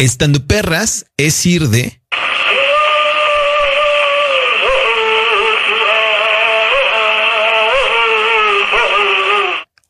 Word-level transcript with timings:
Estando 0.00 0.46
perras 0.46 1.04
es 1.18 1.44
ir 1.44 1.68
de 1.68 2.00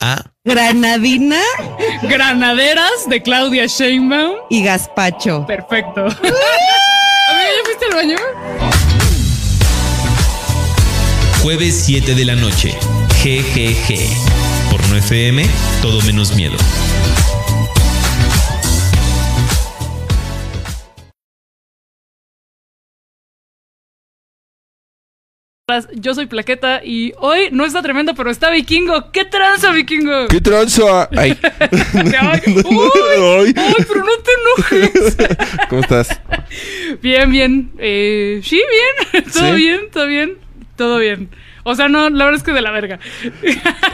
a 0.00 0.24
Granadina 0.44 1.40
Granaderas 2.02 3.08
de 3.08 3.22
Claudia 3.22 3.66
Sheinbaum. 3.66 4.36
y 4.48 4.62
Gazpacho. 4.64 5.44
Perfecto. 5.46 6.00
Amiga, 6.06 6.30
¿ya 7.56 7.64
fuiste 7.64 7.84
al 7.86 7.94
baño? 7.94 8.16
jueves 11.42 11.82
7 11.86 12.14
de 12.14 12.24
la 12.24 12.34
noche. 12.36 12.74
GGG. 13.22 14.70
Por 14.70 14.86
no 14.88 14.96
FM, 14.96 15.46
todo 15.82 16.00
menos 16.02 16.34
miedo. 16.34 16.56
Yo 25.94 26.14
soy 26.14 26.26
Plaqueta 26.26 26.82
y 26.84 27.12
hoy 27.18 27.48
no 27.52 27.64
está 27.64 27.82
tremendo, 27.82 28.14
pero 28.14 28.30
está 28.30 28.50
vikingo. 28.50 29.10
¿Qué 29.12 29.24
tranza, 29.24 29.72
vikingo? 29.72 30.28
¿Qué 30.28 30.40
tranza? 30.40 31.08
Ay. 31.16 31.36
Ay, 31.72 32.40
uy, 32.46 32.90
Ay. 33.16 33.54
ay, 33.56 33.74
pero 33.88 34.04
no 34.04 34.12
te 34.22 34.30
enojes. 34.80 35.16
¿Cómo 35.68 35.82
estás? 35.82 36.20
Bien, 37.02 37.30
bien. 37.30 37.72
Eh, 37.78 38.40
sí, 38.42 38.60
bien. 39.12 39.24
Todo 39.32 39.48
¿Sí? 39.48 39.52
bien, 39.56 39.80
todo 39.92 40.06
bien. 40.06 40.38
Todo 40.76 40.98
bien. 40.98 41.30
O 41.70 41.74
sea, 41.74 41.88
no, 41.88 42.10
la 42.10 42.24
verdad 42.24 42.38
es 42.38 42.42
que 42.44 42.52
de 42.52 42.60
la 42.60 42.70
verga. 42.70 42.98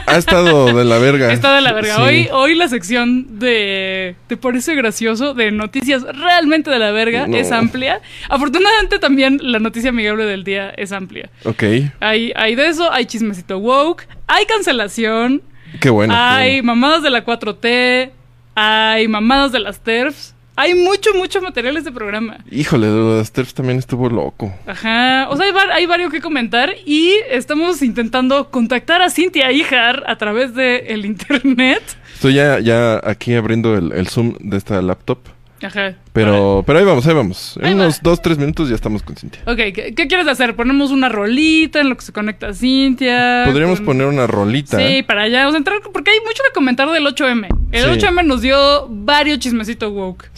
Ha 0.05 0.17
estado 0.17 0.73
de 0.73 0.83
la 0.83 0.97
verga. 0.99 1.31
Está 1.31 1.55
de 1.55 1.61
la 1.61 1.73
verga. 1.73 1.95
Sí. 1.95 2.01
Hoy, 2.01 2.29
hoy 2.31 2.55
la 2.55 2.67
sección 2.67 3.39
de 3.39 4.15
¿Te 4.27 4.37
parece 4.37 4.75
gracioso? 4.75 5.33
de 5.33 5.51
noticias 5.51 6.03
realmente 6.03 6.69
de 6.69 6.79
la 6.79 6.91
verga 6.91 7.27
No. 7.27 7.37
es 7.37 7.51
amplia. 7.51 8.01
Afortunadamente 8.29 8.99
también 8.99 9.39
la 9.41 9.59
noticia 9.59 9.89
amigable 9.89 10.25
del 10.25 10.43
día 10.43 10.69
es 10.71 10.91
amplia. 10.91 11.29
Ok. 11.43 11.63
Hay, 11.99 12.33
hay 12.35 12.55
de 12.55 12.67
eso, 12.67 12.91
hay 12.91 13.05
chismecito 13.05 13.57
woke, 13.59 14.07
hay 14.27 14.45
cancelación, 14.45 15.41
Qué 15.79 15.89
bueno. 15.89 16.13
qué 16.13 16.19
hay 16.19 16.51
bueno. 16.61 16.75
mamadas 16.75 17.03
de 17.03 17.09
la 17.09 17.25
4T, 17.25 18.11
hay 18.55 19.07
mamadas 19.07 19.51
de 19.51 19.59
las 19.59 19.79
TERFs. 19.81 20.33
Hay 20.57 20.73
mucho, 20.73 21.13
mucho 21.13 21.39
material 21.41 21.77
este 21.77 21.91
programa. 21.91 22.37
Híjole, 22.51 22.87
lo 22.87 23.15
de 23.17 23.21
también 23.53 23.77
estuvo 23.77 24.09
loco. 24.09 24.51
Ajá. 24.65 25.27
O 25.29 25.37
sea, 25.37 25.45
hay, 25.45 25.51
var- 25.51 25.71
hay 25.71 25.85
varios 25.85 26.11
que 26.11 26.19
comentar 26.19 26.71
y 26.85 27.11
estamos 27.29 27.81
intentando 27.83 28.49
contactar 28.49 29.01
a 29.03 29.09
Cintia 29.11 29.51
Ijar 29.51 30.03
a 30.07 30.17
través 30.17 30.53
del 30.55 31.05
internet. 31.05 31.83
Estoy 32.13 32.33
ya, 32.33 32.59
ya 32.59 32.99
aquí 33.03 33.35
abriendo 33.35 33.75
el, 33.77 33.91
el 33.93 34.07
Zoom 34.07 34.33
de 34.39 34.57
esta 34.57 34.81
laptop. 34.81 35.19
Ajá. 35.63 35.95
Pero, 36.13 36.63
pero 36.67 36.79
ahí 36.79 36.85
vamos, 36.85 37.07
ahí 37.07 37.13
vamos. 37.15 37.57
Ahí 37.61 37.71
En 37.71 37.79
va. 37.79 37.83
unos 37.83 38.01
dos, 38.03 38.21
tres 38.21 38.37
minutos 38.37 38.69
ya 38.69 38.75
estamos 38.75 39.01
con 39.03 39.15
Cintia. 39.15 39.41
Ok, 39.45 39.57
¿qué, 39.57 39.93
qué 39.95 40.07
quieres 40.07 40.27
hacer? 40.27 40.55
¿Ponemos 40.55 40.91
una 40.91 41.09
rolita 41.09 41.79
en 41.81 41.89
lo 41.89 41.97
que 41.97 42.05
se 42.05 42.11
conecta 42.13 42.53
Cintia? 42.53 43.43
Podríamos 43.45 43.79
Con- 43.79 43.85
poner 43.87 44.07
una 44.07 44.27
rolita. 44.27 44.77
Sí, 44.77 45.03
para 45.03 45.23
allá. 45.23 45.47
O 45.47 45.51
sea, 45.51 45.57
entrar, 45.57 45.79
porque 45.91 46.11
hay 46.11 46.19
mucho 46.19 46.43
que 46.47 46.53
comentar 46.53 46.89
del 46.91 47.05
8M. 47.07 47.47
El 47.71 47.83
Sí. 47.83 47.89
8M 48.05 48.23
nos 48.25 48.41
dio 48.41 48.87
varios 48.89 49.39
chismecitos 49.39 49.91
woke. 49.91 50.29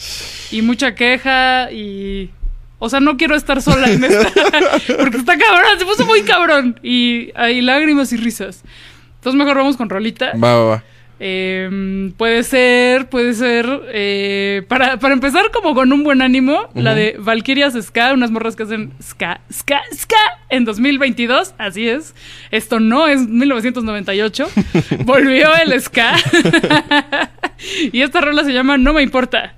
Y 0.50 0.62
mucha 0.62 0.94
queja 0.94 1.70
y... 1.70 2.30
O 2.82 2.88
sea, 2.88 3.00
no 3.00 3.18
quiero 3.18 3.36
estar 3.36 3.60
sola 3.60 3.90
en 3.90 4.02
esta. 4.04 4.30
porque 4.98 5.18
está 5.18 5.36
cabrón, 5.36 5.78
se 5.78 5.84
puso 5.84 6.06
muy 6.06 6.22
cabrón. 6.22 6.80
Y 6.82 7.30
hay 7.34 7.60
lágrimas 7.60 8.10
y 8.12 8.16
risas. 8.16 8.62
Entonces 9.16 9.38
mejor 9.38 9.58
vamos 9.58 9.76
con 9.76 9.90
rolita. 9.90 10.32
Va, 10.32 10.54
va, 10.56 10.64
va. 10.64 10.84
Eh, 11.22 12.10
puede 12.16 12.42
ser, 12.42 13.10
puede 13.10 13.34
ser. 13.34 13.66
eh, 13.92 14.62
para, 14.68 14.98
para 14.98 15.12
empezar, 15.12 15.50
como 15.52 15.74
con 15.74 15.92
un 15.92 16.02
buen 16.02 16.22
ánimo, 16.22 16.70
la 16.74 16.94
de 16.94 17.16
Valkyrias 17.18 17.74
Ska, 17.74 18.14
unas 18.14 18.30
morras 18.30 18.56
que 18.56 18.62
hacen 18.62 18.92
Ska, 19.02 19.40
Ska, 19.52 19.80
Ska 19.94 20.16
en 20.48 20.64
2022. 20.64 21.54
Así 21.58 21.88
es. 21.88 22.14
Esto 22.50 22.80
no 22.80 23.06
es 23.06 23.28
1998. 23.28 24.48
Volvió 25.04 25.48
el 25.56 25.78
Ska. 25.80 26.16
y 27.92 28.00
esta 28.00 28.22
rola 28.22 28.42
se 28.42 28.52
llama 28.52 28.78
No 28.78 28.94
me 28.94 29.02
importa. 29.02 29.54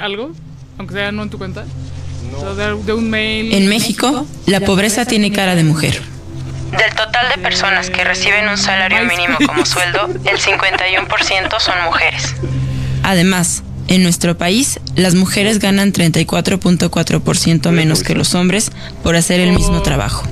Algo? 0.00 0.32
Aunque 0.78 0.94
sea 0.94 1.12
no 1.12 1.22
en 1.22 1.30
tu 1.30 1.38
cuenta. 1.38 1.64
O 2.36 2.40
sea, 2.40 2.54
de, 2.54 2.82
de 2.82 2.92
un 2.92 3.10
mail. 3.10 3.52
En 3.52 3.68
México, 3.68 4.26
la 4.46 4.60
pobreza 4.60 5.04
tiene 5.04 5.32
cara 5.32 5.54
de 5.54 5.64
mujer. 5.64 6.00
Del 6.70 6.90
total 6.94 7.28
de 7.34 7.42
personas 7.42 7.90
que 7.90 8.04
reciben 8.04 8.48
un 8.48 8.58
salario 8.58 9.04
mínimo 9.04 9.38
como 9.46 9.64
sueldo, 9.64 10.06
el 10.24 10.38
51% 10.38 11.60
son 11.60 11.74
mujeres. 11.84 12.34
Además, 13.02 13.62
en 13.88 14.02
nuestro 14.02 14.36
país, 14.36 14.80
las 14.94 15.14
mujeres 15.14 15.58
ganan 15.60 15.92
34.4% 15.92 17.70
menos 17.70 18.02
que 18.02 18.14
los 18.14 18.34
hombres 18.34 18.70
por 19.02 19.16
hacer 19.16 19.40
el 19.40 19.52
mismo 19.52 19.80
trabajo. 19.82 20.28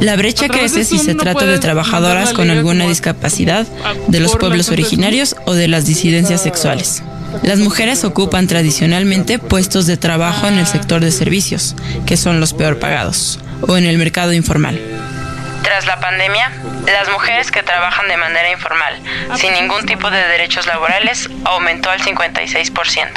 La 0.00 0.16
brecha 0.16 0.48
crece 0.48 0.84
si 0.84 0.98
se 0.98 1.14
no 1.14 1.22
trata 1.22 1.46
de 1.46 1.58
trabajadoras 1.58 2.32
con 2.32 2.50
alguna 2.50 2.88
discapacidad, 2.88 3.66
de 4.08 4.20
los 4.20 4.36
pueblos 4.36 4.70
originarios 4.70 5.36
o 5.46 5.54
de 5.54 5.68
las 5.68 5.84
disidencias 5.84 6.42
sexuales. 6.42 7.02
Las 7.42 7.58
mujeres 7.58 8.04
ocupan 8.04 8.46
tradicionalmente 8.46 9.38
puestos 9.38 9.86
de 9.86 9.96
trabajo 9.96 10.46
en 10.46 10.58
el 10.58 10.66
sector 10.66 11.00
de 11.00 11.10
servicios, 11.10 11.74
que 12.06 12.16
son 12.16 12.38
los 12.38 12.52
peor 12.52 12.78
pagados, 12.78 13.40
o 13.62 13.76
en 13.76 13.86
el 13.86 13.98
mercado 13.98 14.32
informal. 14.32 14.80
Tras 15.62 15.86
la 15.86 15.98
pandemia, 16.00 16.52
las 16.86 17.10
mujeres 17.10 17.50
que 17.50 17.62
trabajan 17.62 18.06
de 18.08 18.16
manera 18.16 18.52
informal, 18.52 19.00
sin 19.36 19.52
ningún 19.54 19.86
tipo 19.86 20.10
de 20.10 20.18
derechos 20.18 20.66
laborales, 20.66 21.30
aumentó 21.44 21.90
al 21.90 22.00
56%. 22.00 23.08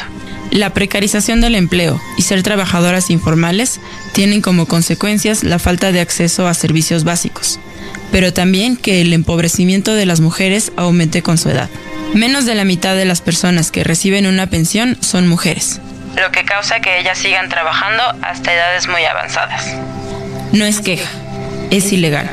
La 0.51 0.69
precarización 0.69 1.41
del 1.41 1.55
empleo 1.55 1.99
y 2.17 2.21
ser 2.21 2.41
trabajadoras 2.41 3.09
informales 3.09 3.79
tienen 4.13 4.41
como 4.41 4.67
consecuencias 4.67 5.43
la 5.43 5.59
falta 5.59 5.91
de 5.91 5.99
acceso 5.99 6.47
a 6.47 6.53
servicios 6.53 7.03
básicos, 7.03 7.59
pero 8.11 8.31
también 8.31 8.77
que 8.77 9.01
el 9.01 9.11
empobrecimiento 9.13 9.93
de 9.93 10.05
las 10.05 10.21
mujeres 10.21 10.71
aumente 10.77 11.21
con 11.21 11.37
su 11.37 11.49
edad. 11.49 11.69
Menos 12.15 12.45
de 12.45 12.55
la 12.55 12.63
mitad 12.63 12.95
de 12.95 13.05
las 13.05 13.21
personas 13.21 13.71
que 13.71 13.83
reciben 13.83 14.25
una 14.25 14.47
pensión 14.47 14.97
son 15.01 15.27
mujeres. 15.27 15.81
lo 16.15 16.31
que 16.31 16.45
causa 16.45 16.79
que 16.79 16.97
ellas 16.99 17.17
sigan 17.17 17.49
trabajando 17.49 18.01
hasta 18.21 18.53
edades 18.53 18.87
muy 18.87 19.03
avanzadas. 19.03 19.75
No 20.53 20.63
es 20.63 20.79
queja, 20.79 21.09
es 21.71 21.91
ilegal. 21.91 22.29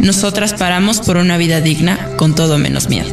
Nosotras 0.00 0.54
paramos 0.54 1.00
por 1.00 1.16
una 1.16 1.36
vida 1.36 1.60
digna 1.60 1.98
con 2.16 2.34
todo 2.34 2.58
menos 2.58 2.88
miedo. 2.88 3.08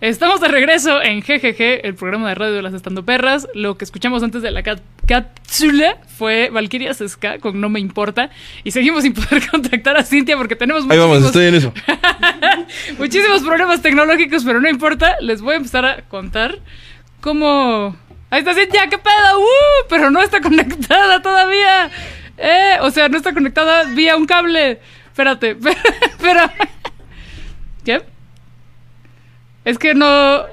Estamos 0.00 0.40
de 0.40 0.48
regreso 0.48 1.02
en 1.02 1.20
GGG, 1.20 1.84
el 1.86 1.94
programa 1.94 2.28
de 2.28 2.34
radio 2.34 2.52
de 2.52 2.62
las 2.62 2.74
Estando 2.74 3.04
Perras. 3.04 3.48
Lo 3.54 3.78
que 3.78 3.84
escuchamos 3.84 4.22
antes 4.22 4.42
de 4.42 4.50
la 4.50 4.62
cat- 4.62 4.82
cápsula 5.06 5.98
fue 6.16 6.50
Valkyria 6.50 6.92
Ska 6.94 7.38
con 7.38 7.60
No 7.60 7.68
Me 7.68 7.80
Importa. 7.80 8.30
Y 8.64 8.70
seguimos 8.70 9.02
sin 9.02 9.12
poder 9.12 9.48
contactar 9.50 9.96
a 9.96 10.04
Cintia 10.04 10.36
porque 10.36 10.56
tenemos 10.56 10.84
Ahí 10.88 10.98
vamos, 10.98 11.20
muchísimos, 11.20 11.26
estoy 11.26 11.46
en 11.46 11.54
eso. 11.54 11.72
muchísimos 12.98 13.42
problemas 13.42 13.82
tecnológicos, 13.82 14.44
pero 14.44 14.60
no 14.60 14.68
importa. 14.68 15.16
Les 15.20 15.40
voy 15.40 15.54
a 15.54 15.56
empezar 15.56 15.84
a 15.84 16.02
contar 16.02 16.58
cómo... 17.20 17.96
Ahí 18.30 18.40
está 18.40 18.54
Cintia, 18.54 18.88
¿qué 18.88 18.98
pedo? 18.98 19.38
¡Uh! 19.38 19.86
Pero 19.88 20.10
no 20.10 20.22
está 20.22 20.40
conectada 20.42 21.22
todavía. 21.22 21.90
Eh, 22.38 22.76
o 22.80 22.90
sea, 22.90 23.08
no 23.08 23.16
está 23.16 23.32
conectada 23.32 23.84
vía 23.94 24.16
un 24.16 24.26
cable. 24.26 24.80
Espérate, 25.06 25.56
pero... 26.20 26.50
¿Qué? 27.84 28.02
Es 29.64 29.78
que 29.78 29.94
no. 29.94 30.44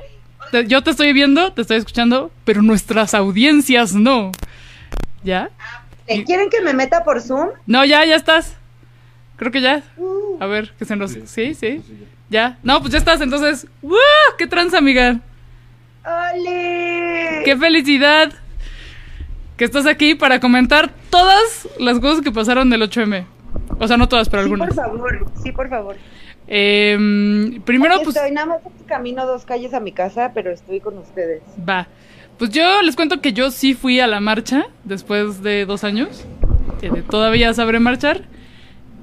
Te- 0.53 0.67
yo 0.67 0.83
te 0.83 0.91
estoy 0.91 1.11
viendo, 1.13 1.51
te 1.51 1.61
estoy 1.63 1.77
escuchando, 1.77 2.29
pero 2.45 2.61
nuestras 2.61 3.13
audiencias 3.15 3.94
no. 3.95 4.31
¿Ya? 5.23 5.50
¿Eh, 6.05 6.23
¿Quieren 6.25 6.50
que 6.51 6.61
me 6.61 6.73
meta 6.73 7.03
por 7.03 7.19
Zoom? 7.21 7.50
No, 7.65 7.83
ya, 7.85 8.05
ya 8.05 8.15
estás. 8.15 8.55
Creo 9.38 9.51
que 9.51 9.61
ya. 9.61 9.81
A 10.39 10.45
ver, 10.45 10.71
que 10.77 10.85
se 10.85 10.95
nos. 10.95 11.11
Sí, 11.25 11.55
sí. 11.55 11.81
Ya. 12.29 12.57
No, 12.61 12.79
pues 12.81 12.91
ya 12.91 13.00
estás, 13.00 13.19
entonces. 13.21 13.65
¡Wow! 13.81 13.97
¡Qué 14.38 14.45
trans, 14.47 14.73
amiga! 14.75 15.19
¡Ole! 16.05 17.41
¡Qué 17.45 17.57
felicidad! 17.57 18.31
Que 19.57 19.65
estás 19.65 19.85
aquí 19.85 20.15
para 20.15 20.39
comentar 20.39 20.91
todas 21.09 21.67
las 21.79 22.00
cosas 22.00 22.21
que 22.23 22.31
pasaron 22.31 22.69
del 22.69 22.81
8M. 22.83 23.25
O 23.79 23.88
sea, 23.88 23.97
no 23.97 24.07
todas, 24.09 24.29
pero 24.29 24.44
Sí, 24.44 24.45
algunas. 24.45 24.67
por 24.69 24.75
favor, 24.75 25.25
sí, 25.41 25.51
por 25.51 25.69
favor. 25.69 25.95
Em, 26.55 27.63
primero, 27.63 27.95
Aquí 27.95 28.03
pues. 28.03 28.15
Estoy 28.15 28.29
nada 28.31 28.45
más 28.45 28.60
camino 28.86 29.25
dos 29.25 29.43
calles 29.43 29.74
a 29.74 29.79
mi 29.79 29.91
casa, 29.91 30.33
pero 30.36 30.51
estoy 30.51 30.81
con 30.81 31.00
ustedes. 31.00 31.41
Va. 31.67 31.88
Pues 32.38 32.51
yo 32.51 32.83
les 32.83 32.95
cuento 32.95 33.22
que 33.22 33.33
yo 33.33 33.50
sí 33.50 33.74
fui 33.74 34.00
a 34.00 34.05
la 34.05 34.19
marcha 34.19 34.67
después 34.83 35.41
de 35.41 35.65
dos 35.65 35.83
años. 35.83 36.25
todavía 37.10 37.51
sabré 37.55 37.79
marchar. 37.79 38.25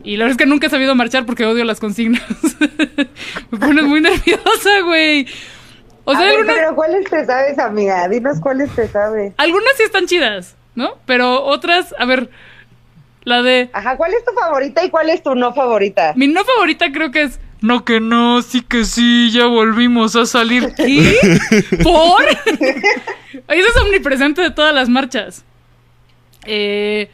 Y 0.04 0.16
la 0.16 0.26
verdad 0.26 0.40
es 0.40 0.45
que 0.45 0.47
nunca 0.47 0.69
he 0.69 0.71
sabido 0.71 0.95
marchar 0.95 1.26
porque 1.26 1.45
odio 1.45 1.64
las 1.64 1.80
consignas. 1.80 2.23
Me 3.50 3.59
pones 3.59 3.85
muy 3.85 4.00
nerviosa, 4.00 4.80
güey. 4.85 5.26
O 6.04 6.12
sea, 6.12 6.21
a 6.21 6.25
ver, 6.25 6.35
algunas, 6.35 6.54
pero 6.54 6.75
¿cuáles 6.76 7.11
te 7.11 7.26
sabes, 7.26 7.59
amiga? 7.59 8.09
Dinos 8.09 8.38
cuáles 8.40 8.71
te 8.76 8.87
sabes. 8.87 9.33
algunas 9.37 9.73
sí 9.76 9.83
están 9.83 10.07
chidas, 10.07 10.57
¿no? 10.76 10.99
Pero 11.04 11.42
otras, 11.45 11.97
a 11.99 12.04
ver, 12.04 12.30
la 13.25 13.43
de... 13.43 13.71
Ajá, 13.73 13.97
¿cuál 13.97 14.15
es 14.15 14.25
tu 14.25 14.33
favorita 14.33 14.85
y 14.85 14.91
cuál 14.91 15.11
es 15.11 15.23
tu 15.23 15.35
no 15.35 15.53
favorita? 15.53 16.12
Mi 16.17 16.29
no 16.29 16.45
favorita 16.45 16.91
creo 16.93 17.11
que 17.11 17.23
es... 17.23 17.41
No 17.61 17.85
que 17.85 18.00
no, 18.00 18.41
sí 18.41 18.62
que 18.62 18.85
sí, 18.85 19.31
ya 19.33 19.45
volvimos 19.45 20.17
a 20.17 20.25
salir. 20.25 20.73
¿Qué? 20.77 21.17
¿Por? 21.83 22.25
Eso 23.49 23.69
es 23.69 23.77
omnipresente 23.85 24.41
de 24.41 24.50
todas 24.50 24.75
las 24.75 24.89
marchas. 24.89 25.45
Eh, 26.47 27.11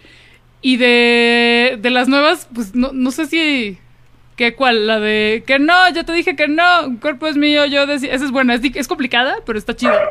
y 0.63 0.77
de, 0.77 1.79
de 1.81 1.91
las 1.91 2.09
nuevas, 2.09 2.49
pues 2.55 2.75
no, 2.75 2.93
no 2.93 3.11
sé 3.11 3.27
si... 3.27 3.79
¿Qué 4.37 4.55
cuál? 4.55 4.87
La 4.87 5.01
de... 5.01 5.43
Que 5.47 5.59
no, 5.59 5.89
ya 5.91 6.05
te 6.05 6.13
dije 6.13 6.37
que 6.37 6.47
no, 6.47 6.87
un 6.87 6.97
cuerpo 6.99 7.27
es 7.27 7.37
mío, 7.37 7.65
yo 7.67 7.87
decía... 7.87 8.13
Esa 8.13 8.27
es 8.27 8.31
buena, 8.31 8.55
es, 8.55 8.61
es 8.63 8.87
complicada, 8.87 9.39
pero 9.45 9.59
está 9.59 9.75
chida. 9.75 10.11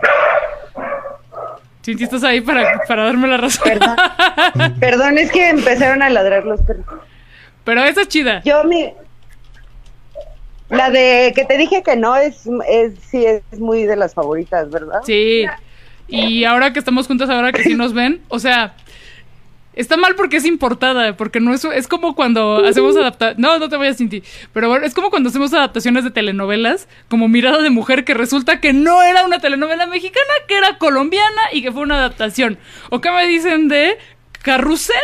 Cinti, 1.86 2.04
estás 2.04 2.24
ahí 2.24 2.42
para, 2.42 2.82
para 2.88 3.04
darme 3.04 3.28
la 3.28 3.38
razón. 3.38 3.62
Perdón. 3.64 3.96
Perdón, 4.80 5.20
es 5.20 5.32
que 5.32 5.50
empezaron 5.50 6.02
a 6.02 6.10
ladrar 6.10 6.44
los 6.44 6.60
perros. 6.62 6.84
Pero 7.64 7.84
esa 7.84 8.02
es 8.02 8.08
chida. 8.08 8.42
Yo 8.44 8.64
mi... 8.64 8.92
La 10.70 10.90
de 10.90 11.32
que 11.36 11.46
te 11.46 11.60
dije 11.60 11.84
que 11.84 11.96
no 11.96 12.16
es, 12.16 12.50
es 12.68 12.94
sí 13.08 13.24
es 13.24 13.44
muy 13.60 13.84
de 13.84 13.98
las 13.98 14.16
favoritas, 14.16 14.72
¿verdad? 14.72 15.02
Sí. 15.06 15.46
Y 16.08 16.44
ahora 16.46 16.74
que 16.74 16.80
estamos 16.80 17.06
juntas, 17.06 17.30
ahora 17.30 17.52
que 17.52 17.62
sí 17.62 17.76
nos 17.76 17.94
ven, 17.94 18.20
o 18.30 18.40
sea, 18.40 18.74
está 19.76 19.98
mal 19.98 20.16
porque 20.16 20.38
es 20.38 20.46
importada, 20.46 21.16
porque 21.18 21.40
no 21.40 21.54
es, 21.54 21.64
es 21.66 21.88
como 21.88 22.16
cuando 22.16 22.66
hacemos 22.66 22.96
adaptaciones, 22.96 23.40
no, 23.40 23.60
no 23.60 23.70
te 23.70 23.78
vayas 23.78 23.98
sin 23.98 24.10
ti, 24.10 24.24
pero 24.54 24.70
bueno, 24.70 24.86
es 24.86 24.94
como 24.94 25.10
cuando 25.10 25.30
hacemos 25.30 25.54
adaptaciones 25.54 26.04
de 26.04 26.12
telenovelas, 26.12 26.88
como 27.10 27.28
Mirada 27.28 27.62
de 27.62 27.70
Mujer, 27.70 28.06
que 28.06 28.14
resulta 28.14 28.60
que 28.62 28.74
no 28.74 29.04
era 29.04 29.26
una 29.26 29.40
telenovela 29.40 29.86
mexicana, 29.88 30.34
que 30.48 30.58
era 30.58 30.78
colombiana 30.78 31.42
y 31.52 31.62
que 31.62 31.72
fue 31.72 31.82
una 31.82 31.96
adaptación. 31.98 32.58
¿O 32.90 33.02
qué 33.02 33.12
me 33.12 33.28
dicen 33.28 33.68
de 33.68 33.98
Carrusel? 34.42 34.96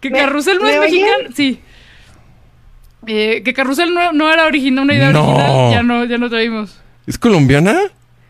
Que 0.00 0.10
¿Me- 0.10 0.18
Carrusel 0.18 0.58
no 0.58 0.68
es 0.68 0.78
oyen? 0.78 0.92
mexicana, 1.02 1.28
sí. 1.34 1.60
Eh, 3.06 3.42
que 3.44 3.52
Carrusel 3.52 3.92
no, 3.92 4.12
no 4.12 4.32
era 4.32 4.46
original, 4.46 4.84
una 4.84 4.94
idea 4.94 5.10
No. 5.10 5.24
original, 5.28 5.70
ya 5.72 5.82
no, 5.82 6.04
ya 6.04 6.18
no 6.18 6.30
te 6.30 6.36
oímos. 6.36 6.80
¿Es 7.06 7.18
colombiana? 7.18 7.78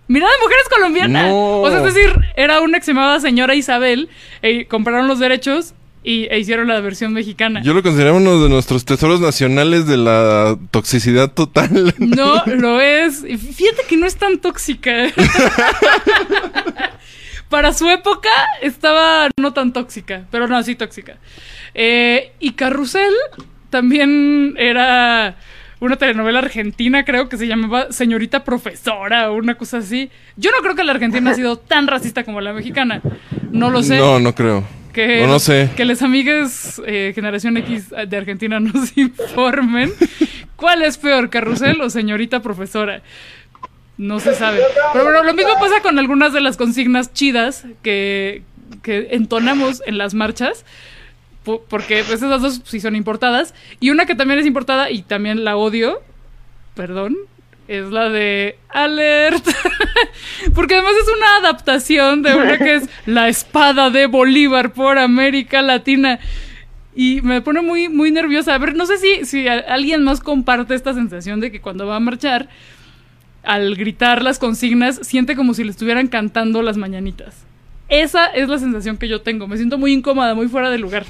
Mirada 0.08 0.32
de 0.32 0.42
Mujeres 0.42 0.68
Colombiana. 0.68 1.28
No. 1.28 1.60
O 1.62 1.70
sea, 1.70 1.78
es 1.78 1.94
decir, 1.94 2.12
era 2.36 2.60
una 2.60 2.78
que 2.78 2.84
se 2.84 2.92
llamaba 2.92 3.20
Señora 3.20 3.54
Isabel, 3.54 4.08
e 4.42 4.66
compraron 4.66 5.08
los 5.08 5.18
derechos 5.18 5.74
y, 6.02 6.26
e 6.30 6.38
hicieron 6.38 6.68
la 6.68 6.80
versión 6.80 7.14
mexicana. 7.14 7.62
Yo 7.62 7.72
lo 7.72 7.82
consideraba 7.82 8.18
uno 8.18 8.42
de 8.42 8.50
nuestros 8.50 8.84
tesoros 8.84 9.20
nacionales 9.20 9.86
de 9.86 9.96
la 9.96 10.58
toxicidad 10.70 11.32
total. 11.32 11.94
No 11.98 12.42
lo 12.46 12.80
es. 12.80 13.22
Fíjate 13.22 13.84
que 13.88 13.96
no 13.96 14.06
es 14.06 14.16
tan 14.16 14.38
tóxica. 14.38 14.92
Para 17.48 17.72
su 17.72 17.88
época 17.88 18.30
estaba 18.60 19.30
no 19.38 19.52
tan 19.52 19.72
tóxica, 19.72 20.26
pero 20.30 20.46
no, 20.48 20.62
sí 20.62 20.74
tóxica. 20.74 21.18
Eh, 21.74 22.32
y 22.40 22.52
Carrusel 22.52 23.12
también 23.70 24.54
era 24.58 25.36
una 25.80 25.96
telenovela 25.96 26.38
argentina, 26.38 27.04
creo 27.04 27.28
que 27.28 27.36
se 27.36 27.46
llamaba 27.46 27.92
Señorita 27.92 28.44
Profesora 28.44 29.30
o 29.30 29.36
una 29.36 29.56
cosa 29.56 29.78
así. 29.78 30.10
Yo 30.36 30.50
no 30.50 30.58
creo 30.62 30.74
que 30.74 30.84
la 30.84 30.92
argentina 30.92 31.30
ha 31.30 31.34
sido 31.34 31.58
tan 31.58 31.86
racista 31.86 32.24
como 32.24 32.40
la 32.40 32.52
mexicana. 32.52 33.00
No 33.50 33.70
lo 33.70 33.82
sé. 33.82 33.98
No, 33.98 34.18
no 34.18 34.34
creo. 34.34 34.64
Que, 34.92 35.22
no, 35.22 35.26
no 35.26 35.38
sé. 35.40 35.70
que 35.76 35.84
les 35.84 36.02
amigues 36.02 36.80
eh, 36.86 37.10
Generación 37.16 37.56
X 37.56 37.92
de 38.06 38.16
Argentina 38.16 38.60
nos 38.60 38.96
informen 38.96 39.92
cuál 40.54 40.82
es 40.82 40.98
peor, 40.98 41.30
Carrusel 41.30 41.80
o 41.80 41.90
Señorita 41.90 42.40
Profesora. 42.40 43.02
No 43.96 44.18
se 44.20 44.34
sabe. 44.34 44.60
Pero 44.92 45.04
bueno, 45.04 45.22
lo 45.22 45.34
mismo 45.34 45.54
pasa 45.60 45.80
con 45.82 45.98
algunas 45.98 46.32
de 46.32 46.40
las 46.40 46.56
consignas 46.56 47.12
chidas 47.12 47.64
que, 47.82 48.42
que 48.82 49.08
entonamos 49.10 49.82
en 49.86 49.98
las 49.98 50.14
marchas. 50.14 50.64
Po- 51.44 51.62
Porque 51.68 52.02
pues 52.06 52.22
esas 52.22 52.40
dos 52.42 52.62
sí 52.64 52.80
son 52.80 52.96
importadas. 52.96 53.54
Y 53.80 53.90
una 53.90 54.06
que 54.06 54.14
también 54.14 54.40
es 54.40 54.46
importada 54.46 54.90
y 54.90 55.02
también 55.02 55.44
la 55.44 55.56
odio. 55.56 56.00
Perdón. 56.74 57.16
Es 57.68 57.86
la 57.86 58.10
de 58.10 58.58
Alert. 58.68 59.46
Porque 60.54 60.74
además 60.74 60.92
es 61.02 61.08
una 61.16 61.36
adaptación 61.36 62.22
de 62.22 62.34
una 62.34 62.58
que 62.58 62.74
es 62.76 62.88
La 63.06 63.28
espada 63.28 63.88
de 63.90 64.06
Bolívar 64.06 64.72
por 64.72 64.98
América 64.98 65.62
Latina. 65.62 66.18
Y 66.94 67.22
me 67.22 67.40
pone 67.40 67.60
muy, 67.62 67.88
muy 67.88 68.10
nerviosa. 68.10 68.54
A 68.54 68.58
ver, 68.58 68.76
no 68.76 68.86
sé 68.86 68.98
si, 68.98 69.24
si 69.24 69.48
alguien 69.48 70.04
más 70.04 70.20
comparte 70.20 70.74
esta 70.74 70.92
sensación 70.94 71.40
de 71.40 71.50
que 71.50 71.60
cuando 71.60 71.86
va 71.86 71.96
a 71.96 72.00
marchar, 72.00 72.48
al 73.42 73.74
gritar 73.76 74.22
las 74.22 74.38
consignas, 74.38 75.00
siente 75.02 75.34
como 75.34 75.54
si 75.54 75.64
le 75.64 75.70
estuvieran 75.70 76.06
cantando 76.08 76.62
las 76.62 76.76
mañanitas. 76.76 77.46
Esa 77.88 78.26
es 78.26 78.48
la 78.48 78.58
sensación 78.58 78.96
que 78.96 79.08
yo 79.08 79.20
tengo. 79.20 79.46
Me 79.46 79.56
siento 79.56 79.78
muy 79.78 79.92
incómoda, 79.92 80.34
muy 80.34 80.48
fuera 80.48 80.70
de 80.70 80.78
lugar. 80.78 81.04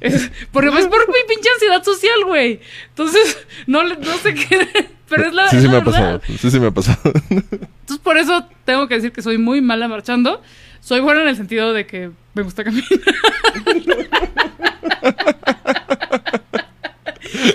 Es- 0.00 0.30
porque 0.50 0.68
es 0.68 0.86
por 0.88 1.08
mi 1.08 1.14
pinche 1.28 1.48
ansiedad 1.54 1.82
social, 1.84 2.24
güey. 2.26 2.60
Entonces, 2.88 3.38
no, 3.66 3.82
le- 3.84 3.96
no 3.96 4.16
sé 4.18 4.34
qué. 4.34 4.68
Pero 5.08 5.26
es 5.26 5.34
la, 5.34 5.48
Sí, 5.48 5.56
es 5.56 5.62
sí 5.62 5.68
la 5.68 5.72
me 5.74 5.78
ha 5.78 5.84
verdad. 5.84 6.20
pasado. 6.20 6.38
Sí, 6.38 6.50
sí 6.50 6.60
me 6.60 6.66
ha 6.66 6.70
pasado. 6.70 7.12
Entonces, 7.30 7.98
por 8.02 8.16
eso 8.18 8.46
tengo 8.64 8.88
que 8.88 8.94
decir 8.96 9.12
que 9.12 9.22
soy 9.22 9.38
muy 9.38 9.60
mala 9.60 9.88
marchando. 9.88 10.42
Soy 10.80 11.00
buena 11.00 11.22
en 11.22 11.28
el 11.28 11.36
sentido 11.36 11.72
de 11.72 11.86
que 11.86 12.10
me 12.34 12.42
gusta 12.42 12.64
caminar. 12.64 12.84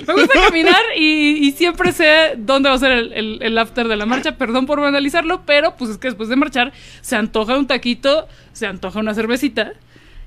me 0.07 0.13
gusta 0.13 0.33
caminar 0.47 0.81
y, 0.95 1.47
y 1.47 1.51
siempre 1.51 1.91
sé 1.91 2.33
dónde 2.37 2.69
va 2.69 2.75
a 2.75 2.79
ser 2.79 2.91
el, 2.91 3.13
el- 3.13 3.39
el 3.41 3.57
after 3.57 3.87
de 3.87 3.95
la 3.95 4.05
marcha. 4.05 4.37
Perdón 4.37 4.65
por 4.65 4.79
vandalizarlo, 4.81 5.43
pero 5.45 5.75
pues 5.75 5.91
es 5.91 5.97
que 5.97 6.07
después 6.09 6.29
de 6.29 6.35
marchar 6.35 6.73
se 7.01 7.15
antoja 7.15 7.57
un 7.57 7.67
taquito, 7.67 8.27
se 8.53 8.67
antoja 8.67 8.99
una 8.99 9.13
cervecita. 9.13 9.73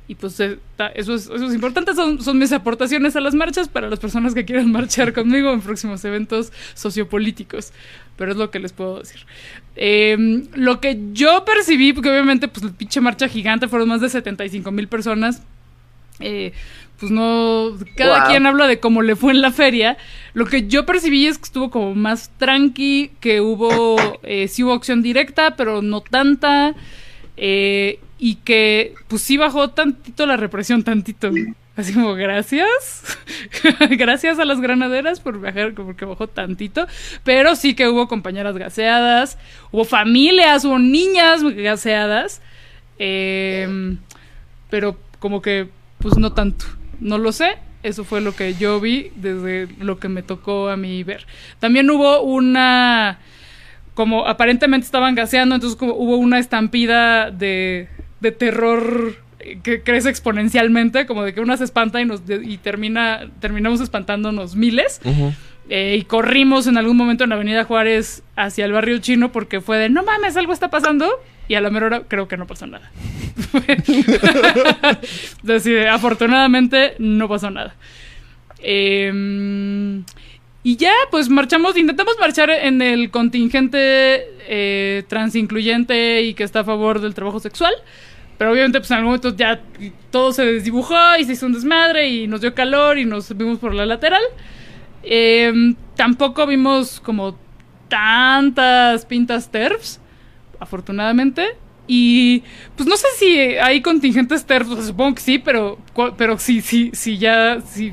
Y 0.09 0.17
pues 0.17 0.41
eh, 0.41 0.59
eso 0.97 1.15
es, 1.15 1.27
eso 1.27 1.47
es 1.47 1.55
importante, 1.55 1.95
son, 1.95 2.21
son 2.21 2.37
mis 2.37 2.51
aportaciones 2.51 3.15
a 3.15 3.21
las 3.21 3.33
marchas 3.37 3.69
para 3.69 3.89
las 3.89 4.01
personas 4.01 4.35
que 4.35 4.45
quieran 4.45 4.73
marchar 4.73 5.13
conmigo 5.13 5.53
en 5.53 5.61
próximos 5.61 6.05
eventos 6.05 6.53
sociopolíticos. 6.75 7.73
Pero 8.17 8.33
es 8.33 8.37
lo 8.37 8.51
que 8.51 8.59
les 8.59 8.73
puedo 8.73 8.99
decir. 8.99 9.21
Eh, 9.77 10.43
lo 10.55 10.81
que 10.81 10.99
yo 11.13 11.45
percibí, 11.45 11.93
porque 11.93 12.11
obviamente 12.11 12.49
pues 12.49 12.65
la 12.65 12.73
pinche 12.73 13.01
marcha 13.01 13.29
gigante 13.29 13.69
fueron 13.69 13.89
más 13.89 14.01
de 14.01 14.09
75 14.11 14.73
mil 14.73 14.89
personas. 14.89 15.43
Eh, 16.19 16.53
pues 17.01 17.11
no, 17.11 17.73
cada 17.97 18.21
Wow. 18.21 18.29
quien 18.29 18.47
habla 18.47 18.67
de 18.67 18.79
cómo 18.79 19.03
le 19.03 19.17
fue 19.17 19.33
en 19.33 19.41
la 19.41 19.51
feria. 19.51 19.97
Lo 20.35 20.45
que 20.47 20.69
yo 20.69 20.85
percibí 20.87 21.27
es 21.27 21.39
que 21.39 21.45
estuvo 21.45 21.71
como 21.71 21.95
más 21.95 22.31
tranqui, 22.39 23.11
que 23.21 23.41
hubo, 23.41 24.21
eh, 24.23 24.47
sí 24.49 24.63
hubo 24.63 24.75
acción 24.75 25.03
directa, 25.03 25.57
pero 25.57 25.83
no 25.83 26.01
tanta. 26.03 26.75
eh, 27.37 27.99
y 28.19 28.35
que 28.37 28.93
pues 29.09 29.23
sí 29.23 29.39
bajó 29.39 29.71
tantito 29.71 30.27
la 30.27 30.37
represión, 30.37 30.85
tantito. 30.85 31.31
Así 31.77 31.95
como, 31.95 32.13
gracias. 32.13 32.69
gracias 33.93 34.39
a 34.39 34.45
las 34.45 34.61
granaderas 34.61 35.21
por 35.21 35.41
bajar, 35.41 35.73
porque 35.73 36.05
bajó 36.05 36.27
tantito. 36.29 36.87
Pero 37.25 37.57
sí 37.57 37.75
que 37.75 37.89
hubo 37.89 38.09
compañeras 38.09 38.59
gaseadas, 38.59 39.39
hubo 39.73 39.87
familias, 39.87 40.67
hubo 40.67 40.79
niñas 40.79 41.43
gaseadas. 41.43 42.43
eh, 42.99 43.97
pero 44.69 44.99
como 45.19 45.41
que, 45.41 45.69
pues 45.99 46.19
no 46.19 46.33
tanto. 46.35 46.67
No 47.01 47.19
lo 47.19 47.33
sé. 47.33 47.57
Eso 47.83 48.05
fue 48.05 48.21
lo 48.21 48.37
que 48.37 48.55
yo 48.55 48.79
vi 48.81 49.11
desde 49.17 49.67
lo 49.81 49.99
que 49.99 50.09
me 50.09 50.23
tocó 50.23 50.69
a 50.69 50.77
mí 50.77 51.03
ver. 51.03 51.27
También 51.59 51.89
hubo 51.91 52.21
una 52.23 53.19
como 53.95 54.27
aparentemente 54.27 54.85
estaban 54.85 55.15
gaseando, 55.15 55.55
entonces 55.55 55.79
como 55.79 55.95
hubo 55.95 56.17
una 56.17 56.39
estampida 56.39 57.31
de, 57.31 57.89
de 58.21 58.33
terror 58.33 59.17
eh, 59.41 59.59
que 59.63 59.83
crece 59.83 60.09
exponencialmente, 60.11 61.07
como 61.07 61.23
de 61.23 61.35
que 61.35 61.41
una 61.41 61.57
se 61.57 61.65
espanta 61.65 62.01
y 62.01 62.05
nos 62.05 62.27
de- 62.27 62.43
y 62.45 62.57
termina 62.59 63.31
terminamos 63.41 63.81
espantándonos 63.81 64.55
miles. 64.57 65.01
Eh, 65.69 65.97
y 66.01 66.05
corrimos 66.05 66.67
en 66.67 66.77
algún 66.79 66.97
momento 66.97 67.25
en 67.25 67.33
Avenida 67.33 67.65
Juárez 67.65 68.23
hacia 68.37 68.65
el 68.65 68.73
barrio 68.73 68.99
chino 68.99 69.33
porque 69.33 69.61
fue 69.61 69.79
de 69.79 69.89
no 69.89 70.03
mames, 70.03 70.37
algo 70.37 70.53
está 70.53 70.69
pasando. 70.69 71.09
Y 71.51 71.57
a 71.57 71.61
la 71.61 71.69
mera 71.69 71.87
hora 71.87 72.03
creo 72.07 72.29
que 72.29 72.37
no 72.37 72.47
pasó 72.47 72.69
nada. 72.69 72.93
Es 75.03 75.43
decir, 75.43 75.89
afortunadamente 75.89 76.95
no 77.01 77.29
pasó 77.29 77.51
nada. 77.51 77.75
Eh, 78.61 80.01
y 80.63 80.77
ya, 80.77 80.93
pues 81.11 81.29
marchamos, 81.29 81.77
intentamos 81.77 82.15
marchar 82.21 82.51
en 82.51 82.81
el 82.81 83.11
contingente 83.11 84.29
eh, 84.47 85.03
transincluyente 85.09 86.23
y 86.23 86.35
que 86.35 86.45
está 86.45 86.61
a 86.61 86.65
favor 86.65 87.01
del 87.01 87.15
trabajo 87.15 87.41
sexual. 87.41 87.75
Pero 88.39 88.53
obviamente, 88.53 88.79
pues 88.79 88.93
en 88.93 88.99
algún 88.99 89.09
momento 89.09 89.35
ya 89.35 89.61
todo 90.13 90.33
se 90.33 90.47
desdibujó 90.47 91.17
y 91.19 91.25
se 91.25 91.33
hizo 91.33 91.47
un 91.47 91.55
desmadre 91.55 92.09
y 92.11 92.29
nos 92.29 92.43
dio 92.43 92.55
calor 92.55 92.97
y 92.97 93.07
nos 93.07 93.37
vimos 93.37 93.59
por 93.59 93.75
la 93.75 93.87
lateral. 93.87 94.23
Eh, 95.03 95.75
tampoco 95.97 96.47
vimos 96.47 97.01
como 97.01 97.37
tantas 97.89 99.05
pintas 99.05 99.51
TERFs, 99.51 100.00
afortunadamente. 100.61 101.57
Y 101.87 102.45
pues 102.77 102.89
no 102.89 102.97
sé 102.97 103.09
si 103.17 103.39
hay 103.39 103.83
contingentes 103.83 104.45
sea, 104.47 104.65
supongo 104.65 105.17
que 105.17 105.23
sí, 105.23 105.39
pero, 105.41 105.79
pero 106.17 106.39
sí, 106.39 106.61
sí, 106.61 106.91
sí, 106.95 107.19
ya, 107.19 107.61
sí, 107.61 107.93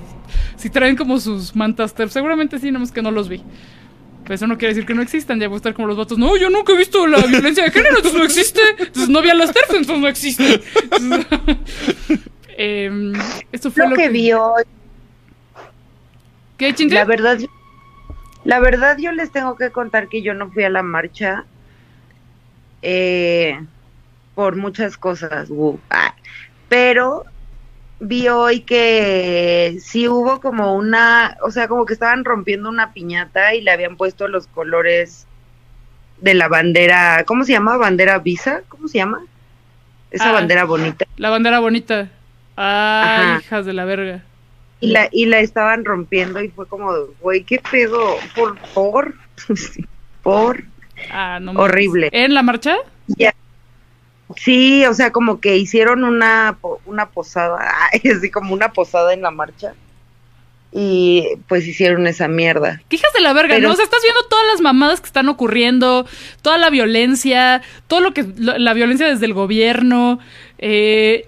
sí 0.56 0.70
traen 0.70 0.96
como 0.96 1.20
sus 1.20 1.56
mantas 1.56 1.96
TERFs. 1.96 2.14
Seguramente 2.14 2.60
sí, 2.60 2.72
nomás 2.72 2.92
que 2.92 3.02
no 3.02 3.10
los 3.10 3.28
vi. 3.28 3.42
Pero 4.22 4.36
eso 4.36 4.46
no 4.46 4.58
quiere 4.58 4.74
decir 4.74 4.86
que 4.86 4.94
no 4.94 5.02
existan, 5.02 5.40
ya 5.40 5.48
voy 5.48 5.56
a 5.56 5.58
estar 5.58 5.74
como 5.74 5.88
los 5.88 5.98
vatos. 5.98 6.18
No, 6.18 6.38
yo 6.38 6.50
nunca 6.50 6.74
he 6.74 6.78
visto 6.78 7.08
la 7.08 7.18
violencia 7.26 7.64
de 7.64 7.72
género, 7.72 7.96
entonces 7.96 8.20
no 8.20 8.26
existe. 8.26 8.62
Entonces 8.78 9.10
no 9.10 9.22
vi 9.22 9.30
a 9.30 9.34
las 9.34 9.52
TERFs, 9.52 9.74
entonces 9.74 10.00
no 10.00 10.08
existe. 10.08 10.62
Entonces, 10.84 11.26
em, 12.58 13.14
esto 13.52 13.72
fue 13.72 13.86
Lo 13.86 13.92
lo, 13.92 13.96
que 13.96 14.10
vi 14.10 14.34
hoy, 14.34 14.64
¿Qué, 16.58 16.76
la 16.90 17.06
verdad, 17.06 17.40
la 18.44 18.60
verdad 18.60 18.98
yo 18.98 19.12
les 19.12 19.32
tengo 19.32 19.56
que 19.56 19.70
contar 19.70 20.10
que 20.10 20.22
yo 20.22 20.34
no 20.34 20.52
fui 20.52 20.64
a 20.64 20.70
la 20.70 20.84
marcha 20.84 21.46
eh, 22.82 23.60
por 24.36 24.56
muchas 24.56 24.98
cosas. 24.98 25.50
Ah, 25.90 26.14
pero 26.70 27.26
vi 28.00 28.28
hoy 28.28 28.62
que 28.62 29.78
sí 29.82 30.08
hubo 30.08 30.40
como 30.40 30.76
una, 30.76 31.38
o 31.42 31.50
sea, 31.52 31.68
como 31.68 31.86
que 31.86 31.94
estaban 31.94 32.24
rompiendo 32.26 32.70
una 32.70 32.94
piñata 32.94 33.56
y 33.56 33.62
le 33.62 33.72
habían 33.72 33.98
puesto 33.98 34.28
los 34.28 34.48
colores 34.48 35.26
de 36.22 36.34
la 36.34 36.48
bandera, 36.48 37.24
¿cómo 37.26 37.44
se 37.44 37.54
llama? 37.54 37.78
¿Bandera 37.78 38.20
Visa? 38.20 38.62
¿Cómo 38.70 38.88
se 38.88 39.00
llama? 39.00 39.22
Esa 40.12 40.30
Ah. 40.30 40.34
bandera 40.34 40.66
bonita. 40.66 41.06
La 41.18 41.30
bandera 41.30 41.60
bonita. 41.60 42.10
Ay, 42.56 43.26
Ajá. 43.34 43.40
hijas 43.40 43.66
de 43.66 43.74
la 43.74 43.86
verga. 43.86 44.24
Y 44.80 44.88
la, 44.92 45.10
y 45.12 45.26
la 45.26 45.40
estaban 45.40 45.86
rompiendo 45.86 46.42
y 46.42 46.50
fue 46.50 46.68
como, 46.68 46.92
güey, 47.20 47.44
¿qué 47.44 47.60
pedo? 47.72 48.16
¿Por? 48.36 48.58
¿Por? 48.74 49.16
¿Por? 50.24 50.64
Ah, 51.12 51.40
no. 51.42 51.52
Horrible. 51.54 52.10
¿En 52.12 52.34
la 52.34 52.44
marcha? 52.44 52.76
Ya. 53.08 53.34
Sí, 54.36 54.86
o 54.86 54.94
sea, 54.94 55.12
como 55.12 55.40
que 55.40 55.58
hicieron 55.58 56.04
una, 56.04 56.58
una 56.86 57.06
posada, 57.10 57.60
así 58.18 58.30
como 58.30 58.54
una 58.54 58.74
posada 58.74 59.14
en 59.14 59.22
la 59.22 59.32
marcha. 59.32 59.74
Y 60.72 61.24
pues 61.48 61.66
hicieron 61.66 62.08
esa 62.08 62.28
mierda. 62.28 62.82
¿Qué 62.90 62.98
hijas 62.98 63.14
de 63.14 63.22
la 63.22 63.32
verga? 63.34 63.56
Pero- 63.56 63.68
¿no? 63.70 63.74
O 63.74 63.76
sea, 63.78 63.86
estás 63.86 64.02
viendo 64.04 64.22
todas 64.30 64.46
las 64.52 64.60
mamadas 64.62 65.00
que 65.00 65.08
están 65.08 65.30
ocurriendo, 65.30 66.06
toda 66.42 66.58
la 66.58 66.70
violencia, 66.70 67.62
todo 67.88 68.02
lo 68.02 68.14
que. 68.14 68.26
lo- 68.38 68.58
la 68.58 68.74
violencia 68.74 69.08
desde 69.08 69.26
el 69.26 69.34
gobierno. 69.34 70.20
eh, 70.58 71.28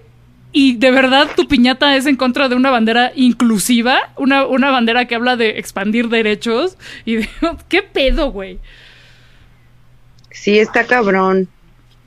y 0.52 0.76
de 0.78 0.90
verdad 0.90 1.28
tu 1.36 1.46
piñata 1.46 1.94
es 1.94 2.06
en 2.06 2.16
contra 2.16 2.48
de 2.48 2.56
una 2.56 2.70
bandera 2.72 3.12
inclusiva, 3.14 4.10
una, 4.16 4.44
una 4.46 4.70
bandera 4.70 5.04
que 5.06 5.14
habla 5.14 5.36
de 5.36 5.58
expandir 5.60 6.08
derechos. 6.08 6.76
Y 7.04 7.16
de, 7.16 7.28
¿Qué 7.68 7.82
pedo, 7.82 8.30
güey? 8.32 8.58
Sí, 10.30 10.58
está 10.58 10.84
cabrón. 10.84 11.48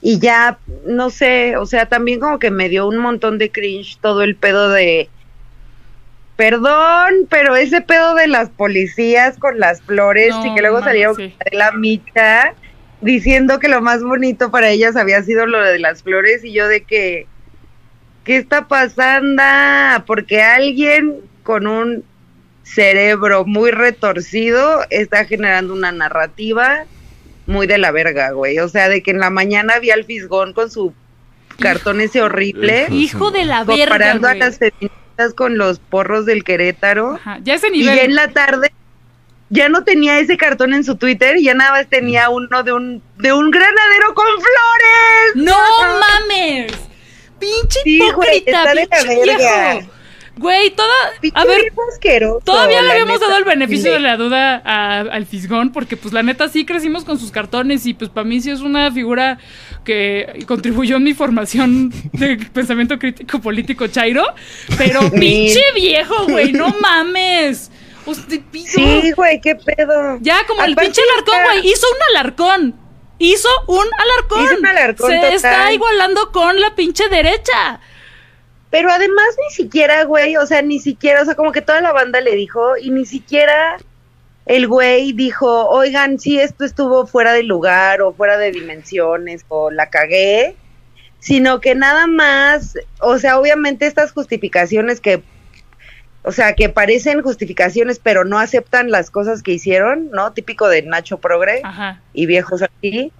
Y 0.01 0.19
ya, 0.19 0.59
no 0.85 1.09
sé, 1.09 1.55
o 1.55 1.65
sea, 1.65 1.87
también 1.87 2.19
como 2.19 2.37
que 2.39 2.51
me 2.51 2.67
dio 2.67 2.87
un 2.87 2.97
montón 2.97 3.37
de 3.37 3.51
cringe 3.51 3.97
todo 4.01 4.21
el 4.21 4.35
pedo 4.35 4.69
de... 4.69 5.09
Perdón, 6.35 7.27
pero 7.29 7.55
ese 7.55 7.81
pedo 7.81 8.15
de 8.15 8.27
las 8.27 8.49
policías 8.49 9.37
con 9.37 9.59
las 9.59 9.81
flores 9.81 10.31
No, 10.31 10.45
y 10.45 10.55
que 10.55 10.61
luego 10.61 10.79
mames, 10.79 10.89
salieron 10.89 11.15
sí. 11.15 11.35
de 11.51 11.57
la 11.57 11.71
micha 11.71 12.53
diciendo 13.01 13.59
que 13.59 13.67
lo 13.67 13.81
más 13.81 14.01
bonito 14.01 14.49
para 14.49 14.69
ellas 14.69 14.95
había 14.95 15.21
sido 15.23 15.45
lo 15.45 15.63
de 15.63 15.79
las 15.79 16.03
flores 16.03 16.43
y 16.43 16.51
yo 16.51 16.67
de 16.67 16.83
que... 16.83 17.27
¿Qué 18.23 18.37
está 18.37 18.67
pasando? 18.67 19.43
Porque 20.05 20.41
alguien 20.41 21.21
con 21.43 21.67
un 21.67 22.03
cerebro 22.63 23.45
muy 23.45 23.71
retorcido 23.71 24.85
está 24.89 25.25
generando 25.25 25.73
una 25.73 25.91
narrativa 25.91 26.85
muy 27.45 27.67
de 27.67 27.77
la 27.77 27.91
verga, 27.91 28.31
güey. 28.31 28.59
O 28.59 28.67
sea, 28.69 28.89
de 28.89 29.01
que 29.03 29.11
en 29.11 29.19
la 29.19 29.29
mañana 29.29 29.79
vi 29.79 29.91
al 29.91 30.05
fisgón 30.05 30.53
con 30.53 30.69
su 30.71 30.93
cartón 31.59 32.01
ese 32.01 32.21
horrible, 32.21 32.87
Hijo 32.89 33.31
de 33.31 33.45
la 33.45 33.63
verga, 33.63 33.85
comparando 33.91 34.27
a 34.27 34.35
las 34.35 34.57
feministas 34.57 35.33
con 35.35 35.57
los 35.57 35.79
porros 35.79 36.25
del 36.25 36.43
Querétaro. 36.43 37.15
Ajá, 37.15 37.39
ya 37.43 37.53
ese 37.55 37.67
Y 37.67 37.79
nivel. 37.79 37.95
ya 37.95 38.03
en 38.03 38.15
la 38.15 38.27
tarde 38.29 38.71
ya 39.49 39.69
no 39.69 39.83
tenía 39.83 40.17
ese 40.19 40.35
cartón 40.35 40.73
en 40.73 40.83
su 40.83 40.95
Twitter, 40.95 41.35
ya 41.39 41.53
nada 41.53 41.71
más 41.71 41.87
tenía 41.87 42.29
uno 42.29 42.63
de 42.63 42.73
un 42.73 43.03
de 43.17 43.33
un 43.33 43.51
granadero 43.51 44.13
con 44.15 44.25
flores. 44.25 45.45
¡No 45.47 45.55
mames! 45.99 46.71
¡Pinche 47.39 47.79
Sí, 47.83 47.99
güey, 47.99 48.37
hipócrita! 48.37 48.59
está 48.63 48.69
de 48.73 48.75
la 48.75 48.87
¡Pinche 48.87 49.25
verga. 49.25 49.73
viejo! 49.75 49.89
Güey, 50.43 50.69
toda... 50.71 50.93
A 51.35 51.45
ver, 51.45 51.71
todavía 52.43 52.81
le 52.81 52.91
habíamos 52.91 53.13
neta. 53.15 53.27
dado 53.27 53.39
el 53.39 53.45
beneficio 53.45 53.85
Sí. 53.85 53.93
de 53.93 53.99
la 53.99 54.17
duda 54.17 54.61
a- 54.65 54.99
al 54.99 55.25
Fisgón, 55.25 55.71
porque 55.71 55.97
pues 55.97 56.13
la 56.13 56.21
neta 56.21 56.49
sí 56.49 56.65
crecimos 56.65 57.03
con 57.05 57.17
sus 57.17 57.31
cartones 57.31 57.85
y 57.85 57.93
pues 57.93 58.09
para 58.09 58.25
mí 58.25 58.41
sí 58.41 58.51
es 58.51 58.59
una 58.61 58.91
figura 58.91 59.37
que 59.83 60.43
contribuyó 60.47 60.97
en 60.97 61.03
mi 61.03 61.13
formación 61.13 61.91
de 62.11 62.37
pensamiento 62.53 62.99
crítico 62.99 63.39
político 63.39 63.87
chairo, 63.87 64.25
pero 64.77 64.99
pinche 65.19 65.61
viejo, 65.75 66.25
güey, 66.27 66.51
no 66.51 66.69
mames. 66.81 67.71
Usted, 68.05 68.41
Sí, 68.65 69.11
güey, 69.13 69.39
qué 69.39 69.55
pedo. 69.55 70.17
Ya, 70.19 70.45
como 70.45 70.61
el 70.63 70.75
pinche 70.75 71.01
alarcón, 71.13 71.37
güey. 71.45 71.67
Hizo 71.71 71.87
un 71.87 72.01
alarcón. 72.17 72.75
Hizo 73.17 73.47
un 73.67 73.85
alarcón. 73.97 74.43
Hizo 74.45 74.57
un 74.59 74.65
alarcón 74.65 75.09
Se 75.09 75.15
total. 75.15 75.33
está 75.33 75.71
igualando 75.71 76.31
con 76.33 76.59
la 76.59 76.75
pinche 76.75 77.07
derecha. 77.07 77.79
Pero 78.73 78.89
además 78.91 79.35
ni 79.37 79.53
siquiera, 79.53 80.03
güey, 80.03 80.35
o 80.35 80.47
sea, 80.47 80.63
ni 80.63 80.79
siquiera, 80.79 81.21
o 81.21 81.25
sea, 81.25 81.35
como 81.35 81.51
que 81.51 81.61
toda 81.61 81.79
la 81.79 81.91
banda 81.91 82.21
le 82.21 82.35
dijo 82.35 82.75
y 82.75 82.89
ni 82.89 83.05
siquiera 83.05 83.77
el 84.47 84.67
güey 84.67 85.13
dijo, 85.13 85.69
oigan, 85.69 86.17
sí, 86.17 86.39
esto 86.39 86.65
estuvo 86.65 87.05
fuera 87.05 87.33
de 87.33 87.43
lugar 87.43 88.01
o 88.01 88.13
fuera 88.13 88.35
de 88.39 88.51
dimensiones 88.51 89.45
o 89.47 89.69
la 89.69 89.91
cagué, 89.91 90.55
sino 91.19 91.61
que 91.61 91.75
nada 91.75 92.07
más, 92.07 92.73
o 92.99 93.19
sea, 93.19 93.37
obviamente 93.37 93.85
estas 93.85 94.11
justificaciones 94.11 94.99
que, 94.99 95.21
o 96.23 96.31
sea, 96.31 96.55
que 96.55 96.67
parecen 96.67 97.21
justificaciones 97.21 97.99
pero 97.99 98.25
no 98.25 98.39
aceptan 98.39 98.89
las 98.89 99.11
cosas 99.11 99.43
que 99.43 99.51
hicieron, 99.51 100.09
¿no? 100.09 100.33
Típico 100.33 100.67
de 100.67 100.81
Nacho 100.81 101.19
Progre 101.19 101.61
Ajá. 101.63 102.01
y 102.11 102.25
viejos 102.25 102.63
así. 102.63 103.11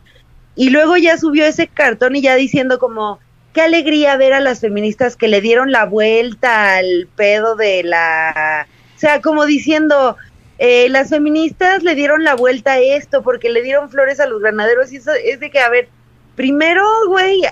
Y 0.55 0.71
luego 0.71 0.97
ya 0.97 1.19
subió 1.19 1.45
ese 1.45 1.67
cartón 1.67 2.15
y 2.15 2.23
ya 2.23 2.33
diciendo 2.33 2.79
como, 2.79 3.19
qué 3.53 3.61
alegría 3.61 4.17
ver 4.17 4.33
a 4.33 4.39
las 4.39 4.59
feministas 4.59 5.15
que 5.15 5.27
le 5.27 5.39
dieron 5.39 5.71
la 5.71 5.85
vuelta 5.85 6.75
al 6.75 7.07
pedo 7.15 7.55
de 7.55 7.83
la... 7.83 8.67
O 8.95 8.99
sea, 8.99 9.21
como 9.21 9.45
diciendo, 9.45 10.17
eh, 10.57 10.89
las 10.89 11.09
feministas 11.09 11.83
le 11.83 11.95
dieron 11.95 12.23
la 12.23 12.35
vuelta 12.35 12.73
a 12.73 12.79
esto 12.79 13.21
porque 13.21 13.49
le 13.49 13.61
dieron 13.61 13.89
flores 13.89 14.19
a 14.19 14.27
los 14.27 14.41
granaderos 14.41 14.91
y 14.91 14.97
eso 14.97 15.11
es 15.13 15.39
de 15.39 15.51
que, 15.51 15.59
a 15.59 15.69
ver, 15.69 15.89
primero, 16.35 16.83
güey, 17.07 17.43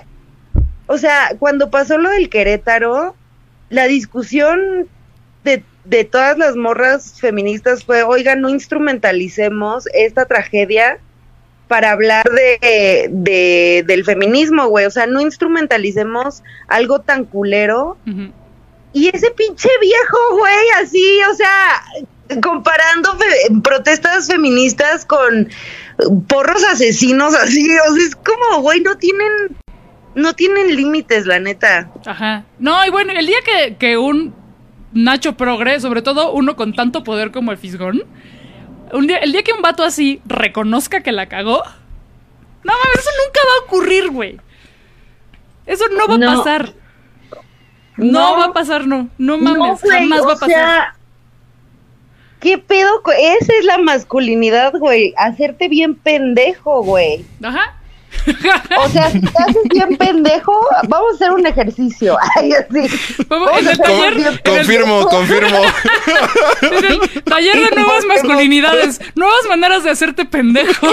o 0.86 0.98
sea, 0.98 1.32
cuando 1.38 1.70
pasó 1.70 1.98
lo 1.98 2.10
del 2.10 2.28
Querétaro, 2.28 3.14
la 3.70 3.86
discusión 3.86 4.88
de, 5.44 5.62
de 5.84 6.04
todas 6.04 6.36
las 6.36 6.56
morras 6.56 7.20
feministas 7.20 7.84
fue, 7.84 8.02
oigan, 8.02 8.40
no 8.40 8.48
instrumentalicemos 8.48 9.86
esta 9.94 10.26
tragedia 10.26 10.98
para 11.72 11.92
hablar 11.92 12.22
de, 12.30 13.08
de- 13.10 13.82
del 13.86 14.04
feminismo, 14.04 14.66
güey. 14.66 14.84
O 14.84 14.90
sea, 14.90 15.06
no 15.06 15.22
instrumentalicemos 15.22 16.42
algo 16.68 17.00
tan 17.00 17.24
culero. 17.24 17.96
Y 18.92 19.08
ese 19.08 19.30
pinche 19.30 19.70
viejo, 19.80 20.18
güey, 20.38 20.66
así, 20.82 21.18
o 21.30 21.34
sea, 21.34 22.38
comparando 22.42 23.16
fe- 23.16 23.54
protestas 23.64 24.26
feministas 24.26 25.06
con 25.06 25.48
porros 26.28 26.62
asesinos, 26.64 27.34
así, 27.34 27.66
o 27.88 27.94
sea, 27.94 28.04
es 28.06 28.14
como, 28.16 28.60
güey, 28.60 28.80
no 28.82 28.98
tienen, 28.98 29.56
no 30.14 30.34
tienen 30.34 30.76
límites, 30.76 31.24
la 31.24 31.38
neta. 31.40 31.90
Ajá. 32.04 32.44
No, 32.58 32.84
y 32.84 32.90
bueno, 32.90 33.14
el 33.14 33.26
día 33.26 33.38
que, 33.46 33.76
que 33.76 33.96
un 33.96 34.34
Nacho 34.92 35.38
Progre, 35.38 35.80
sobre 35.80 36.02
todo 36.02 36.32
uno 36.34 36.54
con 36.54 36.74
tanto 36.74 37.02
poder 37.02 37.30
como 37.30 37.50
el 37.50 37.56
Fisgón, 37.56 38.02
un 38.92 39.06
día, 39.06 39.18
el 39.18 39.32
día 39.32 39.42
que 39.42 39.52
un 39.52 39.62
vato 39.62 39.82
así 39.84 40.20
reconozca 40.24 41.02
que 41.02 41.12
la 41.12 41.26
cagó, 41.28 41.62
no 42.64 42.72
mames, 42.72 42.98
eso 42.98 43.10
nunca 43.26 43.40
va 43.46 43.54
a 43.54 43.64
ocurrir, 43.66 44.10
güey. 44.10 44.40
Eso 45.66 45.84
no 45.96 46.06
va 46.08 46.14
a 46.32 46.36
pasar. 46.36 46.72
No, 47.96 48.32
No. 48.32 48.38
va 48.38 48.44
a 48.46 48.52
pasar, 48.52 48.86
no. 48.86 49.08
No 49.18 49.38
mames, 49.38 49.58
No, 49.58 49.76
jamás 49.90 50.20
o 50.20 50.26
va 50.26 50.32
a 50.32 50.36
pasar. 50.36 50.48
sea, 50.48 50.96
¿Qué 52.40 52.58
pedo? 52.58 53.00
Esa 53.16 53.52
es 53.58 53.64
la 53.64 53.78
masculinidad, 53.78 54.72
güey. 54.76 55.14
Hacerte 55.16 55.68
bien 55.68 55.94
pendejo, 55.94 56.82
güey. 56.82 57.24
Ajá. 57.42 57.76
O 58.78 58.88
sea, 58.88 59.10
si 59.10 59.20
te 59.20 59.28
haces 59.42 59.62
bien 59.70 59.96
pendejo, 59.96 60.52
vamos 60.88 61.12
a 61.12 61.14
hacer 61.14 61.30
un 61.32 61.46
ejercicio. 61.46 62.16
Ay, 62.36 62.52
así. 62.52 63.24
Vamos, 63.28 63.46
Vamos 63.50 63.60
en 63.62 63.68
a 63.68 63.70
el 63.72 63.78
taller- 63.78 64.14
bien 64.14 64.28
en 64.28 64.34
el- 64.34 64.42
Confirmo, 64.42 65.06
confirmo. 65.08 65.58
en 66.62 66.84
el 66.84 67.22
taller 67.24 67.70
de 67.70 67.76
nuevas 67.76 68.04
masculinidades, 68.04 69.00
nuevas 69.14 69.40
maneras 69.48 69.82
de 69.84 69.90
hacerte 69.90 70.24
pendejo. 70.24 70.86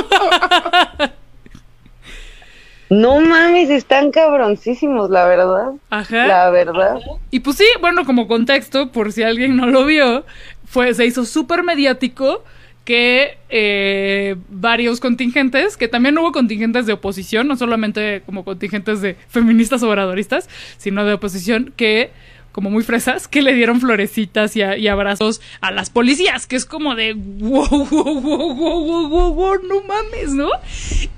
No 2.89 3.19
mames, 3.21 3.69
están 3.69 4.09
cabroncísimos, 4.11 5.11
la 5.11 5.25
verdad. 5.25 5.73
Ajá. 5.91 6.25
La 6.25 6.49
verdad. 6.49 6.95
Y 7.29 7.41
pues 7.41 7.57
sí, 7.57 7.65
bueno, 7.81 8.03
como 8.03 8.27
contexto, 8.27 8.91
por 8.91 9.11
si 9.11 9.21
alguien 9.21 9.55
no 9.57 9.67
lo 9.67 9.85
vio, 9.85 10.25
fue, 10.65 10.93
se 10.95 11.05
hizo 11.05 11.25
súper 11.25 11.61
mediático 11.63 12.43
que 12.89 13.37
eh, 13.49 14.35
varios 14.49 14.99
contingentes, 14.99 15.77
que 15.77 15.87
también 15.87 16.17
hubo 16.17 16.31
contingentes 16.31 16.87
de 16.87 16.93
oposición, 16.93 17.47
no 17.47 17.55
solamente 17.55 18.23
como 18.25 18.43
contingentes 18.43 18.99
de 18.99 19.15
feministas 19.27 19.83
obradoristas, 19.83 20.49
sino 20.77 21.05
de 21.05 21.13
oposición 21.13 21.71
que, 21.77 22.09
como 22.51 22.71
muy 22.71 22.81
fresas, 22.81 23.27
que 23.27 23.43
le 23.43 23.53
dieron 23.53 23.79
florecitas 23.79 24.55
y, 24.55 24.87
abrazos 24.87 25.39
a 25.61 25.69
las 25.69 25.91
policías, 25.91 26.47
que 26.47 26.55
es 26.55 26.65
como 26.65 26.95
de 26.95 27.13
wow, 27.13 27.69
wow, 27.69 28.21
wow, 28.21 28.55
wow, 28.55 29.07
wow, 29.07 29.33
wow, 29.35 29.63
no 29.67 29.83
mames, 29.83 30.31
¿no? 30.31 30.49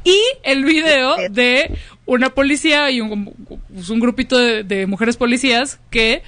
Y 0.03 0.19
el 0.43 0.65
video 0.65 1.15
de 1.29 1.71
una 2.05 2.31
policía 2.31 2.91
y 2.91 2.99
un, 2.99 3.33
pues, 3.73 3.89
grupito 3.91 4.37
de, 4.37 4.87
mujeres 4.87 5.15
policías 5.15 5.79
que 5.89 6.21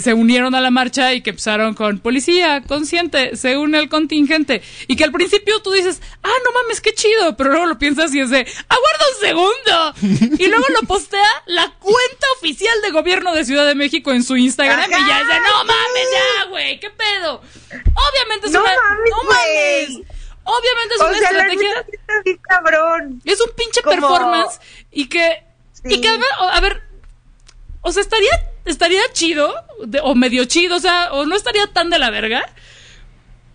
se 0.00 0.12
unieron 0.14 0.54
a 0.54 0.60
la 0.60 0.70
marcha 0.70 1.14
y 1.14 1.22
que 1.22 1.30
empezaron 1.30 1.74
con 1.74 1.98
policía, 1.98 2.62
consciente, 2.66 3.36
se 3.36 3.56
une 3.56 3.78
al 3.78 3.88
contingente. 3.88 4.62
Y 4.86 4.96
que 4.96 5.04
al 5.04 5.12
principio 5.12 5.60
tú 5.62 5.72
dices, 5.72 6.00
ah, 6.22 6.28
no 6.44 6.52
mames, 6.52 6.80
qué 6.80 6.92
chido, 6.94 7.36
pero 7.36 7.50
luego 7.50 7.66
lo 7.66 7.78
piensas 7.78 8.14
y 8.14 8.20
es 8.20 8.30
de, 8.30 8.40
aguarda 8.68 9.04
un 9.14 9.20
segundo. 9.20 10.38
Y 10.38 10.46
luego 10.48 10.66
lo 10.80 10.86
postea 10.86 11.26
la 11.46 11.72
cuenta 11.78 12.26
oficial 12.38 12.74
de 12.82 12.90
gobierno 12.90 13.34
de 13.34 13.44
Ciudad 13.44 13.66
de 13.66 13.74
México 13.74 14.12
en 14.12 14.22
su 14.24 14.36
Instagram 14.36 14.90
y 14.90 15.08
ya 15.08 15.20
es 15.20 15.26
de, 15.28 15.34
no 15.40 15.64
mames, 15.64 16.08
ya, 16.12 16.44
güey, 16.50 16.78
qué 16.80 16.90
pedo. 16.90 17.40
Obviamente 17.70 18.46
es 18.48 18.52
No 18.52 18.60
una... 18.60 18.72
mames, 18.88 19.10
no 19.10 19.22
mames. 19.24 20.08
Obviamente 20.44 20.94
es 20.96 21.00
O 21.00 21.06
una 21.06 21.18
sea, 21.18 21.28
estrategia... 21.30 21.86
bien 22.24 22.36
cabrón. 22.42 23.22
Es 23.24 23.40
un 23.40 23.50
pinche 23.56 23.80
Como- 23.80 23.94
performance 24.08 24.60
y 24.90 25.06
que 25.08 25.44
y 25.84 25.94
Sí. 25.94 26.00
que 26.00 26.08
a 26.08 26.12
ver, 26.12 26.22
a 26.52 26.60
ver, 26.60 26.82
o 27.80 27.90
sea, 27.90 28.02
estaría 28.02 28.30
estaría 28.64 29.00
chido 29.12 29.52
de- 29.86 30.00
o 30.02 30.14
medio 30.14 30.44
chido, 30.44 30.76
o 30.76 30.80
sea, 30.80 31.12
o 31.12 31.26
no 31.26 31.34
estaría 31.36 31.66
tan 31.68 31.90
de 31.90 31.98
la 31.98 32.10
verga. 32.10 32.42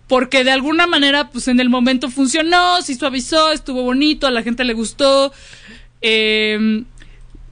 Porque 0.08 0.44
de 0.46 0.52
alguna 0.52 0.88
manera, 0.88 1.30
pues 1.32 1.50
en 1.50 1.60
el 1.60 1.70
momento 1.70 2.10
funcionó, 2.10 2.82
se 2.82 2.96
suavizó, 2.96 3.52
estuvo 3.52 3.84
bonito, 3.84 4.26
a 4.26 4.32
la 4.32 4.42
gente 4.42 4.64
le 4.64 4.74
gustó. 4.74 5.34
Eh, 6.02 6.84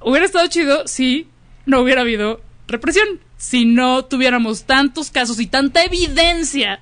hubiera 0.02 0.26
estado 0.26 0.48
chido 0.48 0.88
si 0.88 1.28
no 1.66 1.82
hubiera 1.82 2.02
habido 2.02 2.42
represión. 2.68 3.20
Si 3.38 3.66
no 3.66 4.06
tuviéramos 4.06 4.64
tantos 4.64 5.12
casos 5.12 5.40
y 5.42 5.48
tanta 5.48 5.84
evidencia 5.84 6.80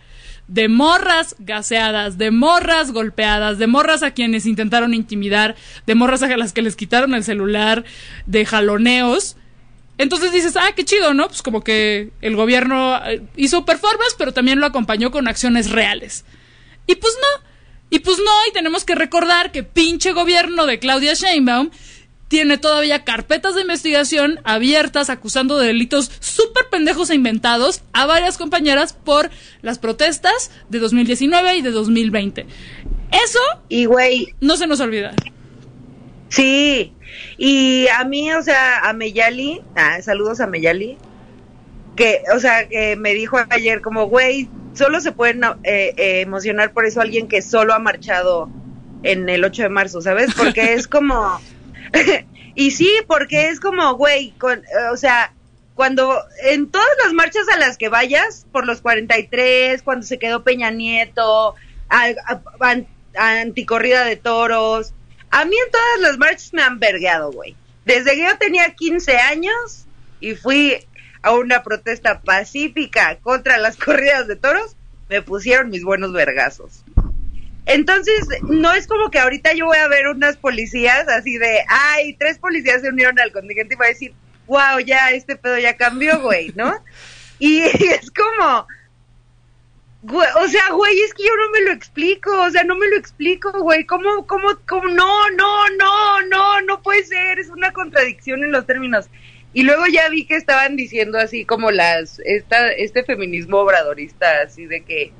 de 0.48 0.68
morras 0.68 1.36
gaseadas, 1.40 2.18
de 2.20 2.30
morras 2.30 2.92
golpeadas, 2.92 3.58
de 3.58 3.66
morras 3.66 4.04
a 4.04 4.12
quienes 4.12 4.46
intentaron 4.46 4.94
intimidar, 4.94 5.56
de 5.88 5.96
morras 5.96 6.22
a 6.22 6.38
las 6.38 6.54
que 6.54 6.62
les 6.62 6.76
quitaron 6.76 7.16
el 7.16 7.24
celular, 7.24 7.84
de 8.28 8.46
jaloneos. 8.46 9.38
Entonces 9.98 10.32
dices, 10.32 10.58
ah, 10.58 10.72
qué 10.76 10.86
chido, 10.86 11.14
¿no? 11.14 11.28
Pues 11.28 11.42
como 11.42 11.64
que 11.64 12.12
el 12.22 12.36
gobierno 12.36 13.00
eh, 13.06 13.22
hizo 13.36 13.66
performance, 13.66 14.16
pero 14.18 14.34
también 14.34 14.60
lo 14.60 14.66
acompañó 14.66 15.12
con 15.12 15.28
acciones 15.28 15.70
reales. 15.70 16.26
Y 16.88 16.96
pues 16.96 17.14
no. 17.22 17.44
Y 17.90 18.00
pues 18.00 18.18
no, 18.18 18.32
y 18.50 18.54
tenemos 18.54 18.86
que 18.86 18.96
recordar 18.96 19.52
que 19.52 19.62
pinche 19.62 20.14
gobierno 20.14 20.66
de 20.66 20.80
Claudia 20.80 21.14
Sheinbaum 21.14 21.70
tiene 22.28 22.58
todavía 22.58 23.04
carpetas 23.04 23.54
de 23.54 23.62
investigación 23.62 24.40
abiertas 24.44 25.12
acusando 25.12 25.60
de 25.60 25.68
delitos 25.68 26.10
súper 26.20 26.68
pendejos 26.72 27.12
e 27.12 27.16
inventados 27.16 27.84
a 27.94 28.08
varias 28.08 28.40
compañeras 28.40 28.94
por 28.94 29.30
las 29.62 29.78
protestas 29.78 30.50
de 30.70 30.80
2019 30.80 31.58
y 31.58 31.62
de 31.62 31.70
2020. 31.70 32.48
Eso 33.12 33.40
Y 33.70 33.86
güey, 33.86 34.34
no 34.42 34.58
se 34.58 34.66
nos 34.66 34.80
olvida. 34.80 35.14
Sí, 36.30 36.94
y 37.38 37.88
a 37.90 38.04
mí, 38.06 38.32
o 38.34 38.42
sea, 38.42 38.80
a 38.80 38.94
Meyali, 38.94 39.62
ah, 39.76 40.02
saludos 40.02 40.40
a 40.40 40.48
Meyali, 40.48 41.00
que, 41.96 42.22
o 42.36 42.40
sea, 42.40 42.68
que 42.68 42.96
me 42.96 43.14
dijo 43.14 43.38
ayer 43.50 43.82
como, 43.82 44.08
güey, 44.08 44.50
solo 44.74 45.00
se 45.02 45.12
pueden 45.12 45.44
eh, 45.64 45.94
eh, 45.98 46.22
emocionar 46.22 46.74
por 46.74 46.86
eso 46.86 47.02
alguien 47.02 47.28
que 47.28 47.42
solo 47.42 47.74
ha 47.74 47.80
marchado 47.80 48.50
en 49.04 49.30
el 49.30 49.44
8 49.44 49.64
de 49.64 49.70
marzo, 49.70 50.02
¿sabes? 50.02 50.34
Porque 50.36 50.74
es 50.74 50.88
como, 50.88 51.40
y 52.56 52.72
sí, 52.72 52.90
porque 53.08 53.50
es 53.50 53.60
como, 53.60 53.96
güey, 53.96 54.32
con, 54.38 54.60
eh, 54.60 54.90
o 54.92 54.98
sea, 54.98 55.36
cuando 55.76 56.20
en 56.44 56.70
todas 56.70 56.88
las 57.04 57.14
marchas 57.14 57.48
a 57.54 57.58
las 57.58 57.78
que 57.78 57.90
vayas, 57.90 58.46
por 58.52 58.66
los 58.66 58.82
43, 58.82 59.82
cuando 59.84 60.06
se 60.06 60.20
quedó 60.20 60.44
Peña 60.44 60.72
Nieto, 60.72 61.56
a- 61.90 62.06
a- 62.28 62.44
an- 62.60 62.88
anticorrida 63.16 64.06
de 64.06 64.16
toros, 64.16 64.94
a 65.34 65.46
mí 65.46 65.56
en 65.58 65.72
todas 65.72 66.00
las 66.02 66.18
marchas 66.20 66.54
me 66.54 66.62
han 66.62 66.80
vergueado, 66.80 67.32
güey. 67.32 67.56
Desde 67.86 68.12
que 68.12 68.22
yo 68.22 68.38
tenía 68.38 68.76
15 68.76 69.18
años 69.18 69.86
y 70.20 70.36
fui 70.36 70.78
a 71.24 71.32
una 71.32 71.64
protesta 71.64 72.22
pacífica 72.22 73.18
contra 73.18 73.58
las 73.58 73.76
corridas 73.84 74.28
de 74.28 74.36
toros, 74.36 74.76
me 75.10 75.24
pusieron 75.24 75.72
mis 75.72 75.84
buenos 75.84 76.14
vergazos. 76.14 76.84
Entonces, 77.66 78.28
no 78.44 78.74
es 78.74 78.86
como 78.86 79.10
que 79.10 79.18
ahorita 79.18 79.54
yo 79.54 79.66
voy 79.66 79.78
a 79.78 79.88
ver 79.88 80.08
unas 80.08 80.38
policías 80.38 81.08
así 81.08 81.40
de, 81.40 81.64
ay, 81.68 82.14
tres 82.14 82.38
policías 82.38 82.82
se 82.82 82.90
unieron 82.90 83.20
al 83.20 83.32
contingente 83.32 83.74
y 83.74 83.78
voy 83.78 83.88
a 83.88 83.90
decir, 83.90 84.14
wow, 84.46 84.80
ya, 84.86 85.10
este 85.12 85.36
pedo 85.36 85.58
ya 85.58 85.76
cambió, 85.76 86.22
güey, 86.22 86.54
¿no? 86.56 86.76
Y 87.40 87.64
es 87.64 88.12
como, 88.12 88.68
o 90.12 90.48
sea, 90.48 90.70
güey, 90.72 91.00
es 91.00 91.14
que 91.14 91.24
yo 91.24 91.36
no 91.38 91.50
me 91.52 91.62
lo 91.62 91.72
explico, 91.72 92.42
o 92.42 92.50
sea, 92.50 92.64
no 92.64 92.76
me 92.76 92.90
lo 92.90 92.98
explico, 92.98 93.52
güey, 93.62 93.86
¿cómo, 93.86 94.28
cómo, 94.28 94.50
cómo, 94.68 94.90
no, 94.90 95.30
no, 95.30 95.70
no, 95.78 96.22
no, 96.28 96.62
no 96.62 96.82
puede 96.82 97.04
ser, 97.06 97.40
es 97.40 97.50
una 97.50 97.72
contradicción 97.72 98.44
en 98.44 98.52
los 98.52 98.66
términos. 98.66 99.10
Y 99.54 99.64
luego 99.64 99.86
ya 99.86 100.10
vi 100.10 100.26
que 100.26 100.36
estaban 100.36 100.76
diciendo 100.76 101.20
así 101.20 101.46
como 101.46 101.72
las, 101.72 102.20
esta, 102.26 102.72
este 102.72 103.04
feminismo 103.04 103.60
obradorista, 103.60 104.42
así 104.42 104.66
de 104.66 104.84
que, 104.84 105.14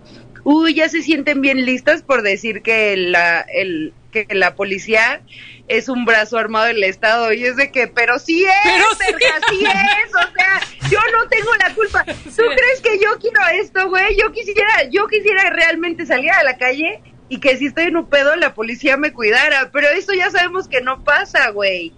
uy, 0.44 0.74
ya 0.74 0.90
se 0.90 1.02
sienten 1.02 1.40
bien 1.40 1.66
listas 1.66 2.02
por 2.02 2.22
decir 2.22 2.62
que 2.62 2.98
la, 2.98 3.42
el, 3.42 3.94
que 4.14 4.26
la 4.34 4.56
policía 4.56 5.22
es 5.68 5.90
un 5.90 6.06
brazo 6.06 6.38
armado 6.38 6.68
del 6.68 6.84
Estado. 6.86 7.34
Y 7.34 7.44
es 7.46 7.58
de 7.58 7.72
que, 7.72 7.88
pero 7.88 8.18
sí 8.20 8.46
es, 8.46 8.52
Pero 8.64 8.86
sí. 8.92 9.14
verga, 9.14 9.48
sí 9.50 9.66
es, 9.66 10.16
o 10.16 10.34
sea, 10.34 10.90
yo 10.90 11.00
no 11.12 11.28
tengo 11.28 11.54
la 11.56 11.74
culpa. 11.74 12.06
¿Tú 12.06 12.30
Sí. 12.32 12.42
crees 12.56 12.82
que 12.82 13.04
yo 13.04 13.18
quiero 13.20 13.42
esto, 13.62 13.90
güey? 13.90 14.16
Yo 14.18 14.32
quisiera, 14.32 14.84
yo 14.90 15.08
quisiera 15.08 15.50
realmente 15.50 16.06
salir 16.06 16.32
a 16.32 16.44
la 16.44 16.58
calle 16.58 17.02
y 17.28 17.40
que 17.40 17.58
si 17.58 17.66
estoy 17.68 17.86
en 17.86 17.98
un 17.98 18.08
pedo 18.10 18.36
la 18.38 18.54
policía 18.54 18.96
me 18.96 19.12
cuidara, 19.12 19.72
pero 19.74 19.90
eso 19.90 20.14
ya 20.14 20.30
sabemos 20.30 20.68
que 20.68 20.82
no 20.82 21.04
pasa, 21.04 21.50
güey. 21.50 21.94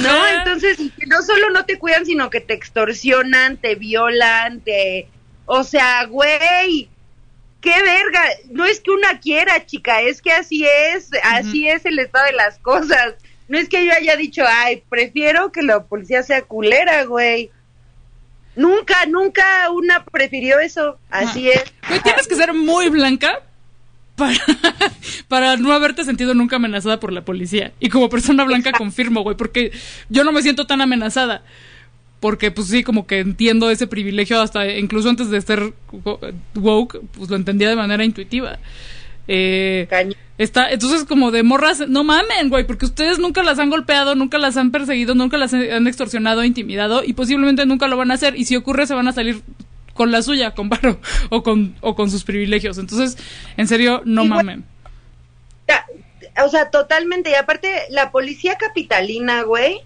No, 0.00 0.26
entonces, 0.28 0.78
no 1.06 1.22
solo 1.22 1.48
no 1.50 1.64
te 1.64 1.78
cuidan, 1.78 2.04
sino 2.06 2.28
que 2.30 2.40
te 2.40 2.52
extorsionan, 2.54 3.56
te 3.56 3.74
violan, 3.74 4.60
te... 4.60 5.08
O 5.46 5.64
sea, 5.64 6.04
güey, 6.04 6.90
qué 7.60 7.82
verga. 7.82 8.22
No 8.50 8.64
es 8.64 8.80
que 8.80 8.90
una 8.90 9.20
quiera, 9.20 9.64
chica, 9.66 10.00
es 10.00 10.22
que 10.22 10.32
así 10.32 10.64
es, 10.64 11.10
así 11.22 11.68
es 11.68 11.84
el 11.84 11.98
estado 11.98 12.26
de 12.26 12.32
las 12.32 12.58
cosas. 12.58 13.14
No 13.48 13.58
es 13.58 13.68
que 13.68 13.84
yo 13.86 13.92
haya 13.92 14.16
dicho, 14.16 14.42
ay, 14.46 14.82
prefiero 14.88 15.52
que 15.52 15.62
la 15.62 15.82
policía 15.84 16.22
sea 16.22 16.42
culera, 16.42 17.04
güey. 17.04 17.50
Nunca, 18.56 19.06
nunca 19.06 19.70
una 19.70 20.04
prefirió 20.04 20.58
eso. 20.58 20.98
Así 21.10 21.48
es. 21.48 21.64
Güey, 21.88 22.00
tienes 22.00 22.26
que 22.26 22.34
ser 22.34 22.52
muy 22.52 22.88
blanca 22.88 23.40
para, 24.16 24.34
para 25.28 25.56
no 25.56 25.72
haberte 25.72 26.04
sentido 26.04 26.34
nunca 26.34 26.56
amenazada 26.56 27.00
por 27.00 27.12
la 27.12 27.24
policía. 27.24 27.72
Y 27.80 27.88
como 27.88 28.08
persona 28.10 28.44
blanca 28.44 28.72
confirmo, 28.72 29.22
güey, 29.22 29.36
porque 29.36 29.72
yo 30.10 30.24
no 30.24 30.32
me 30.32 30.42
siento 30.42 30.66
tan 30.66 30.80
amenazada. 30.82 31.42
Porque, 32.20 32.50
pues 32.50 32.68
sí, 32.68 32.82
como 32.82 33.06
que 33.06 33.20
entiendo 33.20 33.70
ese 33.70 33.86
privilegio 33.86 34.40
hasta 34.40 34.66
incluso 34.66 35.08
antes 35.08 35.30
de 35.30 35.40
ser 35.40 35.72
woke, 36.54 37.00
pues 37.12 37.30
lo 37.30 37.36
entendía 37.36 37.68
de 37.68 37.76
manera 37.76 38.04
intuitiva. 38.04 38.58
Eh, 39.28 39.86
está, 40.38 40.70
entonces, 40.70 41.04
como 41.04 41.30
de 41.30 41.42
morras, 41.42 41.86
no 41.86 42.02
mamen, 42.02 42.48
güey, 42.48 42.66
porque 42.66 42.86
ustedes 42.86 43.18
nunca 43.18 43.42
las 43.42 43.58
han 43.58 43.70
golpeado, 43.70 44.14
nunca 44.14 44.38
las 44.38 44.56
han 44.56 44.72
perseguido, 44.72 45.14
nunca 45.14 45.36
las 45.36 45.52
han 45.54 45.86
extorsionado, 45.86 46.42
intimidado 46.44 47.04
y 47.04 47.12
posiblemente 47.12 47.66
nunca 47.66 47.86
lo 47.86 47.96
van 47.96 48.10
a 48.10 48.14
hacer. 48.14 48.36
Y 48.36 48.46
si 48.46 48.56
ocurre, 48.56 48.86
se 48.86 48.94
van 48.94 49.06
a 49.06 49.12
salir 49.12 49.42
con 49.94 50.10
la 50.10 50.22
suya, 50.22 50.52
con 50.52 50.68
paro 50.68 50.98
o 51.28 51.42
con, 51.42 51.76
o 51.82 51.94
con 51.94 52.10
sus 52.10 52.24
privilegios. 52.24 52.78
Entonces, 52.78 53.16
en 53.56 53.68
serio, 53.68 54.02
no 54.04 54.24
mamen. 54.24 54.64
O 56.44 56.48
sea, 56.48 56.70
totalmente. 56.70 57.30
Y 57.30 57.34
aparte, 57.34 57.68
la 57.90 58.10
policía 58.10 58.56
capitalina, 58.56 59.42
güey, 59.42 59.80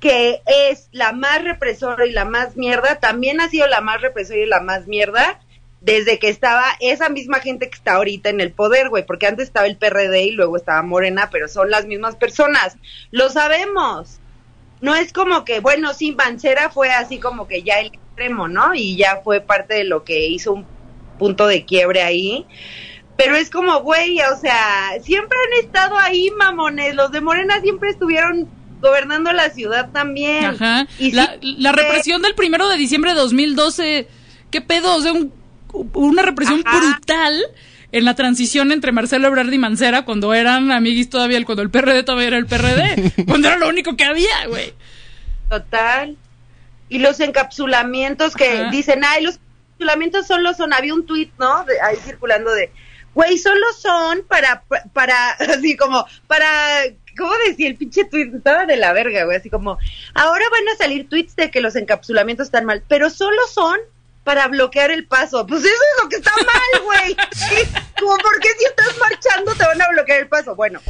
que 0.00 0.42
es 0.46 0.88
la 0.92 1.12
más 1.12 1.42
represora 1.42 2.06
y 2.06 2.12
la 2.12 2.24
más 2.24 2.56
mierda, 2.56 3.00
también 3.00 3.40
ha 3.40 3.48
sido 3.48 3.66
la 3.66 3.80
más 3.80 4.00
represora 4.00 4.40
y 4.40 4.46
la 4.46 4.60
más 4.60 4.86
mierda 4.86 5.40
desde 5.80 6.18
que 6.18 6.28
estaba 6.28 6.64
esa 6.80 7.08
misma 7.08 7.38
gente 7.40 7.68
que 7.68 7.76
está 7.76 7.94
ahorita 7.94 8.28
en 8.30 8.40
el 8.40 8.52
poder, 8.52 8.88
güey, 8.88 9.06
porque 9.06 9.26
antes 9.26 9.46
estaba 9.46 9.66
el 9.66 9.76
PRD 9.76 10.24
y 10.24 10.30
luego 10.32 10.56
estaba 10.56 10.82
Morena, 10.82 11.28
pero 11.30 11.48
son 11.48 11.70
las 11.70 11.86
mismas 11.86 12.16
personas. 12.16 12.76
Lo 13.10 13.28
sabemos. 13.30 14.18
No 14.80 14.94
es 14.94 15.12
como 15.12 15.44
que, 15.44 15.60
bueno, 15.60 15.94
sí, 15.94 16.12
Mancera 16.12 16.70
fue 16.70 16.90
así 16.90 17.18
como 17.18 17.46
que 17.46 17.62
ya 17.62 17.78
el 17.80 17.86
extremo, 17.86 18.48
¿no? 18.48 18.74
Y 18.74 18.96
ya 18.96 19.20
fue 19.22 19.40
parte 19.40 19.74
de 19.74 19.84
lo 19.84 20.04
que 20.04 20.26
hizo 20.26 20.52
un 20.52 20.66
punto 21.18 21.46
de 21.46 21.64
quiebre 21.64 22.02
ahí. 22.02 22.46
Pero 23.16 23.36
es 23.36 23.48
como, 23.48 23.80
güey, 23.80 24.20
o 24.20 24.36
sea, 24.36 24.92
siempre 25.02 25.38
han 25.38 25.64
estado 25.64 25.96
ahí, 25.96 26.30
mamones. 26.32 26.94
Los 26.94 27.12
de 27.12 27.20
Morena 27.22 27.60
siempre 27.60 27.90
estuvieron 27.90 28.48
gobernando 28.80 29.32
la 29.32 29.50
ciudad 29.50 29.90
también. 29.92 30.44
Ajá. 30.44 30.86
Y 30.98 31.12
la, 31.12 31.36
sí, 31.40 31.56
la 31.58 31.72
fue- 31.72 31.82
represión 31.82 32.22
del 32.22 32.34
primero 32.34 32.68
de 32.68 32.76
diciembre 32.76 33.12
de 33.12 33.18
2012, 33.18 34.08
¿qué 34.50 34.60
pedo? 34.60 34.94
O 34.96 35.00
sea, 35.00 35.12
un- 35.12 35.32
una 35.94 36.22
represión 36.22 36.62
Ajá. 36.64 36.78
brutal 36.78 37.42
en 37.92 38.04
la 38.04 38.14
transición 38.14 38.72
entre 38.72 38.92
Marcelo 38.92 39.28
Ebrard 39.28 39.52
y 39.52 39.58
Mancera 39.58 40.04
cuando 40.04 40.34
eran 40.34 40.70
amiguis 40.72 41.08
todavía, 41.08 41.42
cuando 41.44 41.62
el 41.62 41.70
PRD 41.70 42.02
todavía 42.02 42.28
era 42.28 42.38
el 42.38 42.46
PRD, 42.46 43.12
cuando 43.26 43.48
era 43.48 43.56
lo 43.58 43.68
único 43.68 43.96
que 43.96 44.04
había, 44.04 44.46
güey. 44.48 44.72
Total. 45.48 46.16
Y 46.88 46.98
los 46.98 47.20
encapsulamientos 47.20 48.34
que 48.34 48.60
Ajá. 48.60 48.70
dicen, 48.70 49.02
ay, 49.04 49.22
los 49.24 49.36
encapsulamientos 49.70 50.26
solo 50.26 50.54
son, 50.54 50.72
había 50.72 50.94
un 50.94 51.04
tuit, 51.06 51.32
¿no? 51.38 51.64
De, 51.64 51.80
ahí 51.80 51.96
circulando 52.04 52.52
de, 52.52 52.70
güey, 53.14 53.38
solo 53.38 53.64
son 53.80 54.22
para, 54.28 54.62
para, 54.92 55.30
así 55.56 55.76
como, 55.76 56.06
para, 56.26 56.46
¿cómo 57.16 57.32
decía 57.48 57.68
el 57.68 57.76
pinche 57.76 58.04
tuit? 58.04 58.34
Estaba 58.34 58.66
de 58.66 58.76
la 58.76 58.92
verga, 58.92 59.24
güey, 59.24 59.36
así 59.36 59.50
como, 59.50 59.78
ahora 60.14 60.44
van 60.50 60.68
a 60.68 60.76
salir 60.76 61.08
tweets 61.08 61.36
de 61.36 61.50
que 61.50 61.60
los 61.60 61.76
encapsulamientos 61.76 62.46
están 62.46 62.64
mal, 62.64 62.82
pero 62.86 63.10
solo 63.10 63.40
son 63.52 63.78
para 64.24 64.48
bloquear 64.48 64.90
el 64.90 65.06
paso. 65.06 65.46
Pues 65.46 65.62
eso 65.64 65.72
es 65.72 66.02
lo 66.02 66.08
que 66.08 66.16
está 66.16 66.32
mal, 66.36 66.82
güey. 66.82 67.16
Como, 68.00 68.16
¿por 68.18 68.40
qué 68.40 68.48
si 68.58 68.64
estás 68.64 68.96
marchando 68.98 69.54
te 69.54 69.64
van 69.64 69.80
a 69.80 69.88
bloquear 69.88 70.20
el 70.20 70.28
paso? 70.28 70.56
Bueno, 70.56 70.80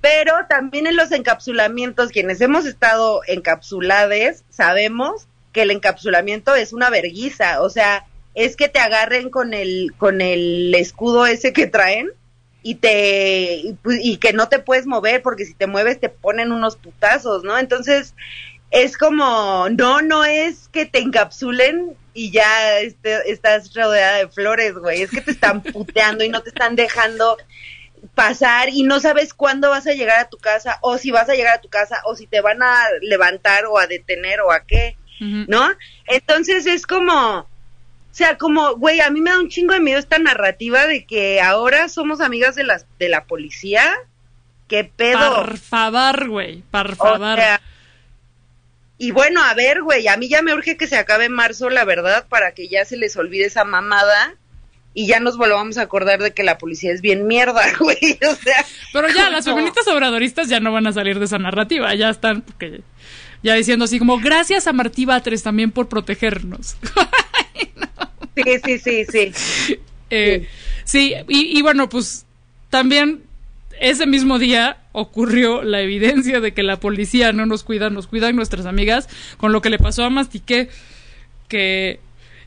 pero 0.00 0.32
también 0.48 0.86
en 0.86 0.96
los 0.96 1.12
encapsulamientos, 1.12 2.10
quienes 2.10 2.40
hemos 2.40 2.66
estado 2.66 3.22
encapsulades, 3.26 4.44
sabemos 4.50 5.26
que 5.52 5.62
el 5.62 5.72
encapsulamiento 5.72 6.54
es 6.54 6.72
una 6.72 6.90
verguiza, 6.90 7.60
o 7.60 7.70
sea, 7.70 8.06
es 8.34 8.54
que 8.56 8.68
te 8.68 8.78
agarren 8.78 9.30
con 9.30 9.52
el 9.52 9.92
con 9.98 10.20
el 10.20 10.72
escudo 10.74 11.26
ese 11.26 11.52
que 11.52 11.66
traen 11.66 12.10
y 12.62 12.76
te 12.76 13.62
y, 13.84 14.16
que 14.18 14.32
no 14.32 14.48
te 14.48 14.58
puedes 14.58 14.86
mover 14.86 15.22
porque 15.22 15.44
si 15.44 15.54
te 15.54 15.66
mueves 15.66 16.00
te 16.00 16.08
ponen 16.08 16.52
unos 16.52 16.76
putazos, 16.76 17.42
¿no? 17.42 17.58
Entonces, 17.58 18.14
es 18.70 18.96
como 18.98 19.68
no 19.70 20.02
no 20.02 20.24
es 20.24 20.68
que 20.72 20.86
te 20.86 20.98
encapsulen 20.98 21.96
y 22.12 22.30
ya 22.30 22.80
este- 22.80 23.30
estás 23.30 23.74
rodeada 23.74 24.18
de 24.18 24.28
flores, 24.28 24.74
güey, 24.74 25.02
es 25.02 25.10
que 25.10 25.20
te 25.20 25.30
están 25.30 25.62
puteando 25.62 26.24
y 26.24 26.28
no 26.28 26.42
te 26.42 26.50
están 26.50 26.76
dejando 26.76 27.36
pasar 28.14 28.68
y 28.70 28.82
no 28.82 29.00
sabes 29.00 29.34
cuándo 29.34 29.70
vas 29.70 29.86
a 29.86 29.92
llegar 29.92 30.20
a 30.20 30.28
tu 30.28 30.38
casa 30.38 30.78
o 30.80 30.98
si 30.98 31.10
vas 31.10 31.28
a 31.28 31.34
llegar 31.34 31.56
a 31.56 31.60
tu 31.60 31.68
casa 31.68 31.98
o 32.04 32.16
si 32.16 32.26
te 32.26 32.40
van 32.40 32.62
a 32.62 32.84
levantar 33.02 33.66
o 33.66 33.78
a 33.78 33.86
detener 33.86 34.40
o 34.40 34.52
a 34.52 34.64
qué. 34.64 34.96
¿no? 35.20 35.68
Entonces 36.06 36.64
es 36.66 36.86
como, 36.86 37.46
o 38.10 38.14
sea, 38.14 38.36
como, 38.38 38.74
güey, 38.76 39.00
a 39.00 39.10
mí 39.10 39.20
me 39.20 39.30
da 39.30 39.38
un 39.38 39.48
chingo 39.48 39.72
de 39.72 39.80
miedo 39.80 39.98
esta 39.98 40.18
narrativa 40.18 40.86
de 40.86 41.04
que 41.06 41.40
ahora 41.40 41.88
somos 41.88 42.20
amigas 42.20 42.54
de 42.56 42.64
las 42.64 42.86
de 42.98 43.08
la 43.08 43.24
policía. 43.24 43.84
¿Qué 44.68 44.84
pedo? 44.84 45.36
Por 45.36 45.58
favor, 45.58 46.28
güey, 46.28 46.62
por 46.70 46.92
O 46.92 46.96
favor. 46.96 47.36
sea, 47.38 47.60
y 48.98 49.12
bueno, 49.12 49.42
a 49.42 49.54
ver, 49.54 49.82
güey, 49.82 50.06
a 50.08 50.16
mí 50.16 50.28
ya 50.28 50.42
me 50.42 50.52
urge 50.54 50.76
que 50.76 50.86
se 50.86 50.96
acabe 50.98 51.28
marzo, 51.28 51.70
la 51.70 51.84
verdad, 51.84 52.26
para 52.28 52.52
que 52.52 52.68
ya 52.68 52.84
se 52.84 52.96
les 52.96 53.16
olvide 53.16 53.46
esa 53.46 53.64
mamada 53.64 54.34
y 54.92 55.06
ya 55.06 55.20
nos 55.20 55.36
volvamos 55.38 55.78
a 55.78 55.82
acordar 55.82 56.20
de 56.20 56.32
que 56.34 56.42
la 56.42 56.58
policía 56.58 56.92
es 56.92 57.00
bien 57.00 57.26
mierda, 57.26 57.62
güey. 57.78 58.18
O 58.30 58.34
sea, 58.34 58.64
Pero 58.92 59.08
ya, 59.08 59.30
las 59.30 59.44
feministas 59.46 59.86
obradoristas 59.88 60.48
ya 60.48 60.60
no 60.60 60.72
van 60.72 60.86
a 60.86 60.92
salir 60.92 61.18
de 61.18 61.24
esa 61.24 61.38
narrativa, 61.38 61.94
ya 61.94 62.10
están 62.10 62.42
porque- 62.42 62.82
ya 63.42 63.54
diciendo 63.54 63.86
así 63.86 63.98
como 63.98 64.18
gracias 64.20 64.66
a 64.66 64.72
Martí 64.74 65.06
Batres 65.06 65.42
también 65.42 65.70
por 65.70 65.88
protegernos. 65.88 66.76
Sí, 68.36 68.44
sí, 68.64 68.78
sí, 68.78 69.04
sí. 69.06 69.78
Eh, 70.12 70.48
sí, 70.82 71.14
y, 71.28 71.56
y 71.56 71.62
bueno, 71.62 71.88
pues 71.88 72.26
también 72.68 73.22
ese 73.80 74.06
mismo 74.06 74.40
día 74.40 74.78
ocurrió 74.92 75.62
la 75.62 75.80
evidencia 75.80 76.40
de 76.40 76.52
que 76.52 76.62
la 76.62 76.80
policía 76.80 77.32
no 77.32 77.46
nos 77.46 77.62
cuida, 77.62 77.90
nos 77.90 78.06
cuidan 78.06 78.36
nuestras 78.36 78.66
amigas, 78.66 79.08
con 79.36 79.52
lo 79.52 79.62
que 79.62 79.70
le 79.70 79.78
pasó 79.78 80.04
a 80.04 80.10
Mastique, 80.10 80.68
que 81.48 82.00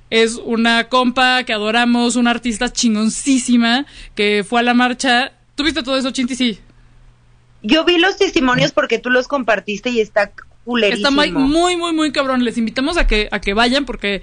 es 0.09 0.35
una 0.35 0.89
compa 0.89 1.43
que 1.43 1.53
adoramos, 1.53 2.15
una 2.15 2.31
artista 2.31 2.71
chingoncísima, 2.71 3.85
que 4.13 4.45
fue 4.47 4.59
a 4.59 4.63
la 4.63 4.75
marcha. 4.75 5.33
¿Tuviste 5.55 5.81
todo 5.81 5.97
eso, 5.97 6.11
Chinti? 6.11 6.35
Sí. 6.35 6.59
Yo 7.63 7.83
vi 7.83 7.97
los 7.97 8.17
testimonios 8.17 8.71
porque 8.71 8.99
tú 8.99 9.09
los 9.09 9.27
compartiste 9.27 9.89
y 9.89 10.01
está 10.01 10.31
culerísimo. 10.65 11.09
Está 11.09 11.15
muy, 11.15 11.31
muy, 11.31 11.77
muy, 11.77 11.93
muy 11.93 12.11
cabrón. 12.11 12.43
Les 12.43 12.59
invitamos 12.59 12.97
a 12.97 13.07
que, 13.07 13.27
a 13.31 13.41
que 13.41 13.53
vayan 13.53 13.85
porque 13.85 14.21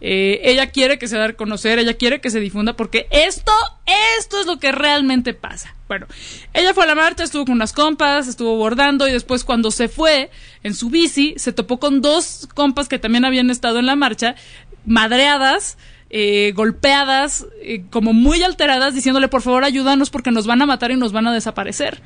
eh, 0.00 0.40
ella 0.44 0.70
quiere 0.70 0.98
que 0.98 1.08
se 1.08 1.16
dé 1.16 1.24
a 1.24 1.32
conocer, 1.32 1.78
ella 1.78 1.94
quiere 1.94 2.20
que 2.20 2.30
se 2.30 2.40
difunda 2.40 2.74
porque 2.74 3.08
esto, 3.10 3.52
esto 4.18 4.40
es 4.40 4.46
lo 4.46 4.58
que 4.58 4.72
realmente 4.72 5.34
pasa. 5.34 5.74
Bueno, 5.88 6.06
ella 6.52 6.74
fue 6.74 6.84
a 6.84 6.86
la 6.86 6.94
marcha, 6.94 7.24
estuvo 7.24 7.44
con 7.44 7.54
unas 7.54 7.72
compas, 7.72 8.28
estuvo 8.28 8.56
bordando 8.56 9.08
y 9.08 9.12
después 9.12 9.44
cuando 9.44 9.70
se 9.70 9.88
fue 9.88 10.30
en 10.62 10.74
su 10.74 10.90
bici, 10.90 11.34
se 11.36 11.52
topó 11.52 11.80
con 11.80 12.00
dos 12.00 12.48
compas 12.54 12.88
que 12.88 12.98
también 12.98 13.24
habían 13.24 13.50
estado 13.50 13.78
en 13.78 13.86
la 13.86 13.96
marcha, 13.96 14.34
madreadas. 14.84 15.78
Eh, 16.10 16.52
golpeadas, 16.54 17.46
eh, 17.62 17.82
como 17.90 18.14
muy 18.14 18.42
alteradas, 18.42 18.94
diciéndole 18.94 19.28
por 19.28 19.42
favor 19.42 19.64
ayúdanos 19.64 20.08
porque 20.08 20.30
nos 20.30 20.46
van 20.46 20.62
a 20.62 20.66
matar 20.66 20.90
y 20.90 20.96
nos 20.96 21.12
van 21.12 21.26
a 21.26 21.34
desaparecer. 21.34 22.00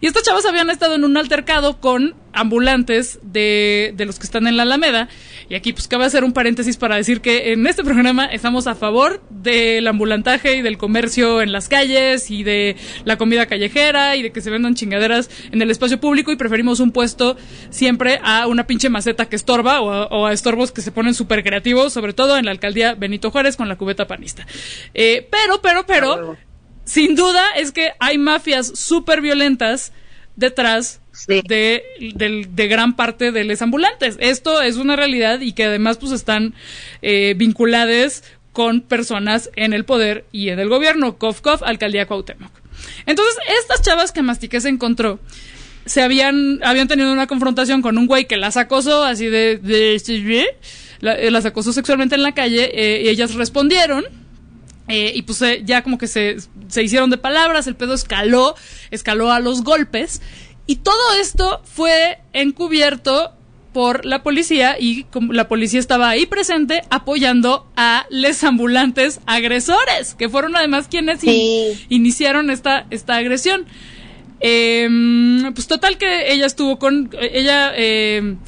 Y 0.00 0.06
estas 0.06 0.22
chavas 0.22 0.46
habían 0.46 0.70
estado 0.70 0.94
en 0.94 1.04
un 1.04 1.16
altercado 1.16 1.80
con 1.80 2.14
ambulantes 2.32 3.18
de, 3.22 3.92
de 3.96 4.06
los 4.06 4.18
que 4.18 4.26
están 4.26 4.46
en 4.46 4.56
la 4.56 4.62
Alameda. 4.62 5.08
Y 5.48 5.56
aquí 5.56 5.72
pues 5.72 5.88
cabe 5.88 6.04
hacer 6.04 6.22
un 6.22 6.32
paréntesis 6.32 6.76
para 6.76 6.96
decir 6.96 7.20
que 7.20 7.52
en 7.52 7.66
este 7.66 7.82
programa 7.82 8.26
estamos 8.26 8.66
a 8.68 8.76
favor 8.76 9.22
del 9.30 9.86
ambulantaje 9.88 10.56
y 10.56 10.62
del 10.62 10.78
comercio 10.78 11.42
en 11.42 11.50
las 11.50 11.68
calles 11.68 12.30
y 12.30 12.44
de 12.44 12.76
la 13.04 13.18
comida 13.18 13.46
callejera 13.46 14.14
y 14.14 14.22
de 14.22 14.30
que 14.30 14.40
se 14.40 14.50
vendan 14.50 14.74
chingaderas 14.74 15.30
en 15.50 15.62
el 15.62 15.70
espacio 15.70 15.98
público 15.98 16.30
y 16.30 16.36
preferimos 16.36 16.78
un 16.78 16.92
puesto 16.92 17.36
siempre 17.70 18.20
a 18.22 18.46
una 18.46 18.66
pinche 18.66 18.88
maceta 18.88 19.26
que 19.26 19.36
estorba 19.36 19.80
o 19.80 19.90
a, 19.90 20.06
o 20.06 20.26
a 20.26 20.32
estorbos 20.32 20.70
que 20.70 20.82
se 20.82 20.92
ponen 20.92 21.14
súper 21.14 21.42
creativos, 21.42 21.92
sobre 21.92 22.12
todo 22.12 22.36
en 22.36 22.44
la 22.44 22.52
alcaldía 22.52 22.94
Benito 22.94 23.30
Juárez 23.30 23.47
con 23.56 23.68
la 23.68 23.76
cubeta 23.76 24.06
panista. 24.06 24.46
Eh, 24.94 25.26
pero, 25.30 25.60
pero, 25.60 25.86
pero, 25.86 26.36
sin 26.84 27.14
duda 27.14 27.42
es 27.56 27.72
que 27.72 27.92
hay 27.98 28.18
mafias 28.18 28.72
súper 28.74 29.20
violentas 29.20 29.92
detrás 30.36 31.00
de, 31.26 31.82
de 32.16 32.68
gran 32.68 32.94
parte 32.94 33.32
de 33.32 33.44
los 33.44 33.60
ambulantes. 33.60 34.16
Esto 34.20 34.62
es 34.62 34.76
una 34.76 34.96
realidad 34.96 35.40
y 35.40 35.52
que 35.52 35.64
además 35.64 35.98
pues 35.98 36.12
están 36.12 36.54
eh, 37.02 37.34
vinculadas 37.36 38.22
con 38.52 38.80
personas 38.80 39.50
en 39.56 39.72
el 39.72 39.84
poder 39.84 40.24
y 40.32 40.48
en 40.48 40.58
el 40.58 40.68
gobierno. 40.68 41.18
Cof, 41.18 41.40
cof, 41.40 41.62
alcaldía 41.62 42.06
Cuauhtémoc. 42.06 42.50
Entonces, 43.06 43.36
estas 43.60 43.82
chavas 43.82 44.12
que 44.12 44.22
Mastique 44.22 44.60
se 44.60 44.68
encontró 44.68 45.20
se 45.88 46.02
habían, 46.02 46.60
habían 46.62 46.86
tenido 46.86 47.12
una 47.12 47.26
confrontación 47.26 47.82
con 47.82 47.98
un 47.98 48.06
güey 48.06 48.26
que 48.26 48.36
las 48.36 48.56
acosó 48.56 49.04
así 49.04 49.26
de... 49.26 49.58
de 49.58 49.94
la- 51.00 51.14
eh, 51.14 51.30
las 51.30 51.44
acosó 51.44 51.72
sexualmente 51.72 52.14
en 52.14 52.22
la 52.22 52.32
calle 52.32 52.70
eh, 52.74 53.02
y 53.04 53.08
ellas 53.08 53.34
respondieron 53.34 54.04
eh, 54.88 55.12
y 55.14 55.22
pues 55.22 55.40
eh, 55.42 55.62
ya 55.64 55.82
como 55.82 55.98
que 55.98 56.06
se, 56.06 56.36
se 56.68 56.82
hicieron 56.82 57.10
de 57.10 57.18
palabras, 57.18 57.66
el 57.66 57.76
pedo 57.76 57.94
escaló, 57.94 58.54
escaló 58.90 59.30
a 59.30 59.38
los 59.40 59.62
golpes. 59.62 60.22
Y 60.66 60.76
todo 60.76 61.14
esto 61.20 61.60
fue 61.64 62.18
encubierto 62.32 63.32
por 63.72 64.04
la 64.06 64.22
policía 64.22 64.76
y 64.80 65.04
la 65.30 65.46
policía 65.46 65.78
estaba 65.78 66.08
ahí 66.08 66.24
presente 66.26 66.82
apoyando 66.90 67.70
a 67.76 68.06
les 68.10 68.42
ambulantes 68.44 69.20
agresores, 69.26 70.14
que 70.14 70.28
fueron 70.30 70.56
además 70.56 70.88
quienes 70.88 71.22
in- 71.22 71.30
iniciaron 71.90 72.48
esta, 72.50 72.86
esta 72.90 73.16
agresión. 73.16 73.66
Em, 74.40 75.52
pues 75.54 75.66
total 75.66 75.98
que 75.98 76.32
ella 76.32 76.46
estuvo 76.46 76.78
con 76.78 77.10
ella 77.20 77.72
em, 77.76 78.36
lo- 78.36 78.38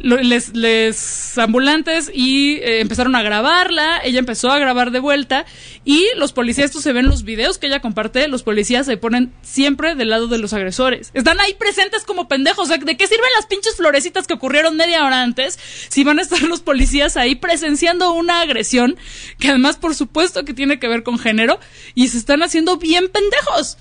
les, 0.00 0.54
les 0.54 1.38
ambulantes 1.38 2.10
y 2.12 2.56
eh, 2.56 2.80
empezaron 2.80 3.14
a 3.14 3.22
grabarla, 3.22 4.00
ella 4.04 4.18
empezó 4.18 4.50
a 4.50 4.58
grabar 4.58 4.90
de 4.90 5.00
vuelta 5.00 5.46
y 5.84 6.06
los 6.16 6.32
policías, 6.32 6.66
esto 6.66 6.80
se 6.80 6.92
ven 6.92 7.06
en 7.06 7.10
los 7.10 7.24
videos 7.24 7.58
que 7.58 7.66
ella 7.66 7.80
comparte, 7.80 8.28
los 8.28 8.42
policías 8.42 8.86
se 8.86 8.96
ponen 8.96 9.32
siempre 9.42 9.94
del 9.94 10.10
lado 10.10 10.28
de 10.28 10.38
los 10.38 10.52
agresores. 10.52 11.10
Están 11.14 11.40
ahí 11.40 11.54
presentes 11.54 12.04
como 12.04 12.28
pendejos, 12.28 12.68
¿de 12.68 12.96
qué 12.96 13.06
sirven 13.06 13.30
las 13.36 13.46
pinches 13.46 13.76
florecitas 13.76 14.26
que 14.26 14.34
ocurrieron 14.34 14.76
media 14.76 15.04
hora 15.04 15.22
antes 15.22 15.58
si 15.88 16.04
van 16.04 16.18
a 16.18 16.22
estar 16.22 16.42
los 16.42 16.60
policías 16.60 17.16
ahí 17.16 17.34
presenciando 17.34 18.12
una 18.12 18.40
agresión 18.40 18.96
que 19.38 19.48
además 19.48 19.76
por 19.76 19.94
supuesto 19.94 20.44
que 20.44 20.54
tiene 20.54 20.78
que 20.78 20.88
ver 20.88 21.02
con 21.02 21.18
género 21.18 21.58
y 21.94 22.08
se 22.08 22.18
están 22.18 22.42
haciendo 22.42 22.76
bien 22.76 23.08
pendejos? 23.08 23.78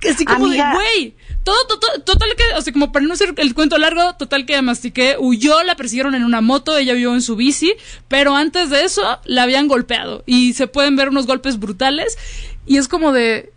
Que 0.00 0.10
así 0.10 0.24
como 0.24 0.46
Amiga. 0.46 0.70
de, 0.70 0.74
güey, 0.74 1.16
todo, 1.48 1.78
todo, 1.78 2.02
total 2.02 2.34
que, 2.36 2.44
o 2.56 2.62
sea, 2.62 2.72
como 2.72 2.92
para 2.92 3.06
no 3.06 3.14
hacer 3.14 3.34
el 3.36 3.54
cuento 3.54 3.78
largo, 3.78 4.14
total 4.16 4.44
que 4.44 4.60
mastiqué, 4.60 5.16
huyó, 5.18 5.62
la 5.62 5.76
persiguieron 5.76 6.14
en 6.14 6.24
una 6.24 6.40
moto, 6.40 6.76
ella 6.76 6.92
vio 6.94 7.14
en 7.14 7.22
su 7.22 7.36
bici, 7.36 7.74
pero 8.08 8.34
antes 8.34 8.70
de 8.70 8.84
eso 8.84 9.18
la 9.24 9.44
habían 9.44 9.68
golpeado 9.68 10.24
y 10.26 10.52
se 10.52 10.66
pueden 10.66 10.96
ver 10.96 11.08
unos 11.08 11.26
golpes 11.26 11.58
brutales 11.58 12.18
y 12.66 12.76
es 12.76 12.88
como 12.88 13.12
de, 13.12 13.52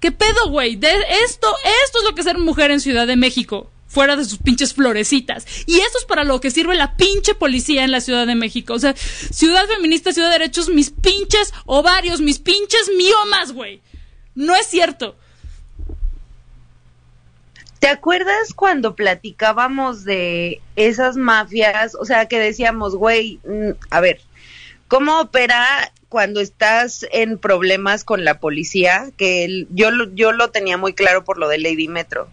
¿qué 0.00 0.10
pedo, 0.10 0.50
güey? 0.50 0.76
De 0.76 0.88
esto, 1.24 1.54
esto 1.84 1.98
es 1.98 2.04
lo 2.04 2.14
que 2.14 2.22
es 2.22 2.26
ser 2.26 2.38
mujer 2.38 2.70
en 2.70 2.80
Ciudad 2.80 3.06
de 3.06 3.16
México. 3.16 3.70
Fuera 3.86 4.16
de 4.16 4.24
sus 4.24 4.38
pinches 4.38 4.74
florecitas. 4.74 5.46
Y 5.66 5.76
eso 5.76 5.98
es 5.98 6.04
para 6.06 6.24
lo 6.24 6.40
que 6.40 6.50
sirve 6.50 6.74
la 6.74 6.96
pinche 6.96 7.36
policía 7.36 7.84
en 7.84 7.92
la 7.92 8.00
Ciudad 8.00 8.26
de 8.26 8.34
México. 8.34 8.74
O 8.74 8.78
sea, 8.80 8.94
ciudad 8.96 9.64
feminista, 9.68 10.12
ciudad 10.12 10.28
de 10.28 10.40
derechos, 10.40 10.68
mis 10.68 10.90
pinches 10.90 11.54
ovarios, 11.64 12.20
mis 12.20 12.40
pinches 12.40 12.90
miomas, 12.98 13.52
güey. 13.52 13.80
No 14.34 14.56
es 14.56 14.66
cierto. 14.66 15.16
¿Te 17.86 17.92
acuerdas 17.92 18.52
cuando 18.52 18.96
platicábamos 18.96 20.02
de 20.02 20.60
esas 20.74 21.16
mafias? 21.16 21.94
O 21.94 22.04
sea, 22.04 22.26
que 22.26 22.40
decíamos, 22.40 22.96
güey, 22.96 23.38
mm, 23.46 23.74
a 23.90 24.00
ver, 24.00 24.20
¿cómo 24.88 25.20
opera 25.20 25.64
cuando 26.08 26.40
estás 26.40 27.06
en 27.12 27.38
problemas 27.38 28.02
con 28.02 28.24
la 28.24 28.40
policía? 28.40 29.12
Que 29.16 29.44
el- 29.44 29.68
yo, 29.70 29.90
yo 30.14 30.32
lo 30.32 30.50
tenía 30.50 30.76
muy 30.76 30.94
claro 30.94 31.22
por 31.22 31.38
lo 31.38 31.48
de 31.48 31.58
Lady 31.58 31.86
Metro, 31.86 32.28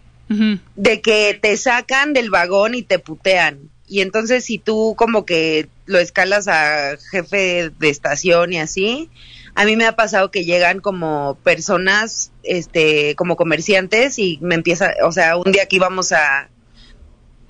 de 0.74 1.00
que 1.00 1.38
te 1.40 1.56
sacan 1.56 2.14
del 2.14 2.30
vagón 2.30 2.74
y 2.74 2.82
te 2.82 2.98
putean. 2.98 3.70
Y 3.86 4.00
entonces 4.00 4.44
si 4.44 4.58
tú 4.58 4.96
como 4.98 5.24
que 5.24 5.68
lo 5.86 6.00
escalas 6.00 6.48
a 6.48 6.96
jefe 7.12 7.70
de 7.78 7.90
estación 7.90 8.52
y 8.54 8.58
así, 8.58 9.08
a 9.54 9.64
mí 9.64 9.76
me 9.76 9.86
ha 9.86 9.96
pasado 9.96 10.30
que 10.30 10.44
llegan 10.44 10.80
como 10.80 11.38
personas, 11.42 12.32
este, 12.42 13.14
como 13.14 13.36
comerciantes 13.36 14.18
y 14.18 14.38
me 14.42 14.56
empieza, 14.56 14.92
o 15.04 15.12
sea, 15.12 15.36
un 15.36 15.52
día 15.52 15.66
que 15.66 15.76
íbamos 15.76 16.12
a, 16.12 16.50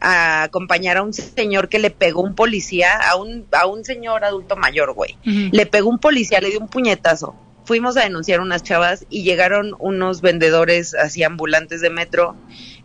a 0.00 0.42
acompañar 0.42 0.98
a 0.98 1.02
un 1.02 1.14
señor 1.14 1.68
que 1.68 1.78
le 1.78 1.90
pegó 1.90 2.20
un 2.20 2.34
policía, 2.34 2.98
a 2.98 3.16
un, 3.16 3.46
a 3.52 3.66
un 3.66 3.84
señor 3.84 4.24
adulto 4.24 4.54
mayor, 4.56 4.92
güey. 4.92 5.16
Le 5.24 5.64
pegó 5.66 5.88
un 5.88 5.98
policía, 5.98 6.40
le 6.40 6.50
dio 6.50 6.60
un 6.60 6.68
puñetazo. 6.68 7.34
Fuimos 7.64 7.96
a 7.96 8.02
denunciar 8.02 8.40
unas 8.40 8.62
chavas 8.62 9.06
y 9.08 9.22
llegaron 9.22 9.74
unos 9.78 10.20
vendedores 10.20 10.94
así 10.94 11.22
ambulantes 11.22 11.80
de 11.80 11.88
metro 11.88 12.36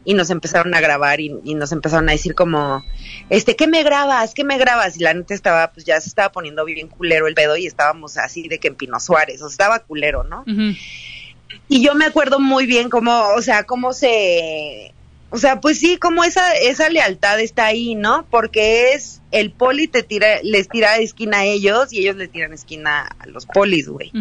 y 0.10 0.16
nos 0.16 0.32
empezaron 0.32 0.74
a 0.74 0.82
grabar 0.82 1.20
y, 1.20 1.32
y 1.44 1.54
nos 1.54 1.72
empezaron 1.72 2.10
a 2.10 2.14
decir 2.14 2.34
como, 2.34 2.84
este, 3.30 3.56
¿qué 3.56 3.68
me 3.68 3.84
grabas? 3.84 4.34
¿Qué 4.34 4.44
me 4.44 4.58
grabas? 4.58 4.98
Y 4.98 5.04
la 5.04 5.14
neta 5.14 5.36
estaba, 5.36 5.72
pues 5.72 5.86
ya 5.86 6.02
se 6.02 6.10
estaba 6.10 6.32
poniendo 6.32 6.66
bien 6.66 6.88
culero 6.88 7.28
el 7.28 7.36
pedo 7.36 7.56
y 7.58 7.68
estábamos 7.68 8.18
así 8.18 8.48
de 8.48 8.58
que 8.58 8.70
en 8.70 8.76
Pino 8.76 9.00
Suárez, 9.00 9.40
o 9.44 9.50
sea, 9.50 9.52
estaba 9.52 9.78
culero, 9.78 10.24
¿no? 10.24 10.46
Y 11.68 11.84
yo 11.84 11.94
me 11.94 12.06
acuerdo 12.06 12.40
muy 12.40 12.66
bien 12.66 12.90
cómo, 12.90 13.36
o 13.36 13.42
sea, 13.44 13.66
cómo 13.66 13.94
se, 13.94 14.96
o 15.30 15.38
sea, 15.38 15.62
pues 15.62 15.78
sí, 15.78 15.98
como 15.98 16.24
esa, 16.24 16.56
esa 16.56 16.90
lealtad 16.90 17.40
está 17.40 17.68
ahí, 17.68 17.94
¿no? 17.94 18.26
Porque 18.32 18.94
es, 18.94 19.22
el 19.32 19.52
poli 19.52 19.88
te 19.88 20.02
tira, 20.02 20.42
les 20.42 20.70
tira 20.70 20.98
esquina 20.98 21.40
a 21.40 21.46
ellos 21.46 21.94
y 21.94 22.00
ellos 22.00 22.16
le 22.16 22.28
tiran 22.28 22.52
esquina 22.52 23.08
a 23.20 23.28
los 23.28 23.46
polis, 23.46 23.88
güey. 23.88 24.12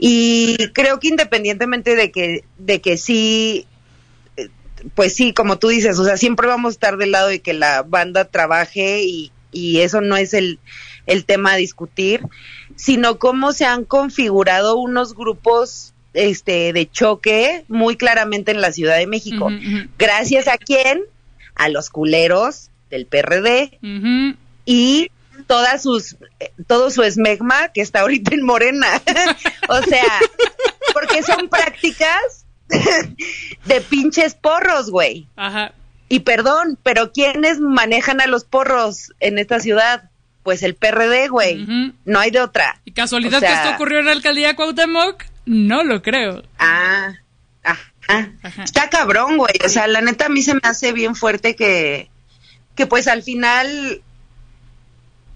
Y 0.00 0.56
creo 0.72 0.98
que 0.98 1.06
independientemente 1.06 1.94
de 1.94 2.10
que, 2.10 2.44
de 2.58 2.80
que 2.80 2.96
sí, 2.96 3.68
pues 4.94 5.14
sí, 5.14 5.32
como 5.32 5.58
tú 5.58 5.68
dices, 5.68 5.98
o 5.98 6.04
sea, 6.04 6.16
siempre 6.16 6.46
vamos 6.46 6.70
a 6.70 6.74
estar 6.74 6.96
del 6.96 7.12
lado 7.12 7.28
de 7.28 7.40
que 7.40 7.52
la 7.52 7.82
banda 7.82 8.24
trabaje 8.24 9.02
y, 9.02 9.32
y 9.52 9.80
eso 9.80 10.00
no 10.00 10.16
es 10.16 10.34
el, 10.34 10.58
el 11.06 11.24
tema 11.24 11.52
a 11.52 11.56
discutir, 11.56 12.22
sino 12.76 13.18
cómo 13.18 13.52
se 13.52 13.64
han 13.64 13.84
configurado 13.84 14.76
unos 14.76 15.14
grupos 15.14 15.92
este 16.12 16.72
de 16.72 16.90
choque 16.90 17.64
muy 17.68 17.96
claramente 17.96 18.50
en 18.50 18.60
la 18.60 18.72
Ciudad 18.72 18.96
de 18.96 19.06
México. 19.06 19.48
Gracias 19.98 20.48
a 20.48 20.58
quién? 20.58 21.02
A 21.54 21.68
los 21.68 21.90
culeros 21.90 22.70
del 22.90 23.06
PRD 23.06 23.78
y 24.64 25.10
todas 25.46 25.82
sus, 25.82 26.16
eh, 26.38 26.52
todo 26.66 26.90
su 26.90 27.02
esmegma 27.02 27.68
que 27.68 27.80
está 27.80 28.00
ahorita 28.00 28.34
en 28.34 28.44
Morena. 28.44 28.88
o 29.68 29.82
sea, 29.82 30.20
porque 30.92 31.22
son 31.22 31.48
prácticas 31.48 32.46
de 33.66 33.80
pinches 33.82 34.34
porros, 34.34 34.90
güey. 34.90 35.26
Ajá. 35.36 35.72
Y 36.08 36.20
perdón, 36.20 36.78
pero 36.82 37.12
¿quiénes 37.12 37.60
manejan 37.60 38.20
a 38.20 38.26
los 38.26 38.44
porros 38.44 39.12
en 39.20 39.38
esta 39.38 39.60
ciudad? 39.60 40.10
Pues 40.42 40.62
el 40.62 40.74
PRD, 40.74 41.28
güey. 41.28 41.66
No 42.04 42.18
hay 42.18 42.30
de 42.30 42.40
otra. 42.40 42.80
¿Y 42.84 42.92
casualidad 42.92 43.36
O 43.38 43.40
sea- 43.40 43.48
que 43.48 43.54
esto 43.56 43.74
ocurrió 43.74 44.00
en 44.00 44.06
la 44.06 44.12
alcaldía 44.12 44.56
Cuauhtémoc? 44.56 45.24
No 45.46 45.84
lo 45.84 46.02
creo. 46.02 46.42
Ah, 46.58 47.12
ajá. 47.62 48.32
Ajá. 48.42 48.64
Está 48.64 48.88
cabrón, 48.90 49.36
güey. 49.36 49.54
O 49.64 49.68
sea, 49.68 49.86
la 49.86 50.00
neta 50.00 50.26
a 50.26 50.28
mí 50.30 50.42
se 50.42 50.54
me 50.54 50.60
hace 50.64 50.92
bien 50.92 51.14
fuerte 51.14 51.54
que, 51.54 52.08
que 52.74 52.86
pues 52.86 53.06
al 53.06 53.22
final 53.22 54.02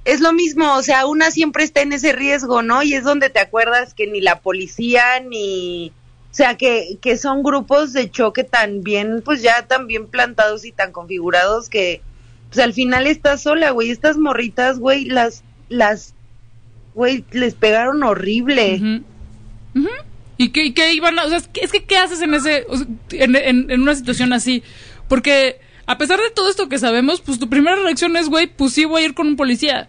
es 0.05 0.21
lo 0.21 0.33
mismo. 0.33 0.75
O 0.75 0.83
sea, 0.83 1.07
una 1.07 1.31
siempre 1.31 1.63
está 1.65 1.83
en 1.83 1.93
ese 1.93 2.13
riesgo, 2.13 2.63
¿no? 2.63 2.83
Y 2.83 2.95
es 2.95 3.05
donde 3.05 3.31
te 3.31 3.39
acuerdas 3.41 3.95
que 3.95 4.07
ni 4.09 4.21
la 4.21 4.41
policía 4.41 5.21
ni... 5.21 5.93
O 6.35 6.37
sea, 6.37 6.57
que, 6.57 6.99
que 7.01 7.17
son 7.17 7.45
grupos 7.45 7.93
de 7.93 8.11
choque 8.11 8.43
tan 8.43 8.83
bien, 8.83 9.23
pues 9.25 9.41
ya 9.41 9.69
tan 9.69 9.87
bien 9.87 10.09
plantados 10.09 10.65
y 10.65 10.73
tan 10.73 10.91
configurados 10.91 11.69
que, 11.69 12.01
pues 12.49 12.59
al 12.59 12.73
final 12.73 13.07
estás 13.07 13.43
sola, 13.43 13.71
güey. 13.71 13.91
Estas 13.93 14.17
morritas, 14.19 14.81
güey, 14.81 15.05
las, 15.05 15.45
las, 15.69 16.13
güey, 16.93 17.25
les 17.31 17.55
pegaron 17.55 18.03
horrible. 18.03 18.81
Ujú. 19.77 19.89
¿Y 20.37 20.49
qué, 20.49 20.65
y 20.65 20.73
qué 20.75 20.93
iban 20.93 21.17
a- 21.21 21.25
o 21.27 21.29
sea, 21.29 21.39
es 21.39 21.71
que, 21.71 21.85
¿qué 21.85 21.97
haces 21.99 22.21
en 22.21 22.35
ese 22.35 22.67
en- 23.13 23.71
en 23.71 23.81
una 23.83 23.95
situación 23.95 24.33
así? 24.33 24.65
Porque 25.09 25.61
a 25.87 25.99
pesar 25.99 26.19
de 26.19 26.31
todo 26.33 26.51
esto 26.51 26.69
que 26.69 26.81
sabemos, 26.81 27.21
pues 27.21 27.39
tu 27.39 27.49
primera 27.49 27.77
reacción 27.77 28.17
es, 28.17 28.29
güey, 28.29 28.49
pues 28.49 28.73
sí 28.73 28.87
voy 28.87 29.03
a 29.03 29.07
ir 29.07 29.15
con 29.15 29.29
un 29.29 29.37
policía. 29.37 29.89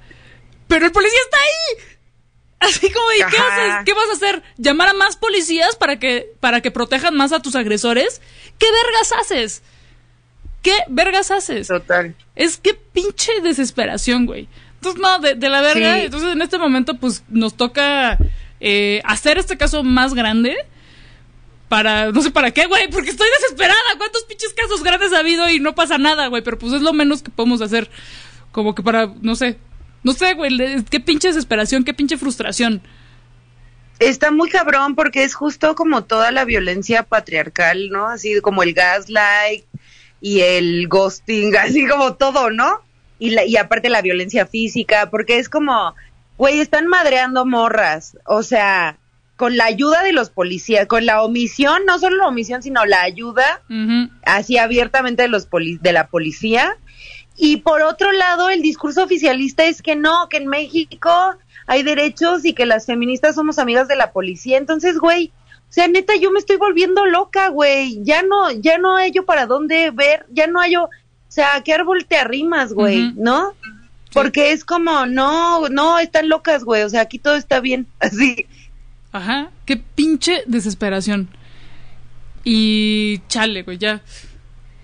Pero 0.67 0.85
el 0.85 0.91
policía 0.91 1.17
está 1.25 1.37
ahí. 1.39 1.94
Así 2.65 2.91
como, 2.91 3.11
¿y 3.13 3.17
qué 3.17 3.37
haces? 3.37 3.85
¿Qué 3.85 3.93
vas 3.93 4.09
a 4.09 4.13
hacer? 4.13 4.43
¿Llamar 4.57 4.89
a 4.89 4.93
más 4.93 5.15
policías 5.15 5.75
para 5.75 5.99
que 5.99 6.33
para 6.39 6.61
que 6.61 6.71
protejan 6.71 7.15
más 7.15 7.31
a 7.31 7.41
tus 7.41 7.55
agresores? 7.55 8.21
¿Qué 8.57 8.67
vergas 8.71 9.11
haces? 9.19 9.63
¿Qué 10.61 10.75
vergas 10.87 11.31
haces? 11.31 11.67
Total. 11.67 12.15
Es 12.35 12.57
que 12.57 12.73
pinche 12.73 13.31
desesperación, 13.41 14.25
güey. 14.25 14.47
Entonces, 14.75 15.01
no, 15.01 15.19
de, 15.19 15.35
de 15.35 15.49
la 15.49 15.61
verga. 15.61 15.95
Sí. 15.95 16.05
Entonces, 16.05 16.33
en 16.33 16.41
este 16.41 16.57
momento, 16.57 16.95
pues, 16.95 17.23
nos 17.29 17.55
toca 17.55 18.17
eh, 18.59 19.01
hacer 19.03 19.37
este 19.37 19.57
caso 19.57 19.83
más 19.83 20.13
grande. 20.13 20.55
Para, 21.69 22.11
no 22.11 22.21
sé 22.21 22.29
para 22.29 22.51
qué, 22.51 22.67
güey, 22.67 22.89
porque 22.89 23.09
estoy 23.09 23.27
desesperada. 23.39 23.79
¿Cuántos 23.97 24.23
pinches 24.23 24.53
casos 24.53 24.83
grandes 24.83 25.13
ha 25.13 25.19
habido 25.19 25.49
y 25.49 25.59
no 25.59 25.73
pasa 25.73 25.97
nada, 25.97 26.27
güey? 26.27 26.43
Pero 26.43 26.59
pues 26.59 26.73
es 26.73 26.81
lo 26.81 26.93
menos 26.93 27.23
que 27.23 27.31
podemos 27.31 27.61
hacer. 27.61 27.89
Como 28.51 28.75
que 28.75 28.83
para, 28.83 29.11
no 29.21 29.35
sé. 29.35 29.57
No 30.05 30.13
sé, 30.13 30.33
güey, 30.35 30.57
qué 30.89 30.99
pinche 31.01 31.27
desesperación, 31.29 31.83
qué 31.83 31.93
pinche 31.93 32.15
frustración. 32.15 32.81
Está 33.99 34.29
muy 34.31 34.49
cabrón 34.49 34.95
porque 34.95 35.23
es 35.23 35.33
justo 35.35 35.73
como 35.75 36.03
toda 36.03 36.31
la 36.31 36.43
violencia 36.45 37.03
patriarcal, 37.03 37.89
¿no? 37.89 38.07
Así 38.07 38.39
como 38.41 38.61
el 38.63 38.73
gaslight 38.73 39.63
y 40.21 40.41
el 40.41 40.87
ghosting, 40.87 41.55
así 41.57 41.87
como 41.87 42.15
todo, 42.15 42.49
¿no? 42.51 42.81
Y, 43.19 43.31
la, 43.31 43.45
y 43.45 43.55
aparte 43.57 43.89
la 43.89 44.01
violencia 44.01 44.45
física, 44.45 45.09
porque 45.09 45.37
es 45.39 45.47
como, 45.49 45.95
güey, 46.37 46.59
están 46.59 46.87
madreando 46.87 47.45
morras, 47.45 48.17
o 48.25 48.43
sea, 48.43 48.97
con 49.37 49.55
la 49.57 49.65
ayuda 49.65 50.03
de 50.03 50.11
los 50.11 50.29
policías, 50.29 50.85
con 50.87 51.05
la 51.05 51.23
omisión, 51.23 51.83
no 51.87 51.97
solo 51.97 52.17
la 52.17 52.27
omisión, 52.27 52.61
sino 52.61 52.85
la 52.85 53.01
ayuda 53.01 53.61
así 54.23 54.57
abiertamente 54.57 55.23
de 55.23 55.29
los 55.29 55.45
poli- 55.45 55.77
de 55.81 55.93
la 55.93 56.07
policía 56.07 56.77
y 57.37 57.57
por 57.57 57.81
otro 57.81 58.11
lado 58.11 58.49
el 58.49 58.61
discurso 58.61 59.03
oficialista 59.03 59.65
es 59.65 59.81
que 59.81 59.95
no 59.95 60.29
que 60.29 60.37
en 60.37 60.47
México 60.47 61.09
hay 61.67 61.83
derechos 61.83 62.45
y 62.45 62.53
que 62.53 62.65
las 62.65 62.85
feministas 62.85 63.35
somos 63.35 63.59
amigas 63.59 63.87
de 63.87 63.95
la 63.95 64.11
policía. 64.11 64.57
Entonces 64.57 64.97
güey 64.97 65.31
o 65.69 65.73
sea 65.75 65.87
neta 65.87 66.15
yo 66.15 66.31
me 66.31 66.39
estoy 66.39 66.57
volviendo 66.57 67.05
loca 67.05 67.49
güey. 67.49 68.03
Ya 68.03 68.23
no 68.23 68.51
ya 68.51 68.77
no 68.77 68.95
hay 68.95 69.11
yo 69.11 69.25
para 69.25 69.45
dónde 69.45 69.91
ver 69.91 70.25
ya 70.29 70.47
no 70.47 70.59
hay 70.59 70.73
yo 70.73 70.83
o 70.83 70.89
sea 71.27 71.55
a 71.55 71.63
qué 71.63 71.73
árbol 71.73 72.05
te 72.05 72.17
arrimas 72.17 72.73
güey 72.73 73.11
no 73.15 73.53
porque 74.13 74.53
es 74.53 74.63
como 74.63 75.05
no 75.05 75.67
no 75.69 75.99
están 75.99 76.29
locas 76.29 76.63
güey. 76.63 76.83
O 76.83 76.89
sea 76.89 77.01
aquí 77.01 77.19
todo 77.19 77.35
está 77.35 77.59
bien 77.59 77.87
así. 77.99 78.45
Ajá, 79.11 79.49
qué 79.65 79.77
pinche 79.77 80.43
desesperación. 80.45 81.29
Y 82.43 83.21
chale, 83.27 83.63
güey, 83.63 83.77
ya. 83.77 84.01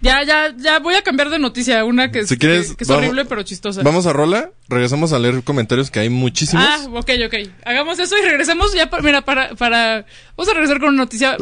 Ya, 0.02 0.24
ya, 0.24 0.54
ya 0.58 0.80
voy 0.80 0.96
a 0.96 1.04
cambiar 1.04 1.30
de 1.30 1.38
noticia, 1.38 1.86
una 1.86 2.12
que, 2.12 2.20
es- 2.20 2.36
quieres, 2.38 2.72
que, 2.72 2.78
que 2.78 2.84
es 2.84 2.88
vamos- 2.90 3.04
horrible 3.06 3.26
pero 3.26 3.44
chistosa. 3.44 3.84
Vamos 3.84 4.06
a 4.08 4.14
rola, 4.14 4.50
regresamos 4.68 5.14
a 5.14 5.20
leer 5.20 5.44
comentarios 5.44 5.92
que 5.92 6.00
hay 6.00 6.10
muchísimos. 6.10 6.66
Ah, 6.68 6.80
ok, 6.92 7.10
ok. 7.28 7.36
Hagamos 7.66 8.00
eso 8.00 8.18
y 8.18 8.22
regresemos 8.22 8.74
ya, 8.74 8.90
mira, 9.04 9.22
para, 9.22 9.54
para, 9.56 10.06
vamos 10.36 10.50
a 10.50 10.54
regresar 10.54 10.80
con 10.80 10.90
una 10.90 11.04
noticia 11.04 11.38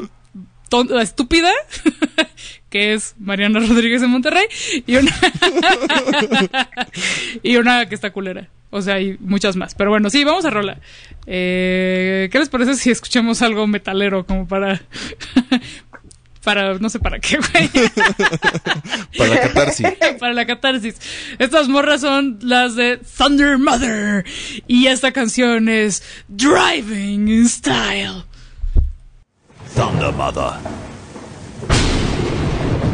ton- 0.70 0.90
estúpida, 1.00 1.52
que 2.70 2.94
es 2.94 3.16
Mariana 3.18 3.60
Rodríguez 3.62 4.02
de 4.02 4.08
Monterrey, 4.08 4.46
y 4.86 4.98
una, 4.98 5.12
y 7.44 7.56
una 7.56 7.88
que 7.88 7.96
está 7.96 8.12
culera. 8.12 8.50
O 8.72 8.82
sea, 8.84 9.00
y 9.02 9.18
muchas 9.20 9.56
más. 9.56 9.74
Pero 9.74 9.90
bueno, 9.90 10.12
sí, 10.12 10.24
vamos 10.24 10.46
a 10.46 10.52
rola. 10.52 10.78
Eh, 11.26 12.30
¿Qué 12.32 12.38
les 12.38 12.50
parece 12.50 12.76
si 12.76 12.92
escuchamos 12.92 13.42
algo 13.42 13.66
metalero 13.66 14.26
como 14.28 14.48
para... 14.48 14.80
para, 16.44 16.76
no 16.80 16.90
sé 16.90 17.00
para 17.00 17.20
qué, 17.20 17.38
güey. 17.38 17.70
Para 19.18 19.30
la 19.30 19.42
catarsis. 19.42 19.88
para 20.20 20.34
la 20.34 20.46
catarsis. 20.46 20.96
Estas 21.38 21.68
morras 21.68 22.02
son 22.02 22.40
las 22.42 22.76
de 22.76 22.98
Thunder 22.98 23.58
Mother. 23.58 24.26
Y 24.68 24.88
esta 24.88 25.12
canción 25.12 25.68
es 25.68 26.04
Driving 26.28 27.28
in 27.28 27.50
Style. 27.50 28.24
Thunder 29.76 30.12
Mother. 30.14 30.54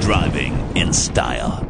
Driving 0.01 0.53
in 0.75 0.93
style. 0.93 1.64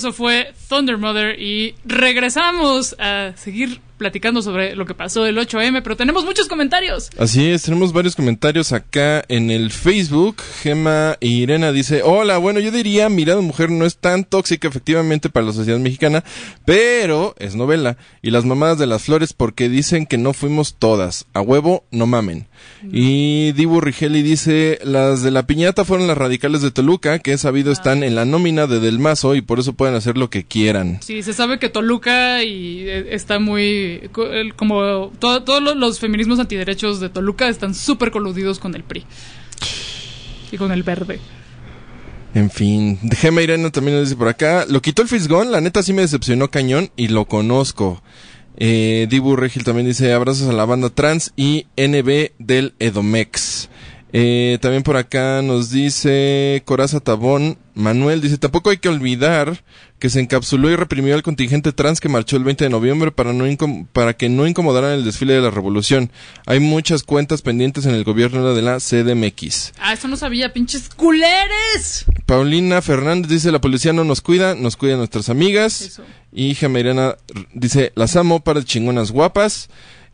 Eso 0.00 0.14
fue 0.14 0.54
Thunder 0.70 0.96
Mother 0.96 1.38
y 1.38 1.74
regresamos 1.84 2.96
a 2.98 3.34
seguir 3.36 3.82
platicando 4.00 4.40
sobre 4.40 4.74
lo 4.74 4.86
que 4.86 4.94
pasó 4.94 5.26
el 5.26 5.36
8M, 5.36 5.82
pero 5.82 5.94
tenemos 5.94 6.24
muchos 6.24 6.48
comentarios. 6.48 7.10
Así 7.18 7.50
es, 7.50 7.64
tenemos 7.64 7.92
varios 7.92 8.16
comentarios 8.16 8.72
acá 8.72 9.22
en 9.28 9.50
el 9.50 9.70
Facebook. 9.70 10.36
Gema 10.62 11.18
Irena 11.20 11.70
dice, 11.70 12.00
hola, 12.02 12.38
bueno, 12.38 12.60
yo 12.60 12.70
diría, 12.70 13.10
Mirada 13.10 13.42
Mujer 13.42 13.70
no 13.70 13.84
es 13.84 13.98
tan 13.98 14.24
tóxica 14.24 14.68
efectivamente 14.68 15.28
para 15.28 15.44
la 15.44 15.52
sociedad 15.52 15.78
mexicana, 15.78 16.24
pero 16.64 17.34
es 17.38 17.56
novela. 17.56 17.98
Y 18.22 18.30
las 18.30 18.46
mamadas 18.46 18.78
de 18.78 18.86
las 18.86 19.02
flores 19.02 19.34
porque 19.34 19.68
dicen 19.68 20.06
que 20.06 20.16
no 20.16 20.32
fuimos 20.32 20.76
todas. 20.78 21.26
A 21.34 21.42
huevo, 21.42 21.84
no 21.90 22.06
mamen. 22.06 22.46
Y 22.90 23.52
Dibu 23.52 23.82
Rigeli 23.82 24.22
dice, 24.22 24.78
las 24.82 25.22
de 25.22 25.30
la 25.30 25.46
piñata 25.46 25.84
fueron 25.84 26.06
las 26.06 26.16
radicales 26.16 26.62
de 26.62 26.70
Toluca, 26.70 27.18
que 27.18 27.34
es 27.34 27.42
sabido 27.42 27.70
están 27.70 28.02
en 28.02 28.14
la 28.14 28.24
nómina 28.24 28.66
de 28.66 28.80
Del 28.80 28.98
Mazo 28.98 29.34
y 29.34 29.42
por 29.42 29.58
eso 29.58 29.74
pueden 29.74 29.94
hacer 29.94 30.16
lo 30.16 30.30
que 30.30 30.44
quieran. 30.44 31.00
Sí, 31.02 31.22
se 31.22 31.34
sabe 31.34 31.58
que 31.58 31.68
Toluca 31.68 32.42
y 32.42 32.88
eh, 32.88 33.08
está 33.10 33.38
muy 33.38 33.89
como 34.56 35.10
to- 35.18 35.42
todos 35.42 35.62
los, 35.76 35.98
feminismos 35.98 36.38
antiderechos 36.38 37.00
de 37.00 37.08
Toluca 37.08 37.48
están 37.48 37.74
súper 37.74 38.10
coludidos 38.10 38.58
con 38.58 38.74
el 38.74 38.82
PRI 38.84 39.04
y 40.52 40.56
con 40.56 40.72
el 40.72 40.82
verde. 40.82 41.18
En 42.34 42.50
fin, 42.50 42.98
Gema 43.16 43.42
Irena 43.42 43.70
también 43.70 43.96
nos 43.98 44.06
dice 44.08 44.16
por 44.16 44.28
acá, 44.28 44.64
lo 44.68 44.80
quitó 44.80 45.02
el 45.02 45.08
Fisgón, 45.08 45.50
la 45.50 45.60
neta 45.60 45.82
sí 45.82 45.92
me 45.92 46.02
decepcionó 46.02 46.48
cañón 46.50 46.90
y 46.96 47.08
lo 47.08 47.24
conozco. 47.24 48.02
Eh, 48.56 49.06
Dibu 49.10 49.36
Regil 49.36 49.64
también 49.64 49.86
dice 49.86 50.12
abrazos 50.12 50.48
a 50.48 50.52
la 50.52 50.64
banda 50.64 50.90
trans 50.90 51.32
y 51.36 51.66
NB 51.76 52.32
del 52.38 52.74
Edomex. 52.78 53.68
Eh, 54.12 54.58
también 54.60 54.82
por 54.82 54.96
acá 54.96 55.40
nos 55.42 55.70
dice 55.70 56.62
Coraza 56.64 57.00
Tabón, 57.00 57.58
Manuel 57.74 58.20
dice, 58.20 58.38
tampoco 58.38 58.70
hay 58.70 58.78
que 58.78 58.88
olvidar 58.88 59.62
que 59.98 60.10
se 60.10 60.20
encapsuló 60.20 60.70
y 60.70 60.76
reprimió 60.76 61.14
al 61.14 61.22
contingente 61.22 61.72
trans 61.72 62.00
que 62.00 62.08
marchó 62.08 62.36
el 62.36 62.44
20 62.44 62.64
de 62.64 62.70
noviembre 62.70 63.12
para, 63.12 63.32
no 63.32 63.44
para 63.92 64.14
que 64.14 64.28
no 64.28 64.46
incomodaran 64.46 64.92
el 64.92 65.04
desfile 65.04 65.34
de 65.34 65.40
la 65.40 65.50
revolución. 65.50 66.10
Hay 66.46 66.58
muchas 66.58 67.02
cuentas 67.02 67.42
pendientes 67.42 67.86
en 67.86 67.94
el 67.94 68.04
gobierno 68.04 68.54
de 68.54 68.62
la 68.62 68.78
CDMX. 68.78 69.74
Ah, 69.78 69.92
eso 69.92 70.08
no 70.08 70.16
sabía, 70.16 70.52
pinches 70.52 70.88
culeres. 70.88 72.06
Paulina 72.26 72.80
Fernández 72.82 73.30
dice, 73.30 73.52
la 73.52 73.60
policía 73.60 73.92
no 73.92 74.04
nos 74.04 74.20
cuida, 74.22 74.54
nos 74.54 74.76
cuidan 74.76 74.98
nuestras 74.98 75.28
amigas. 75.28 76.00
Y 76.32 76.54
Jamirena 76.54 77.16
dice, 77.52 77.92
las 77.94 78.16
amo, 78.16 78.40
para 78.40 78.64
chingonas 78.64 79.10
guapas. 79.10 79.68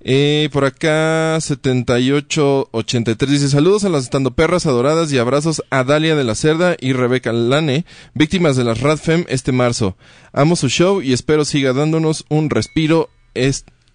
Eh, 0.09 0.51
por 0.53 0.65
acá, 0.65 1.37
7883 1.41 3.29
dice, 3.29 3.49
saludos 3.49 3.83
a 3.83 3.89
las 3.89 4.05
estando 4.05 4.31
perras 4.31 4.65
adoradas 4.65 5.13
y 5.13 5.19
abrazos 5.19 5.65
a 5.69 5.83
Dalia 5.83 6.15
de 6.15 6.23
la 6.23 6.37
Cerda 6.37 6.77
y 6.79 6.93
Rebeca 6.93 7.33
Lane, 7.33 7.85
víctimas 8.15 8.55
de 8.55 8.63
las 8.63 8.83
Radfem 8.83 9.25
este 9.27 9.51
marzo. 9.51 9.97
Amo 10.33 10.55
su 10.55 10.69
show 10.69 11.03
y 11.03 11.13
espero 11.13 11.45
siga 11.45 11.73
dándonos 11.73 12.25
un 12.29 12.51
respiro 12.51 13.11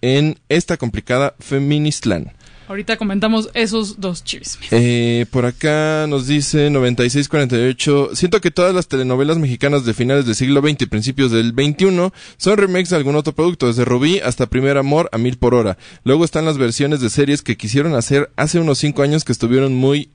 en 0.02 0.38
esta 0.50 0.76
complicada 0.76 1.34
Feministland. 1.40 2.34
Ahorita 2.72 2.96
comentamos 2.96 3.50
esos 3.54 4.00
dos 4.00 4.24
chismes. 4.24 4.72
Eh, 4.72 5.26
por 5.30 5.46
acá 5.46 6.06
nos 6.08 6.26
dice 6.26 6.70
9648. 6.70 8.12
Siento 8.16 8.40
que 8.40 8.50
todas 8.50 8.74
las 8.74 8.88
telenovelas 8.88 9.38
mexicanas 9.38 9.84
de 9.84 9.94
finales 9.94 10.26
del 10.26 10.36
siglo 10.36 10.62
XX 10.62 10.84
y 10.84 10.86
principios 10.86 11.32
del 11.32 11.50
XXI 11.50 12.14
son 12.38 12.58
remakes 12.58 12.92
de 12.92 12.96
algún 12.96 13.18
otro 13.18 13.34
producto, 13.34 13.68
desde 13.68 13.84
Rubí 13.84 14.20
hasta 14.20 14.46
Primer 14.46 14.78
Amor 14.78 15.10
a 15.12 15.18
mil 15.18 15.38
por 15.38 15.54
hora. 15.54 15.78
Luego 16.06 16.24
están 16.24 16.46
las 16.46 16.58
versiones 16.58 17.02
de 17.02 17.10
series 17.10 17.42
que 17.42 17.58
quisieron 17.58 17.94
hacer 17.94 18.32
hace 18.38 18.58
unos 18.58 18.78
cinco 18.78 19.02
años 19.02 19.26
que 19.26 19.34
estuvieron 19.34 19.74
muy 19.74 20.10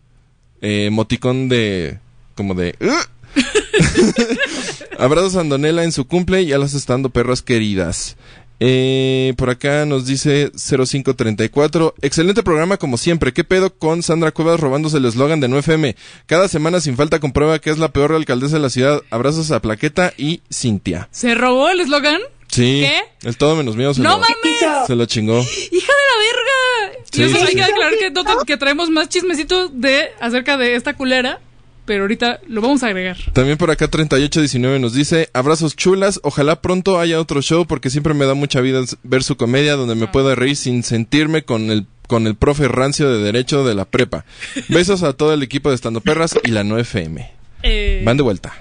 eh, 0.63 0.89
moticón 0.91 1.51
de. 1.51 1.99
como 2.35 2.55
de. 2.55 2.75
Abrazos 4.99 5.37
a 5.37 5.41
Andonela 5.41 5.85
en 5.85 5.93
su 5.93 6.07
cumple 6.07 6.41
y 6.41 6.55
a 6.55 6.59
las 6.59 6.73
estando 6.73 7.11
perras 7.11 7.43
queridas. 7.43 8.17
Eh, 8.59 9.35
por 9.37 9.51
acá 9.51 9.85
nos 9.85 10.07
dice 10.07 10.51
0534. 10.55 11.95
Excelente 12.01 12.43
programa 12.43 12.77
como 12.77 12.97
siempre. 12.97 13.33
¿Qué 13.33 13.45
pedo 13.45 13.75
con 13.75 14.03
Sandra 14.03 14.33
Cuevas 14.33 14.61
robándose 14.61 14.99
el 14.99 15.05
eslogan 15.05 15.41
de 15.41 15.49
9FM? 15.49 15.97
Cada 16.27 16.49
semana 16.49 16.81
sin 16.81 16.97
falta 16.97 17.21
comprueba 17.21 17.59
que 17.59 17.71
es 17.71 17.79
la 17.79 17.89
peor 17.89 18.13
alcaldesa 18.13 18.57
de 18.57 18.63
la 18.63 18.71
ciudad. 18.71 19.03
Abrazos 19.11 19.51
a 19.51 19.61
Plaqueta 19.61 20.13
y 20.17 20.41
Cintia. 20.53 21.09
¿Se 21.11 21.35
robó 21.35 21.69
el 21.69 21.81
eslogan? 21.81 22.21
Sí. 22.49 22.85
¿Qué? 22.87 23.29
El 23.29 23.37
todo 23.37 23.57
menos 23.57 23.77
mío 23.77 23.93
se, 23.93 24.01
¡No 24.01 24.11
lo, 24.11 24.19
mames! 24.19 24.87
se 24.87 24.95
lo 24.95 25.05
chingó. 25.07 25.39
¡Hija 25.41 25.93
de 25.93 26.07
la 26.09 26.91
verga! 26.93 27.03
Sí, 27.11 27.23
y 27.23 27.25
eso 27.25 27.37
sí, 27.37 27.43
hay 27.43 27.49
sí. 27.49 27.57
que 27.57 27.63
aclarar 27.65 27.93
que, 27.99 28.11
no 28.11 28.25
que 28.45 28.57
traemos 28.57 28.89
más 28.91 29.09
chismecitos 29.09 29.71
de 29.75 30.11
acerca 30.21 30.57
de 30.57 30.77
esta 30.77 30.95
culera, 30.95 31.41
pero 31.87 32.03
ahorita 32.03 32.41
lo 32.49 32.61
vamos 32.61 32.83
a 32.83 32.89
agregar. 32.89 33.17
También 33.33 33.57
por 33.57 33.71
acá 33.71 33.89
3819 33.89 34.79
nos 34.79 34.93
dice, 34.93 35.31
abrazos 35.33 35.77
chulas, 35.77 36.21
ojalá 36.23 36.61
pronto 36.61 37.01
haya 37.01 37.21
otro 37.21 37.41
show 37.41 37.67
porque 37.67 37.89
siempre 37.89 38.13
me 38.13 38.27
da 38.27 38.35
mucha 38.35 38.61
vida 38.61 38.83
ver 39.03 39.23
su 39.23 39.37
comedia 39.37 39.77
donde 39.77 39.95
me 39.95 40.09
pueda 40.09 40.35
reír 40.35 40.57
sin 40.57 40.83
sentirme 40.83 41.43
con 41.43 41.71
el 41.71 41.87
con 42.07 42.27
el 42.29 42.37
profe 42.37 42.69
rancio 42.69 43.11
de 43.11 43.23
derecho 43.23 43.65
de 43.65 43.75
la 43.75 43.85
prepa. 43.85 44.25
Besos 44.69 45.03
a 45.03 45.13
todo 45.15 45.35
el 45.35 45.43
equipo 45.43 45.71
de 45.71 45.75
Estando 45.75 46.01
Perras 46.01 46.39
y 46.45 46.53
la 46.53 46.63
9FM. 46.63 47.31
Eh, 47.65 48.03
Van 48.05 48.17
de 48.17 48.23
vuelta. 48.23 48.55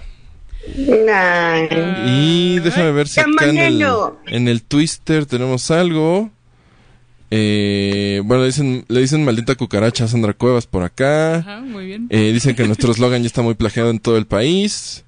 Y 2.08 2.60
déjame 2.60 2.92
ver 2.92 3.08
si 3.08 3.20
acá 3.20 3.48
en 3.48 3.58
el, 3.58 3.86
en 4.28 4.48
el 4.48 4.64
Twister 4.64 5.26
tenemos 5.26 5.70
algo. 5.70 6.32
Eh, 7.32 8.22
bueno, 8.24 8.42
le 8.44 8.48
dicen, 8.48 8.86
le 8.88 9.02
dicen 9.02 9.26
maldita 9.26 9.56
cucaracha 9.56 10.06
a 10.06 10.08
Sandra 10.08 10.34
Cuevas 10.34 10.68
por 10.68 10.84
acá. 10.84 11.38
Ajá, 11.38 11.62
muy 11.62 11.86
bien. 11.86 12.08
Eh, 12.10 12.32
dicen 12.34 12.56
que 12.56 12.66
nuestro 12.66 12.92
eslogan 12.92 13.22
ya 13.22 13.28
está 13.28 13.42
muy 13.42 13.56
plagiado 13.56 13.90
en 13.90 14.00
todo 14.00 14.18
el 14.18 14.26
país. 14.28 15.04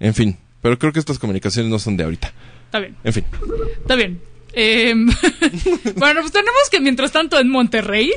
En 0.00 0.14
fin, 0.14 0.36
pero 0.62 0.78
creo 0.78 0.92
que 0.92 0.98
estas 0.98 1.18
comunicaciones 1.18 1.70
no 1.70 1.78
son 1.78 1.96
de 1.96 2.04
ahorita. 2.04 2.32
Está 2.66 2.80
bien, 2.80 2.96
En 3.04 3.12
fin. 3.12 3.24
está 3.80 3.94
bien. 3.94 4.20
Eh, 4.56 4.94
bueno, 5.96 6.20
pues 6.20 6.32
tenemos 6.32 6.70
que 6.70 6.80
mientras 6.80 7.10
tanto 7.10 7.38
en 7.38 7.48
Monterrey, 7.48 8.12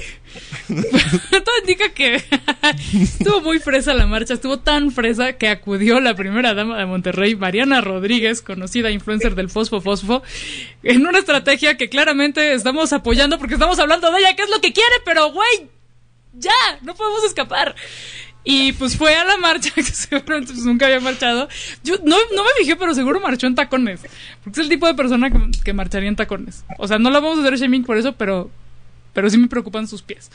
todo 0.68 1.58
indica 1.62 1.90
que 1.90 2.16
estuvo 2.94 3.42
muy 3.42 3.60
fresa 3.60 3.94
la 3.94 4.06
marcha, 4.06 4.36
estuvo 4.36 4.60
tan 4.60 4.92
fresa 4.92 5.34
que 5.34 5.48
acudió 5.48 6.00
la 6.00 6.16
primera 6.16 6.54
dama 6.54 6.78
de 6.78 6.86
Monterrey, 6.86 7.36
Mariana 7.36 7.82
Rodríguez, 7.82 8.42
conocida 8.42 8.92
influencer 8.92 9.34
del 9.34 9.50
Fosfo 9.50 9.82
Fosfo, 9.82 10.22
en 10.84 11.08
una 11.08 11.20
estrategia 11.20 11.76
que 11.76 11.90
claramente 11.90 12.54
estamos 12.54 12.94
apoyando 12.94 13.40
porque 13.40 13.56
estamos 13.56 13.80
hablando 13.80 14.12
de 14.12 14.20
ella, 14.20 14.36
que 14.36 14.44
es 14.44 14.50
lo 14.50 14.62
que 14.62 14.74
quiere, 14.74 14.96
pero 15.06 15.32
güey, 15.32 15.70
ya, 16.34 16.52
no 16.84 16.94
podemos 16.94 17.24
escapar. 17.24 17.76
Y 18.50 18.72
pues 18.72 18.95
fue 18.95 19.14
a 19.14 19.26
la 19.26 19.36
marcha, 19.36 19.70
que 19.76 19.84
seguramente 19.84 20.54
pues, 20.54 20.66
nunca 20.66 20.86
había 20.86 21.02
marchado. 21.02 21.50
Yo 21.84 21.95
no, 22.06 22.16
no 22.34 22.43
me 22.45 22.50
fijé, 22.58 22.78
pero 22.78 22.95
seguro 22.95 23.20
marchó 23.20 23.45
en 23.45 23.56
tacones. 23.56 24.00
Porque 24.41 24.62
es 24.62 24.64
el 24.64 24.70
tipo 24.70 24.88
de 24.88 24.93
persona 24.93 25.30
que, 25.30 25.74
marcharía 25.74 26.08
en 26.08 26.16
tacones. 26.16 26.64
O 26.78 26.88
sea, 26.88 26.98
no 26.98 27.10
la 27.10 27.20
vamos 27.20 27.39
a 27.39 27.41
hacer 27.41 27.58
shaming 27.58 27.84
por 27.84 27.98
eso, 27.98 28.14
pero, 28.14 28.50
pero 29.18 29.32
sí 29.32 29.39
me 29.39 29.47
preocupan 29.47 29.88
sus 29.88 30.03
pies. 30.03 30.30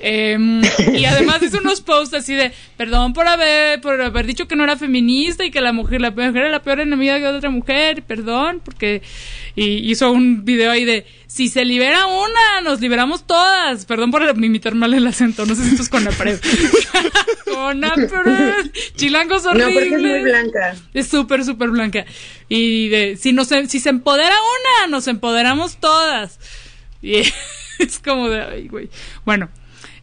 Em, 0.00 0.60
y 0.96 1.04
además 1.04 1.40
hizo 1.44 1.58
unos 1.58 1.80
posts 1.80 2.12
así 2.12 2.34
de, 2.34 2.50
perdón 2.76 3.12
por 3.12 3.28
haber, 3.28 3.80
por 3.80 4.02
haber 4.02 4.26
dicho 4.26 4.48
que 4.48 4.56
no 4.56 4.64
era 4.64 4.76
feminista 4.76 5.44
y 5.44 5.52
que 5.52 5.60
la 5.60 5.72
mujer, 5.72 6.00
la 6.00 6.10
mujer 6.10 6.36
era 6.36 6.48
la 6.48 6.60
peor 6.60 6.80
enemiga 6.80 7.20
de 7.20 7.28
otra 7.28 7.50
mujer, 7.50 8.02
perdón, 8.02 8.60
porque... 8.64 9.00
Y 9.54 9.88
hizo 9.88 10.10
un 10.10 10.44
video 10.44 10.72
ahí 10.72 10.84
de, 10.84 11.06
si 11.28 11.48
se 11.48 11.64
libera 11.64 12.06
una, 12.06 12.62
nos 12.64 12.80
liberamos 12.80 13.28
todas. 13.28 13.84
Perdón 13.84 14.10
por 14.10 14.24
imitar 14.42 14.74
mal 14.74 14.92
el 14.92 15.06
acento, 15.06 15.46
no 15.46 15.54
sé 15.54 15.62
si 15.62 15.70
esto 15.70 15.82
es 15.84 15.88
con 15.88 16.02
la 16.02 16.10
pared. 16.10 16.40
con 17.44 17.80
la 17.80 17.94
pared. 17.94 18.72
Chilangos 18.96 19.44
No, 19.44 19.50
porque 19.52 19.66
es 19.66 19.72
muy 19.72 20.10
horribles. 20.10 20.22
blanca. 20.24 20.74
Es 20.94 21.06
súper, 21.06 21.44
súper 21.44 21.70
blanca. 21.70 22.04
Y 22.48 22.88
de, 22.88 23.16
si, 23.16 23.32
nos, 23.32 23.50
si 23.68 23.78
se 23.78 23.88
empodera 23.88 24.34
una, 24.34 24.88
nos 24.88 25.06
empoderamos 25.06 25.76
todas. 25.76 26.40
Y 27.00 27.22
es 27.78 27.98
como 27.98 28.28
de, 28.28 28.42
ay, 28.42 28.68
güey. 28.68 28.88
Bueno, 29.24 29.48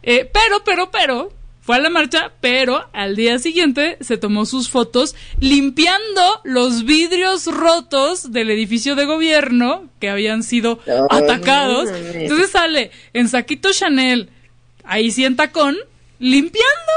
eh, 0.02 0.28
pero, 0.32 0.62
pero, 0.64 0.90
pero, 0.90 1.32
fue 1.60 1.76
a 1.76 1.80
la 1.80 1.88
marcha, 1.88 2.32
pero 2.42 2.88
al 2.92 3.16
día 3.16 3.38
siguiente 3.38 3.96
se 4.02 4.18
tomó 4.18 4.44
sus 4.44 4.68
fotos 4.68 5.14
limpiando 5.40 6.42
los 6.44 6.84
vidrios 6.84 7.46
rotos 7.46 8.32
del 8.32 8.50
edificio 8.50 8.96
de 8.96 9.06
gobierno 9.06 9.88
que 9.98 10.10
habían 10.10 10.42
sido 10.42 10.78
atacados. 11.08 11.88
Entonces 11.88 12.50
sale 12.50 12.90
en 13.14 13.28
saquito 13.28 13.72
Chanel, 13.72 14.28
ahí 14.84 15.10
sí 15.10 15.24
en 15.24 15.36
tacón, 15.36 15.76
limpiando 16.18 16.92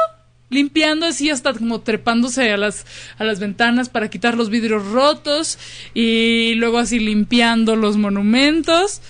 limpiando 0.49 1.05
así 1.05 1.29
hasta 1.29 1.53
como 1.53 1.81
trepándose 1.81 2.51
a 2.51 2.57
las 2.57 2.85
a 3.17 3.23
las 3.23 3.39
ventanas 3.39 3.89
para 3.89 4.09
quitar 4.09 4.35
los 4.35 4.49
vidrios 4.49 4.85
rotos 4.91 5.59
y 5.93 6.53
luego 6.55 6.77
así 6.77 6.99
limpiando 6.99 7.75
los 7.75 7.97
monumentos 7.97 9.01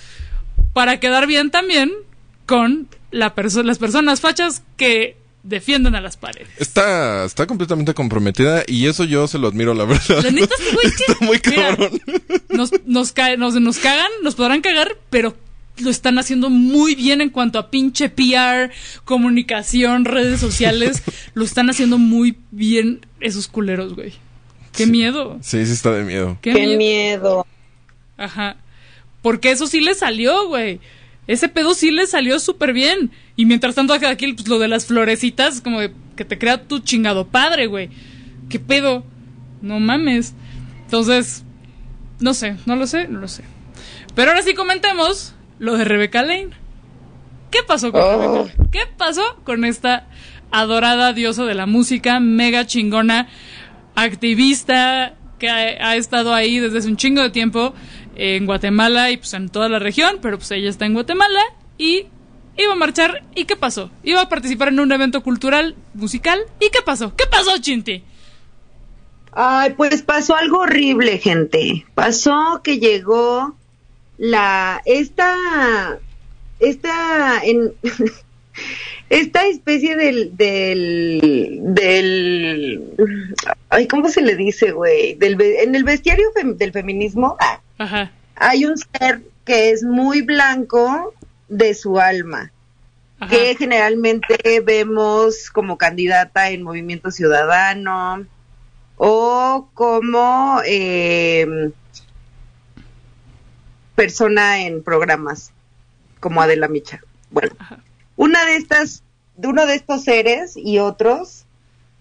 para 0.72 1.00
quedar 1.00 1.26
bien 1.26 1.50
también 1.50 1.90
con 2.46 2.88
la 3.10 3.34
perso- 3.34 3.62
las 3.62 3.78
personas 3.78 4.20
fachas 4.20 4.62
que 4.76 5.16
defienden 5.42 5.94
a 5.94 6.00
las 6.00 6.16
paredes. 6.16 6.48
Está, 6.58 7.24
está 7.24 7.46
completamente 7.46 7.94
comprometida 7.94 8.64
y 8.66 8.86
eso 8.86 9.04
yo 9.04 9.26
se 9.28 9.38
lo 9.38 9.48
admiro, 9.48 9.72
la 9.74 9.84
verdad. 9.84 10.22
La 10.22 10.30
neta, 10.30 10.54
güey, 10.74 10.86
Está 11.08 11.16
muy 11.24 11.40
mira, 11.46 11.68
cabrón. 11.76 12.00
nos, 12.50 12.70
nos, 12.86 13.12
cae- 13.12 13.36
nos, 13.38 13.54
nos 13.60 13.78
cagan, 13.78 14.10
nos 14.22 14.34
podrán 14.34 14.60
cagar, 14.60 14.96
pero 15.10 15.36
lo 15.78 15.90
están 15.90 16.18
haciendo 16.18 16.50
muy 16.50 16.94
bien 16.96 17.20
en 17.20 17.30
cuanto 17.30 17.58
a 17.58 17.70
pinche 17.70 18.08
PR, 18.08 18.72
comunicación, 19.04 20.04
redes 20.04 20.40
sociales. 20.40 21.02
lo 21.34 21.44
están 21.44 21.70
haciendo 21.70 21.98
muy 21.98 22.36
bien 22.50 23.06
esos 23.20 23.46
culeros, 23.48 23.94
güey. 23.94 24.12
Qué 24.72 24.86
miedo. 24.86 25.38
Sí, 25.40 25.64
sí 25.66 25.72
está 25.72 25.92
de 25.92 26.04
miedo. 26.04 26.36
Qué, 26.42 26.52
Qué 26.52 26.64
mie- 26.66 26.76
miedo. 26.76 27.46
Ajá. 28.16 28.56
Porque 29.28 29.50
eso 29.50 29.66
sí 29.66 29.80
le 29.82 29.94
salió, 29.94 30.48
güey. 30.48 30.80
Ese 31.26 31.50
pedo 31.50 31.74
sí 31.74 31.90
le 31.90 32.06
salió 32.06 32.40
súper 32.40 32.72
bien. 32.72 33.10
Y 33.36 33.44
mientras 33.44 33.74
tanto, 33.74 33.92
aquí 33.92 34.32
pues, 34.32 34.48
lo 34.48 34.58
de 34.58 34.68
las 34.68 34.86
florecitas, 34.86 35.60
como 35.60 35.80
de 35.80 35.92
que 36.16 36.24
te 36.24 36.38
crea 36.38 36.62
tu 36.62 36.78
chingado 36.78 37.26
padre, 37.26 37.66
güey. 37.66 37.90
¿Qué 38.48 38.58
pedo? 38.58 39.04
No 39.60 39.80
mames. 39.80 40.32
Entonces, 40.86 41.44
no 42.20 42.32
sé, 42.32 42.56
no 42.64 42.74
lo 42.74 42.86
sé, 42.86 43.06
no 43.06 43.20
lo 43.20 43.28
sé. 43.28 43.44
Pero 44.14 44.30
ahora 44.30 44.42
sí 44.42 44.54
comentemos 44.54 45.34
lo 45.58 45.76
de 45.76 45.84
Rebecca 45.84 46.22
Lane. 46.22 46.48
¿Qué 47.50 47.58
pasó 47.66 47.92
con 47.92 48.00
Oh. 48.02 48.44
Rebecca? 48.44 48.64
¿Qué 48.72 48.80
pasó 48.96 49.42
con 49.44 49.66
esta 49.66 50.06
adorada 50.50 51.12
diosa 51.12 51.44
de 51.44 51.54
la 51.54 51.66
música, 51.66 52.18
mega 52.18 52.66
chingona, 52.66 53.28
activista 53.94 55.16
que 55.38 55.50
ha, 55.50 55.90
ha 55.90 55.96
estado 55.96 56.32
ahí 56.32 56.60
desde 56.60 56.78
hace 56.78 56.88
un 56.88 56.96
chingo 56.96 57.20
de 57.20 57.28
tiempo 57.28 57.74
en 58.18 58.46
Guatemala 58.46 59.10
y 59.10 59.16
pues 59.16 59.32
en 59.32 59.48
toda 59.48 59.68
la 59.68 59.78
región, 59.78 60.18
pero 60.20 60.36
pues 60.38 60.50
ella 60.50 60.68
está 60.68 60.84
en 60.84 60.92
Guatemala 60.92 61.40
y 61.78 62.06
iba 62.56 62.72
a 62.72 62.76
marchar 62.76 63.22
y 63.34 63.44
¿qué 63.44 63.56
pasó? 63.56 63.90
Iba 64.02 64.20
a 64.22 64.28
participar 64.28 64.68
en 64.68 64.80
un 64.80 64.92
evento 64.92 65.22
cultural, 65.22 65.76
musical 65.94 66.40
y 66.60 66.68
¿qué 66.70 66.80
pasó? 66.84 67.14
¿Qué 67.16 67.24
pasó, 67.26 67.56
Chinti? 67.58 68.02
Ay, 69.32 69.74
pues 69.76 70.02
pasó 70.02 70.34
algo 70.34 70.58
horrible, 70.58 71.18
gente. 71.18 71.86
Pasó 71.94 72.60
que 72.64 72.78
llegó 72.78 73.54
la 74.16 74.82
esta 74.84 76.00
esta 76.58 77.40
en 77.44 77.72
esta 79.10 79.46
especie 79.46 79.96
del 79.96 80.36
del 80.36 81.60
del 81.62 82.82
ay, 83.70 83.86
¿cómo 83.88 84.08
se 84.08 84.20
le 84.22 84.36
dice, 84.36 84.72
güey? 84.72 85.14
Del 85.14 85.40
en 85.40 85.74
el 85.74 85.84
bestiario 85.84 86.26
fem- 86.34 86.56
del 86.56 86.72
feminismo 86.72 87.36
Ajá. 87.78 88.12
hay 88.36 88.64
un 88.66 88.76
ser 88.76 89.22
que 89.44 89.70
es 89.70 89.82
muy 89.82 90.20
blanco 90.22 91.14
de 91.48 91.72
su 91.74 91.98
alma, 91.98 92.52
Ajá. 93.18 93.30
que 93.30 93.56
generalmente 93.56 94.60
vemos 94.60 95.48
como 95.50 95.78
candidata 95.78 96.50
en 96.50 96.62
Movimiento 96.62 97.10
Ciudadano 97.10 98.26
o 98.96 99.70
como 99.72 100.60
eh, 100.66 101.70
persona 103.94 104.60
en 104.62 104.82
programas 104.82 105.50
como 106.20 106.42
Adela 106.42 106.68
Micha. 106.68 107.00
Bueno, 107.30 107.52
Ajá. 107.58 107.78
Una 108.18 108.44
de 108.44 108.56
estas, 108.56 109.04
de 109.36 109.48
uno 109.48 109.64
de 109.64 109.76
estos 109.76 110.04
seres 110.04 110.56
y 110.56 110.80
otros 110.80 111.46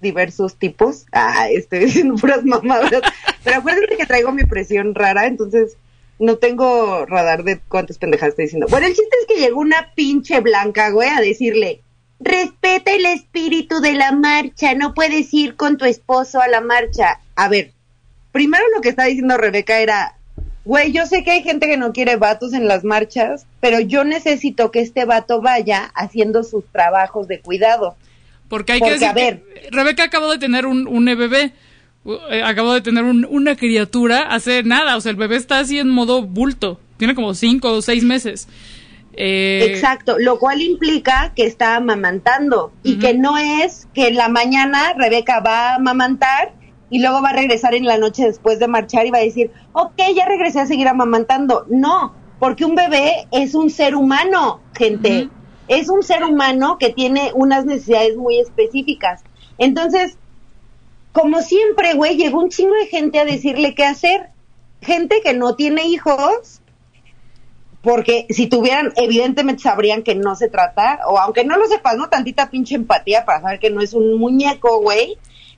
diversos 0.02 0.56
tipos, 0.56 1.06
ah, 1.12 1.48
estoy 1.50 1.80
diciendo 1.86 2.16
puras 2.16 2.44
mamadas, 2.44 3.02
pero 3.44 3.58
acuérdense 3.58 3.96
que 3.96 4.06
traigo 4.06 4.32
mi 4.32 4.44
presión 4.44 4.94
rara, 4.96 5.28
entonces 5.28 5.78
no 6.20 6.38
tengo 6.38 7.06
radar 7.06 7.44
de 7.44 7.60
cuántas 7.60 8.00
pendejadas 8.00 8.32
estoy 8.32 8.46
diciendo. 8.46 8.68
Bueno, 8.70 8.88
el 8.88 8.94
chiste 8.94 9.16
es 9.22 9.28
que 9.28 9.40
llegó 9.40 9.62
una 9.62 9.94
pinche 9.96 10.40
blanca, 10.40 10.90
güey, 10.90 11.10
a 11.10 11.22
decirle, 11.22 11.82
respeta 12.20 12.94
el 12.94 13.06
espíritu 13.06 13.80
de 13.80 13.94
la 13.94 14.12
marcha, 14.12 14.74
no 14.74 14.96
puedes 14.96 15.32
ir 15.36 15.56
con 15.56 15.78
tu 15.78 15.86
esposo 15.86 16.42
a 16.42 16.48
la 16.48 16.62
marcha. 16.62 17.22
A 17.36 17.48
ver, 17.48 17.74
primero 18.32 18.64
lo 18.76 18.82
que 18.82 18.90
está 18.90 19.06
diciendo 19.06 19.38
Rebeca 19.38 19.80
era, 19.80 20.18
güey, 20.68 20.92
yo 20.92 21.06
sé 21.06 21.24
que 21.24 21.32
hay 21.32 21.44
gente 21.44 21.66
que 21.68 21.78
no 21.78 21.94
quiere 21.94 22.18
vatos 22.18 22.54
en 22.54 22.68
las 22.68 22.84
marchas, 22.84 23.48
pero 23.62 23.80
yo 23.80 24.04
necesito 24.04 24.70
que 24.72 24.82
este 24.82 25.06
vato 25.06 25.42
vaya 25.42 25.92
haciendo 25.96 26.44
sus 26.44 26.66
trabajos 26.72 27.28
de 27.28 27.40
cuidado. 27.40 27.96
Porque 28.50 28.74
hay 28.74 28.80
Porque, 28.80 28.94
que 28.96 29.00
decir 29.00 29.10
a 29.10 29.14
ver. 29.14 29.44
que 29.44 29.70
Rebeca 29.72 30.04
acabó 30.04 30.32
de 30.32 30.38
tener 30.40 30.66
un, 30.66 30.88
un 30.88 31.06
bebé. 31.06 31.54
eh, 32.32 32.42
acabó 32.44 32.74
de 32.74 32.82
tener 32.82 33.04
un- 33.04 33.26
una 33.30 33.56
criatura 33.58 34.22
hace 34.30 34.64
nada. 34.64 34.96
O 34.96 35.02
sea, 35.02 35.10
el 35.10 35.18
bebé 35.18 35.36
está 35.36 35.60
así 35.60 35.78
en 35.80 35.90
modo 35.90 36.22
bulto. 36.24 36.80
Tiene 36.98 37.16
como 37.16 37.34
cinco 37.34 37.72
o 37.74 37.82
seis 37.82 38.04
meses. 38.04 38.48
Eh, 39.20 39.66
Exacto, 39.72 40.18
lo 40.20 40.38
cual 40.40 40.62
implica 40.62 41.34
que 41.36 41.46
está 41.46 41.76
amamantando 41.76 42.72
y 42.84 43.00
que 43.00 43.14
no 43.16 43.38
es 43.38 43.88
que 43.94 44.08
en 44.10 44.16
la 44.16 44.30
mañana 44.30 44.94
Rebeca 44.96 45.40
va 45.40 45.72
a 45.72 45.76
amamantar 45.76 46.54
y 46.90 47.00
luego 47.00 47.22
va 47.22 47.30
a 47.30 47.34
regresar 47.34 47.76
en 47.76 47.86
la 47.86 47.98
noche 47.98 48.26
después 48.26 48.60
de 48.60 48.68
marchar 48.68 49.06
y 49.06 49.12
va 49.12 49.18
a 49.18 49.22
decir, 49.22 49.52
ok, 49.74 50.02
ya 50.16 50.26
regresé 50.26 50.60
a 50.60 50.66
seguir 50.68 50.88
amamantando. 50.88 51.66
No, 51.70 52.14
porque 52.40 52.66
un 52.66 52.76
bebé 52.76 53.28
es 53.32 53.56
un 53.56 53.70
ser 53.70 53.96
humano, 53.96 54.62
gente. 54.76 55.30
Es 55.68 55.90
un 55.90 56.02
ser 56.02 56.24
humano 56.24 56.78
que 56.78 56.94
tiene 56.94 57.32
unas 57.34 57.66
necesidades 57.66 58.16
muy 58.16 58.40
específicas. 58.40 59.22
Entonces, 59.58 60.18
como 61.12 61.42
siempre, 61.42 61.94
güey, 61.96 62.16
llegó 62.16 62.40
un 62.40 62.50
chingo 62.50 62.76
de 62.76 62.88
gente 62.88 63.20
a 63.20 63.26
decirle 63.26 63.76
qué 63.76 63.84
hacer. 63.84 64.30
Gente 64.82 65.22
que 65.24 65.34
no 65.34 65.56
tiene 65.56 65.88
hijos, 65.88 66.62
porque 67.82 68.28
si 68.30 68.48
tuvieran, 68.48 68.94
evidentemente 68.96 69.64
sabrían 69.64 70.04
que 70.04 70.14
no 70.14 70.36
se 70.36 70.50
trata, 70.50 71.00
o 71.08 71.18
aunque 71.18 71.44
no 71.44 71.58
lo 71.58 71.66
sepas, 71.66 71.98
¿no? 71.98 72.10
Tantita 72.10 72.50
pinche 72.50 72.76
empatía 72.76 73.26
para 73.26 73.42
saber 73.42 73.60
que 73.60 73.72
no 73.72 73.82
es 73.82 73.94
un 73.94 74.20
muñeco, 74.20 74.80
güey, 74.82 75.18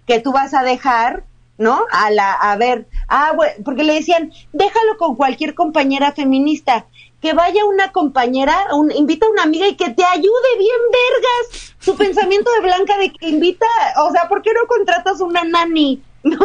que 0.10 0.20
tú 0.20 0.32
vas 0.32 0.56
a 0.56 0.64
dejar, 0.64 1.24
¿no? 1.60 1.86
A 1.92 2.10
la, 2.10 2.34
a 2.34 2.58
ver, 2.58 2.88
ah, 3.08 3.32
güey, 3.36 3.52
porque 3.64 3.84
le 3.84 3.94
decían, 3.94 4.34
déjalo 4.54 4.98
con 4.98 5.16
cualquier 5.16 5.54
compañera 5.54 6.14
feminista, 6.14 6.88
que 7.22 7.34
vaya 7.34 7.64
una 7.66 7.92
compañera, 7.92 8.58
un, 8.74 8.92
invita 8.92 9.28
a 9.28 9.30
una 9.30 9.44
amiga 9.44 9.68
y 9.68 9.76
que 9.76 9.92
te 9.92 10.04
ayude 10.04 10.58
bien 10.58 10.82
vergas. 10.92 11.76
Su 11.80 11.96
pensamiento 11.96 12.50
de 12.54 12.62
Blanca 12.62 12.98
de 12.98 13.12
que 13.12 13.30
invita, 13.30 13.68
o 14.04 14.12
sea, 14.12 14.28
¿por 14.28 14.42
qué 14.42 14.52
no 14.52 14.68
contratas 14.68 15.22
una 15.22 15.44
nani? 15.44 16.02
¿No? 16.24 16.40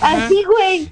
Así, 0.00 0.42
güey. 0.42 0.90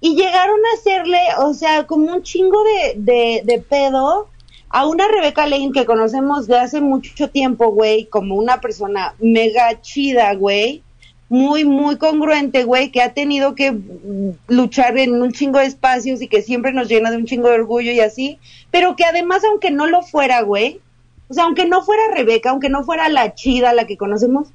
Y 0.00 0.14
llegaron 0.14 0.60
a 0.60 0.78
hacerle, 0.78 1.20
o 1.38 1.54
sea, 1.54 1.86
como 1.86 2.12
un 2.12 2.22
chingo 2.22 2.62
de, 2.64 2.94
de, 2.96 3.42
de 3.44 3.60
pedo 3.62 4.28
a 4.68 4.86
una 4.86 5.08
Rebeca 5.08 5.46
Lane 5.46 5.70
que 5.72 5.86
conocemos 5.86 6.46
de 6.46 6.58
hace 6.58 6.82
mucho 6.82 7.30
tiempo, 7.30 7.68
güey, 7.68 8.04
como 8.06 8.34
una 8.34 8.60
persona 8.60 9.14
mega 9.20 9.80
chida, 9.80 10.34
güey, 10.34 10.82
muy, 11.28 11.64
muy 11.64 11.96
congruente, 11.96 12.64
güey, 12.64 12.90
que 12.90 13.02
ha 13.02 13.12
tenido 13.12 13.54
que 13.54 13.72
mm, 13.72 14.30
luchar 14.48 14.96
en 14.98 15.20
un 15.20 15.32
chingo 15.32 15.58
de 15.58 15.66
espacios 15.66 16.22
y 16.22 16.28
que 16.28 16.42
siempre 16.42 16.72
nos 16.72 16.88
llena 16.88 17.10
de 17.10 17.16
un 17.16 17.26
chingo 17.26 17.48
de 17.48 17.56
orgullo 17.56 17.90
y 17.90 18.00
así, 18.00 18.38
pero 18.70 18.94
que 18.96 19.04
además, 19.04 19.42
aunque 19.44 19.70
no 19.70 19.86
lo 19.86 20.02
fuera, 20.02 20.42
güey, 20.42 20.80
o 21.28 21.34
sea, 21.34 21.44
aunque 21.44 21.66
no 21.66 21.82
fuera 21.82 22.02
Rebeca, 22.14 22.50
aunque 22.50 22.68
no 22.68 22.84
fuera 22.84 23.08
la 23.08 23.34
chida, 23.34 23.72
la 23.72 23.86
que 23.86 23.96
conocemos, 23.96 24.48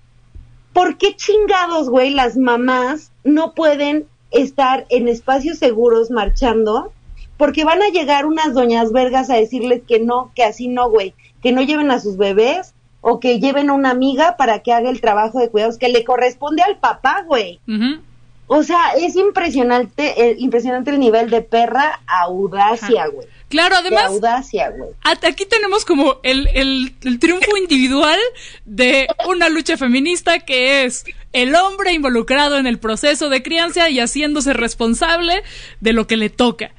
¿por 0.73 0.97
qué 0.97 1.15
chingados, 1.15 1.89
güey, 1.89 2.11
las 2.11 2.37
mamás 2.37 3.11
no 3.23 3.53
pueden 3.53 4.07
estar 4.31 4.85
en 4.89 5.09
espacios 5.09 5.57
seguros 5.57 6.09
marchando? 6.09 6.93
Porque 7.35 7.65
van 7.65 7.81
a 7.81 7.89
llegar 7.89 8.25
unas 8.25 8.53
doñas 8.53 8.93
vergas 8.93 9.29
a 9.29 9.35
decirles 9.35 9.81
que 9.85 9.99
no, 9.99 10.31
que 10.35 10.43
así 10.43 10.69
no, 10.69 10.89
güey, 10.89 11.13
que 11.41 11.51
no 11.51 11.61
lleven 11.61 11.91
a 11.91 11.99
sus 11.99 12.15
bebés 12.15 12.73
o 13.01 13.19
que 13.19 13.39
lleven 13.39 13.69
a 13.69 13.73
una 13.73 13.89
amiga 13.89 14.37
para 14.37 14.59
que 14.59 14.71
haga 14.73 14.89
el 14.89 15.01
trabajo 15.01 15.39
de 15.39 15.49
cuidados 15.49 15.77
que 15.77 15.89
le 15.89 16.03
corresponde 16.03 16.61
al 16.61 16.77
papá, 16.77 17.23
güey. 17.27 17.59
O 18.47 18.63
sea, 18.63 18.91
es 18.99 19.15
impresionante, 19.15 20.13
eh, 20.29 20.35
impresionante 20.37 20.91
el 20.91 20.99
nivel 20.99 21.29
de 21.29 21.41
perra 21.41 22.01
audacia, 22.05 23.07
güey. 23.07 23.27
Claro, 23.47 23.75
De 23.75 23.81
además, 23.87 24.05
audacia, 24.05 24.69
güey. 24.69 24.91
Aquí 25.03 25.45
tenemos 25.45 25.83
como 25.85 26.17
el, 26.23 26.47
el- 26.53 26.93
el 27.03 27.19
triunfo 27.19 27.55
individual 27.57 28.19
de 28.65 29.07
una 29.27 29.49
lucha 29.49 29.77
feminista 29.77 30.39
que 30.39 30.83
es 30.83 31.05
el 31.33 31.55
hombre 31.55 31.93
involucrado 31.93 32.57
en 32.57 32.67
el 32.67 32.77
proceso 32.77 33.29
de 33.29 33.41
crianza 33.41 33.89
y 33.89 33.99
haciéndose 33.99 34.53
responsable 34.53 35.43
de 35.79 35.93
lo 35.93 36.07
que 36.07 36.17
le 36.17 36.29
toca. 36.29 36.71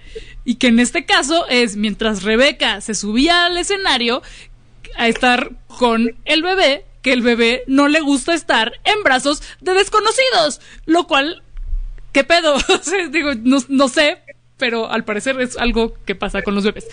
Y 0.44 0.56
que 0.56 0.66
en 0.68 0.78
este 0.80 1.04
caso 1.06 1.46
es 1.48 1.76
mientras 1.76 2.22
Rebeca 2.22 2.80
se 2.80 2.94
subía 2.94 3.46
al 3.46 3.56
escenario 3.56 4.22
a 4.97 5.09
estar 5.09 5.51
con 5.78 6.16
el 6.24 6.43
bebé, 6.43 6.84
que 7.03 7.12
el 7.12 7.22
bebé 7.22 7.64
no 7.66 7.88
le 7.88 8.01
gusta 8.01 8.34
estar 8.34 8.72
en 8.84 9.03
brazos 9.03 9.43
de 9.61 9.74
desconocidos, 9.74 10.61
lo 10.86 11.07
cual 11.07 11.43
¿Qué 12.12 12.24
pedo? 12.24 12.55
O 12.68 12.78
sea, 12.82 13.09
digo, 13.09 13.30
no, 13.43 13.57
no 13.68 13.88
sé, 13.88 14.18
pero 14.59 14.90
al 14.90 15.03
parecer 15.05 15.40
es 15.40 15.57
algo 15.57 15.95
que 16.05 16.14
pasa 16.14 16.43
con 16.43 16.55
los 16.55 16.62
bebés. 16.64 16.86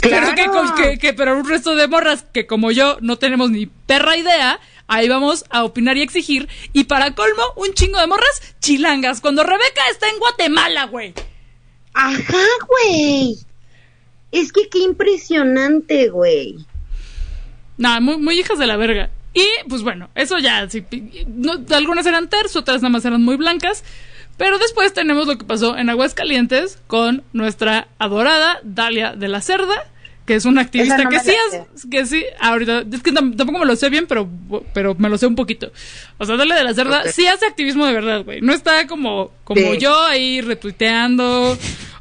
Pero, 0.00 0.28
que, 0.34 0.44
Claro. 0.44 0.74
que- 0.74 0.98
que- 0.98 1.12
pero 1.12 1.36
un 1.38 1.46
resto 1.46 1.74
de 1.74 1.86
morras 1.86 2.24
que 2.32 2.46
como 2.46 2.70
yo 2.70 2.96
no 3.02 3.18
tenemos 3.18 3.50
ni 3.50 3.66
perra 3.66 4.16
idea, 4.16 4.58
ahí 4.88 5.08
vamos 5.08 5.44
a 5.50 5.64
opinar 5.64 5.98
y 5.98 6.02
exigir. 6.02 6.48
Y 6.72 6.84
para 6.84 7.14
colmo, 7.14 7.42
un 7.56 7.74
chingo 7.74 7.98
de 8.00 8.06
morras 8.06 8.54
chilangas. 8.60 9.20
Cuando 9.20 9.42
Rebeca 9.42 9.82
está 9.90 10.08
en 10.08 10.18
Guatemala, 10.18 10.86
güey. 10.86 11.12
Ajá, 11.92 12.44
güey. 12.68 13.36
Es 14.32 14.50
que 14.52 14.68
qué 14.70 14.78
impresionante, 14.78 16.08
güey. 16.08 16.56
Nada, 17.78 18.00
muy, 18.00 18.16
muy 18.18 18.38
hijas 18.38 18.58
de 18.58 18.66
la 18.66 18.76
verga. 18.76 19.10
Y 19.34 19.44
pues 19.68 19.82
bueno, 19.82 20.08
eso 20.14 20.38
ya, 20.38 20.68
sí, 20.70 20.82
no- 21.26 21.62
algunas 21.74 22.06
eran 22.06 22.28
ters, 22.28 22.56
otras 22.56 22.80
nada 22.82 22.90
más 22.90 23.04
eran 23.04 23.22
muy 23.22 23.36
blancas. 23.36 23.84
Pero 24.38 24.58
después 24.58 24.92
tenemos 24.92 25.26
lo 25.26 25.38
que 25.38 25.44
pasó 25.46 25.76
en 25.78 25.88
Aguascalientes 25.88 26.78
con 26.86 27.22
nuestra 27.32 27.88
adorada 27.98 28.60
Dalia 28.62 29.14
de 29.14 29.28
la 29.28 29.40
Cerda, 29.40 29.84
que 30.26 30.34
es 30.34 30.44
una 30.44 30.60
activista 30.60 30.98
no 30.98 31.08
que 31.08 31.20
sí 31.20 31.30
es, 31.74 31.86
que 31.90 32.04
sí, 32.04 32.24
ahorita, 32.40 32.80
es 32.92 33.02
que 33.02 33.12
tam- 33.12 33.34
tampoco 33.36 33.58
me 33.60 33.64
lo 33.64 33.76
sé 33.76 33.88
bien, 33.88 34.06
pero, 34.06 34.28
pero 34.74 34.94
me 34.96 35.08
lo 35.08 35.16
sé 35.16 35.26
un 35.26 35.36
poquito. 35.36 35.72
O 36.18 36.26
sea, 36.26 36.36
Dalia 36.36 36.54
de 36.54 36.64
la 36.64 36.74
Cerda 36.74 37.04
sí 37.12 37.26
hace 37.26 37.46
activismo 37.46 37.86
de 37.86 37.92
verdad, 37.94 38.24
güey. 38.24 38.40
No 38.42 38.52
está 38.52 38.86
como, 38.86 39.30
como 39.44 39.60
Sí. 39.72 39.78
yo 39.78 40.02
ahí 40.04 40.40
retuiteando. 40.42 41.52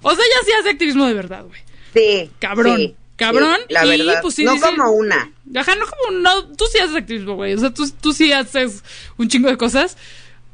O 0.02 0.10
sea, 0.16 0.26
ella 0.26 0.46
sí 0.46 0.52
hace 0.60 0.70
activismo 0.72 1.06
de 1.06 1.14
verdad, 1.14 1.46
güey. 1.46 1.62
Sí. 1.94 2.30
Cabrón, 2.40 2.78
sí, 2.78 2.96
cabrón, 3.16 3.58
sí, 3.68 3.74
la 3.74 3.86
y, 3.86 3.98
verdad. 3.98 4.20
pues, 4.22 4.36
sí 4.36 4.44
no 4.44 4.54
dice- 4.54 4.66
como 4.76 4.92
una. 4.92 5.32
Ajá, 5.54 5.76
no 5.76 5.86
como, 5.86 6.20
no, 6.20 6.48
tú 6.56 6.66
sí 6.72 6.80
haces 6.80 6.96
activismo, 6.96 7.36
güey. 7.36 7.54
O 7.54 7.58
sea, 7.60 7.74
tú, 7.74 7.90
tú 8.02 8.14
sí 8.14 8.32
haces 8.32 8.84
un 9.18 9.28
chingo 9.28 9.50
de 9.50 9.58
cosas. 9.58 9.98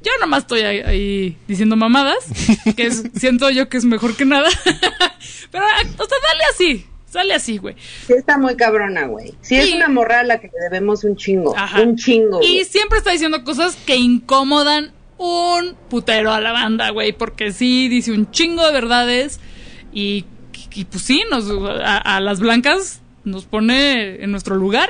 Yo 0.04 0.12
nomás 0.20 0.40
estoy 0.44 0.62
ahí, 0.62 0.80
ahí 0.80 1.38
diciendo 1.48 1.76
mamadas, 1.76 2.26
que 2.76 2.88
es- 2.88 3.04
siento 3.16 3.50
yo 3.52 3.70
que 3.70 3.78
es 3.78 3.86
mejor 3.86 4.16
que 4.16 4.26
nada. 4.26 4.50
Pero, 5.52 5.64
o 5.66 6.06
sea, 6.06 6.18
dale 6.32 6.44
así, 6.54 6.86
sale 7.10 7.34
así, 7.34 7.58
güey. 7.58 7.76
Sí 8.08 8.14
está 8.14 8.38
muy 8.38 8.56
cabrona, 8.56 9.06
güey. 9.06 9.34
Sí, 9.42 9.56
es 9.56 9.74
una 9.74 9.88
morra 9.90 10.22
a 10.22 10.24
la 10.24 10.40
que 10.40 10.48
le 10.48 10.60
debemos 10.70 11.04
un 11.04 11.16
chingo. 11.16 11.56
Ajá. 11.58 11.82
Un 11.82 11.96
chingo. 11.98 12.42
Y 12.42 12.54
güey. 12.56 12.66
siempre 12.66 12.98
está 12.98 13.12
diciendo 13.12 13.44
cosas 13.44 13.76
que 13.86 13.96
incomodan 13.96 14.92
un 15.18 15.76
putero 15.90 16.32
a 16.34 16.42
la 16.42 16.52
banda, 16.52 16.90
güey, 16.90 17.14
porque 17.14 17.52
sí 17.52 17.88
dice 17.88 18.12
un 18.12 18.32
chingo 18.32 18.66
de 18.66 18.72
verdades 18.74 19.40
y, 19.94 20.26
y 20.74 20.86
pues 20.86 21.04
sí, 21.04 21.24
nos, 21.30 21.46
a, 21.84 21.98
a 21.98 22.20
las 22.22 22.40
blancas 22.40 23.02
nos 23.24 23.46
pone 23.46 24.24
en 24.24 24.32
nuestro 24.32 24.56
lugar. 24.56 24.90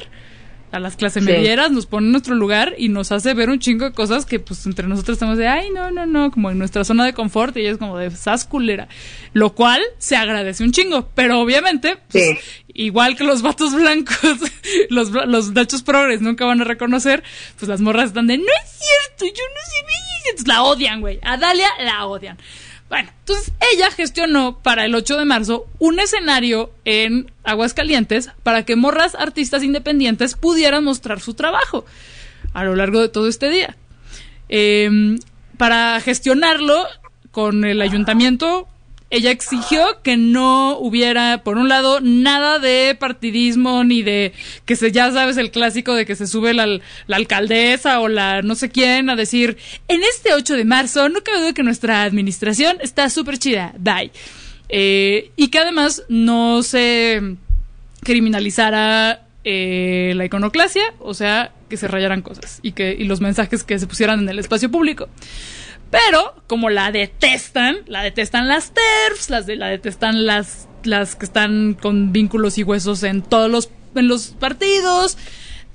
A 0.72 0.80
las 0.80 0.96
clases 0.96 1.26
Sí. 1.26 1.30
medieras 1.30 1.70
nos 1.72 1.86
pone 1.86 2.06
en 2.08 2.14
nuestro 2.14 2.34
lugar 2.34 2.76
y 2.78 2.88
nos 2.88 3.12
hace 3.12 3.34
ver 3.34 3.50
un 3.50 3.60
chingo 3.60 3.84
de 3.84 3.92
cosas 3.92 4.26
que 4.26 4.40
pues 4.40 4.66
entre 4.66 4.88
nosotros 4.88 5.16
estamos 5.18 5.38
de, 5.38 5.46
ay, 5.46 5.68
no, 5.76 5.92
no, 5.92 6.06
no, 6.06 6.32
como 6.32 6.50
en 6.50 6.58
nuestra 6.58 6.86
zona 6.86 7.04
de 7.06 7.12
confort 7.12 7.58
y 7.58 7.60
ella 7.60 7.72
es 7.72 7.78
como 7.78 7.98
de 7.98 8.10
sas 8.12 8.46
culera. 8.46 8.88
Lo 9.34 9.54
cual 9.54 9.82
se 9.98 10.16
agradece 10.16 10.64
un 10.64 10.72
chingo, 10.72 11.10
pero 11.14 11.42
obviamente, 11.42 11.98
pues, 12.10 12.24
Sí. 12.24 12.38
igual 12.74 13.18
que 13.18 13.26
los 13.26 13.42
vatos 13.42 13.74
blancos, 13.76 14.16
los, 14.90 15.12
los 15.12 15.54
dachos 15.54 15.84
progres 15.84 16.22
nunca 16.22 16.46
van 16.46 16.62
a 16.62 16.64
reconocer, 16.64 17.22
pues 17.60 17.68
las 17.68 17.82
morras 17.82 18.06
están 18.06 18.28
de, 18.28 18.38
no 18.38 18.44
es 18.46 18.72
cierto, 18.72 19.26
yo 19.26 19.44
no 19.44 19.62
sé 19.66 19.86
bien", 19.86 20.22
entonces 20.30 20.48
la 20.48 20.64
odian, 20.64 21.02
güey. 21.02 21.20
A 21.22 21.36
Dalia 21.36 21.68
la 21.84 22.06
odian. 22.06 22.38
Bueno, 22.92 23.10
entonces 23.20 23.54
ella 23.74 23.90
gestionó 23.90 24.60
para 24.62 24.84
el 24.84 24.94
8 24.94 25.18
de 25.18 25.24
marzo 25.24 25.66
un 25.80 26.02
escenario 26.02 26.74
en 26.84 27.32
Aguascalientes 27.46 28.30
para 28.44 28.66
que 28.66 28.76
morras 28.76 29.16
artistas 29.16 29.64
independientes 29.64 30.36
pudieran 30.36 30.84
mostrar 30.84 31.22
su 31.22 31.34
trabajo 31.34 31.86
a 32.52 32.66
lo 32.66 32.76
largo 32.76 33.00
de 33.00 33.08
todo 33.08 33.30
este 33.30 33.50
día. 33.50 33.78
Eh, 34.50 35.18
para 35.56 36.02
gestionarlo 36.02 36.86
con 37.32 37.64
el 37.64 37.82
ayuntamiento, 37.82 38.68
ella 39.12 39.30
exigió 39.30 40.02
que 40.02 40.16
no 40.16 40.78
hubiera, 40.80 41.44
por 41.44 41.58
un 41.58 41.68
lado, 41.68 42.00
nada 42.02 42.60
de 42.60 42.96
partidismo 42.98 43.84
ni 43.84 44.02
de 44.04 44.32
que 44.66 44.78
se, 44.78 44.92
ya 44.92 45.12
sabes, 45.12 45.38
el 45.38 45.52
clásico 45.52 45.94
de 45.94 46.06
que 46.06 46.16
se 46.16 46.28
sube 46.28 46.54
la, 46.54 46.66
la 46.66 47.18
alcaldesa 47.18 48.00
o 48.00 48.08
la 48.08 48.42
no 48.42 48.56
sé 48.56 48.70
quién 48.70 49.10
a 49.10 49.18
decir, 49.18 49.58
en 49.90 50.02
este 50.04 50.34
8 50.34 50.56
de 50.56 50.66
marzo 50.66 51.10
no 51.10 51.22
cabe 51.22 51.42
duda 51.42 51.54
que 51.54 51.64
nuestra 51.64 52.04
administración 52.04 52.78
está 52.82 53.10
súper 53.10 53.38
chida, 53.38 53.74
bye. 53.78 54.12
Eh, 54.70 55.32
y 55.36 55.50
que 55.50 55.60
además 55.60 56.04
no 56.08 56.64
se 56.64 57.36
criminalizara 58.04 59.28
eh, 59.44 60.14
la 60.16 60.24
iconoclasia, 60.24 60.84
o 61.00 61.14
sea, 61.14 61.52
que 61.70 61.76
se 61.76 61.90
rayaran 61.90 62.22
cosas 62.22 62.60
y 62.62 62.72
que 62.72 62.96
y 62.98 63.04
los 63.04 63.20
mensajes 63.20 63.64
que 63.64 63.78
se 63.78 63.88
pusieran 63.88 64.22
en 64.22 64.30
el 64.30 64.40
espacio 64.40 64.72
público. 64.72 65.10
Pero 65.92 66.36
como 66.48 66.70
la 66.70 66.92
detestan, 66.92 67.80
la 67.86 68.02
detestan 68.02 68.48
las 68.48 68.74
TERFs, 68.74 69.30
las 69.30 69.46
de, 69.46 69.58
la 69.58 69.68
detestan 69.68 70.26
las 70.26 70.68
las 70.84 71.16
que 71.16 71.26
están 71.26 71.78
con 71.80 72.12
vínculos 72.12 72.58
y 72.58 72.64
huesos 72.64 73.04
en 73.04 73.22
todos 73.22 73.52
los 73.52 73.70
en 73.94 74.08
los 74.08 74.30
partidos. 74.30 75.18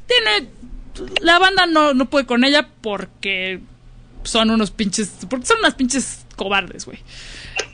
Tiene 0.06 0.48
la 1.20 1.38
banda 1.38 1.66
no 1.66 1.94
no 1.94 2.06
puede 2.06 2.26
con 2.26 2.44
ella 2.44 2.68
porque 2.80 3.60
son 4.24 4.50
unos 4.50 4.70
pinches 4.70 5.12
porque 5.28 5.46
son 5.46 5.58
unas 5.58 5.74
pinches 5.74 6.26
cobardes, 6.36 6.86
güey. 6.86 6.98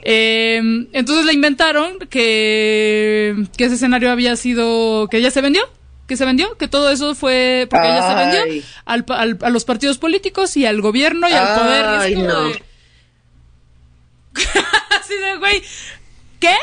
Eh, 0.03 0.61
entonces 0.93 1.25
le 1.25 1.33
inventaron 1.33 1.99
que, 2.11 3.37
que 3.57 3.65
ese 3.65 3.75
escenario 3.75 4.11
había 4.11 4.37
sido. 4.37 5.09
que 5.09 5.21
ya 5.21 5.31
se 5.31 5.41
vendió. 5.41 5.63
Que 6.07 6.17
se 6.17 6.25
vendió, 6.25 6.57
que 6.59 6.69
todo 6.69 6.91
eso 6.91 7.15
fue 7.15 7.67
porque 7.71 7.87
ella 7.87 8.09
se 8.09 8.15
vendió 8.15 8.65
al, 8.85 9.05
al- 9.09 9.39
a 9.43 9.51
los 9.51 9.65
partidos 9.65 9.99
políticos 9.99 10.57
y 10.57 10.67
al 10.67 10.81
gobierno 10.83 11.29
y 11.29 11.33
al 11.33 11.59
poder. 11.61 11.85
Ay, 11.87 12.15
no. 12.17 12.49
Así 15.01 15.15
de, 15.17 15.37
güey, 15.39 15.63
¿qué? 16.41 16.55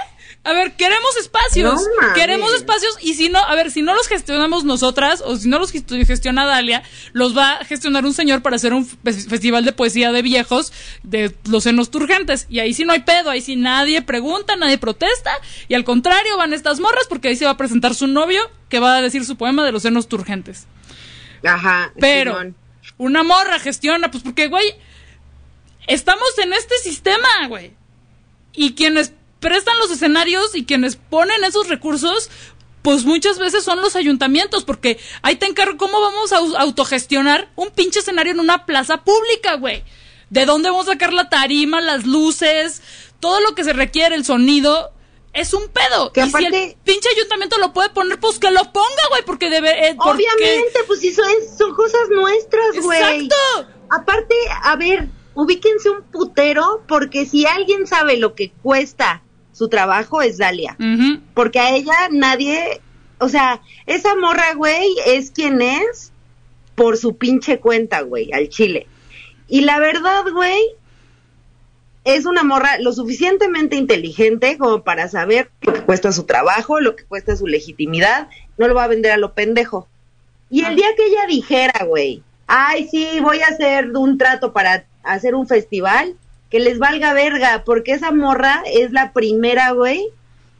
A 0.49 0.53
ver, 0.53 0.73
queremos 0.75 1.15
espacios. 1.17 1.81
No 2.01 2.13
queremos 2.13 2.53
espacios 2.53 2.97
y 3.01 3.13
si 3.13 3.29
no, 3.29 3.39
a 3.39 3.53
ver, 3.55 3.69
si 3.71 3.81
no 3.81 3.93
los 3.93 4.07
gestionamos 4.07 4.63
nosotras 4.63 5.21
o 5.25 5.35
si 5.37 5.47
no 5.47 5.59
los 5.59 5.71
gestiona 5.71 6.45
Dalia, 6.45 6.81
los 7.13 7.37
va 7.37 7.53
a 7.57 7.65
gestionar 7.65 8.05
un 8.05 8.13
señor 8.13 8.41
para 8.41 8.55
hacer 8.55 8.73
un 8.73 8.85
fe- 8.85 9.13
festival 9.13 9.63
de 9.65 9.73
poesía 9.73 10.11
de 10.11 10.21
viejos 10.21 10.73
de 11.03 11.35
los 11.49 11.63
senos 11.63 11.91
turgentes. 11.91 12.47
Y 12.49 12.59
ahí 12.59 12.73
sí 12.73 12.83
no 12.85 12.93
hay 12.93 13.01
pedo, 13.01 13.29
ahí 13.29 13.41
sí 13.41 13.55
nadie 13.55 14.01
pregunta, 14.01 14.55
nadie 14.55 14.77
protesta. 14.77 15.31
Y 15.67 15.75
al 15.75 15.83
contrario, 15.83 16.35
van 16.37 16.53
estas 16.53 16.79
morras 16.79 17.05
porque 17.07 17.27
ahí 17.29 17.35
se 17.35 17.45
va 17.45 17.51
a 17.51 17.57
presentar 17.57 17.93
su 17.95 18.07
novio 18.07 18.41
que 18.69 18.79
va 18.79 18.97
a 18.97 19.01
decir 19.01 19.25
su 19.25 19.37
poema 19.37 19.63
de 19.65 19.71
los 19.71 19.83
senos 19.83 20.07
turgentes. 20.07 20.65
Ajá. 21.45 21.91
Pero 21.99 22.31
Simón. 22.33 22.55
una 22.97 23.23
morra 23.23 23.59
gestiona, 23.59 24.11
pues 24.11 24.23
porque, 24.23 24.47
güey, 24.47 24.73
estamos 25.87 26.37
en 26.37 26.53
este 26.53 26.75
sistema, 26.79 27.47
güey. 27.47 27.73
Y 28.53 28.73
quienes 28.73 29.13
prestan 29.39 29.77
los 29.79 29.91
escenarios 29.91 30.55
y 30.55 30.65
quienes 30.65 30.95
ponen 30.95 31.43
esos 31.43 31.67
recursos, 31.69 32.29
pues 32.81 33.05
muchas 33.05 33.39
veces 33.39 33.63
son 33.63 33.81
los 33.81 33.95
ayuntamientos, 33.95 34.63
porque 34.63 34.99
ahí 35.21 35.35
te 35.35 35.45
encargo 35.45 35.77
cómo 35.77 35.99
vamos 36.01 36.31
a 36.31 36.39
au- 36.39 36.55
autogestionar 36.57 37.49
un 37.55 37.69
pinche 37.71 37.99
escenario 37.99 38.31
en 38.33 38.39
una 38.39 38.65
plaza 38.65 39.03
pública, 39.03 39.55
güey. 39.55 39.83
¿De 40.29 40.45
dónde 40.45 40.69
vamos 40.69 40.87
a 40.87 40.91
sacar 40.93 41.11
la 41.13 41.29
tarima, 41.29 41.81
las 41.81 42.05
luces, 42.05 42.81
todo 43.19 43.39
lo 43.41 43.55
que 43.55 43.63
se 43.63 43.73
requiere, 43.73 44.15
el 44.15 44.23
sonido? 44.25 44.91
Es 45.33 45.53
un 45.53 45.67
pedo. 45.69 46.11
Que 46.13 46.21
y 46.21 46.29
si 46.31 46.37
el 46.37 46.45
aparte- 46.47 46.77
pinche 46.83 47.09
ayuntamiento 47.15 47.57
lo 47.59 47.73
puede 47.73 47.89
poner, 47.89 48.19
pues 48.19 48.39
que 48.39 48.49
lo 48.51 48.71
ponga, 48.71 49.03
güey, 49.09 49.23
porque 49.25 49.49
debe... 49.49 49.89
eh, 49.89 49.95
porque- 49.95 50.23
Obviamente, 50.37 50.79
pues 50.87 50.99
sí, 51.01 51.13
son, 51.13 51.25
son 51.57 51.75
cosas 51.75 52.01
nuestras, 52.09 52.79
güey. 52.81 52.99
Exacto. 53.25 53.69
Aparte, 53.91 54.35
a 54.63 54.75
ver, 54.75 55.07
ubíquense 55.35 55.89
un 55.89 56.03
putero, 56.03 56.83
porque 56.87 57.25
si 57.25 57.45
alguien 57.45 57.87
sabe 57.87 58.17
lo 58.17 58.35
que 58.35 58.51
cuesta 58.63 59.23
su 59.59 59.67
trabajo 59.67 60.21
es 60.21 60.37
Dalia. 60.37 60.77
Porque 61.33 61.59
a 61.59 61.75
ella 61.75 61.93
nadie, 62.11 62.79
o 63.17 63.27
sea, 63.27 63.61
esa 63.87 64.15
morra, 64.15 64.53
güey, 64.53 64.87
es 65.05 65.31
quien 65.31 65.61
es 65.61 66.13
por 66.75 66.95
su 66.95 67.17
pinche 67.17 67.59
cuenta, 67.59 67.99
güey, 67.99 68.31
al 68.31 68.47
chile. 68.47 68.87
Y 69.49 69.59
la 69.61 69.77
verdad, 69.79 70.23
güey, 70.33 70.61
es 72.05 72.25
una 72.25 72.43
morra 72.43 72.79
lo 72.79 72.93
suficientemente 72.93 73.75
inteligente 73.75 74.57
como 74.57 74.81
para 74.85 75.09
saber 75.09 75.51
lo 75.59 75.73
que 75.73 75.81
cuesta 75.81 76.13
su 76.13 76.23
trabajo, 76.23 76.79
lo 76.79 76.95
que 76.95 77.03
cuesta 77.03 77.35
su 77.35 77.45
legitimidad, 77.45 78.29
no 78.57 78.69
lo 78.69 78.75
va 78.75 78.85
a 78.85 78.87
vender 78.87 79.11
a 79.11 79.17
lo 79.17 79.33
pendejo. 79.33 79.89
Y 80.49 80.63
el 80.63 80.77
día 80.77 80.87
que 80.95 81.05
ella 81.05 81.25
dijera, 81.27 81.83
güey, 81.83 82.23
ay, 82.47 82.87
sí, 82.89 83.19
voy 83.21 83.41
a 83.41 83.47
hacer 83.47 83.91
un 83.91 84.17
trato 84.17 84.53
para 84.53 84.85
hacer 85.03 85.35
un 85.35 85.47
festival, 85.49 86.15
que 86.49 86.59
les 86.59 86.79
valga 86.79 87.13
verga, 87.13 87.63
porque 87.65 87.91
esa 87.91 88.11
morra 88.11 88.63
es 88.65 88.91
la 88.91 89.13
primera, 89.13 89.71
güey, 89.71 90.09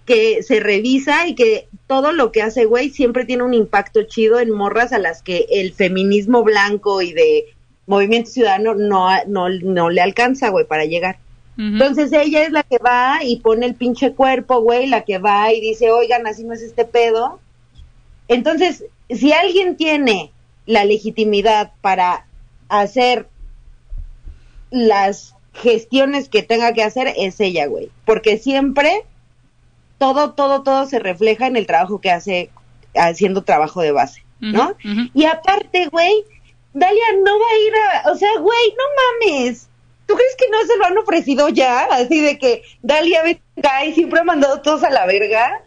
que 0.06 0.44
se 0.44 0.60
revisa 0.60 1.28
y 1.28 1.36
que 1.36 1.68
todo 1.88 2.12
lo 2.12 2.32
que 2.32 2.42
hace, 2.42 2.66
güey, 2.66 2.90
siempre 2.90 3.26
tiene 3.26 3.44
un 3.44 3.54
impacto 3.54 4.04
chido 4.04 4.40
en 4.40 4.52
morras 4.52 4.94
a 4.94 5.00
las 5.00 5.22
que 5.22 5.46
el 5.50 5.74
feminismo 5.74 6.44
blanco 6.44 7.02
y 7.02 7.14
de 7.14 7.46
movimiento 7.88 8.30
ciudadano 8.30 8.76
no, 8.76 9.10
no, 9.28 9.50
no 9.50 9.90
le 9.90 10.02
alcanza, 10.02 10.50
güey, 10.50 10.66
para 10.66 10.86
llegar. 10.86 11.18
Entonces 11.58 12.14
ella 12.14 12.44
es 12.44 12.54
la 12.54 12.64
que 12.64 12.78
va 12.78 13.20
y 13.22 13.42
pone 13.42 13.66
el 13.66 13.76
pinche 13.76 14.14
cuerpo, 14.14 14.62
güey, 14.62 14.88
la 14.88 15.04
que 15.04 15.18
va 15.18 15.52
y 15.52 15.60
dice, 15.60 15.92
oigan, 15.92 16.26
así 16.26 16.46
no 16.46 16.54
es 16.54 16.62
este 16.62 16.86
pedo. 16.86 17.42
Entonces, 18.30 18.86
si 19.10 19.34
alguien 19.34 19.76
tiene 19.76 20.32
la 20.66 20.86
legitimidad 20.86 21.74
para 21.82 22.26
hacer 22.70 23.28
las 24.70 25.36
gestiones 25.54 26.30
que 26.30 26.44
tenga 26.44 26.74
que 26.74 26.84
hacer, 26.84 27.14
es 27.18 27.40
ella, 27.40 27.68
güey. 27.68 27.90
Porque 28.06 28.38
siempre 28.38 29.06
todo, 29.98 30.32
todo, 30.34 30.64
todo 30.64 30.88
se 30.88 31.00
refleja 31.00 31.48
en 31.48 31.58
el 31.58 31.68
trabajo 31.68 32.02
que 32.02 32.12
hace 32.12 32.50
haciendo 32.96 33.44
trabajo 33.44 33.82
de 33.82 33.92
base, 33.92 34.24
¿no? 34.40 34.76
Y 35.14 35.26
aparte, 35.26 35.88
güey, 35.88 36.24
Dalia 36.74 37.06
no 37.24 37.40
va 37.40 37.46
a 37.46 37.68
ir 37.68 37.74
a, 37.76 38.12
o 38.12 38.16
sea, 38.16 38.30
güey, 38.40 38.76
no 38.78 39.28
mames. 39.28 39.68
¿Tú 40.08 40.16
crees 40.16 40.36
que 40.38 40.50
no 40.50 40.58
se 40.66 40.78
lo 40.78 40.86
han 40.86 40.98
ofrecido 40.98 41.50
ya? 41.50 41.84
Así 41.84 42.20
de 42.20 42.40
que 42.40 42.64
Dalia 42.82 43.22
venga 43.22 43.86
y 43.86 43.94
siempre 43.94 44.22
ha 44.22 44.24
mandado 44.24 44.60
todos 44.62 44.84
a 44.84 44.90
la 44.90 45.06
verga. 45.06 45.64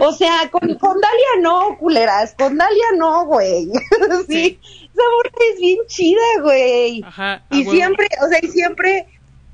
O 0.00 0.12
sea, 0.12 0.50
con, 0.50 0.74
con 0.78 1.00
Dalia 1.00 1.42
no, 1.42 1.78
culeras, 1.78 2.34
con 2.36 2.58
Dalia 2.58 2.86
no, 2.96 3.26
güey. 3.26 3.66
sí, 4.28 4.58
esa 4.64 5.02
morra 5.16 5.30
es 5.52 5.60
bien 5.60 5.78
chida, 5.86 6.22
güey. 6.42 7.02
Ajá, 7.04 7.44
Y 7.52 7.64
siempre, 7.64 8.08
o 8.20 8.28
sea, 8.28 8.40
y 8.42 8.48
siempre 8.48 9.06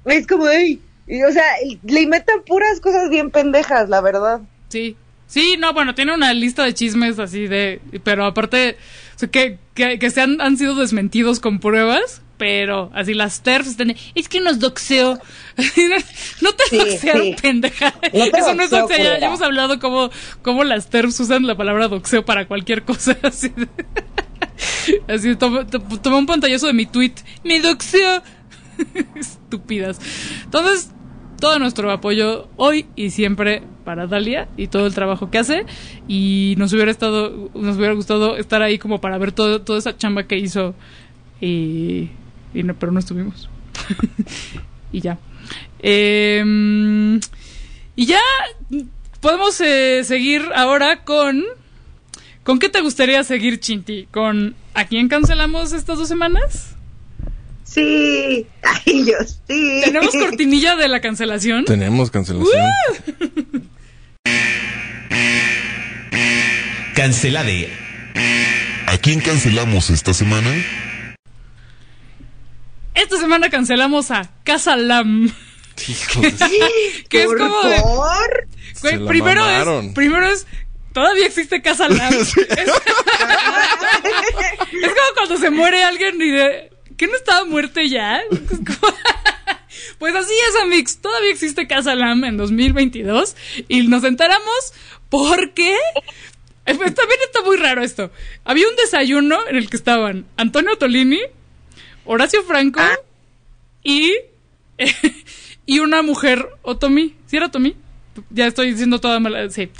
es 0.05 0.27
como, 0.27 0.49
ey, 0.49 0.81
y, 1.07 1.23
o 1.23 1.33
sea, 1.33 1.45
le 1.85 2.01
inventan 2.03 2.43
puras 2.47 2.81
cosas 2.81 3.11
bien 3.11 3.31
pendejas, 3.31 3.89
la 3.89 4.01
verdad. 4.01 4.41
Sí, 4.69 4.97
Sí, 5.27 5.55
no, 5.61 5.73
bueno, 5.73 5.95
tiene 5.95 6.13
una 6.13 6.35
lista 6.35 6.65
de 6.65 6.75
chismes 6.75 7.21
así 7.21 7.47
de. 7.47 7.81
Pero 8.03 8.25
aparte, 8.25 8.77
o 9.15 9.19
sea, 9.21 9.29
que, 9.29 9.59
que, 9.75 10.01
que 10.01 10.11
se 10.11 10.21
han, 10.23 10.41
han 10.41 10.57
sido 10.57 10.75
desmentidos 10.75 11.39
con 11.39 11.61
pruebas, 11.61 12.21
pero 12.37 12.91
así 12.97 13.15
las 13.15 13.41
TERFs 13.45 13.69
están. 13.69 13.95
Es 14.17 14.29
que 14.29 14.41
nos 14.41 14.59
doxeó. 14.59 15.21
no 16.41 16.53
te 16.53 16.65
Sí, 16.69 16.79
doxearon, 16.79 17.23
sí. 17.23 17.37
pendeja. 17.41 17.95
No 18.13 18.29
te 18.29 18.39
Eso 18.41 18.55
no 18.57 18.65
es 18.65 18.71
doxeo. 18.71 19.19
Ya, 19.21 19.27
hemos 19.27 19.41
hablado 19.41 19.79
cómo, 19.79 20.11
cómo 20.43 20.65
las 20.65 20.91
TERFs 20.91 21.21
usan 21.21 21.47
la 21.47 21.57
palabra 21.57 21.87
doxeo 21.87 22.25
para 22.25 22.49
cualquier 22.49 22.83
cosa. 22.83 23.17
Así 23.23 23.51
de- 23.51 23.69
Así, 25.15 25.37
tomé, 25.37 25.65
to- 25.67 25.79
tomé 25.81 26.17
un 26.17 26.27
pantallazo 26.27 26.67
de 26.67 26.73
mi 26.73 26.87
tweet. 26.87 27.15
Me 27.45 27.61
doxeó. 27.61 28.21
Estúpidas. 29.15 30.01
Entonces, 30.45 30.93
todo 31.41 31.59
nuestro 31.59 31.91
apoyo 31.91 32.49
hoy 32.57 32.87
y 32.95 33.11
siempre 33.11 33.63
para 33.85 34.07
Dalia 34.07 34.49
y 34.57 34.69
todo 34.69 34.87
el 34.87 34.95
trabajo 34.95 35.31
que 35.31 35.39
hace. 35.39 35.65
Y 36.07 36.55
nos 36.59 36.73
hubiera 36.73 36.91
estado, 36.91 37.51
nos 37.55 37.77
hubiera 37.77 37.95
gustado 37.95 38.37
estar 38.37 38.63
ahí 38.63 38.79
como 38.79 39.01
para 39.01 39.19
ver 39.19 39.33
todo, 39.33 39.63
toda 39.63 39.79
esa 39.79 39.97
chamba 39.97 40.25
que 40.25 40.39
hizo. 40.39 40.75
Y, 41.41 42.11
y 42.55 42.63
no, 42.63 42.75
pero 42.75 42.93
no 42.93 43.01
estuvimos. 43.01 43.49
y 44.93 45.01
ya. 45.01 45.19
Em, 45.81 47.19
y 47.97 48.07
ya 48.07 48.21
podemos 49.21 49.61
eh, 49.61 50.05
seguir 50.05 50.43
ahora 50.55 51.05
con. 51.05 51.45
¿Con 52.45 52.59
qué 52.59 52.69
te 52.69 52.81
gustaría 52.81 53.23
seguir, 53.23 53.61
Chinti? 53.61 54.09
¿Con 54.11 54.55
a 54.75 54.87
quién 54.87 55.09
cancelamos 55.09 55.73
estas 55.73 55.99
dos 55.99 56.09
semanas? 56.09 56.77
Sí, 57.73 58.47
ay, 58.65 59.05
yo 59.07 59.15
sí. 59.47 59.81
¿Tenemos 59.85 60.11
cortinilla 60.13 60.75
de 60.75 60.89
la 60.89 61.01
cancelación? 61.01 61.65
Tenemos 61.67 62.11
cancelación. 62.11 62.67
Cancelade. 66.95 67.71
¿A 68.87 68.99
quién 68.99 69.21
cancelamos 69.21 69.91
esta 69.91 70.13
semana? 70.13 70.51
Esta 72.95 73.19
semana 73.19 73.49
cancelamos 73.51 74.11
a 74.11 74.29
Casa 74.45 74.77
Lam. 74.77 75.33
que 77.09 77.21
es 77.21 77.27
¿Por 77.27 77.39
como 77.39 77.63
de- 77.63 77.77
favor? 77.77 78.49
Güey, 78.83 78.95
Se 78.95 79.01
la 79.01 79.09
primero 79.09 79.49
es, 79.49 79.95
primero 79.95 80.29
es, 80.29 80.47
todavía 80.93 81.27
existe 81.27 81.63
Casa 81.63 81.89
Lam. 81.89 82.13
es, 82.21 82.37
es 82.37 82.37
como 84.83 85.15
cuando 85.15 85.39
se 85.39 85.51
muere 85.51 85.85
alguien 85.85 86.21
y 86.21 86.31
de, 86.31 86.71
¿qué 87.01 87.07
no 87.07 87.17
estaba 87.17 87.47
muerte 87.47 87.89
ya? 87.89 88.21
Pues 89.99 90.15
así 90.15 90.33
es, 90.49 90.63
Amix, 90.63 90.99
todavía 90.99 91.31
existe 91.31 91.67
Casa 91.67 91.95
Lam 91.95 92.25
en 92.25 92.37
2022 92.37 93.37
y 93.69 93.87
nos 93.87 94.03
enteramos 94.03 94.73
porque 95.09 95.75
eh, 96.67 96.75
pues, 96.75 96.95
también 96.95 97.21
está 97.25 97.43
muy 97.43 97.57
raro 97.57 97.83
esto. 97.83 98.11
Había 98.45 98.67
un 98.67 98.77
desayuno 98.77 99.39
en 99.49 99.57
el 99.57 99.69
que 99.69 99.77
estaban 99.77 100.27
Antonio 100.37 100.77
Tolini, 100.77 101.21
Horacio 102.05 102.43
Franco 102.43 102.81
y 103.83 104.13
y 105.67 105.79
una 105.79 106.03
mujer, 106.03 106.49
Otomi, 106.63 107.15
¿sí 107.27 107.37
era 107.37 107.47
Otomi? 107.47 107.77
Ya 108.31 108.47
estoy 108.47 108.73
diciendo 108.73 109.01
toda 109.01 109.21
mala, 109.21 109.49
sí. 109.51 109.71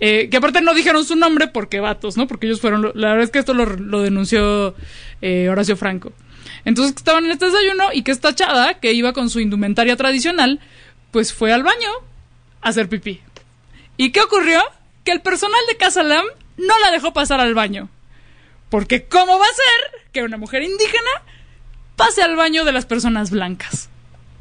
Eh, 0.00 0.28
que 0.30 0.36
aparte 0.38 0.60
no 0.60 0.74
dijeron 0.74 1.04
su 1.04 1.16
nombre 1.16 1.48
porque 1.48 1.80
vatos, 1.80 2.16
¿no? 2.16 2.26
Porque 2.26 2.46
ellos 2.46 2.60
fueron, 2.60 2.92
la 2.94 3.10
verdad 3.10 3.24
es 3.24 3.30
que 3.30 3.38
esto 3.38 3.54
lo, 3.54 3.66
lo 3.66 4.02
denunció 4.02 4.74
eh, 5.22 5.48
Horacio 5.48 5.76
Franco. 5.76 6.12
Entonces 6.66 6.92
que 6.92 6.98
estaban 7.00 7.24
en 7.24 7.30
este 7.30 7.46
desayuno 7.46 7.84
y 7.94 8.02
que 8.02 8.10
esta 8.12 8.34
chava, 8.34 8.74
que 8.74 8.92
iba 8.92 9.14
con 9.14 9.30
su 9.30 9.40
indumentaria 9.40 9.96
tradicional, 9.96 10.60
pues 11.12 11.32
fue 11.32 11.52
al 11.52 11.62
baño 11.62 11.88
a 12.60 12.68
hacer 12.68 12.90
pipí. 12.90 13.22
¿Y 13.96 14.10
qué 14.12 14.20
ocurrió? 14.20 14.62
Que 15.04 15.12
el 15.12 15.22
personal 15.22 15.60
de 15.68 15.76
Casa 15.78 16.02
Lam 16.02 16.26
no 16.58 16.78
la 16.80 16.90
dejó 16.90 17.14
pasar 17.14 17.40
al 17.40 17.54
baño. 17.54 17.88
Porque 18.68 19.04
¿cómo 19.06 19.38
va 19.38 19.44
a 19.46 19.48
ser 19.48 20.02
que 20.12 20.22
una 20.22 20.36
mujer 20.36 20.62
indígena 20.62 21.10
pase 21.96 22.22
al 22.22 22.36
baño 22.36 22.64
de 22.66 22.72
las 22.72 22.84
personas 22.84 23.30
blancas? 23.30 23.88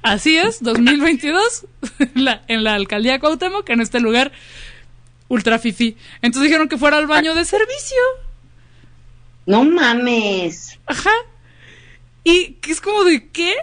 Así 0.01 0.38
es, 0.38 0.61
2022, 0.61 1.65
la- 2.15 2.43
en 2.47 2.63
la 2.63 2.73
alcaldía 2.76 3.19
Cuauhtémoc, 3.19 3.69
en 3.69 3.82
este 3.82 3.99
lugar 3.99 4.32
ultra 5.28 5.57
fifi. 5.59 5.95
Entonces 6.21 6.49
dijeron 6.49 6.67
que 6.67 6.78
fuera 6.78 6.97
al 6.97 7.07
baño 7.07 7.34
de 7.36 7.45
servicio. 7.45 7.97
No 9.45 9.63
mames. 9.63 10.80
Ajá. 10.88 11.11
Y 12.26 12.55
que 12.61 12.71
es 12.73 12.82
como 12.82 13.05
de 13.05 13.30
qué? 13.30 13.55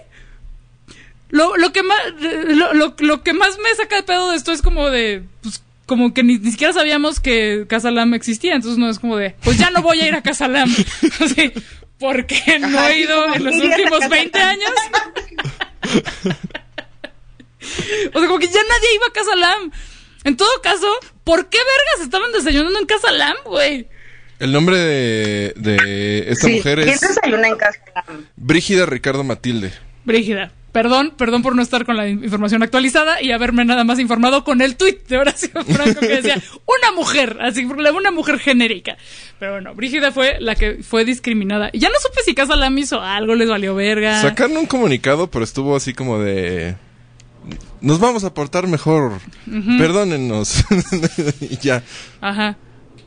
Lo, 1.28 1.56
lo 1.58 1.72
que 1.72 1.82
más 1.82 1.98
lo, 2.20 2.72
lo- 2.74 2.94
lo 2.98 3.22
que 3.22 3.32
más 3.34 3.58
me 3.58 3.74
saca 3.74 3.96
de 3.96 4.02
pedo 4.04 4.30
de 4.30 4.36
esto 4.36 4.52
es 4.52 4.62
como 4.62 4.88
de 4.90 5.22
pues, 5.42 5.62
como 5.86 6.14
que 6.14 6.22
ni, 6.22 6.38
ni 6.38 6.50
siquiera 6.52 6.72
sabíamos 6.72 7.20
que 7.20 7.66
Casalam 7.68 8.14
existía, 8.14 8.54
entonces 8.54 8.78
no 8.78 8.88
es 8.88 8.98
como 8.98 9.16
de 9.16 9.34
pues 9.42 9.58
ya 9.58 9.70
no 9.70 9.82
voy 9.82 10.00
a 10.00 10.08
ir 10.08 10.14
a 10.14 10.22
Casalam. 10.22 10.70
Así, 11.20 11.52
porque 11.98 12.58
no 12.60 12.78
Ajá, 12.78 12.92
he 12.92 13.00
ido 13.00 13.34
en 13.34 13.44
los 13.44 13.54
últimos 13.56 13.98
Casa 14.00 14.08
20 14.08 14.38
Lam. 14.38 14.48
años. 14.48 14.70
O 18.14 18.18
sea, 18.18 18.28
como 18.28 18.38
que 18.38 18.46
ya 18.46 18.60
nadie 18.68 18.94
iba 18.94 19.06
a 19.06 19.12
Casa 19.12 19.36
Lam. 19.36 19.70
En 20.24 20.36
todo 20.36 20.48
caso, 20.62 20.88
¿por 21.24 21.48
qué 21.48 21.58
vergas 21.58 22.04
estaban 22.04 22.32
desayunando 22.32 22.78
en 22.78 22.86
Casa 22.86 23.10
Lam, 23.10 23.36
güey? 23.44 23.88
El 24.42 24.52
nombre 24.52 24.76
de, 24.76 25.52
de 25.56 26.24
esta 26.30 26.48
Sí, 26.48 26.54
mujer 26.56 26.78
¿quién 26.80 26.90
es 26.94 27.00
desayuna 27.00 27.48
en 27.48 27.56
casa? 27.56 27.78
Brígida 28.36 28.86
Ricardo 28.86 29.22
Matilde. 29.24 29.72
Brígida. 30.04 30.50
Perdón, 30.72 31.12
perdón 31.16 31.42
por 31.42 31.54
no 31.54 31.60
estar 31.62 31.84
con 31.84 31.96
la 31.98 32.08
in- 32.08 32.24
información 32.24 32.62
actualizada 32.62 33.20
y 33.22 33.30
haberme 33.30 33.64
nada 33.64 33.84
más 33.84 33.98
informado 33.98 34.42
con 34.42 34.62
el 34.62 34.76
tuit 34.76 35.06
de 35.06 35.18
Horacio 35.18 35.50
Franco 35.66 36.00
que 36.00 36.08
decía 36.22 36.42
una 36.66 36.92
mujer, 36.96 37.36
así 37.42 37.64
una 37.66 38.10
mujer 38.10 38.38
genérica. 38.38 38.96
Pero 39.38 39.52
bueno, 39.52 39.74
Brígida 39.74 40.12
fue 40.12 40.38
la 40.40 40.54
que 40.56 40.82
fue 40.82 41.04
discriminada. 41.04 41.68
Y 41.72 41.78
ya 41.78 41.88
no 41.90 41.94
supe 42.00 42.22
si 42.24 42.34
Casa 42.34 42.56
Lam 42.56 42.76
hizo 42.78 43.00
algo, 43.02 43.34
les 43.34 43.48
valió 43.50 43.74
verga. 43.74 44.20
Sacaron 44.22 44.56
un 44.56 44.66
comunicado, 44.66 45.30
pero 45.30 45.44
estuvo 45.44 45.76
así 45.76 45.92
como 45.92 46.18
de... 46.18 46.74
Nos 47.80 48.00
vamos 48.00 48.24
a 48.24 48.32
portar 48.32 48.66
mejor. 48.66 49.20
Ujú. 49.46 49.78
Perdónennos. 49.78 50.64
y 51.40 51.58
ya. 51.58 51.82
Ajá. 52.20 52.56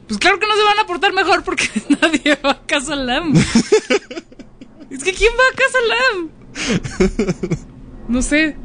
Pues 0.07 0.19
claro 0.19 0.39
que 0.39 0.47
no 0.47 0.55
se 0.55 0.63
van 0.63 0.79
a 0.79 0.85
portar 0.87 1.13
mejor 1.13 1.43
porque 1.43 1.67
nadie 2.01 2.37
va 2.45 2.51
a 2.51 2.61
Casa 2.65 2.95
Lam. 2.95 3.33
es 4.89 5.03
que 5.03 5.13
¿quién 5.13 5.33
va 5.33 5.43
a 5.51 5.55
Casa 5.55 5.79
Lam? 5.89 6.29
No 8.07 8.21
sé. 8.21 8.55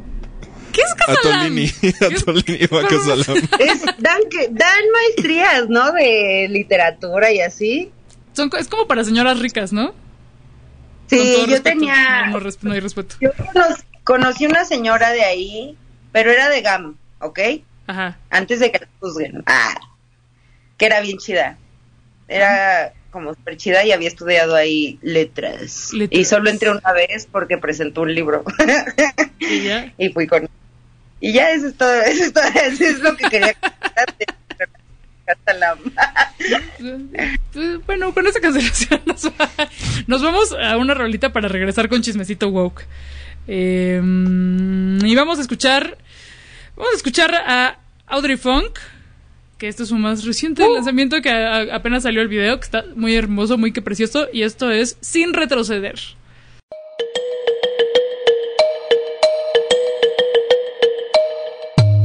¿Qué 0.71 0.81
es 0.81 0.93
Casa 0.95 1.29
Lam? 1.29 1.41
Atolini. 1.41 2.67
Va 2.67 2.79
a 2.81 2.87
Casalam. 2.87 3.37
Es, 3.59 3.81
dan, 3.97 4.21
que, 4.29 4.47
dan 4.51 4.83
maestrías, 4.93 5.67
¿no? 5.67 5.91
De 5.91 6.47
literatura 6.49 7.31
y 7.31 7.41
así. 7.41 7.91
Son 8.33 8.49
es 8.57 8.67
como 8.69 8.87
para 8.87 9.03
señoras 9.03 9.39
ricas, 9.39 9.73
¿no? 9.73 9.93
Sí, 11.07 11.17
yo 11.39 11.45
respeto. 11.45 11.63
tenía... 11.63 12.27
No, 12.27 12.33
no 12.33 12.39
res- 12.39 12.59
no 12.61 12.71
hay 12.71 12.79
respeto. 12.79 13.15
Yo 13.19 13.31
cono- 13.33 13.75
conocí 14.05 14.45
una 14.45 14.63
señora 14.63 15.09
de 15.11 15.23
ahí, 15.25 15.77
pero 16.13 16.31
era 16.31 16.47
de 16.47 16.61
GAM, 16.61 16.95
¿ok? 17.19 17.39
Ajá. 17.87 18.17
Antes 18.29 18.61
de 18.61 18.71
que 18.71 18.79
la 18.79 18.87
juzguen. 19.01 19.43
Ah, 19.47 19.73
que 20.81 20.87
era 20.87 20.99
bien 20.99 21.19
chida. 21.19 21.59
Era 22.27 22.91
como 23.11 23.35
súper 23.35 23.55
chida 23.55 23.85
y 23.85 23.91
había 23.91 24.07
estudiado 24.07 24.55
ahí 24.55 24.97
letras. 25.03 25.93
Letras. 25.93 26.19
Y 26.19 26.25
solo 26.25 26.49
entré 26.49 26.71
una 26.71 26.91
vez 26.91 27.27
porque 27.31 27.59
presentó 27.59 28.01
un 28.01 28.15
libro. 28.15 28.43
Y 29.37 29.61
ya. 29.61 29.93
y 29.99 30.09
fui 30.09 30.25
con... 30.25 30.49
Y 31.19 31.33
ya 31.33 31.51
eso 31.51 31.67
es 31.67 31.75
todo, 31.75 31.93
eso 32.01 32.23
es, 32.23 32.33
todo, 32.33 32.43
eso 32.55 32.83
es 32.83 32.99
lo 32.99 33.15
que 33.15 33.25
quería 33.29 33.53
contarte. 33.53 34.25
Pues, 37.53 37.85
Bueno, 37.85 38.11
con 38.13 38.25
esta 38.25 38.41
cancelación 38.41 39.01
nos, 39.05 39.27
va- 39.27 39.49
nos 40.07 40.21
vamos 40.23 40.51
a 40.51 40.77
una 40.77 40.93
rolita 40.95 41.31
para 41.31 41.47
regresar 41.47 41.87
con 41.89 42.01
chismecito 42.01 42.49
woke. 42.49 42.85
Eh, 43.47 44.01
y 44.03 45.15
vamos 45.15 45.37
a 45.37 45.41
escuchar. 45.43 45.97
Vamos 46.75 46.93
a 46.93 46.97
escuchar 46.97 47.33
a 47.35 47.77
Audrey 48.07 48.35
Funk. 48.35 48.79
Que 49.61 49.67
esto 49.67 49.83
es 49.83 49.89
su 49.89 49.95
más 49.95 50.25
reciente 50.25 50.67
lanzamiento. 50.67 51.21
Que 51.21 51.29
a- 51.29 51.57
a- 51.57 51.75
apenas 51.75 52.01
salió 52.01 52.23
el 52.23 52.27
video. 52.27 52.59
Que 52.59 52.63
está 52.65 52.83
muy 52.95 53.13
hermoso, 53.13 53.59
muy 53.59 53.71
que 53.71 53.83
precioso. 53.83 54.25
Y 54.33 54.41
esto 54.41 54.71
es 54.71 54.97
Sin 55.01 55.33
retroceder. 55.35 55.99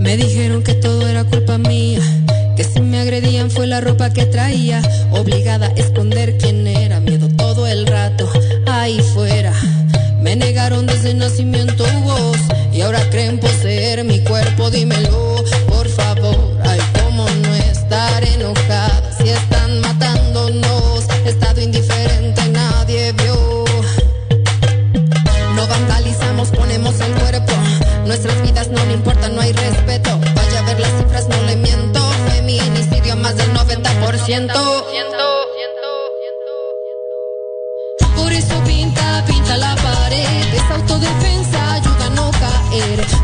Me 0.00 0.16
dijeron 0.16 0.62
que 0.62 0.74
todo 0.74 1.08
era 1.08 1.24
culpa 1.24 1.58
mía, 1.58 2.00
que 2.56 2.64
si 2.64 2.80
me 2.80 2.98
agredían 3.00 3.50
fue 3.50 3.66
la 3.66 3.80
ropa 3.80 4.12
que 4.12 4.26
traía, 4.26 4.80
obligada 5.10 5.66
a 5.68 5.72
esconder 5.72 6.36
quién 6.38 6.66
era, 6.66 7.00
miedo 7.00 7.28
todo 7.36 7.66
el 7.66 7.86
rato, 7.86 8.30
ahí 8.66 9.00
fuera. 9.14 9.52
Me 10.20 10.36
negaron 10.36 10.86
desde 10.86 11.14
nacimiento 11.14 11.84
voz 12.04 12.38
y 12.72 12.82
ahora 12.82 13.00
creen 13.10 13.38
poseer 13.40 14.04
mi 14.04 14.20
cuerpo, 14.22 14.70
dímelo, 14.70 15.35
si 19.16 19.30
están 19.30 19.80
matándonos, 19.80 21.06
he 21.24 21.30
estado 21.30 21.58
indiferente 21.60 22.46
nadie 22.50 23.12
vio. 23.12 23.64
No 25.54 25.66
vandalizamos, 25.66 26.50
ponemos 26.50 27.00
el 27.00 27.12
cuerpo. 27.14 27.52
Nuestras 28.04 28.42
vidas 28.42 28.68
no 28.68 28.84
le 28.84 28.92
importan, 28.92 29.34
no 29.34 29.40
hay 29.40 29.52
respeto. 29.52 30.20
Vaya 30.34 30.58
a 30.58 30.62
ver 30.64 30.80
las 30.80 30.90
cifras, 30.98 31.28
no 31.28 31.42
le 31.44 31.56
miento. 31.56 32.00
Feminicidio, 32.30 33.16
siento. 34.26 34.86
Por 38.16 38.32
eso 38.32 38.54
pinta, 38.64 39.24
pinta 39.26 39.56
la 39.56 39.74
pared. 39.76 40.54
Es 40.54 40.70
autodefensa, 40.72 41.75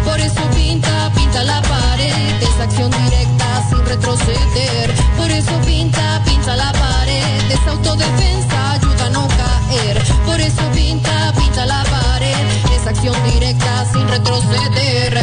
Por 0.04 0.18
eso 0.18 0.40
pinta, 0.54 1.12
pinta 1.14 1.44
la 1.44 1.60
pared. 1.62 2.42
Es 2.42 2.58
acción 2.58 2.90
directa 2.90 3.68
sin 3.68 3.84
retroceder. 3.84 4.90
Por 5.16 5.30
eso 5.30 5.52
pinta, 5.66 6.22
pinta 6.24 6.56
la 6.56 6.72
pared. 6.72 7.50
Es 7.50 7.60
autodefensa, 7.68 8.72
ayuda 8.72 9.06
a 9.06 9.10
no 9.10 9.28
caer. 9.28 10.02
Por 10.24 10.40
eso 10.40 10.62
pinta, 10.72 11.34
pinta 11.36 11.66
la 11.66 11.84
pared. 11.84 12.46
Es 12.74 12.86
acción 12.86 13.14
directa 13.24 13.84
sin 13.92 14.08
retroceder. 14.08 15.22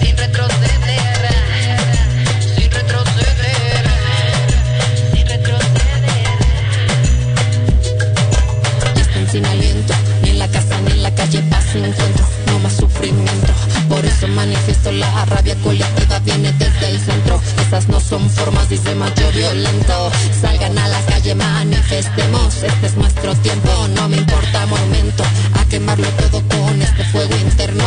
Sin 0.00 0.16
retroceder. 0.16 1.28
Sin 2.56 2.70
retroceder. 2.72 3.84
Sin 5.14 5.26
retroceder. 5.26 6.26
Están 8.96 9.30
sin 9.30 9.46
aliento, 9.46 9.94
ni 10.22 10.30
en 10.30 10.38
la 10.40 10.48
casa 10.48 10.80
ni 10.80 10.90
en 10.90 11.02
la 11.04 11.14
calle 11.14 11.42
paz 11.42 11.66
no 11.76 12.35
más 12.66 12.76
sufrimiento. 12.76 13.52
Por 13.88 14.04
eso 14.04 14.26
manifiesto 14.28 14.90
la 14.90 15.24
rabia 15.26 15.54
colectiva, 15.62 16.18
viene 16.20 16.52
desde 16.52 16.88
el 16.90 16.98
centro. 16.98 17.40
Esas 17.64 17.88
no 17.88 18.00
son 18.00 18.28
formas, 18.28 18.68
dice 18.68 18.94
macho 18.94 19.30
violento. 19.32 20.10
Salgan 20.40 20.76
a 20.76 20.88
la 20.88 21.00
calle, 21.06 21.34
manifestemos. 21.34 22.62
Este 22.62 22.86
es 22.86 22.96
nuestro 22.96 23.34
tiempo, 23.36 23.70
no 23.94 24.08
me 24.08 24.16
importa 24.16 24.66
momento. 24.66 25.22
A 25.54 25.64
quemarlo 25.66 26.08
todo 26.20 26.42
con 26.48 26.82
este 26.82 27.04
fuego 27.04 27.36
interno. 27.36 27.86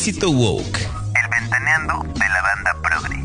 Chismecito 0.00 0.30
woke. 0.30 0.78
El 0.78 1.28
ventaneando 1.42 2.02
de 2.14 2.20
la 2.26 2.40
banda 2.40 2.74
progre. 2.82 3.22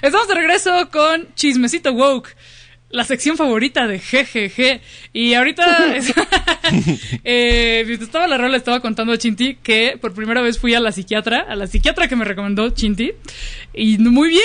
Estamos 0.00 0.28
de 0.28 0.34
regreso 0.34 0.88
con 0.90 1.28
Chismecito 1.34 1.92
Woke, 1.92 2.34
la 2.88 3.04
sección 3.04 3.36
favorita 3.36 3.86
de 3.86 3.98
GGG. 3.98 4.80
Y 5.12 5.34
ahorita, 5.34 5.94
es- 5.96 6.10
eh, 7.24 7.82
mientras 7.86 8.08
estaba 8.08 8.26
la 8.26 8.38
rola, 8.38 8.56
estaba 8.56 8.80
contando 8.80 9.12
a 9.12 9.18
Chinti 9.18 9.56
que 9.56 9.98
por 10.00 10.14
primera 10.14 10.40
vez 10.40 10.58
fui 10.58 10.72
a 10.74 10.80
la 10.80 10.90
psiquiatra, 10.90 11.40
a 11.50 11.54
la 11.54 11.66
psiquiatra 11.66 12.08
que 12.08 12.16
me 12.16 12.24
recomendó 12.24 12.70
Chinti. 12.70 13.12
Y 13.74 13.98
muy 13.98 14.30
bien, 14.30 14.40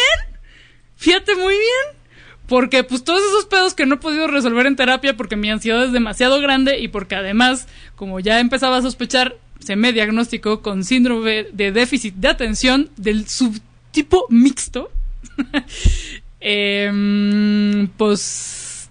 fíjate 0.97 1.35
muy 1.35 1.53
bien. 1.55 1.99
Porque 2.47 2.83
pues 2.83 3.05
todos 3.05 3.21
esos 3.21 3.45
pedos 3.45 3.75
que 3.75 3.85
no 3.85 3.95
he 3.95 3.99
podido 3.99 4.27
resolver 4.27 4.65
en 4.65 4.75
terapia 4.75 5.15
porque 5.15 5.37
mi 5.37 5.49
ansiedad 5.49 5.85
es 5.85 5.93
demasiado 5.93 6.41
grande 6.41 6.79
y 6.79 6.89
porque 6.89 7.15
además, 7.15 7.69
como 7.95 8.19
ya 8.19 8.39
empezaba 8.41 8.75
a 8.77 8.81
sospechar, 8.81 9.37
se 9.59 9.75
me 9.75 9.93
diagnosticó 9.93 10.61
con 10.61 10.83
síndrome 10.83 11.45
de 11.51 11.71
déficit 11.71 12.15
de 12.15 12.27
atención 12.29 12.89
del 12.97 13.27
subtipo 13.27 14.25
mixto. 14.29 14.91
Em, 16.41 17.87
pues 17.97 18.89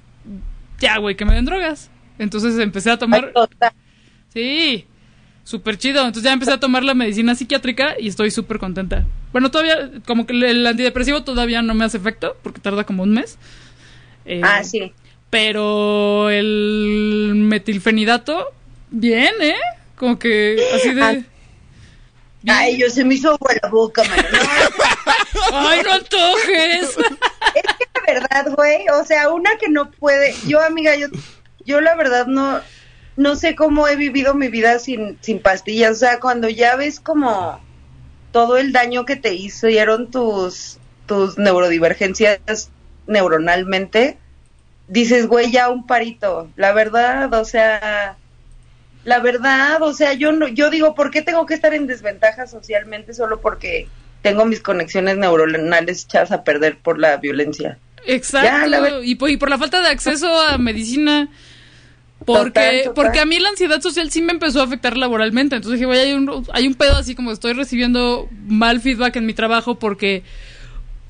ya, 0.79 0.99
güey, 0.99 1.16
que 1.16 1.25
me 1.25 1.35
den 1.35 1.45
drogas. 1.45 1.91
Entonces 2.19 2.59
empecé 2.59 2.91
a 2.91 2.99
tomar... 2.99 3.33
Sí, 4.33 4.85
súper 5.45 5.79
chido. 5.79 6.01
Entonces 6.01 6.25
ya 6.25 6.33
empecé 6.33 6.53
a 6.53 6.61
tomar 6.61 6.85
la 6.85 6.95
medicina 6.95 7.35
psiquiátrica 7.35 7.95
y 7.99 8.09
estoy 8.09 8.31
súper 8.31 8.59
contenta. 8.59 9.07
Bueno, 9.33 9.51
todavía, 9.51 9.91
como 10.07 10.27
que 10.27 10.33
el- 10.35 10.45
el 10.45 10.66
antidepresivo 10.66 11.23
todavía 11.25 11.62
no 11.62 11.75
me 11.75 11.85
hace 11.85 11.97
efecto 11.97 12.37
porque 12.43 12.61
tarda 12.61 12.85
como 12.85 13.03
un 13.03 13.11
mes. 13.14 13.39
Eh, 14.25 14.41
Ah, 14.45 14.62
sí. 14.62 14.93
Pero 15.31 16.31
el 16.31 17.33
metilfenidato, 17.35 18.47
bien, 18.91 19.33
¿eh? 19.41 19.55
Como 19.99 20.19
que 20.19 20.57
así 20.75 20.93
de... 20.95 21.25
Ay, 22.47 22.79
yo 22.79 22.89
se 22.89 23.05
me 23.05 23.15
hizo 23.15 23.33
agua 23.33 23.53
la 23.61 23.69
boca, 23.69 24.05
mano. 24.05 24.23
¡Ay, 25.53 25.81
no 25.85 25.93
antojes! 25.93 26.97
La 26.97 28.15
verdad, 28.15 28.53
güey, 28.55 28.89
o 28.89 29.05
sea, 29.05 29.31
una 29.31 29.57
que 29.59 29.69
no 29.69 29.91
puede, 29.91 30.35
yo 30.47 30.63
amiga, 30.63 30.97
yo, 30.97 31.09
yo 31.65 31.81
la 31.81 31.95
verdad 31.95 32.27
no, 32.27 32.61
no 33.17 33.37
sé 33.37 33.55
cómo 33.55 33.89
he 33.89 33.97
vivido 33.97 34.35
mi 34.35 34.49
vida 34.49 34.79
sin, 34.79 35.19
sin 35.21 35.43
pastillas, 35.43 35.93
o 35.93 35.97
sea, 35.97 36.21
cuando 36.21 36.49
ya 36.49 36.77
ves 36.77 37.01
como 37.01 37.61
todo 38.33 38.57
el 38.57 38.73
daño 38.73 39.05
que 39.05 39.17
te 39.17 39.35
hicieron 39.35 40.11
tus, 40.11 40.79
tus 41.07 41.37
neurodivergencias 41.37 42.71
neuronalmente, 43.07 44.17
dices, 44.87 45.27
güey, 45.27 45.51
ya 45.51 45.69
un 45.69 45.87
parito, 45.87 46.49
la 46.57 46.73
verdad, 46.73 47.35
o 47.35 47.45
sea, 47.45 48.17
la 49.05 49.21
verdad, 49.21 49.83
o 49.83 49.93
sea, 49.95 50.13
yo 50.13 50.33
no, 50.33 50.49
yo 50.49 50.71
digo, 50.71 50.95
¿por 50.95 51.11
qué 51.11 51.23
tengo 51.23 51.47
que 51.47 51.55
estar 51.55 51.73
en 51.75 51.87
desventaja 51.87 52.47
socialmente 52.47 53.15
solo 53.15 53.41
porque 53.41 53.89
tengo 54.23 54.45
mis 54.45 54.61
conexiones 54.61 55.17
neuronales 55.17 56.05
echadas 56.05 56.33
a 56.33 56.45
perder 56.45 56.79
por 56.79 56.99
la 56.99 57.17
violencia? 57.17 57.79
Exacto. 58.07 58.47
Ya, 58.49 58.67
la 58.67 58.81
ver- 58.81 59.05
y, 59.05 59.15
por, 59.15 59.31
y 59.31 59.37
por 59.37 59.51
la 59.51 59.59
falta 59.59 59.81
de 59.81 59.89
acceso 59.89 60.29
a 60.41 60.59
medicina. 60.59 61.29
Porque, 62.27 62.51
Total, 62.51 62.79
total. 62.85 62.95
porque 62.95 63.21
a 63.21 63.25
mí 63.27 63.39
la 63.39 63.49
ansiedad 63.51 63.81
social 63.81 64.11
sí 64.11 64.21
me 64.23 64.33
empezó 64.33 64.61
a 64.61 64.65
afectar 64.65 64.97
laboralmente. 64.97 65.55
Entonces 65.57 65.79
dije, 65.79 65.87
güey, 65.87 66.01
hay 66.01 66.13
un, 66.15 66.47
hay 66.53 66.67
un 66.67 66.75
pedo 66.75 66.97
así 66.97 67.15
como 67.15 67.31
estoy 67.31 67.53
recibiendo 67.53 68.29
mal 68.47 68.81
feedback 68.81 69.17
en 69.17 69.25
mi 69.27 69.35
trabajo 69.35 69.79
porque, 69.79 70.25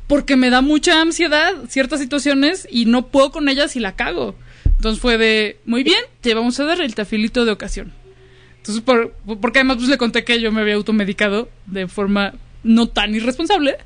porque 0.06 0.36
me 0.36 0.50
da 0.50 0.60
mucha 0.60 1.00
ansiedad 1.00 1.52
ciertas 1.68 2.00
situaciones 2.00 2.68
y 2.70 2.84
no 2.84 3.06
puedo 3.06 3.32
con 3.32 3.48
ellas 3.48 3.74
y 3.74 3.80
la 3.80 3.96
cago. 3.96 4.34
Entonces 4.78 5.02
fue 5.02 5.18
de, 5.18 5.58
muy 5.64 5.82
bien, 5.82 6.00
te 6.20 6.34
vamos 6.34 6.58
a 6.60 6.64
dar 6.64 6.80
el 6.80 6.94
tafilito 6.94 7.44
de 7.44 7.50
ocasión. 7.50 7.92
Entonces, 8.58 8.82
por, 8.82 9.12
porque 9.40 9.58
además 9.58 9.78
pues, 9.78 9.88
le 9.88 9.98
conté 9.98 10.22
que 10.24 10.40
yo 10.40 10.52
me 10.52 10.60
había 10.60 10.74
automedicado 10.74 11.48
de 11.66 11.88
forma 11.88 12.34
no 12.62 12.88
tan 12.88 13.12
irresponsable, 13.12 13.76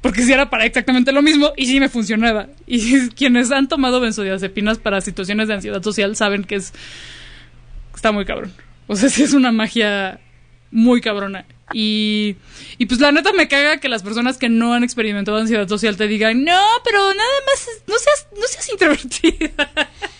porque 0.00 0.22
si 0.22 0.32
era 0.32 0.48
para 0.48 0.64
exactamente 0.64 1.10
lo 1.10 1.20
mismo 1.20 1.52
y 1.56 1.66
sí 1.66 1.80
me 1.80 1.88
funcionaba. 1.88 2.46
Y 2.64 3.08
quienes 3.16 3.50
han 3.50 3.66
tomado 3.66 4.00
benzodiazepinas 4.00 4.78
para 4.78 5.00
situaciones 5.00 5.48
de 5.48 5.54
ansiedad 5.54 5.82
social 5.82 6.14
saben 6.14 6.44
que 6.44 6.54
es 6.56 6.72
está 7.92 8.12
muy 8.12 8.24
cabrón. 8.24 8.52
O 8.86 8.94
sea, 8.94 9.08
sí 9.08 9.24
es 9.24 9.32
una 9.32 9.50
magia 9.50 10.20
muy 10.70 11.00
cabrona. 11.00 11.44
Y, 11.72 12.36
y 12.78 12.86
pues 12.86 13.00
la 13.00 13.10
neta 13.10 13.32
me 13.32 13.48
caga 13.48 13.78
que 13.78 13.88
las 13.88 14.04
personas 14.04 14.38
que 14.38 14.48
no 14.48 14.74
han 14.74 14.84
experimentado 14.84 15.38
ansiedad 15.38 15.66
social 15.66 15.96
te 15.96 16.06
digan, 16.06 16.44
no, 16.44 16.62
pero 16.84 16.98
nada 16.98 17.40
más, 17.46 17.68
no 17.88 17.94
seas, 17.98 18.28
no 18.38 18.46
seas 18.46 18.70
introvertida. 18.70 19.50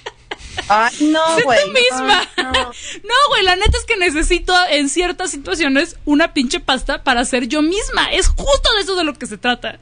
Ay, 0.68 0.94
no, 1.12 1.20
güey. 1.44 1.58
tú 1.64 1.70
misma. 1.72 2.22
No, 2.36 3.14
güey, 3.28 3.44
la 3.44 3.56
neta 3.56 3.76
es 3.78 3.84
que 3.84 3.96
necesito 3.96 4.54
en 4.70 4.88
ciertas 4.88 5.30
situaciones 5.30 5.96
una 6.04 6.32
pinche 6.32 6.60
pasta 6.60 7.04
para 7.04 7.24
ser 7.24 7.48
yo 7.48 7.62
misma. 7.62 8.06
Es 8.12 8.28
justo 8.28 8.68
de 8.76 8.82
eso 8.82 8.96
de 8.96 9.04
lo 9.04 9.14
que 9.14 9.26
se 9.26 9.38
trata. 9.38 9.78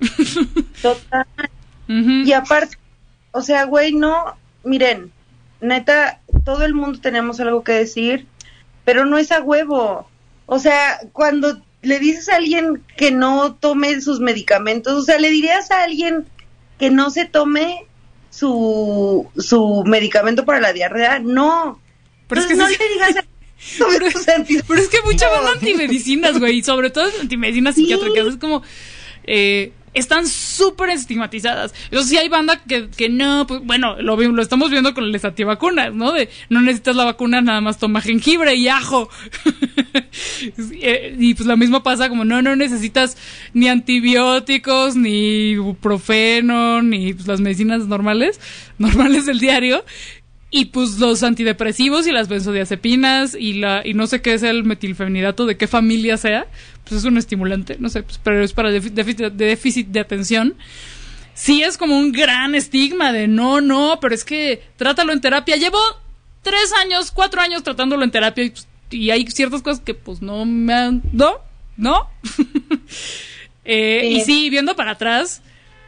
Total. 0.82 1.26
Y 1.88 2.32
aparte, 2.32 2.76
o 3.32 3.42
sea, 3.42 3.64
güey, 3.64 3.92
no, 3.92 4.36
miren, 4.62 5.12
neta, 5.60 6.20
todo 6.44 6.64
el 6.64 6.74
mundo 6.74 7.00
tenemos 7.00 7.40
algo 7.40 7.64
que 7.64 7.72
decir, 7.72 8.26
pero 8.84 9.04
no 9.04 9.18
es 9.18 9.32
a 9.32 9.40
huevo. 9.40 10.08
O 10.46 10.58
sea, 10.58 11.00
cuando 11.12 11.60
le 11.82 11.98
dices 11.98 12.28
a 12.28 12.36
alguien 12.36 12.84
que 12.96 13.10
no 13.10 13.54
tome 13.54 14.00
sus 14.00 14.20
medicamentos, 14.20 14.92
o 14.94 15.02
sea, 15.02 15.18
le 15.18 15.30
dirías 15.30 15.70
a 15.70 15.82
alguien 15.82 16.26
que 16.78 16.90
no 16.90 17.10
se 17.10 17.24
tome 17.24 17.86
su, 18.30 19.28
su 19.36 19.82
medicamento 19.86 20.44
para 20.44 20.60
la 20.60 20.72
diarrea, 20.72 21.18
no. 21.18 21.80
Pero 22.28 22.40
es 22.40 22.46
que 22.46 22.54
no 22.54 22.66
sí- 22.68 22.76
le 22.78 22.88
digas 22.94 24.28
anti- 24.36 24.60
Pero 24.66 24.80
es 24.80 24.88
que 24.88 25.02
mucha 25.02 25.28
banda 25.28 25.52
antimedicinas, 25.52 26.38
güey, 26.38 26.58
y 26.58 26.62
sobre 26.62 26.90
todo 26.90 27.10
antimedicinas 27.20 27.74
psiquiátricas. 27.74 28.26
Es 28.26 28.36
como, 28.36 28.62
eh, 29.24 29.72
están 29.94 30.26
súper 30.26 30.90
estigmatizadas. 30.90 31.74
Eso 31.90 32.02
sí 32.04 32.16
hay 32.16 32.28
banda 32.28 32.60
que, 32.66 32.88
que 32.90 33.08
no, 33.08 33.46
pues, 33.46 33.60
bueno, 33.64 34.00
lo, 34.00 34.16
lo 34.16 34.42
estamos 34.42 34.70
viendo 34.70 34.94
con 34.94 35.10
las 35.10 35.24
antivacunas, 35.24 35.92
¿no? 35.94 36.12
De 36.12 36.28
no 36.48 36.60
necesitas 36.60 36.96
la 36.96 37.04
vacuna, 37.04 37.40
nada 37.40 37.60
más 37.60 37.78
toma 37.78 38.00
jengibre 38.00 38.54
y 38.54 38.68
ajo. 38.68 39.08
Eh, 40.82 41.14
y 41.18 41.34
pues 41.34 41.46
lo 41.46 41.56
mismo 41.56 41.82
pasa 41.82 42.08
como 42.08 42.24
no, 42.24 42.42
no 42.42 42.56
necesitas 42.56 43.16
ni 43.52 43.68
antibióticos, 43.68 44.96
ni 44.96 45.50
ibuprofeno, 45.50 46.82
ni 46.82 47.12
pues, 47.12 47.26
las 47.26 47.40
medicinas 47.40 47.86
normales, 47.86 48.40
normales 48.78 49.26
del 49.26 49.38
diario. 49.38 49.84
Y 50.52 50.66
pues 50.66 50.98
los 50.98 51.22
antidepresivos 51.22 52.08
y 52.08 52.12
las 52.12 52.28
benzodiazepinas 52.28 53.36
y 53.38 53.52
la 53.54 53.82
y 53.86 53.94
no 53.94 54.08
sé 54.08 54.20
qué 54.20 54.34
es 54.34 54.42
el 54.42 54.64
metilfenidato, 54.64 55.46
de 55.46 55.56
qué 55.56 55.68
familia 55.68 56.16
sea, 56.16 56.46
pues 56.84 56.98
es 57.00 57.04
un 57.04 57.18
estimulante, 57.18 57.76
no 57.78 57.88
sé, 57.88 58.02
pues, 58.02 58.18
pero 58.22 58.42
es 58.42 58.52
para 58.52 58.70
défi- 58.72 58.90
déficit 58.90 59.18
de, 59.18 59.30
déficit 59.46 59.86
de 59.88 60.00
atención. 60.00 60.56
Sí 61.34 61.62
es 61.62 61.78
como 61.78 61.96
un 61.96 62.10
gran 62.10 62.54
estigma 62.56 63.12
de 63.12 63.28
no, 63.28 63.60
no, 63.60 63.98
pero 64.00 64.12
es 64.14 64.24
que 64.24 64.60
trátalo 64.76 65.12
en 65.12 65.20
terapia. 65.20 65.56
Llevo 65.56 65.78
tres 66.42 66.72
años, 66.82 67.12
cuatro 67.12 67.40
años 67.40 67.62
tratándolo 67.62 68.02
en 68.02 68.10
terapia 68.10 68.44
y, 68.44 68.50
pues, 68.50 68.66
y 68.90 69.10
hay 69.10 69.24
ciertas 69.28 69.62
cosas 69.62 69.80
que 69.80 69.94
pues 69.94 70.20
no 70.20 70.44
me 70.44 70.74
han... 70.74 71.02
No, 71.12 71.34
no. 71.76 72.08
Eh, 73.64 74.08
Y 74.12 74.20
sí, 74.22 74.50
viendo 74.50 74.74
para 74.74 74.92
atrás, 74.92 75.42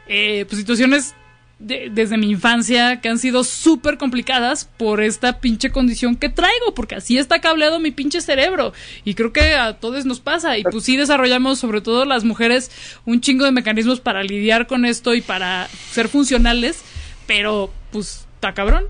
eh, 0.06 0.44
pues 0.48 0.60
situaciones 0.60 1.14
de- 1.62 1.88
desde 1.90 2.16
mi 2.18 2.30
infancia 2.30 3.00
que 3.00 3.08
han 3.08 3.18
sido 3.18 3.44
súper 3.44 3.96
complicadas 3.98 4.64
por 4.64 5.00
esta 5.00 5.40
pinche 5.40 5.70
condición 5.70 6.16
que 6.16 6.28
traigo, 6.28 6.74
porque 6.74 6.96
así 6.96 7.18
está 7.18 7.40
cableado 7.40 7.78
mi 7.78 7.90
pinche 7.90 8.20
cerebro. 8.20 8.72
Y 9.04 9.14
creo 9.14 9.32
que 9.32 9.54
a 9.54 9.74
todos 9.78 10.04
nos 10.04 10.20
pasa. 10.20 10.58
Y 10.58 10.64
pues 10.64 10.84
sí 10.84 10.96
desarrollamos, 10.96 11.58
sobre 11.58 11.80
todo 11.80 12.04
las 12.04 12.24
mujeres, 12.24 12.70
un 13.04 13.20
chingo 13.20 13.44
de 13.44 13.52
mecanismos 13.52 14.00
para 14.00 14.22
lidiar 14.22 14.66
con 14.66 14.84
esto 14.84 15.14
y 15.14 15.20
para 15.20 15.68
ser 15.90 16.08
funcionales, 16.08 16.82
pero 17.26 17.72
pues 17.90 18.26
está 18.34 18.54
cabrón. 18.54 18.84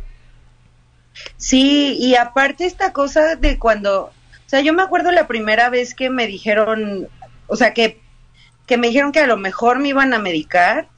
Sí, 1.37 1.97
y 1.99 2.15
aparte 2.15 2.65
esta 2.65 2.93
cosa 2.93 3.37
de 3.37 3.59
cuando, 3.59 4.05
o 4.05 4.13
sea, 4.47 4.61
yo 4.61 4.73
me 4.73 4.83
acuerdo 4.83 5.11
la 5.13 5.27
primera 5.27 5.69
vez 5.71 5.95
que 5.95 6.09
me 6.11 6.27
dijeron, 6.27 7.09
o 7.47 7.57
sea, 7.57 7.75
que, 7.75 8.01
que 8.67 8.79
me 8.79 8.89
dijeron 8.89 9.13
que 9.13 9.21
a 9.21 9.27
lo 9.27 9.37
mejor 9.37 9.79
me 9.79 9.89
iban 9.89 10.15
a 10.15 10.19
medicar, 10.19 10.89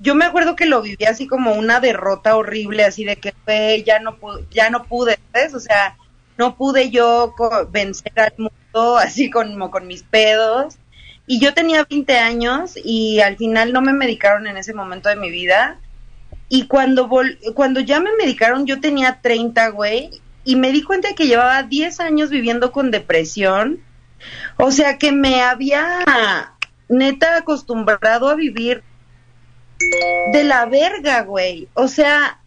yo 0.00 0.14
me 0.14 0.24
acuerdo 0.26 0.56
que 0.56 0.66
lo 0.66 0.82
viví 0.82 1.04
así 1.04 1.26
como 1.26 1.52
una 1.54 1.80
derrota 1.80 2.36
horrible, 2.36 2.84
así 2.84 3.04
de 3.04 3.16
que 3.16 3.34
fue, 3.44 3.82
ya 3.86 4.00
no 4.00 4.16
pude, 4.16 4.46
ya 4.50 4.70
no 4.70 4.84
pude, 4.84 5.18
¿sabes? 5.32 5.54
O 5.54 5.60
sea, 5.60 5.96
no 6.38 6.56
pude 6.56 6.90
yo 6.90 7.34
vencer 7.70 8.12
al 8.16 8.32
mundo 8.38 8.98
así 8.98 9.30
como 9.30 9.70
con 9.70 9.86
mis 9.86 10.02
pedos. 10.02 10.76
Y 11.26 11.40
yo 11.40 11.54
tenía 11.54 11.86
20 11.88 12.18
años 12.18 12.72
y 12.82 13.20
al 13.20 13.36
final 13.36 13.72
no 13.72 13.82
me 13.82 13.92
medicaron 13.92 14.46
en 14.48 14.56
ese 14.56 14.74
momento 14.74 15.08
de 15.08 15.16
mi 15.16 15.30
vida. 15.30 15.80
Y 16.48 16.66
cuando, 16.66 17.08
vol- 17.08 17.38
cuando 17.54 17.80
ya 17.80 18.00
me 18.00 18.10
medicaron, 18.16 18.66
yo 18.66 18.80
tenía 18.80 19.20
30, 19.22 19.68
güey, 19.70 20.10
y 20.44 20.56
me 20.56 20.72
di 20.72 20.82
cuenta 20.82 21.14
que 21.14 21.26
llevaba 21.28 21.62
10 21.62 22.00
años 22.00 22.30
viviendo 22.30 22.72
con 22.72 22.90
depresión. 22.90 23.80
O 24.58 24.70
sea, 24.72 24.98
que 24.98 25.12
me 25.12 25.42
había 25.42 26.54
neta 26.88 27.36
acostumbrado 27.36 28.28
a 28.28 28.34
vivir 28.34 28.82
de 30.32 30.44
la 30.44 30.66
verga, 30.66 31.22
güey. 31.22 31.68
O 31.74 31.88
sea, 31.88 32.40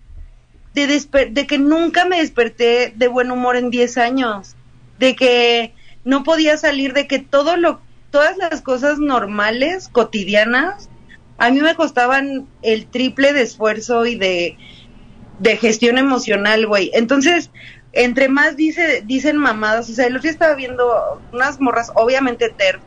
de, 0.73 0.87
de 1.31 1.47
que 1.47 1.57
nunca 1.57 2.05
me 2.05 2.19
desperté 2.19 2.93
de 2.95 3.07
buen 3.07 3.31
humor 3.31 3.55
en 3.55 3.69
10 3.69 3.97
años. 3.97 4.55
De 4.99 5.15
que 5.15 5.73
no 6.03 6.23
podía 6.23 6.57
salir, 6.57 6.93
de 6.93 7.07
que 7.07 7.19
todo 7.19 7.57
lo, 7.57 7.81
todas 8.11 8.37
las 8.37 8.61
cosas 8.61 8.99
normales, 8.99 9.89
cotidianas, 9.89 10.89
a 11.37 11.49
mí 11.49 11.61
me 11.61 11.75
costaban 11.75 12.47
el 12.61 12.85
triple 12.85 13.33
de 13.33 13.41
esfuerzo 13.41 14.05
y 14.05 14.15
de, 14.15 14.57
de 15.39 15.57
gestión 15.57 15.97
emocional, 15.97 16.67
güey. 16.67 16.91
Entonces, 16.93 17.49
entre 17.91 18.29
más 18.29 18.55
dice, 18.55 19.03
dicen 19.05 19.37
mamadas, 19.37 19.89
o 19.89 19.93
sea, 19.93 20.07
el 20.07 20.13
otro 20.13 20.23
día 20.23 20.31
estaba 20.31 20.55
viendo 20.55 21.21
unas 21.31 21.59
morras, 21.59 21.91
obviamente 21.95 22.49
TERF, 22.49 22.81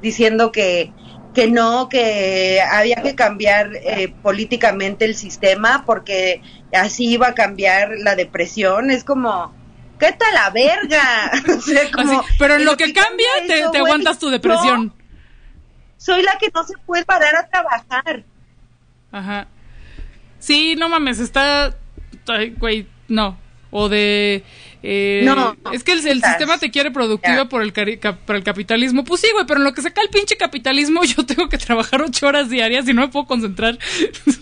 diciendo 0.00 0.52
que, 0.52 0.92
que 1.38 1.48
no, 1.48 1.88
que 1.88 2.60
había 2.60 2.96
que 2.96 3.14
cambiar 3.14 3.70
eh, 3.76 4.12
políticamente 4.22 5.04
el 5.04 5.14
sistema 5.14 5.84
porque 5.86 6.42
así 6.72 7.08
iba 7.08 7.28
a 7.28 7.34
cambiar 7.34 7.90
la 7.98 8.16
depresión. 8.16 8.90
Es 8.90 9.04
como, 9.04 9.54
¿qué 10.00 10.10
tal 10.12 10.34
la 10.34 10.50
verga? 10.50 11.30
O 11.56 11.60
sea, 11.60 11.90
como, 11.92 12.20
Así, 12.20 12.30
pero 12.40 12.54
en 12.56 12.62
¿y 12.62 12.64
lo 12.64 12.76
que 12.76 12.92
cambia, 12.92 13.28
te, 13.46 13.60
eso, 13.60 13.70
te 13.70 13.78
güey? 13.78 13.92
aguantas 13.92 14.18
tu 14.18 14.30
depresión. 14.30 14.86
No, 14.86 14.94
soy 15.96 16.22
la 16.22 16.36
que 16.38 16.48
no 16.52 16.64
se 16.64 16.74
puede 16.78 17.04
parar 17.04 17.36
a 17.36 17.48
trabajar. 17.48 18.24
Ajá. 19.12 19.46
Sí, 20.40 20.74
no 20.76 20.88
mames, 20.88 21.20
está. 21.20 21.72
ay, 22.26 22.50
Güey, 22.58 22.86
no. 23.06 23.38
O 23.70 23.88
de. 23.88 24.42
Eh, 24.82 25.22
No, 25.24 25.56
es 25.72 25.82
que 25.84 25.92
el, 25.92 26.00
sistema 26.02 26.58
te 26.58 26.70
quiere 26.70 26.90
productiva 26.90 27.48
por 27.48 27.62
el, 27.62 27.72
por 28.24 28.36
el 28.36 28.44
capitalismo. 28.44 29.04
Pues 29.04 29.20
sí, 29.20 29.28
güey, 29.32 29.46
pero 29.46 29.60
en 29.60 29.64
lo 29.64 29.74
que 29.74 29.82
se 29.82 29.92
cae 29.92 30.04
el 30.04 30.10
pinche 30.10 30.36
capitalismo, 30.36 31.04
yo 31.04 31.24
tengo 31.26 31.48
que 31.48 31.58
trabajar 31.58 32.02
ocho 32.02 32.26
horas 32.26 32.50
diarias 32.50 32.88
y 32.88 32.94
no 32.94 33.02
me 33.02 33.08
puedo 33.08 33.26
concentrar. 33.26 33.78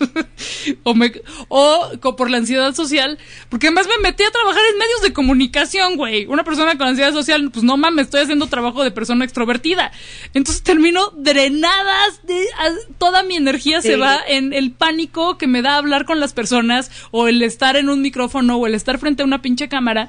o, 0.82 0.95
me, 0.95 1.12
o 1.49 1.91
por 2.16 2.30
la 2.30 2.39
ansiedad 2.39 2.74
social. 2.74 3.18
Porque 3.49 3.68
además 3.68 3.87
me 3.87 4.03
metí 4.03 4.22
a 4.22 4.30
trabajar 4.30 4.62
en 4.72 4.78
medios 4.78 5.03
de 5.03 5.12
comunicación, 5.12 5.97
güey. 5.97 6.26
Una 6.26 6.45
persona 6.45 6.76
con 6.76 6.89
ansiedad 6.89 7.12
social, 7.12 7.51
pues 7.53 7.64
no 7.64 7.76
mames, 7.76 8.07
estoy 8.07 8.20
haciendo 8.22 8.47
trabajo 8.47 8.84
de 8.84 8.91
persona 8.91 9.24
extrovertida. 9.24 9.93
Entonces 10.34 10.62
termino 10.62 11.11
drenadas, 11.16 12.26
de, 12.26 12.47
a- 12.59 12.97
toda 12.99 13.22
mi 13.22 13.37
energía 13.37 13.82
se 13.82 13.97
va 13.97 14.18
en 14.26 14.53
el 14.53 14.72
pánico 14.72 15.39
que 15.39 15.47
me 15.47 15.62
da 15.62 15.76
hablar 15.76 16.05
con 16.05 16.20
las 16.20 16.32
personas, 16.32 16.91
o 17.11 17.28
el 17.28 17.43
estar 17.43 17.76
en 17.76 17.89
un 17.89 18.03
micrófono, 18.03 18.57
o 18.57 18.66
el 18.66 18.74
estar 18.74 18.99
frente 18.99 19.22
a 19.22 19.26
una 19.26 19.43
pinche 19.43 19.68
cámara, 19.68 20.09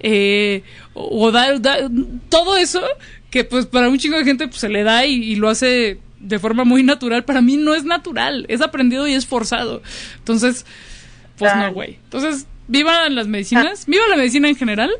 eh, 0.00 0.62
o, 0.94 1.30
dar, 1.30 1.60
dar- 1.60 1.88
todo 2.28 2.56
eso 2.56 2.82
que 3.30 3.44
pues 3.44 3.66
para 3.66 3.88
un 3.88 3.98
chingo 3.98 4.18
de 4.18 4.24
gente 4.24 4.48
pues, 4.48 4.60
se 4.60 4.68
le 4.68 4.82
da 4.82 5.04
y, 5.06 5.14
y 5.14 5.36
lo 5.36 5.48
hace 5.48 5.98
de 6.20 6.38
forma 6.38 6.64
muy 6.64 6.82
natural. 6.82 7.24
Para 7.24 7.40
mí 7.42 7.56
no 7.56 7.74
es 7.74 7.84
natural, 7.84 8.46
es 8.48 8.60
aprendido 8.60 9.06
y 9.06 9.12
es 9.14 9.26
forzado. 9.26 9.82
Entonces, 10.18 10.64
pues 11.38 11.54
no, 11.56 11.72
güey. 11.72 11.98
Entonces, 12.04 12.46
viva 12.68 13.08
las 13.10 13.28
medicinas, 13.28 13.86
viva 13.86 14.06
la 14.08 14.16
medicina 14.16 14.48
en 14.48 14.56
general. 14.56 14.90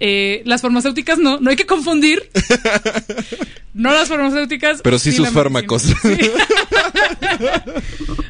Eh, 0.00 0.42
las 0.44 0.60
farmacéuticas 0.60 1.18
no, 1.18 1.38
no 1.38 1.50
hay 1.50 1.56
que 1.56 1.66
confundir. 1.66 2.28
No 3.76 3.92
las 3.92 4.08
farmacéuticas. 4.08 4.82
Pero 4.82 5.00
sí 5.00 5.10
sus 5.10 5.30
fármacos. 5.30 5.86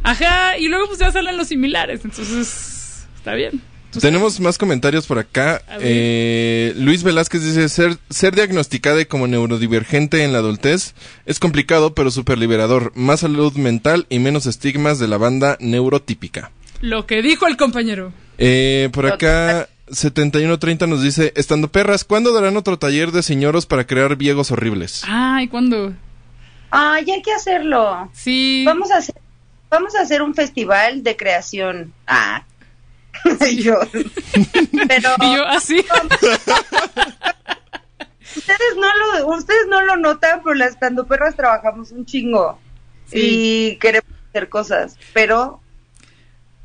Ajá, 0.03 0.59
y 0.59 0.69
luego 0.69 0.87
pues 0.87 0.99
ya 0.99 1.13
salen 1.13 1.37
los 1.37 1.49
similares, 1.49 2.01
entonces 2.05 3.07
está 3.17 3.35
bien. 3.35 3.61
Tenemos 4.01 4.41
más 4.41 4.59
comentarios 4.59 5.07
por 5.07 5.19
acá. 5.19 5.63
Eh, 5.81 6.73
Luis 6.77 7.03
Velázquez 7.03 7.43
dice, 7.43 7.69
ser, 7.69 7.99
ser 8.11 8.35
diagnosticada 8.35 9.05
como 9.05 9.27
neurodivergente 9.27 10.25
en 10.25 10.33
la 10.33 10.39
adultez 10.39 10.95
es 11.27 11.39
complicado 11.39 11.95
pero 11.95 12.11
súper 12.11 12.39
liberador. 12.39 12.93
Más 12.95 13.21
salud 13.21 13.53
mental 13.55 14.07
y 14.09 14.19
menos 14.19 14.47
estigmas 14.47 14.99
de 14.99 15.09
la 15.09 15.19
banda 15.19 15.57
neurotípica. 15.61 16.51
Lo 16.81 17.07
que 17.07 17.23
dijo 17.23 17.47
el 17.47 17.57
compañero. 17.57 18.13
Eh, 18.39 18.91
por 18.93 19.07
acá, 19.07 19.69
7130 19.91 20.87
nos 20.87 21.03
dice, 21.03 21.33
estando 21.37 21.69
perras, 21.69 22.05
¿cuándo 22.05 22.33
darán 22.33 22.57
otro 22.57 22.79
taller 22.79 23.13
de 23.13 23.23
señoros 23.23 23.67
para 23.67 23.87
crear 23.87 24.17
viegos 24.17 24.51
horribles? 24.51 25.03
Ay, 25.07 25.49
¿cuándo? 25.49 25.95
Ay, 26.71 27.11
hay 27.11 27.23
que 27.23 27.33
hacerlo. 27.33 28.11
Sí. 28.13 28.65
Vamos 28.67 28.91
a 28.91 28.99
hacer, 28.99 29.15
vamos 29.71 29.95
a 29.95 30.03
hacer 30.03 30.23
un 30.23 30.35
festival 30.35 31.03
de 31.03 31.17
creación. 31.17 31.93
Ah. 32.07 32.45
Y 33.51 33.63
yo. 33.63 33.79
Pero 34.89 35.11
Y 35.21 35.37
yo 35.37 35.47
así. 35.47 35.85
ustedes 38.37 38.77
no 38.77 38.89
lo, 38.97 39.27
ustedes 39.29 39.67
no 39.69 39.83
lo 39.83 39.97
notan, 39.97 40.43
pero 40.43 40.55
las 40.55 40.77
perras 40.77 41.37
trabajamos 41.37 41.93
un 41.93 42.05
chingo 42.05 42.59
y 43.13 43.77
queremos 43.77 44.11
hacer 44.31 44.49
cosas, 44.49 44.97
pero 45.13 45.61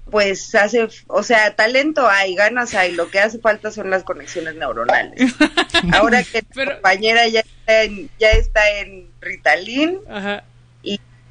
pues 0.10 0.56
hace, 0.56 0.88
o 1.08 1.22
sea, 1.22 1.56
talento 1.56 2.08
hay, 2.08 2.34
ganas 2.36 2.74
hay, 2.74 2.94
lo 2.94 3.10
que 3.12 3.20
hace 3.20 3.40
falta 3.40 3.72
son 3.72 3.92
las 3.92 4.04
conexiones 4.04 4.56
neuronales. 4.56 5.34
Ahora 5.94 6.24
que 6.24 6.44
mi 6.56 6.66
compañera 6.66 7.28
ya 7.28 7.42
está 7.42 7.84
en, 7.84 8.10
ya 8.20 8.32
está 8.32 8.80
en 8.80 9.12
Ritalin 9.22 10.00
Ajá. 10.10 10.44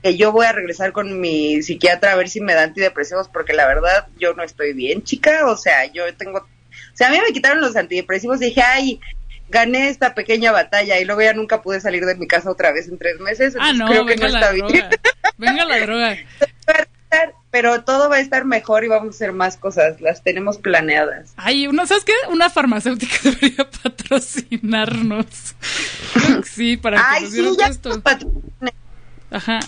Que 0.02 0.16
yo 0.16 0.32
voy 0.32 0.46
a 0.46 0.52
regresar 0.52 0.92
con 0.92 1.20
mi 1.20 1.62
psiquiatra 1.62 2.12
a 2.12 2.16
ver 2.16 2.28
si 2.28 2.40
me 2.40 2.54
da 2.54 2.62
antidepresivos 2.62 3.28
porque 3.28 3.52
la 3.52 3.66
verdad 3.66 4.06
yo 4.18 4.34
no 4.34 4.42
estoy 4.42 4.72
bien, 4.72 5.02
chica, 5.02 5.46
o 5.46 5.56
sea, 5.56 5.86
yo 5.92 6.02
tengo, 6.16 6.38
o 6.38 6.46
sea, 6.96 7.08
a 7.08 7.10
mí 7.10 7.18
me 7.26 7.32
quitaron 7.32 7.60
los 7.60 7.74
antidepresivos 7.76 8.40
y 8.40 8.46
dije, 8.46 8.62
ay, 8.62 9.00
gané 9.48 9.88
esta 9.88 10.14
pequeña 10.14 10.52
batalla 10.52 11.00
y 11.00 11.04
luego 11.04 11.22
ya 11.22 11.32
nunca 11.32 11.62
pude 11.62 11.80
salir 11.80 12.04
de 12.04 12.14
mi 12.16 12.26
casa 12.26 12.50
otra 12.50 12.70
vez 12.72 12.86
en 12.88 12.98
tres 12.98 13.18
meses, 13.20 13.54
Ah, 13.58 13.72
no, 13.72 13.86
creo 13.86 14.04
que 14.06 14.14
venga 14.14 14.26
no 14.28 14.32
la 14.34 14.40
está 14.40 14.52
bien. 14.52 14.66
droga. 14.68 14.90
Venga 15.38 15.64
la 15.64 15.78
droga. 15.80 16.16
Pero 17.50 17.82
todo 17.82 18.10
va 18.10 18.16
a 18.16 18.20
estar 18.20 18.44
mejor 18.44 18.84
y 18.84 18.88
vamos 18.88 19.06
a 19.06 19.16
hacer 19.16 19.32
más 19.32 19.56
cosas, 19.56 20.02
las 20.02 20.22
tenemos 20.22 20.58
planeadas. 20.58 21.32
Ay, 21.38 21.66
una, 21.66 21.86
¿sabes 21.86 22.04
qué? 22.04 22.12
Una 22.28 22.50
farmacéutica 22.50 23.16
debería 23.24 23.68
patrocinarnos. 23.82 25.26
Sí, 26.44 26.76
para 26.76 26.98
que 26.98 27.02
Ay, 27.06 27.22
nos 27.22 27.32
sí, 27.32 27.56
ya 27.58 27.66
esto. 27.68 28.02
Ajá. 29.30 29.60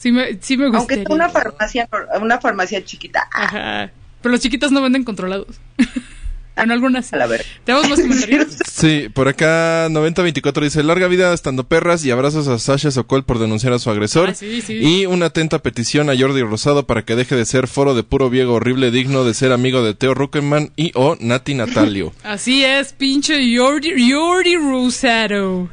Sí 0.00 0.12
me, 0.12 0.38
sí 0.40 0.56
me 0.56 0.64
Aunque 0.64 0.78
gustaría. 0.78 1.04
sea 1.04 1.14
una 1.14 1.28
farmacia, 1.28 1.88
una 2.22 2.40
farmacia 2.40 2.82
chiquita. 2.82 3.28
Ajá. 3.34 3.90
Pero 4.22 4.32
los 4.32 4.40
chiquitos 4.40 4.72
no 4.72 4.80
venden 4.80 5.04
controlados. 5.04 5.60
bueno, 6.66 6.74
algunas 6.74 7.06
sí. 7.06 7.14
A 7.14 7.18
la 7.18 7.26
ver. 7.26 7.44
¿Tenemos 7.64 7.88
más 7.88 8.00
comentarios? 8.02 8.46
Sí, 8.70 9.08
por 9.12 9.28
acá 9.28 9.88
9024 9.90 10.64
dice, 10.64 10.82
larga 10.82 11.08
vida 11.08 11.32
estando 11.32 11.64
perras 11.64 12.04
y 12.04 12.10
abrazos 12.10 12.48
a 12.48 12.58
Sasha 12.58 12.90
Sokol 12.90 13.24
por 13.24 13.38
denunciar 13.38 13.72
a 13.72 13.78
su 13.78 13.90
agresor. 13.90 14.30
Ah, 14.30 14.34
sí, 14.34 14.60
sí. 14.60 14.74
Y 14.74 15.06
una 15.06 15.26
atenta 15.26 15.60
petición 15.60 16.10
a 16.10 16.18
Jordi 16.18 16.42
Rosado 16.42 16.86
para 16.86 17.04
que 17.04 17.16
deje 17.16 17.36
de 17.36 17.44
ser 17.46 17.66
foro 17.68 17.94
de 17.94 18.02
puro 18.02 18.30
viejo 18.30 18.52
horrible 18.54 18.90
digno 18.90 19.24
de 19.24 19.34
ser 19.34 19.52
amigo 19.52 19.82
de 19.82 19.94
Teo 19.94 20.14
Ruckenman 20.14 20.70
y 20.76 20.92
o 20.94 21.16
Nati 21.20 21.54
Natalio. 21.54 22.12
Así 22.22 22.64
es, 22.64 22.92
pinche 22.92 23.34
Jordi, 23.56 24.10
Jordi 24.12 24.56
Rosado. 24.56 25.68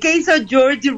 ¿Qué 0.00 0.16
hizo 0.16 0.32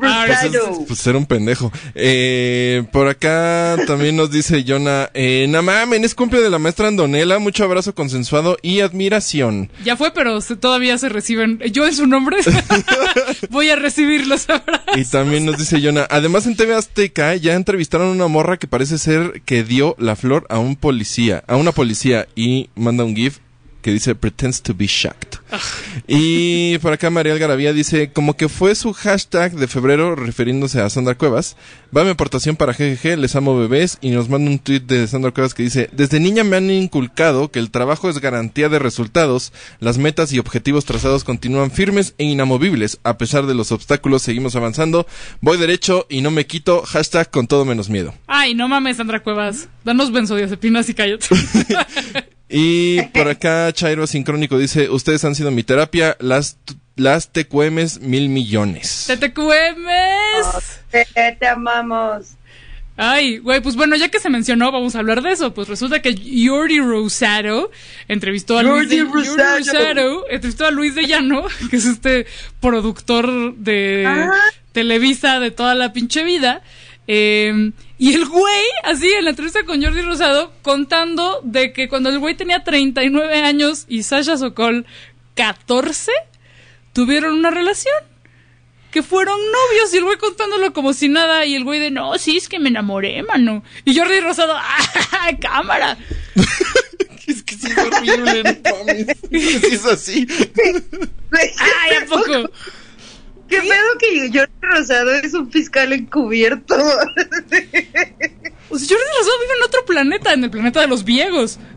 Ah, 0.02 0.26
Rosado? 0.26 0.84
Pues 0.86 0.98
ser 1.00 1.16
un 1.16 1.26
pendejo. 1.26 1.72
Eh, 1.94 2.84
por 2.92 3.08
acá 3.08 3.76
también 3.86 4.16
nos 4.16 4.30
dice 4.30 4.64
Jonah, 4.66 5.10
eh, 5.14 5.46
no 5.48 5.62
mames, 5.62 6.02
es 6.04 6.14
cumple 6.14 6.40
de 6.40 6.48
la 6.48 6.58
maestra 6.58 6.88
Andonela, 6.88 7.38
mucho 7.38 7.64
abrazo 7.64 7.94
consensuado 7.94 8.56
y 8.62 8.80
admiración. 8.80 8.97
Ya 9.84 9.96
fue, 9.96 10.12
pero 10.12 10.40
se- 10.40 10.56
todavía 10.56 10.98
se 10.98 11.08
reciben. 11.08 11.58
Yo 11.72 11.86
en 11.86 11.94
su 11.94 12.06
nombre 12.06 12.36
voy 13.50 13.70
a 13.70 13.76
recibirlos 13.76 14.48
ahora. 14.48 14.82
Y 14.96 15.04
también 15.04 15.46
nos 15.46 15.58
dice 15.58 15.80
Jonah, 15.82 16.06
además 16.10 16.46
en 16.46 16.56
TV 16.56 16.74
Azteca 16.74 17.34
ya 17.36 17.54
entrevistaron 17.54 18.08
a 18.08 18.12
una 18.12 18.28
morra 18.28 18.56
que 18.58 18.66
parece 18.66 18.98
ser 18.98 19.42
que 19.44 19.62
dio 19.64 19.94
la 19.98 20.16
flor 20.16 20.46
a 20.48 20.58
un 20.58 20.76
policía, 20.76 21.44
a 21.46 21.56
una 21.56 21.72
policía 21.72 22.26
y 22.34 22.70
manda 22.74 23.04
un 23.04 23.14
gif 23.16 23.38
que 23.82 23.90
dice 23.90 24.14
pretends 24.14 24.62
to 24.62 24.74
be 24.74 24.86
shocked. 24.86 25.38
Y 26.06 26.78
por 26.78 26.92
acá 26.92 27.10
María 27.10 27.32
Algarabía 27.32 27.72
dice, 27.72 28.12
como 28.12 28.36
que 28.36 28.48
fue 28.48 28.74
su 28.74 28.92
hashtag 28.92 29.52
de 29.52 29.66
febrero 29.66 30.14
refiriéndose 30.14 30.80
a 30.80 30.90
Sandra 30.90 31.16
Cuevas. 31.16 31.56
Va 31.96 32.04
mi 32.04 32.10
aportación 32.10 32.56
para 32.56 32.72
GGG, 32.72 33.18
les 33.18 33.34
amo 33.36 33.58
bebés. 33.58 33.98
Y 34.00 34.10
nos 34.10 34.28
manda 34.28 34.50
un 34.50 34.58
tweet 34.58 34.80
de 34.80 35.06
Sandra 35.06 35.30
Cuevas 35.30 35.54
que 35.54 35.62
dice, 35.62 35.88
desde 35.92 36.20
niña 36.20 36.44
me 36.44 36.56
han 36.56 36.70
inculcado 36.70 37.50
que 37.50 37.58
el 37.58 37.70
trabajo 37.70 38.10
es 38.10 38.20
garantía 38.20 38.68
de 38.68 38.78
resultados. 38.78 39.52
Las 39.80 39.98
metas 39.98 40.32
y 40.32 40.38
objetivos 40.38 40.84
trazados 40.84 41.24
continúan 41.24 41.70
firmes 41.70 42.14
e 42.18 42.24
inamovibles. 42.24 42.98
A 43.04 43.16
pesar 43.16 43.46
de 43.46 43.54
los 43.54 43.72
obstáculos, 43.72 44.22
seguimos 44.22 44.56
avanzando. 44.56 45.06
Voy 45.40 45.56
derecho 45.56 46.06
y 46.10 46.20
no 46.20 46.30
me 46.30 46.46
quito. 46.46 46.82
Hashtag 46.82 47.30
con 47.30 47.46
todo 47.46 47.64
menos 47.64 47.88
miedo. 47.88 48.14
Ay, 48.26 48.54
no 48.54 48.68
mames, 48.68 48.98
Sandra 48.98 49.22
Cuevas. 49.22 49.68
Danos 49.84 50.12
benzodiazepinas 50.12 50.88
y 50.88 50.94
cállate. 50.94 51.26
Y 52.48 53.02
por 53.08 53.28
acá 53.28 53.70
Chairo 53.72 54.06
Sincrónico 54.06 54.58
dice, 54.58 54.88
ustedes 54.88 55.24
han 55.24 55.34
sido 55.34 55.50
mi 55.50 55.62
terapia, 55.62 56.16
las, 56.18 56.56
las 56.96 57.30
TQMs 57.30 58.00
mil 58.00 58.28
millones. 58.30 59.04
¡TTQMs! 59.08 60.80
Te, 60.90 61.06
te 61.38 61.46
amamos. 61.46 62.34
Ay, 63.00 63.38
güey, 63.38 63.60
pues 63.60 63.76
bueno, 63.76 63.94
ya 63.94 64.08
que 64.08 64.18
se 64.18 64.28
mencionó, 64.28 64.72
vamos 64.72 64.96
a 64.96 64.98
hablar 64.98 65.22
de 65.22 65.30
eso. 65.30 65.54
Pues 65.54 65.68
resulta 65.68 66.02
que 66.02 66.16
Jordi 66.48 66.80
Rosado 66.80 67.70
entrevistó 68.08 68.58
a 68.58 68.64
Luis 68.64 68.88
de, 68.88 69.02
Jordi 69.04 69.24
Jordi 69.26 69.28
Rosado. 69.28 69.58
Rosado 69.58 70.24
entrevistó 70.30 70.66
a 70.66 70.70
Luis 70.72 70.94
de 70.96 71.06
Llano, 71.06 71.44
que 71.70 71.76
es 71.76 71.84
este 71.84 72.26
productor 72.60 73.54
de 73.54 74.04
Ah. 74.04 74.32
Televisa 74.72 75.38
de 75.38 75.50
toda 75.52 75.74
la 75.76 75.92
pinche 75.92 76.24
vida. 76.24 76.62
Eh, 77.10 77.72
y 77.96 78.14
el 78.14 78.26
güey, 78.26 78.64
así 78.84 79.10
en 79.10 79.24
la 79.24 79.30
entrevista 79.30 79.64
con 79.64 79.82
Jordi 79.82 80.02
Rosado, 80.02 80.52
contando 80.62 81.40
de 81.42 81.72
que 81.72 81.88
cuando 81.88 82.10
el 82.10 82.18
güey 82.18 82.36
tenía 82.36 82.62
39 82.62 83.40
años 83.40 83.86
y 83.88 84.02
Sasha 84.02 84.36
Sokol 84.36 84.86
14, 85.34 86.12
tuvieron 86.92 87.34
una 87.34 87.50
relación 87.50 87.94
que 88.90 89.02
fueron 89.02 89.38
novios 89.38 89.92
y 89.92 89.96
el 89.96 90.04
güey 90.04 90.18
contándolo 90.18 90.72
como 90.72 90.92
si 90.92 91.08
nada 91.08 91.44
y 91.46 91.54
el 91.54 91.64
güey 91.64 91.80
de 91.80 91.90
no, 91.90 92.16
sí, 92.18 92.36
es 92.36 92.48
que 92.48 92.58
me 92.58 92.68
enamoré, 92.68 93.22
mano. 93.22 93.64
Y 93.84 93.96
Jordi 93.96 94.20
Rosado, 94.20 94.54
¡ah, 94.56 95.30
cámara! 95.40 95.96
es 97.26 97.42
que 97.42 97.54
sí 97.54 97.68
es 97.70 97.78
horrible, 97.78 98.42
no 98.42 98.84
mames. 98.84 99.06
Es 99.30 99.84
así. 99.86 100.26
¡Ay, 101.32 101.96
a 102.02 102.06
poco! 102.06 102.50
¿Qué 103.48 103.60
pedo 103.60 103.98
que 103.98 104.28
Jordi 104.28 104.52
Rosado 104.60 105.14
es 105.14 105.34
un 105.34 105.50
fiscal 105.50 105.92
encubierto? 105.92 106.74
O 108.70 108.78
sea, 108.78 108.88
Jordi 108.88 109.04
Rosado 109.18 109.40
vive 109.40 109.54
en 109.56 109.64
otro 109.64 109.84
planeta, 109.86 110.32
en 110.34 110.44
el 110.44 110.50
planeta 110.50 110.80
de 110.80 110.86
los 110.86 111.04
viejos. 111.04 111.58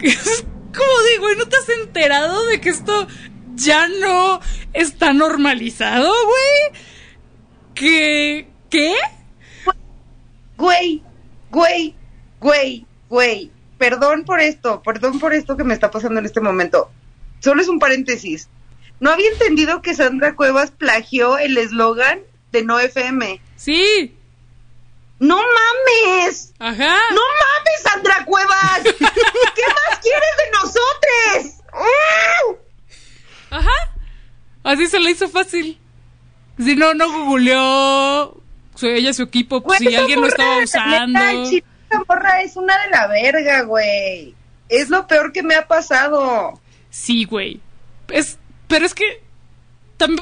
Es 0.00 0.44
como 0.76 0.92
digo, 1.10 1.22
güey, 1.22 1.36
¿no 1.36 1.46
te 1.46 1.56
has 1.56 1.68
enterado 1.68 2.46
de 2.46 2.60
que 2.60 2.68
esto 2.68 3.06
ya 3.54 3.88
no 3.88 4.40
está 4.72 5.12
normalizado, 5.12 6.12
güey? 6.24 6.82
¿Qué? 7.74 8.48
¿Qué? 8.68 8.94
Güey, 10.56 11.02
güey, 11.50 11.94
güey, 12.40 12.86
güey. 13.08 13.50
Perdón 13.78 14.24
por 14.24 14.40
esto, 14.40 14.82
perdón 14.82 15.18
por 15.18 15.32
esto 15.32 15.56
que 15.56 15.64
me 15.64 15.74
está 15.74 15.90
pasando 15.90 16.20
en 16.20 16.26
este 16.26 16.40
momento. 16.40 16.90
Solo 17.40 17.62
es 17.62 17.68
un 17.68 17.78
paréntesis. 17.78 18.48
No 19.00 19.10
había 19.10 19.28
entendido 19.30 19.82
que 19.82 19.94
Sandra 19.94 20.34
Cuevas 20.34 20.70
plagió 20.70 21.36
el 21.38 21.56
eslogan 21.58 22.20
de 22.52 22.64
No 22.64 22.78
FM. 22.80 23.40
Sí. 23.56 24.16
¡No 25.18 25.36
mames! 25.36 26.52
Ajá. 26.58 26.98
¡No 27.10 27.20
mames, 27.20 27.82
Sandra 27.82 28.24
Cuevas! 28.24 28.80
¿Qué 28.84 28.94
más 29.04 29.98
quieres 30.00 30.30
de 30.38 30.50
nosotros? 30.52 31.60
Ajá. 33.50 33.92
Así 34.62 34.86
se 34.86 34.98
le 35.00 35.10
hizo 35.10 35.28
fácil. 35.28 35.78
Si 36.58 36.76
no, 36.76 36.94
no 36.94 37.10
googleó 37.10 38.36
su- 38.74 38.86
ella 38.86 39.12
su 39.12 39.22
equipo, 39.22 39.62
pues, 39.62 39.78
si 39.78 39.94
alguien 39.94 40.20
lo 40.20 40.26
estaba 40.28 40.58
usando. 40.62 41.18
esa 41.20 42.04
morra 42.08 42.42
es 42.42 42.56
una 42.56 42.76
de 42.84 42.90
la 42.90 43.06
verga, 43.08 43.62
güey. 43.62 44.34
Es 44.68 44.88
lo 44.88 45.06
peor 45.06 45.32
que 45.32 45.42
me 45.42 45.54
ha 45.54 45.66
pasado. 45.68 46.60
Sí, 46.90 47.24
güey. 47.24 47.60
Es, 48.08 48.38
pero 48.68 48.86
es 48.86 48.94
que 48.94 49.22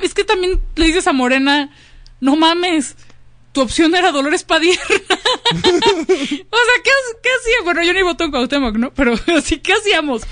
es 0.03 0.15
que 0.15 0.25
también 0.25 0.61
le 0.77 0.87
dices 0.87 1.07
a 1.07 1.13
Morena, 1.13 1.71
no 2.21 2.37
mames, 2.37 2.97
tu 3.53 3.61
opción 3.61 3.95
era 3.95 4.13
Dolores 4.13 4.45
Padierna. 4.45 4.83
o 4.91 5.61
sea, 5.61 6.77
¿qué, 6.85 6.91
qué 7.23 7.29
hacía? 7.29 7.65
Bueno, 7.65 7.83
yo 7.83 7.93
ni 7.93 8.03
voto 8.03 8.25
en 8.25 8.31
Cuauhtémoc, 8.31 8.77
¿no? 8.77 8.93
Pero 8.95 9.17
sí, 9.43 9.59
¿qué 9.59 9.75
hacíamos? 9.75 10.23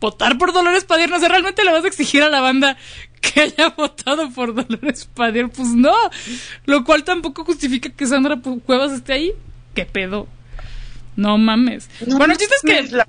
¿Votar 0.00 0.36
por 0.36 0.52
Dolores 0.52 0.84
Padierna? 0.84 1.16
O 1.16 1.20
sea, 1.20 1.28
¿realmente 1.28 1.64
le 1.64 1.72
vas 1.72 1.84
a 1.84 1.88
exigir 1.88 2.22
a 2.22 2.28
la 2.28 2.40
banda 2.40 2.76
que 3.20 3.40
haya 3.40 3.68
votado 3.76 4.30
por 4.30 4.54
Dolores 4.54 5.08
Padierna? 5.14 5.52
Pues 5.52 5.68
no. 5.68 5.94
Lo 6.66 6.84
cual 6.84 7.04
tampoco 7.04 7.44
justifica 7.44 7.88
que 7.90 8.06
Sandra 8.06 8.38
Cuevas 8.64 8.92
esté 8.92 9.12
ahí. 9.14 9.32
¿Qué 9.74 9.84
pedo? 9.84 10.26
No 11.16 11.38
mames. 11.38 11.88
bueno, 12.06 12.34
el 12.34 12.38
chiste 12.38 12.54
es 12.56 12.62
que 12.62 13.02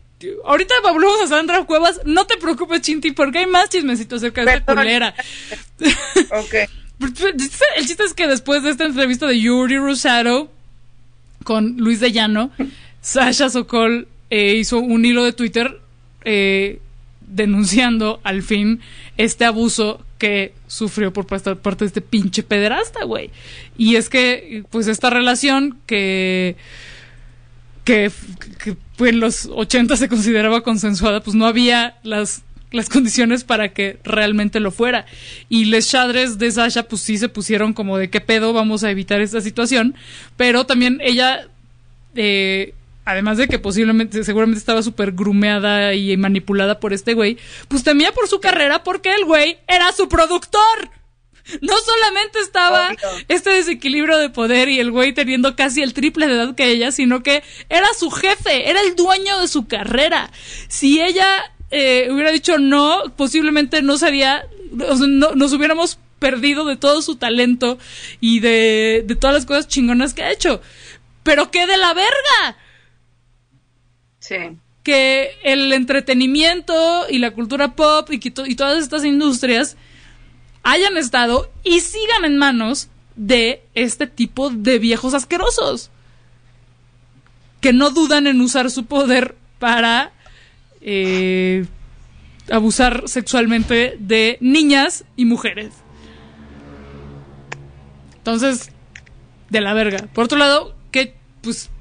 ahorita 0.45 0.73
hablamos 0.85 1.21
a 1.23 1.27
Sandra 1.27 1.63
Cuevas. 1.65 2.01
No 2.05 2.25
te 2.25 2.37
preocupes, 2.37 2.81
Chinti, 2.81 3.11
porque 3.11 3.39
hay 3.39 3.47
más 3.47 3.69
chismecitos 3.69 4.17
acerca 4.17 4.45
de 4.45 4.53
esta 4.55 4.75
culera. 4.75 5.13
Ok. 6.31 6.53
El 6.99 7.85
chiste 7.85 8.03
es 8.03 8.13
que 8.13 8.27
después 8.27 8.63
de 8.63 8.71
esta 8.71 8.85
entrevista 8.85 9.27
de 9.27 9.39
Yuri 9.39 9.77
Rosado 9.77 10.51
con 11.43 11.77
Luis 11.77 11.99
de 11.99 12.11
Llano, 12.11 12.51
Sasha 13.01 13.49
Sokol 13.49 14.07
eh, 14.29 14.55
hizo 14.55 14.79
un 14.79 15.05
hilo 15.05 15.23
de 15.23 15.33
Twitter 15.33 15.79
eh, 16.25 16.79
denunciando 17.21 18.19
al 18.23 18.41
fin 18.41 18.81
este 19.17 19.45
abuso 19.45 20.03
que 20.17 20.53
sufrió 20.67 21.13
por 21.13 21.27
parte 21.27 21.53
de 21.53 21.85
este 21.85 22.01
pinche 22.01 22.41
pederasta, 22.41 23.03
güey. 23.05 23.29
Y 23.77 23.95
es 23.95 24.09
que, 24.09 24.63
pues, 24.71 24.87
esta 24.87 25.09
relación 25.09 25.77
que 25.85 26.55
que, 27.87 28.11
pues, 28.97 29.13
en 29.13 29.21
los 29.21 29.45
80 29.45 29.95
se 29.95 30.09
consideraba 30.09 30.59
consensuada, 30.59 31.21
pues 31.23 31.37
no 31.37 31.45
había 31.45 31.95
las, 32.03 32.41
las 32.69 32.89
condiciones 32.89 33.45
para 33.45 33.69
que 33.69 33.97
realmente 34.03 34.59
lo 34.59 34.71
fuera. 34.71 35.05
Y 35.47 35.65
les 35.65 35.89
chadres 35.89 36.37
de 36.37 36.51
Sasha, 36.51 36.83
pues 36.83 37.01
sí 37.01 37.17
se 37.17 37.29
pusieron 37.29 37.71
como 37.71 37.97
de 37.97 38.09
qué 38.09 38.19
pedo, 38.19 38.51
vamos 38.51 38.83
a 38.83 38.91
evitar 38.91 39.21
esta 39.21 39.39
situación. 39.39 39.95
Pero 40.35 40.65
también 40.65 40.99
ella, 41.01 41.47
eh, 42.15 42.73
además 43.05 43.37
de 43.37 43.47
que 43.47 43.57
posiblemente, 43.57 44.21
seguramente 44.25 44.59
estaba 44.59 44.83
súper 44.83 45.13
grumeada 45.13 45.93
y 45.93 46.17
manipulada 46.17 46.81
por 46.81 46.91
este 46.91 47.13
güey, 47.13 47.37
pues 47.69 47.85
temía 47.85 48.11
por 48.11 48.27
su 48.27 48.41
carrera 48.41 48.83
porque 48.83 49.15
el 49.15 49.23
güey 49.23 49.59
era 49.65 49.93
su 49.93 50.09
productor. 50.09 50.89
No 51.61 51.73
solamente 51.77 52.39
estaba 52.39 52.89
este 53.27 53.49
desequilibrio 53.51 54.17
de 54.17 54.29
poder 54.29 54.69
y 54.69 54.79
el 54.79 54.91
güey 54.91 55.13
teniendo 55.13 55.55
casi 55.55 55.81
el 55.81 55.93
triple 55.93 56.27
de 56.27 56.33
edad 56.33 56.55
que 56.55 56.67
ella, 56.69 56.91
sino 56.91 57.23
que 57.23 57.43
era 57.69 57.87
su 57.97 58.09
jefe, 58.11 58.69
era 58.69 58.81
el 58.81 58.95
dueño 58.95 59.39
de 59.39 59.47
su 59.47 59.67
carrera. 59.67 60.31
Si 60.67 61.01
ella 61.01 61.27
eh, 61.71 62.07
hubiera 62.11 62.31
dicho 62.31 62.57
no, 62.57 63.13
posiblemente 63.15 63.81
no 63.81 63.97
sería, 63.97 64.45
no, 64.71 65.33
nos 65.35 65.53
hubiéramos 65.53 65.99
perdido 66.19 66.65
de 66.65 66.77
todo 66.77 67.01
su 67.01 67.15
talento 67.17 67.77
y 68.19 68.39
de, 68.39 69.03
de 69.05 69.15
todas 69.15 69.35
las 69.35 69.45
cosas 69.45 69.67
chingonas 69.67 70.13
que 70.13 70.23
ha 70.23 70.31
hecho. 70.31 70.61
Pero 71.23 71.51
qué 71.51 71.67
de 71.67 71.77
la 71.77 71.93
verga 71.93 72.57
Sí. 74.19 74.35
que 74.83 75.31
el 75.43 75.71
entretenimiento 75.73 77.05
y 77.09 77.19
la 77.19 77.31
cultura 77.31 77.75
pop 77.75 78.09
y, 78.11 78.19
que 78.19 78.31
to- 78.31 78.45
y 78.45 78.55
todas 78.55 78.81
estas 78.81 79.05
industrias 79.05 79.77
hayan 80.67 80.97
estado 80.97 81.49
y 81.63 81.79
sigan 81.79 82.25
en 82.25 82.37
manos 82.37 82.89
de 83.15 83.63
este 83.73 84.05
tipo 84.05 84.49
de 84.49 84.79
viejos 84.79 85.13
asquerosos. 85.13 85.89
que 87.61 87.73
no 87.73 87.89
dudan 87.89 88.27
en 88.27 88.39
usar 88.39 88.69
su 88.69 88.85
poder 88.85 89.35
para 89.57 90.11
eh, 90.79 91.65
abusar 92.51 93.03
sexualmente 93.07 93.97
de 93.99 94.37
niñas 94.41 95.05
y 95.15 95.25
mujeres. 95.25 95.73
Entonces, 98.17 98.69
de 99.49 99.61
la 99.61 99.73
verga. 99.73 100.07
Por 100.13 100.25
otro 100.25 100.37
lado, 100.37 100.75
que 100.91 101.15
pues 101.41 101.71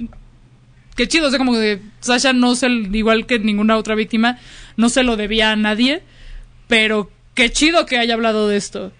qué 0.95 1.07
chido, 1.07 1.27
o 1.27 1.31
sea, 1.31 1.39
como 1.39 1.53
que 1.53 1.83
Sasha 2.01 2.33
no 2.33 2.55
se, 2.55 2.69
igual 2.69 3.27
que 3.27 3.39
ninguna 3.39 3.77
otra 3.77 3.95
víctima, 3.95 4.39
no 4.79 4.89
se 4.89 5.03
lo 5.03 5.17
debía 5.17 5.53
a 5.53 5.57
nadie, 5.57 6.03
pero 6.69 7.11
qué 7.37 7.53
chido 7.53 7.87
que 7.87 7.99
haya 7.99 8.15
hablado 8.15 8.49
de 8.49 8.57
esto. 8.57 8.91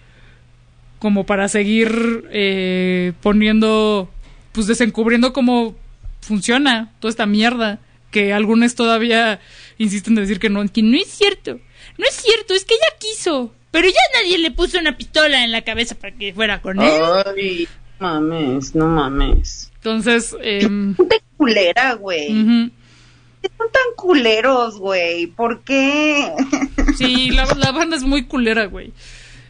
Como 1.01 1.27
para 1.27 1.49
seguir 1.49 2.29
eh, 2.31 3.13
poniendo, 3.21 4.09
pues 4.53 4.69
desencubriendo 4.69 5.33
cómo 5.33 5.75
funciona 6.21 6.93
toda 7.01 7.11
esta 7.11 7.27
mierda. 7.27 7.81
Que 8.13 8.33
algunos 8.33 8.77
todavía 8.77 9.41
insisten 9.79 10.15
en 10.17 10.23
decir 10.23 10.39
que 10.39 10.49
no, 10.49 10.65
que 10.73 10.83
no 10.83 10.97
es 10.97 11.09
cierto. 11.09 11.59
No 11.99 12.07
es 12.09 12.15
cierto, 12.15 12.55
es 12.55 12.65
que 12.65 12.75
ella 12.75 12.97
quiso. 13.01 13.53
Pero 13.73 13.89
ya 13.89 14.21
nadie 14.23 14.39
le 14.39 14.53
puso 14.53 14.79
una 14.79 14.97
pistola 14.97 15.45
en 15.45 15.51
la 15.51 15.63
cabeza 15.63 15.97
para 15.97 16.15
que 16.15 16.33
fuera 16.33 16.63
con 16.63 16.81
él. 16.81 17.03
Ay, 17.37 17.69
no 17.99 18.07
mames, 18.09 18.75
no 18.75 18.87
mames. 18.87 19.73
Entonces, 19.75 20.37
Gente 20.41 21.23
culera, 21.37 21.95
güey. 21.95 22.71
Son 23.57 23.71
tan 23.73 23.95
culeros, 23.97 24.79
güey. 24.79 25.27
¿Por 25.29 25.63
qué? 25.63 26.33
sí, 26.97 27.31
la, 27.31 27.47
la 27.57 27.73
banda 27.73 27.97
es 27.97 28.03
muy 28.03 28.25
culera, 28.25 28.67
güey. 28.67 28.93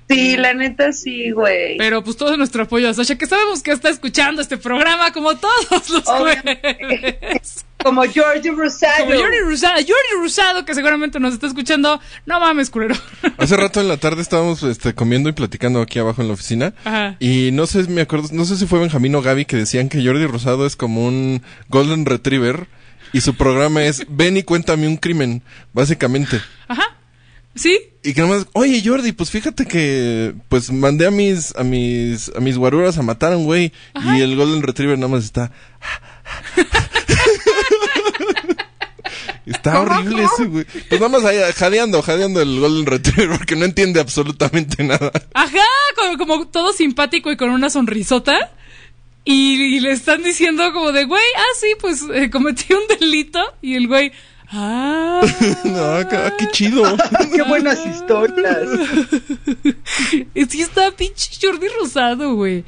Sí, 0.08 0.36
la 0.36 0.54
neta 0.54 0.92
sí, 0.92 1.32
güey. 1.32 1.76
Pero 1.78 2.04
pues 2.04 2.16
todo 2.16 2.36
nuestro 2.36 2.62
apoyo 2.62 2.88
a 2.88 2.94
Sasha, 2.94 3.18
que 3.18 3.26
sabemos 3.26 3.62
que 3.62 3.72
está 3.72 3.88
escuchando 3.88 4.40
este 4.40 4.56
programa 4.56 5.12
como 5.12 5.36
todos 5.36 5.90
los 5.90 6.04
jueves. 6.04 7.64
Como 7.82 8.02
Jordi 8.02 8.50
Rosado. 8.50 9.06
Como 9.06 9.18
Jordi 9.18 9.38
Rosado, 9.40 9.74
Jordi 9.74 10.22
Rosado, 10.22 10.64
que 10.64 10.74
seguramente 10.74 11.20
nos 11.20 11.34
está 11.34 11.46
escuchando. 11.46 12.00
No 12.24 12.40
mames, 12.40 12.70
culero. 12.70 12.94
Hace 13.38 13.56
rato 13.56 13.80
en 13.80 13.88
la 13.88 13.96
tarde 13.96 14.22
estábamos 14.22 14.62
este, 14.62 14.94
comiendo 14.94 15.28
y 15.28 15.32
platicando 15.32 15.80
aquí 15.80 15.98
abajo 15.98 16.22
en 16.22 16.28
la 16.28 16.34
oficina. 16.34 16.72
Ajá. 16.84 17.16
Y 17.20 17.50
no 17.52 17.66
sé, 17.66 17.84
me 17.88 18.00
acuerdo, 18.00 18.28
no 18.32 18.44
sé 18.44 18.56
si 18.56 18.66
fue 18.66 18.80
Benjamín 18.80 19.14
o 19.14 19.22
Gaby 19.22 19.44
que 19.44 19.56
decían 19.56 19.88
que 19.88 20.04
Jordi 20.04 20.26
Rosado 20.26 20.66
es 20.66 20.74
como 20.74 21.06
un 21.06 21.42
Golden 21.68 22.06
Retriever 22.06 22.66
y 23.12 23.20
su 23.20 23.34
programa 23.34 23.84
es 23.84 24.06
Ven 24.08 24.36
y 24.36 24.42
cuéntame 24.42 24.86
un 24.88 24.96
crimen, 24.96 25.42
básicamente. 25.72 26.40
Ajá. 26.68 26.96
¿Sí? 27.54 27.80
Y 28.02 28.12
que 28.12 28.20
nomás, 28.20 28.46
oye 28.52 28.82
Jordi, 28.84 29.12
pues 29.12 29.30
fíjate 29.30 29.66
que 29.66 30.34
pues 30.48 30.70
mandé 30.70 31.06
a 31.06 31.10
mis, 31.10 31.56
a 31.56 31.64
mis, 31.64 32.30
a 32.36 32.40
mis 32.40 32.58
guaruras 32.58 32.98
a 32.98 33.02
matar 33.02 33.32
a 33.32 33.36
un 33.36 33.44
güey 33.44 33.72
y 34.14 34.20
el 34.20 34.36
Golden 34.36 34.62
Retriever 34.62 34.98
nada 34.98 35.08
más 35.08 35.24
está. 35.24 35.50
Está 39.46 39.80
horrible 39.80 40.24
ese 40.24 40.44
güey. 40.46 40.64
Pues 40.88 41.00
nada 41.00 41.08
más 41.08 41.24
ahí 41.24 41.38
jadeando, 41.54 42.02
jadeando 42.02 42.42
el 42.42 42.58
Golden 42.58 42.84
Retriever 42.84 43.38
porque 43.38 43.54
no 43.54 43.64
entiende 43.64 44.00
absolutamente 44.00 44.82
nada. 44.82 45.12
Ajá, 45.34 45.58
como, 45.94 46.18
como 46.18 46.48
todo 46.48 46.72
simpático 46.72 47.30
y 47.30 47.36
con 47.36 47.50
una 47.50 47.70
sonrisota. 47.70 48.50
Y, 49.28 49.76
y 49.76 49.80
le 49.80 49.90
están 49.90 50.22
diciendo 50.22 50.72
como 50.72 50.92
de, 50.92 51.04
güey, 51.04 51.24
ah, 51.36 51.54
sí, 51.60 51.74
pues 51.80 52.04
eh, 52.14 52.30
cometí 52.30 52.72
un 52.72 52.86
delito. 52.86 53.40
Y 53.60 53.74
el 53.74 53.88
güey, 53.88 54.12
ah. 54.52 55.20
no, 55.64 56.08
qué, 56.08 56.32
qué 56.38 56.50
chido. 56.52 56.96
Qué 57.34 57.42
buenas 57.42 57.84
historias. 57.84 58.68
sí 60.48 60.62
está 60.62 60.92
pinche 60.92 61.32
Jordi 61.42 61.66
Rosado, 61.80 62.36
güey. 62.36 62.64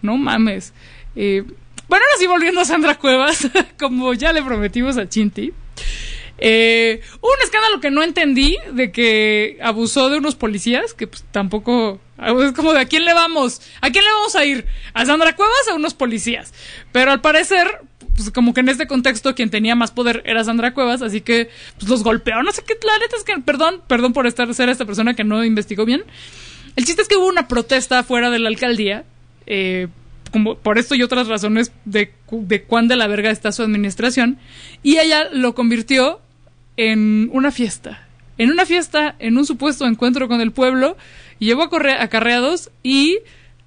No 0.00 0.16
mames. 0.16 0.72
Eh, 1.14 1.42
bueno, 1.42 2.04
ahora 2.06 2.18
sí 2.18 2.26
volviendo 2.26 2.62
a 2.62 2.64
Sandra 2.64 2.94
Cuevas, 2.94 3.46
como 3.78 4.14
ya 4.14 4.32
le 4.32 4.42
prometimos 4.42 4.96
a 4.96 5.06
Chinti. 5.06 5.52
Eh, 6.40 7.00
un 7.20 7.42
escándalo 7.42 7.80
que 7.80 7.90
no 7.90 8.02
entendí 8.02 8.56
de 8.72 8.92
que 8.92 9.58
abusó 9.60 10.08
de 10.08 10.18
unos 10.18 10.36
policías, 10.36 10.94
que 10.94 11.08
pues 11.08 11.24
tampoco 11.32 12.00
es 12.18 12.52
como 12.52 12.72
de 12.72 12.80
a 12.80 12.84
quién 12.86 13.04
le 13.04 13.12
vamos, 13.12 13.60
a 13.80 13.90
quién 13.90 14.04
le 14.04 14.10
vamos 14.10 14.36
a 14.36 14.44
ir, 14.44 14.64
a 14.94 15.04
Sandra 15.04 15.34
Cuevas 15.34 15.68
a 15.70 15.74
unos 15.74 15.94
policías. 15.94 16.54
Pero 16.92 17.10
al 17.10 17.20
parecer, 17.20 17.66
pues 18.14 18.30
como 18.30 18.54
que 18.54 18.60
en 18.60 18.68
este 18.68 18.86
contexto 18.86 19.34
quien 19.34 19.50
tenía 19.50 19.74
más 19.74 19.90
poder 19.90 20.22
era 20.26 20.44
Sandra 20.44 20.74
Cuevas, 20.74 21.02
así 21.02 21.20
que 21.20 21.50
pues 21.76 21.88
los 21.88 22.04
golpeó, 22.04 22.42
no 22.42 22.52
sé 22.52 22.62
qué, 22.64 22.74
la 22.84 22.98
neta 22.98 23.16
es 23.16 23.24
que, 23.24 23.38
perdón, 23.40 23.82
perdón 23.86 24.12
por 24.12 24.26
estar 24.26 24.52
ser 24.54 24.68
esta 24.68 24.84
persona 24.84 25.14
que 25.14 25.24
no 25.24 25.44
investigó 25.44 25.84
bien. 25.84 26.04
El 26.76 26.84
chiste 26.84 27.02
es 27.02 27.08
que 27.08 27.16
hubo 27.16 27.26
una 27.26 27.48
protesta 27.48 28.04
fuera 28.04 28.30
de 28.30 28.38
la 28.38 28.48
alcaldía, 28.48 29.04
eh, 29.46 29.88
como 30.30 30.56
por 30.56 30.78
esto 30.78 30.94
y 30.94 31.02
otras 31.02 31.26
razones 31.26 31.72
de, 31.84 32.12
de 32.30 32.62
cuán 32.62 32.86
de 32.86 32.96
la 32.96 33.08
verga 33.08 33.30
está 33.30 33.50
su 33.50 33.62
administración, 33.62 34.38
y 34.84 34.98
ella 34.98 35.28
lo 35.32 35.54
convirtió 35.54 36.20
en 36.78 37.28
una 37.32 37.50
fiesta. 37.50 38.06
En 38.38 38.50
una 38.52 38.64
fiesta, 38.64 39.16
en 39.18 39.36
un 39.36 39.44
supuesto 39.44 39.84
encuentro 39.84 40.28
con 40.28 40.40
el 40.40 40.52
pueblo, 40.52 40.96
llevó 41.40 41.64
a 41.64 42.02
acarreados 42.02 42.70
y 42.84 43.18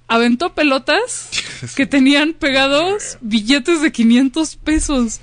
aventó 0.08 0.54
pelotas 0.54 1.30
que 1.76 1.86
tenían 1.86 2.32
pegados 2.32 3.18
billetes 3.20 3.82
de 3.82 3.92
500 3.92 4.56
pesos. 4.56 5.20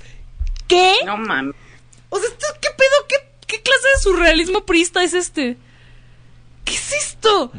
¿Qué? 0.68 0.94
No 1.04 1.16
mames. 1.18 1.56
O 2.08 2.18
sea, 2.18 2.28
¿esto 2.28 2.46
¿qué 2.62 2.68
pedo? 2.76 3.06
¿Qué, 3.08 3.16
qué 3.48 3.62
clase 3.62 3.88
de 3.88 4.02
surrealismo 4.02 4.64
priista 4.64 5.02
es 5.02 5.12
este? 5.12 5.58
¿Qué 6.64 6.74
es 6.74 6.92
esto? 6.92 7.52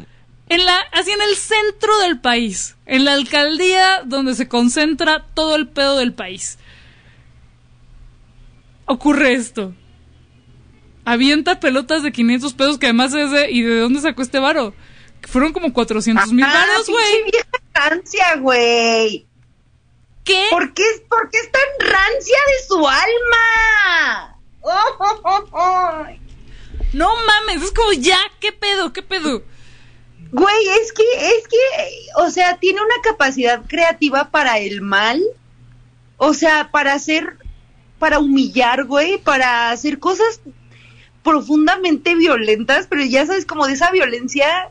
En 0.47 0.65
la, 0.65 0.77
así 0.93 1.11
en 1.11 1.21
el 1.21 1.35
centro 1.35 1.97
del 1.99 2.21
país, 2.21 2.77
en 2.85 3.03
la 3.03 3.13
alcaldía 3.13 4.03
donde 4.05 4.33
se 4.33 4.47
concentra 4.47 5.25
todo 5.33 5.57
el 5.57 5.67
pedo 5.67 5.97
del 5.97 6.13
país. 6.13 6.57
Ocurre 8.85 9.33
esto. 9.33 9.73
Avienta 11.05 11.59
pelotas 11.59 12.03
de 12.03 12.11
500 12.11 12.53
pesos 12.53 12.77
que 12.77 12.87
además 12.87 13.13
es 13.13 13.31
de... 13.31 13.51
¿Y 13.51 13.61
de 13.63 13.79
dónde 13.79 14.01
sacó 14.01 14.21
este 14.21 14.39
varo? 14.39 14.73
Fueron 15.23 15.53
como 15.53 15.73
400 15.73 16.31
mil 16.31 16.45
varos, 16.45 16.87
güey. 16.87 17.23
vieja 17.31 17.47
rancia, 17.73 18.35
güey. 18.37 19.27
¿Qué? 20.23 20.47
¿Por 20.49 20.73
qué, 20.73 20.83
por 21.09 21.29
qué 21.29 21.37
es 21.39 21.51
tan 21.51 21.91
rancia 21.91 22.37
de 22.47 22.67
su 22.67 22.87
alma? 22.87 24.37
Oh, 24.61 24.95
oh, 24.99 25.21
oh, 25.23 25.49
oh. 25.51 26.05
No 26.93 27.09
mames, 27.25 27.63
es 27.63 27.71
como 27.71 27.93
ya, 27.93 28.17
¿qué 28.39 28.51
pedo? 28.51 28.93
¿Qué 28.93 29.01
pedo? 29.01 29.43
Güey, 30.31 30.67
es 30.81 30.93
que, 30.93 31.03
es 31.37 31.47
que, 31.47 31.57
o 32.17 32.29
sea, 32.29 32.57
tiene 32.57 32.81
una 32.81 33.01
capacidad 33.03 33.61
creativa 33.67 34.29
para 34.29 34.59
el 34.59 34.81
mal. 34.81 35.21
O 36.17 36.33
sea, 36.33 36.69
para 36.71 36.93
hacer, 36.93 37.37
para 37.97 38.19
humillar, 38.19 38.85
güey, 38.85 39.17
para 39.17 39.71
hacer 39.71 39.99
cosas 39.99 40.41
profundamente 41.23 42.15
violentas, 42.15 42.87
pero 42.87 43.03
ya 43.03 43.25
sabes, 43.25 43.45
como 43.45 43.67
de 43.67 43.73
esa 43.73 43.91
violencia 43.91 44.69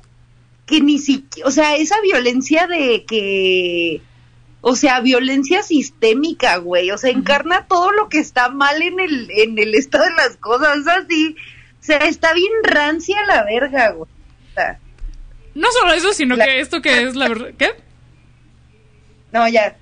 que 0.66 0.80
ni 0.80 0.98
siquiera, 0.98 1.48
o 1.48 1.50
sea, 1.50 1.76
esa 1.76 2.00
violencia 2.00 2.66
de 2.66 3.04
que, 3.04 4.00
o 4.60 4.76
sea, 4.76 5.00
violencia 5.00 5.62
sistémica, 5.62 6.56
güey, 6.58 6.90
o 6.90 6.98
sea, 6.98 7.10
encarna 7.10 7.66
todo 7.66 7.92
lo 7.92 8.08
que 8.08 8.18
está 8.18 8.48
mal 8.48 8.80
en 8.82 9.00
el, 9.00 9.30
en 9.30 9.58
el 9.58 9.74
estado 9.74 10.04
de 10.04 10.14
las 10.14 10.36
cosas, 10.36 10.86
así, 10.86 11.36
o 11.80 11.82
sea, 11.82 11.98
está 11.98 12.34
bien 12.34 12.52
rancia 12.62 13.16
la 13.26 13.44
verga, 13.44 13.92
güey. 13.92 14.10
O 14.50 14.54
sea, 14.54 14.78
No 15.54 15.68
solo 15.72 15.92
eso, 15.92 16.12
sino 16.12 16.36
que 16.36 16.60
esto 16.60 16.82
que 16.82 17.02
es 17.02 17.16
la 17.16 17.28
verdad... 17.28 17.50
¿Qué? 17.56 17.70
No, 19.32 19.48
ya. 19.48 19.76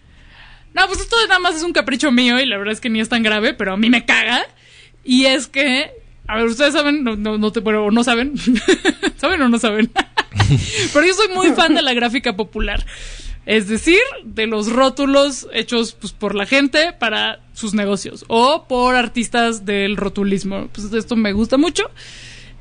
No, 0.75 0.87
pues 0.87 1.01
esto 1.01 1.17
nada 1.27 1.41
más 1.41 1.57
es 1.57 1.63
un 1.63 1.73
capricho 1.73 2.13
mío 2.13 2.39
y 2.39 2.47
la 2.47 2.59
verdad 2.59 2.73
es 2.73 2.81
que 2.81 2.91
ni 2.91 3.01
es 3.01 3.09
tan 3.09 3.23
grave, 3.23 3.55
pero 3.55 3.73
a 3.73 3.77
mí 3.77 3.91
me 3.91 4.05
caga. 4.05 4.47
Y 5.03 5.27
es 5.27 5.47
que, 5.49 5.91
a 6.29 6.37
ver, 6.37 6.45
ustedes 6.45 6.75
saben, 6.75 7.03
no, 7.03 7.17
no, 7.17 7.39
no 7.39 7.51
te, 7.53 7.63
pero 7.63 7.91
no 7.91 8.05
saben, 8.05 8.35
¿saben 9.17 9.41
o 9.41 9.49
no 9.49 9.59
saben? 9.59 9.91
pero 10.93 11.07
yo 11.07 11.15
soy 11.15 11.29
muy 11.35 11.49
fan 11.53 11.75
de 11.75 11.83
la 11.83 11.95
gráfica 11.95 12.37
popular. 12.37 12.85
Es 13.47 13.67
decir, 13.67 13.99
de 14.25 14.47
los 14.47 14.71
rótulos 14.71 15.49
hechos 15.55 15.95
pues, 15.95 16.13
por 16.13 16.35
la 16.35 16.45
gente 16.45 16.93
para 16.93 17.41
sus 17.55 17.73
negocios 17.73 18.27
o 18.29 18.67
por 18.69 18.95
artistas 18.95 19.65
del 19.65 19.97
rotulismo. 19.97 20.69
Pues 20.71 20.93
esto 20.93 21.17
me 21.17 21.33
gusta 21.33 21.57
mucho 21.57 21.91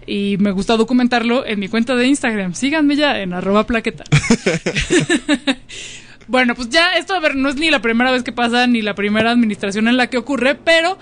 y 0.05 0.37
me 0.39 0.51
gusta 0.51 0.77
documentarlo 0.77 1.45
en 1.45 1.59
mi 1.59 1.67
cuenta 1.67 1.93
de 1.95 2.07
Instagram. 2.07 2.53
Síganme 2.53 2.95
ya 2.95 3.19
en 3.19 3.33
arroba 3.33 3.67
plaqueta. 3.67 4.05
Bueno, 6.29 6.55
pues 6.55 6.67
ya 6.67 6.91
esto, 6.97 7.13
a 7.13 7.21
ver, 7.21 7.35
no 7.35 7.47
es 7.47 7.55
ni 7.55 7.69
la 7.69 7.81
primera 7.81 8.11
vez 8.11 8.21
que 8.21 8.33
pasa, 8.33 8.67
ni 8.67 8.81
la 8.81 8.95
primera 8.95 9.31
administración 9.31 9.87
en 9.87 9.95
la 9.95 10.07
que 10.07 10.17
ocurre, 10.17 10.55
pero 10.55 10.97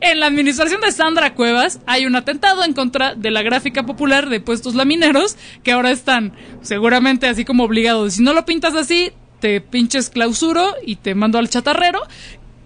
en 0.00 0.20
la 0.20 0.26
administración 0.26 0.80
de 0.80 0.92
Sandra 0.92 1.34
Cuevas 1.34 1.80
hay 1.86 2.06
un 2.06 2.16
atentado 2.16 2.64
en 2.64 2.72
contra 2.72 3.14
de 3.14 3.30
la 3.30 3.42
gráfica 3.42 3.84
popular 3.84 4.28
de 4.28 4.40
puestos 4.40 4.74
lamineros 4.74 5.36
que 5.62 5.72
ahora 5.72 5.90
están 5.90 6.32
seguramente 6.62 7.26
así 7.26 7.44
como 7.44 7.64
obligados. 7.64 8.14
Si 8.14 8.22
no 8.22 8.32
lo 8.32 8.44
pintas 8.44 8.74
así, 8.74 9.12
te 9.40 9.60
pinches 9.60 10.10
clausuro 10.10 10.74
y 10.84 10.96
te 10.96 11.14
mando 11.14 11.38
al 11.38 11.48
chatarrero. 11.48 12.00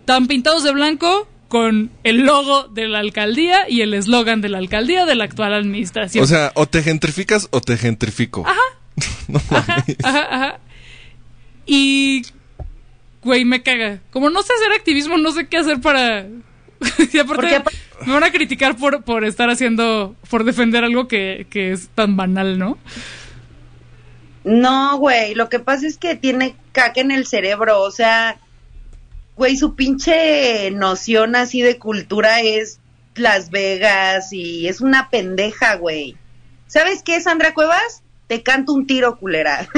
Están 0.01 0.27
pintados 0.27 0.65
de 0.65 0.73
blanco 0.73 1.29
con 1.49 1.91
el 2.03 2.23
logo 2.23 2.65
de 2.69 2.89
la 2.89 3.01
alcaldía 3.01 3.69
y 3.69 3.83
el 3.83 3.95
eslogan 3.95 4.41
de 4.41 4.49
la 4.49 4.59
alcaldía 4.59 5.05
de 5.05 5.15
la 5.15 5.25
actual 5.25 5.53
administración. 5.53 6.25
O 6.25 6.27
sea, 6.27 6.53
o 6.55 6.67
te 6.67 6.83
gentrificas 6.83 7.49
o 7.51 7.61
te 7.61 7.77
gentrifico. 7.77 8.45
Ajá. 8.47 8.61
No 9.29 9.41
mames. 9.51 9.97
Ajá, 10.03 10.27
ajá. 10.31 10.61
Y 11.65 12.23
güey, 13.23 13.45
me 13.45 13.63
caga. 13.63 14.01
Como 14.11 14.31
no 14.31 14.43
sé 14.43 14.53
hacer 14.53 14.73
activismo, 14.73 15.17
no 15.17 15.33
sé 15.33 15.47
qué 15.47 15.59
hacer 15.59 15.81
para... 15.81 16.27
y 17.13 17.19
aparte, 17.19 17.63
me 18.07 18.13
van 18.13 18.25
a 18.25 18.33
criticar 18.33 18.77
por, 18.77 19.03
por 19.03 19.25
estar 19.25 19.49
haciendo, 19.51 20.15
por 20.29 20.45
defender 20.45 20.85
algo 20.85 21.09
que, 21.09 21.47
que 21.51 21.73
es 21.73 21.89
tan 21.89 22.17
banal, 22.17 22.59
¿no? 22.59 22.79
No, 24.45 24.97
güey, 24.99 25.35
lo 25.35 25.49
que 25.49 25.61
pasa 25.61 25.87
es 25.87 25.97
que 25.99 26.17
tiene 26.17 26.57
caca 26.73 27.01
en 27.01 27.13
el 27.13 27.27
cerebro, 27.27 27.81
o 27.81 27.91
sea, 27.91 28.39
güey, 29.37 29.57
su 29.57 29.75
pinche 29.75 30.71
noción 30.73 31.37
así 31.37 31.63
de 31.63 31.79
cultura 31.79 32.41
es 32.41 32.81
Las 33.15 33.51
Vegas 33.51 34.33
y 34.33 34.67
es 34.69 34.81
una 34.81 35.11
pendeja, 35.11 35.77
güey. 35.77 36.17
¿Sabes 36.67 37.03
qué, 37.03 37.21
Sandra 37.21 37.55
Cuevas? 37.55 38.03
Te 38.27 38.43
canto 38.43 38.73
un 38.73 38.87
tiro, 38.87 39.19
culera. 39.19 39.69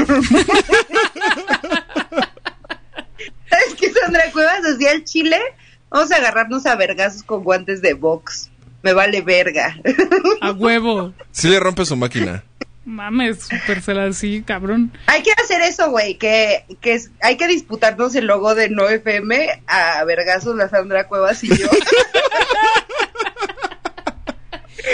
¿Sabes 3.50 3.74
qué, 3.78 3.92
Sandra 3.92 4.30
Cuevas? 4.32 4.62
Decía 4.62 4.92
el 4.92 5.04
chile, 5.04 5.38
vamos 5.94 6.10
a 6.12 6.16
agarrarnos 6.16 6.66
a 6.66 6.74
vergazos 6.76 7.22
con 7.22 7.42
guantes 7.44 7.80
de 7.80 7.94
box. 7.94 8.50
Me 8.82 8.92
vale 8.92 9.22
verga. 9.22 9.76
A 10.42 10.50
huevo. 10.52 11.14
Sí 11.32 11.48
le 11.48 11.58
rompe 11.60 11.86
su 11.86 11.96
máquina. 11.96 12.44
Mames, 12.84 13.48
la 13.86 14.04
así, 14.04 14.42
cabrón. 14.42 14.92
Hay 15.06 15.22
que 15.22 15.32
hacer 15.32 15.62
eso, 15.62 15.88
güey, 15.90 16.18
que, 16.18 16.66
que 16.82 16.92
es- 16.92 17.10
hay 17.22 17.38
que 17.38 17.46
disputarnos 17.48 18.14
el 18.14 18.26
logo 18.26 18.54
de 18.54 18.68
No 18.68 18.86
FM 18.86 19.62
a 19.66 20.04
vergazos 20.04 20.54
la 20.56 20.68
Sandra 20.68 21.08
Cuevas 21.08 21.42
y 21.44 21.48
yo. 21.56 21.66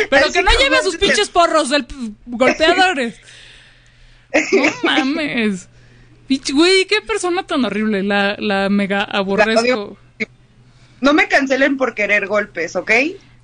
Pero 0.09 0.27
Así 0.27 0.33
que 0.35 0.43
no 0.45 0.51
lleve 0.53 0.77
sus 0.83 0.95
antes 0.95 1.01
de- 1.01 1.07
pinches 1.07 1.29
porros 1.31 1.69
del 1.71 1.87
golpeadores. 2.27 3.17
No 4.53 4.63
mames. 4.85 5.69
Pinche- 6.29 6.53
Güey, 6.55 6.85
qué 6.87 7.01
persona 7.03 7.45
tan 7.45 7.65
horrible. 7.65 8.05
La, 8.05 8.37
la 8.39 8.69
mega 8.69 9.03
aborrezco. 9.03 9.97
No 11.01 11.13
me 11.15 11.29
cancelen 11.29 11.77
por 11.77 11.95
querer 11.95 12.27
golpes, 12.27 12.77
¿ok? 12.77 12.91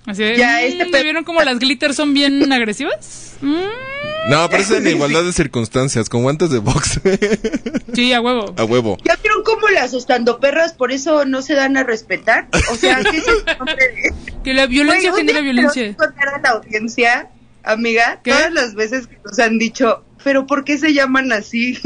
Así 0.06 0.22
de, 0.22 0.36
Ya, 0.36 0.58
mm, 0.60 0.64
este 0.66 0.84
¿ya 0.84 0.90
pe- 0.90 1.02
vieron 1.02 1.24
cómo 1.24 1.42
las 1.42 1.58
glitters 1.58 1.96
son 1.96 2.14
bien 2.14 2.52
agresivas? 2.52 3.34
Mm, 3.40 4.30
No, 4.30 4.48
pero 4.48 4.62
es 4.62 4.70
en 4.70 4.86
igualdad 4.86 5.24
de 5.24 5.32
circunstancias, 5.32 6.08
con 6.08 6.22
guantes 6.22 6.50
de 6.50 6.58
box. 6.58 7.00
sí, 7.94 8.12
a 8.12 8.20
huevo. 8.20 8.54
A 8.56 8.64
huevo. 8.64 8.98
¿Ya 9.04 9.16
vieron 9.16 9.42
cómo 9.44 9.68
las 9.68 9.92
estandoperras 9.94 10.72
por 10.74 10.92
eso 10.92 11.24
no 11.24 11.42
se 11.42 11.54
dan 11.54 11.76
a 11.76 11.82
respetar? 11.82 12.46
O 12.70 12.76
sea, 12.76 13.00
¿qué 13.02 13.16
es 13.16 13.24
el 13.26 13.36
Que 14.44 14.54
la 14.54 14.66
violencia 14.66 15.10
un 15.10 15.16
genera 15.18 15.40
violencia. 15.40 15.96
contar 15.96 16.28
a 16.28 16.40
la 16.40 16.50
audiencia, 16.50 17.28
amiga, 17.64 18.20
¿Qué? 18.22 18.30
todas 18.30 18.52
las 18.52 18.74
veces 18.74 19.08
que 19.08 19.18
nos 19.24 19.38
han 19.40 19.58
dicho, 19.58 20.04
pero 20.22 20.46
¿por 20.46 20.64
qué 20.64 20.78
se 20.78 20.92
llaman 20.94 21.32
así? 21.32 21.76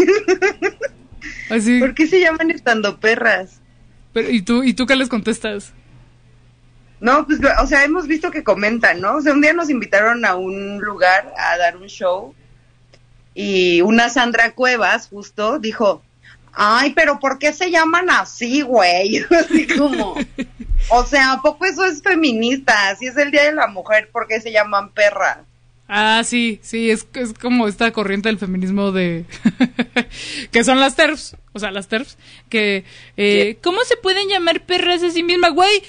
Así. 1.48 1.78
¿Por 1.80 1.94
qué 1.94 2.06
se 2.06 2.20
llaman 2.20 2.50
estandoperras? 2.50 3.59
Pero, 4.12 4.30
¿y, 4.30 4.42
tú, 4.42 4.62
¿Y 4.62 4.74
tú 4.74 4.86
qué 4.86 4.96
les 4.96 5.08
contestas? 5.08 5.72
No, 7.00 7.26
pues, 7.26 7.40
o 7.62 7.66
sea, 7.66 7.84
hemos 7.84 8.06
visto 8.06 8.30
que 8.30 8.44
comentan, 8.44 9.00
¿no? 9.00 9.16
O 9.16 9.20
sea, 9.22 9.32
un 9.32 9.40
día 9.40 9.52
nos 9.52 9.70
invitaron 9.70 10.24
a 10.24 10.34
un 10.34 10.80
lugar 10.80 11.32
a 11.38 11.56
dar 11.56 11.76
un 11.76 11.86
show 11.86 12.34
y 13.34 13.80
una 13.80 14.08
Sandra 14.10 14.52
Cuevas 14.52 15.08
justo 15.08 15.58
dijo, 15.58 16.02
ay, 16.52 16.92
pero 16.94 17.18
¿por 17.18 17.38
qué 17.38 17.52
se 17.52 17.70
llaman 17.70 18.10
así, 18.10 18.62
güey? 18.62 19.24
Así 19.30 19.66
como, 19.66 20.14
o 20.90 21.04
sea, 21.04 21.32
¿a 21.32 21.42
poco 21.42 21.64
eso 21.64 21.84
es 21.84 22.02
feminista? 22.02 22.94
Si 22.96 23.06
es 23.06 23.16
el 23.16 23.30
Día 23.30 23.44
de 23.44 23.52
la 23.52 23.68
Mujer, 23.68 24.10
¿por 24.12 24.26
qué 24.26 24.40
se 24.40 24.52
llaman 24.52 24.92
perras? 24.92 25.38
Ah, 25.92 26.22
sí, 26.24 26.60
sí, 26.62 26.88
es, 26.88 27.04
es 27.14 27.34
como 27.34 27.66
esta 27.66 27.90
corriente 27.90 28.28
del 28.28 28.38
feminismo 28.38 28.92
de... 28.92 29.24
que 30.52 30.62
son 30.62 30.78
las 30.78 30.94
TERFs, 30.94 31.36
o 31.52 31.58
sea, 31.58 31.72
las 31.72 31.88
TERFs, 31.88 32.16
que... 32.48 32.84
eh, 33.16 33.58
¿Cómo 33.60 33.80
se 33.82 33.96
pueden 33.96 34.28
llamar 34.28 34.64
perras 34.64 35.02
a 35.02 35.10
sí 35.10 35.24
mismas? 35.24 35.52
Güey, 35.52 35.82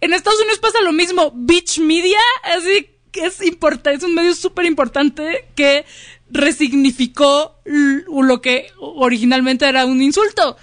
en 0.00 0.14
Estados 0.14 0.40
Unidos 0.40 0.58
pasa 0.58 0.80
lo 0.80 0.92
mismo. 0.92 1.30
Beach 1.32 1.78
Media, 1.78 2.18
así 2.42 2.88
que 3.12 3.26
es 3.26 3.40
importante, 3.46 3.98
es 3.98 4.02
un 4.02 4.16
medio 4.16 4.34
súper 4.34 4.66
importante 4.66 5.46
que 5.54 5.84
resignificó 6.28 7.54
lo 7.64 8.40
que 8.40 8.72
originalmente 8.78 9.68
era 9.68 9.86
un 9.86 10.02
insulto. 10.02 10.56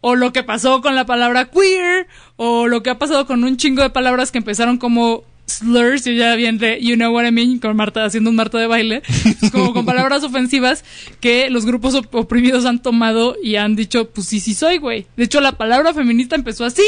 O 0.00 0.16
lo 0.16 0.32
que 0.32 0.42
pasó 0.42 0.80
con 0.80 0.96
la 0.96 1.06
palabra 1.06 1.50
queer, 1.50 2.08
o 2.34 2.66
lo 2.66 2.82
que 2.82 2.90
ha 2.90 2.98
pasado 2.98 3.24
con 3.28 3.44
un 3.44 3.56
chingo 3.56 3.82
de 3.82 3.90
palabras 3.90 4.32
que 4.32 4.38
empezaron 4.38 4.78
como 4.78 5.22
slurs, 5.48 6.06
y 6.06 6.16
ya 6.16 6.34
bien 6.36 6.58
de 6.58 6.78
You 6.80 6.94
Know 6.96 7.12
What 7.14 7.26
I 7.26 7.32
Mean, 7.32 7.58
con 7.58 7.74
Marta 7.76 8.04
haciendo 8.04 8.30
un 8.30 8.36
Marta 8.36 8.58
de 8.58 8.66
baile, 8.66 9.02
como 9.52 9.72
con 9.72 9.84
palabras 9.86 10.22
ofensivas 10.22 10.84
que 11.20 11.50
los 11.50 11.66
grupos 11.66 11.94
op- 11.94 12.14
oprimidos 12.14 12.64
han 12.66 12.80
tomado 12.82 13.36
y 13.42 13.56
han 13.56 13.74
dicho, 13.76 14.10
pues 14.10 14.26
sí, 14.28 14.40
sí 14.40 14.54
soy, 14.54 14.78
güey. 14.78 15.06
De 15.16 15.24
hecho, 15.24 15.40
la 15.40 15.52
palabra 15.52 15.92
feminista 15.94 16.36
empezó 16.36 16.64
así. 16.64 16.86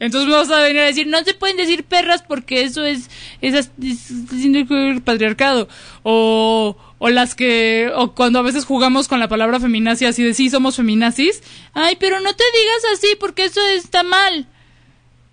Entonces 0.00 0.28
vamos 0.28 0.50
a 0.50 0.60
venir 0.60 0.80
a 0.82 0.86
decir, 0.86 1.06
no 1.06 1.22
se 1.22 1.34
pueden 1.34 1.56
decir 1.56 1.84
perras 1.84 2.22
porque 2.26 2.62
eso 2.64 2.84
es, 2.84 3.08
es, 3.40 3.54
es- 3.54 3.70
es 3.80 5.00
patriarcado. 5.04 5.68
O, 6.02 6.76
o 6.98 7.08
las 7.10 7.36
que, 7.36 7.90
o 7.94 8.12
cuando 8.12 8.40
a 8.40 8.42
veces 8.42 8.64
jugamos 8.64 9.06
con 9.06 9.20
la 9.20 9.28
palabra 9.28 9.60
feminazi 9.60 10.04
así 10.06 10.24
de 10.24 10.34
sí, 10.34 10.50
somos 10.50 10.74
feminazis. 10.76 11.42
Ay, 11.74 11.96
pero 12.00 12.18
no 12.20 12.34
te 12.34 12.42
digas 12.44 12.98
así 12.98 13.16
porque 13.20 13.44
eso 13.44 13.60
está 13.68 14.02
mal. 14.02 14.48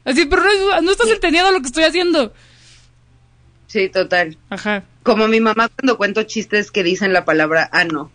Así, 0.05 0.25
pero 0.25 0.43
no, 0.43 0.81
no 0.81 0.91
estás 0.91 1.09
entendiendo 1.09 1.51
lo 1.51 1.61
que 1.61 1.67
estoy 1.67 1.83
haciendo. 1.83 2.31
Sí, 3.72 3.88
total. 3.88 4.38
Ajá. 4.49 4.84
Como 5.02 5.30
mi 5.30 5.39
mamá 5.39 5.69
cuando 5.69 5.95
cuento 5.95 6.23
chistes 6.23 6.72
que 6.72 6.84
dicen 6.84 7.14
la 7.14 7.23
palabra 7.23 7.69
ano. 7.72 8.11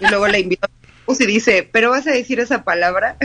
y 0.00 0.08
luego 0.08 0.28
la 0.28 0.38
invito 0.38 0.66
a 0.66 0.70
y 1.18 1.26
dice, 1.26 1.68
¿pero 1.70 1.90
vas 1.90 2.06
a 2.06 2.12
decir 2.12 2.40
esa 2.40 2.64
palabra? 2.64 3.18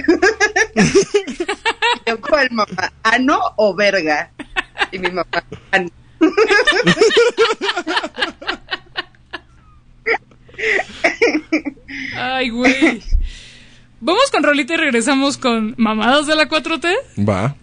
Y 0.76 2.10
yo, 2.10 2.20
¿cuál 2.20 2.50
mamá? 2.52 2.92
¿Ano 3.04 3.40
o 3.56 3.74
verga? 3.76 4.32
Y 4.92 5.00
mi 5.00 5.10
mamá, 5.10 5.44
ano. 5.72 5.90
Ay, 12.18 12.50
güey. 12.50 13.02
Vamos 14.02 14.32
con 14.32 14.44
Rolita 14.44 14.74
y 14.74 14.78
regresamos 14.78 15.38
con 15.38 15.76
Mamadas 15.78 16.28
de 16.28 16.36
la 16.36 16.50
4T. 16.50 16.94
Va. 17.28 17.56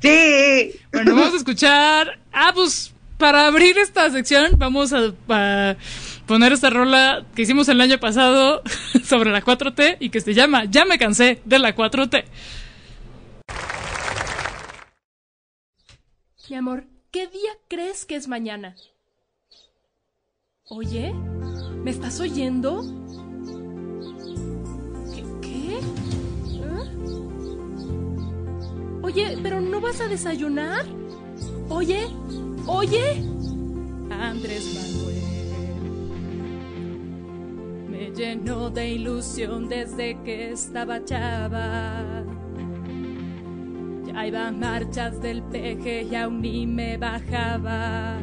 Sí. 0.00 0.72
Bueno, 0.92 1.14
vamos 1.14 1.34
a 1.34 1.36
escuchar. 1.36 2.18
Ah, 2.32 2.52
pues 2.54 2.92
para 3.18 3.46
abrir 3.46 3.76
esta 3.78 4.10
sección, 4.10 4.52
vamos 4.56 4.92
a, 4.92 5.12
a 5.28 5.76
poner 6.26 6.52
esta 6.52 6.70
rola 6.70 7.26
que 7.34 7.42
hicimos 7.42 7.68
el 7.68 7.80
año 7.80 7.98
pasado 7.98 8.62
sobre 9.04 9.30
la 9.30 9.42
4T 9.42 9.98
y 10.00 10.10
que 10.10 10.20
se 10.20 10.32
llama 10.34 10.64
Ya 10.64 10.84
me 10.84 10.98
cansé 10.98 11.42
de 11.44 11.58
la 11.58 11.76
4T. 11.76 12.24
Mi 16.48 16.56
amor, 16.56 16.84
¿qué 17.12 17.28
día 17.28 17.52
crees 17.68 18.04
que 18.04 18.16
es 18.16 18.26
mañana? 18.26 18.74
Oye, 20.64 21.12
¿me 21.84 21.90
estás 21.90 22.18
oyendo? 22.20 22.82
¿Qué? 25.14 25.24
qué? 25.42 25.78
Oye, 29.02 29.38
¿pero 29.42 29.60
no 29.60 29.80
vas 29.80 30.00
a 30.00 30.08
desayunar? 30.08 30.84
Oye, 31.68 32.06
oye. 32.66 33.24
Andrés 34.10 34.74
Manuel 34.74 35.20
me 37.88 38.10
llenó 38.10 38.70
de 38.70 38.90
ilusión 38.90 39.68
desde 39.68 40.20
que 40.22 40.50
estaba 40.52 41.02
chava. 41.04 42.24
Ya 44.04 44.26
iba 44.26 44.48
a 44.48 44.52
marchas 44.52 45.20
del 45.22 45.42
peje 45.44 46.02
y 46.02 46.14
aún 46.14 46.42
ni 46.42 46.66
me 46.66 46.98
bajaba. 46.98 48.18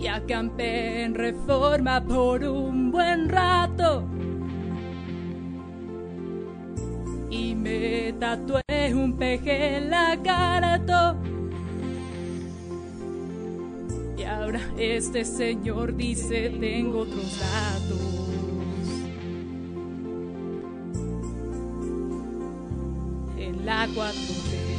Y 0.00 0.06
acampé 0.06 1.02
en 1.02 1.14
reforma 1.14 2.02
por 2.02 2.42
un 2.44 2.90
buen 2.90 3.28
rato. 3.28 4.08
Y 7.32 7.54
me 7.54 8.12
tatué 8.20 8.94
un 8.94 9.16
peje 9.16 9.78
en 9.78 9.88
la 9.88 10.18
cara. 10.22 10.78
to. 10.84 11.16
Y 14.18 14.24
ahora 14.24 14.60
este 14.76 15.24
señor 15.24 15.96
dice 15.96 16.50
tengo 16.60 17.00
otros 17.00 17.40
datos. 17.40 18.00
En 23.38 23.64
la 23.64 23.88
4T 23.88 24.72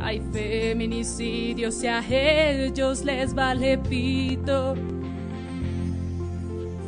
hay 0.00 0.20
feminicidios 0.32 1.82
y 1.82 1.88
a 1.88 1.98
ellos 2.08 3.04
les 3.04 3.34
vale 3.34 3.78
pito. 3.78 4.76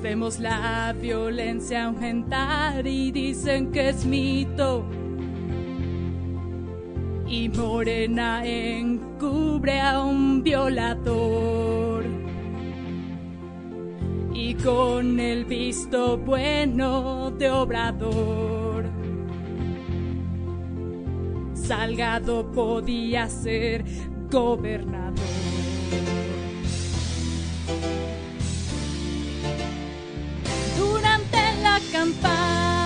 Vemos 0.02 0.38
la 0.38 0.94
violencia 1.00 1.86
aumentar 1.86 2.86
y 2.86 3.10
dicen 3.10 3.72
que 3.72 3.88
es 3.88 4.04
mito. 4.04 4.84
Y 7.26 7.48
Morena 7.48 8.46
encubre 8.46 9.80
a 9.80 10.02
un 10.02 10.42
violador. 10.44 12.04
Y 14.32 14.54
con 14.54 15.18
el 15.18 15.44
visto 15.44 16.16
bueno 16.16 17.32
de 17.32 17.50
Obrador. 17.50 18.86
Salgado 21.54 22.50
podía 22.52 23.28
ser 23.28 23.84
gobernador. 24.30 25.18
Durante 31.90 32.77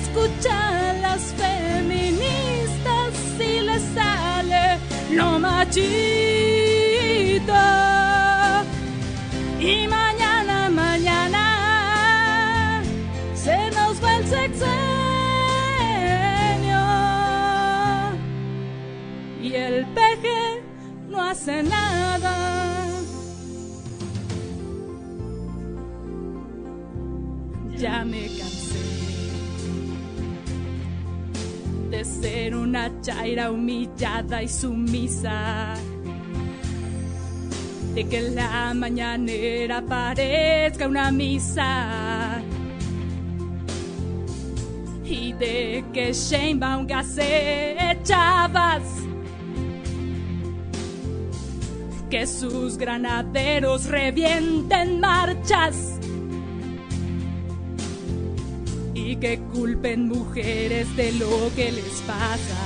escucha 0.00 0.92
las 1.00 1.22
feministas 1.40 3.10
si 3.36 3.60
le 3.60 3.78
sale 3.94 4.78
lo 5.12 5.38
machito. 5.38 5.80
Y 9.60 9.86
mañana, 9.88 10.70
mañana 10.70 11.44
se 13.34 13.70
nos 13.76 14.02
va 14.02 14.16
el 14.16 14.26
sexenio. 14.26 14.70
Y 19.42 19.54
el 19.54 19.86
peje 19.98 20.62
no 21.08 21.22
hace 21.22 21.62
nada. 21.62 21.79
Ser 32.20 32.54
una 32.54 32.90
chaira 33.00 33.50
humillada 33.50 34.42
y 34.42 34.48
sumisa. 34.48 35.74
De 37.94 38.06
que 38.06 38.20
la 38.30 38.72
mañanera 38.74 39.82
parezca 39.82 40.86
una 40.86 41.10
misa. 41.10 42.42
Y 45.04 45.32
de 45.32 45.84
que 45.92 46.12
Sheinbaum 46.12 46.86
gase 46.86 47.98
chavas. 48.04 48.82
Que 52.10 52.26
sus 52.26 52.76
granaderos 52.76 53.86
revienten 53.86 55.00
marchas. 55.00 55.99
Que 59.20 59.38
culpen 59.52 60.08
mujeres 60.08 60.96
de 60.96 61.12
lo 61.12 61.54
que 61.54 61.70
les 61.72 62.00
pasa. 62.06 62.56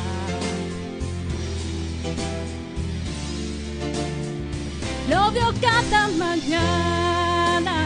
Lo 5.10 5.32
veo 5.32 5.52
cada 5.60 6.06
mañana, 6.08 7.76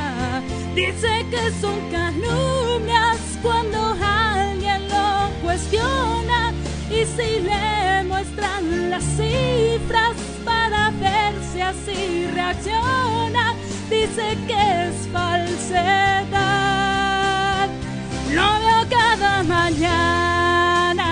dice 0.75 1.27
que 1.31 1.51
son 1.63 1.81
calumnias 1.91 3.19
cuando 3.43 3.97
alguien 4.03 4.87
lo 4.89 5.31
cuestiona 5.43 6.53
y 6.91 7.07
si 7.17 7.41
le 7.41 8.05
muestran 8.05 8.91
las 8.91 9.05
cifras 9.05 10.15
para 10.45 10.91
ver 10.91 11.35
si 11.53 11.63
así 11.63 12.27
reacciona, 12.35 13.55
dice 13.89 14.37
que 14.47 14.89
es 14.89 15.09
falsedad. 15.11 16.98
Lo 18.33 18.59
veo 18.61 18.87
cada 18.91 19.43
mañana, 19.43 21.09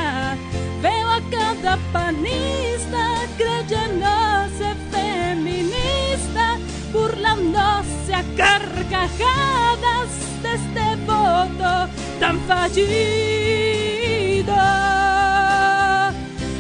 veo 0.82 1.08
a 1.08 1.20
cada 1.30 1.78
panista 1.92 3.04
creyéndose 3.38 4.74
feminista, 4.90 6.58
burlándose 6.92 8.14
a 8.14 8.22
carcajadas 8.36 10.08
de 10.42 10.54
este 10.54 10.96
voto 11.06 11.88
tan 12.20 12.38
fallido. 12.46 12.86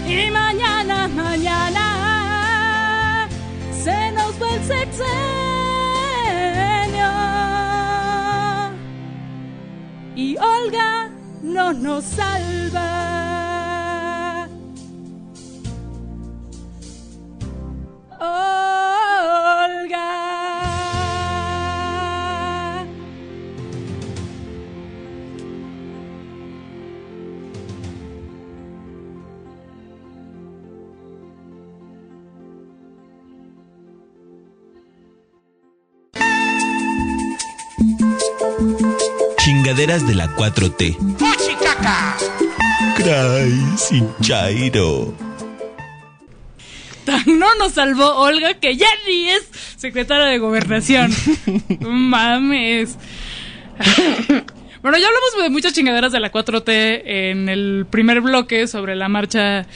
Y 0.08 0.30
mañana, 0.30 1.08
mañana 1.08 1.86
se 3.84 4.12
nos 4.12 4.40
va 4.40 4.54
el 4.54 4.64
sexenio 4.64 5.45
y 10.16 10.36
Olga 10.38 11.10
no 11.42 11.72
nos 11.74 12.04
salva. 12.04 12.78
Olga. 18.18 18.65
Chingaderas 39.66 40.06
de 40.06 40.14
la 40.14 40.28
4T. 40.36 40.96
Cry 42.94 43.76
sin 43.76 44.08
Chairo. 44.20 45.12
Tan 47.04 47.24
no 47.36 47.52
nos 47.56 47.72
salvó 47.72 48.14
Olga 48.14 48.54
que 48.60 48.76
ya 48.76 48.86
ni 49.08 49.28
es 49.28 49.42
secretaria 49.76 50.26
de 50.26 50.38
gobernación. 50.38 51.10
Mames. 51.80 52.96
Bueno, 54.82 54.98
ya 54.98 55.08
hablamos 55.08 55.42
de 55.42 55.50
muchas 55.50 55.72
chingaderas 55.72 56.12
de 56.12 56.20
la 56.20 56.30
4T 56.30 57.02
en 57.04 57.48
el 57.48 57.86
primer 57.90 58.20
bloque 58.20 58.68
sobre 58.68 58.94
la 58.94 59.08
marcha, 59.08 59.66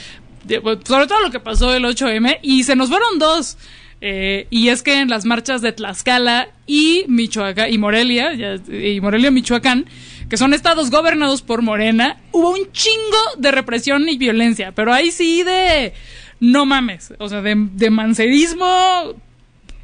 de- 0.45 0.61
sobre 0.85 1.09
todo 1.09 1.19
lo 1.21 1.33
que 1.33 1.41
pasó 1.41 1.75
el 1.75 1.85
8M, 1.85 2.39
y 2.43 2.62
se 2.62 2.77
nos 2.77 2.91
fueron 2.91 3.19
dos. 3.19 3.59
Eh, 4.02 4.47
y 4.51 4.68
es 4.68 4.82
que 4.82 4.98
en 5.01 5.09
las 5.10 5.24
marchas 5.27 5.60
de 5.60 5.72
Tlaxcala 5.72 6.48
y 6.66 7.05
Michoacán 7.06 7.72
y 7.72 7.77
Morelia, 7.78 8.32
ya- 8.35 8.56
y 8.74 9.01
Morelia, 9.01 9.31
Michoacán, 9.31 9.85
que 10.31 10.36
son 10.39 10.55
estados 10.55 10.90
gobernados 10.90 11.43
por 11.43 11.60
Morena, 11.60 12.16
hubo 12.32 12.51
un 12.51 12.72
chingo 12.72 13.18
de 13.36 13.51
represión 13.51 14.09
y 14.09 14.16
violencia, 14.16 14.72
pero 14.72 14.93
ahí 14.94 15.10
sí 15.10 15.43
de 15.43 15.93
no 16.40 16.64
mames, 16.64 17.12
o 17.18 17.28
sea, 17.28 17.43
de, 17.43 17.55
de 17.56 17.90
mancerismo 17.90 19.14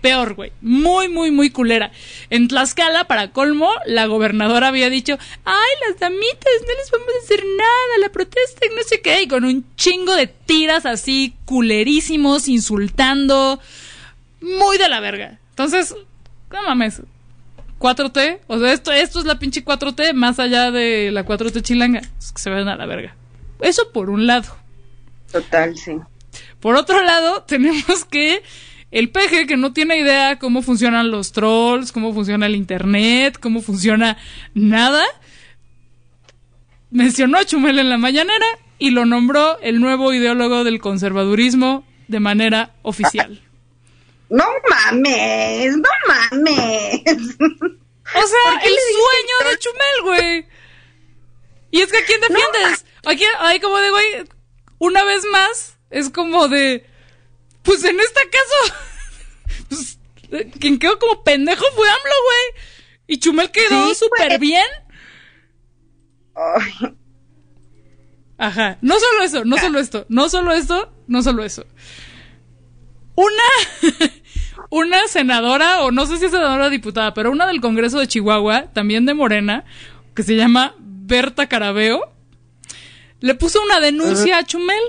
peor, 0.00 0.34
güey. 0.34 0.52
Muy, 0.62 1.08
muy, 1.08 1.30
muy 1.32 1.50
culera. 1.50 1.90
En 2.30 2.46
Tlaxcala, 2.48 3.08
para 3.08 3.32
colmo, 3.32 3.68
la 3.86 4.06
gobernadora 4.06 4.68
había 4.68 4.88
dicho, 4.88 5.18
ay, 5.44 5.70
las 5.88 5.98
damitas, 5.98 6.52
no 6.60 6.74
les 6.78 6.90
vamos 6.92 7.08
a 7.20 7.24
hacer 7.24 7.44
nada, 7.58 7.98
la 8.00 8.08
protesta 8.10 8.66
y 8.66 8.74
no 8.74 8.82
sé 8.84 9.00
qué, 9.00 9.22
y 9.22 9.28
con 9.28 9.44
un 9.44 9.64
chingo 9.76 10.14
de 10.14 10.28
tiras 10.28 10.86
así 10.86 11.34
culerísimos, 11.44 12.46
insultando, 12.46 13.58
muy 14.46 14.78
de 14.78 14.88
la 14.88 15.00
verga. 15.00 15.38
Entonces, 15.50 15.94
no 16.50 16.62
mames. 16.62 17.02
4T, 17.78 18.40
o 18.46 18.58
sea, 18.58 18.72
esto, 18.72 18.90
esto 18.92 19.18
es 19.18 19.26
la 19.26 19.38
pinche 19.38 19.64
4T, 19.64 20.14
más 20.14 20.38
allá 20.38 20.70
de 20.70 21.10
la 21.12 21.26
4T 21.26 21.60
chilanga, 21.62 22.00
es 22.18 22.32
que 22.32 22.40
se 22.40 22.48
ven 22.48 22.68
a 22.68 22.76
la 22.76 22.86
verga. 22.86 23.14
Eso 23.60 23.92
por 23.92 24.08
un 24.08 24.26
lado. 24.26 24.56
Total, 25.30 25.76
sí. 25.76 25.92
Por 26.60 26.76
otro 26.76 27.02
lado, 27.02 27.42
tenemos 27.46 28.04
que 28.06 28.42
el 28.90 29.10
peje 29.10 29.46
que 29.46 29.56
no 29.56 29.72
tiene 29.72 29.98
idea 29.98 30.38
cómo 30.38 30.62
funcionan 30.62 31.10
los 31.10 31.32
trolls, 31.32 31.92
cómo 31.92 32.14
funciona 32.14 32.46
el 32.46 32.56
internet, 32.56 33.38
cómo 33.38 33.60
funciona 33.60 34.16
nada, 34.54 35.04
mencionó 36.90 37.38
a 37.38 37.44
Chumel 37.44 37.78
en 37.78 37.90
la 37.90 37.98
mañanera 37.98 38.46
y 38.78 38.90
lo 38.90 39.04
nombró 39.04 39.58
el 39.60 39.80
nuevo 39.80 40.12
ideólogo 40.14 40.64
del 40.64 40.80
conservadurismo 40.80 41.84
de 42.08 42.20
manera 42.20 42.74
oficial. 42.82 43.42
No 44.28 44.44
mames, 44.68 45.76
no 45.76 45.88
mames. 46.08 47.02
O 48.14 48.26
sea, 48.26 48.52
¿Por 48.52 48.60
qué 48.60 48.68
el 48.68 48.76
sueño 48.76 49.50
de 49.50 49.58
Chumel, 49.58 50.02
güey. 50.02 50.46
Y 51.70 51.80
es 51.80 51.90
que 51.90 51.98
a 51.98 52.04
quién 52.04 52.20
defiendes? 52.20 52.84
Aquí, 53.04 53.24
ahí 53.38 53.60
como 53.60 53.78
de, 53.78 53.90
güey, 53.90 54.24
una 54.78 55.04
vez 55.04 55.24
más, 55.30 55.76
es 55.90 56.10
como 56.10 56.48
de, 56.48 56.86
pues 57.62 57.84
en 57.84 57.98
este 58.00 58.20
caso, 58.30 58.74
pues, 59.68 59.98
eh, 60.32 60.50
quien 60.58 60.78
quedó 60.78 60.98
como 60.98 61.22
pendejo 61.22 61.64
fue 61.74 61.88
AMLO, 61.88 62.14
güey. 62.24 62.64
Y 63.08 63.18
Chumel 63.18 63.50
quedó 63.50 63.94
súper 63.94 64.28
güey. 64.28 64.38
bien. 64.38 64.66
Ajá. 68.38 68.78
No 68.82 68.98
solo 68.98 69.22
eso, 69.22 69.44
no 69.44 69.56
solo 69.58 69.78
esto, 69.78 70.06
no 70.08 70.28
solo 70.28 70.52
esto, 70.52 70.92
no 71.06 71.22
solo 71.22 71.44
eso. 71.44 71.64
Una, 73.16 73.90
una 74.70 75.08
senadora, 75.08 75.82
o 75.82 75.90
no 75.90 76.06
sé 76.06 76.18
si 76.18 76.26
es 76.26 76.30
senadora 76.30 76.66
o 76.66 76.70
diputada, 76.70 77.14
pero 77.14 77.32
una 77.32 77.46
del 77.46 77.60
Congreso 77.60 77.98
de 77.98 78.06
Chihuahua, 78.06 78.72
también 78.72 79.06
de 79.06 79.14
Morena, 79.14 79.64
que 80.14 80.22
se 80.22 80.36
llama 80.36 80.74
Berta 80.78 81.48
Carabeo, 81.48 82.12
le 83.20 83.34
puso 83.34 83.60
una 83.62 83.80
denuncia 83.80 84.38
a 84.38 84.44
Chumel 84.44 84.80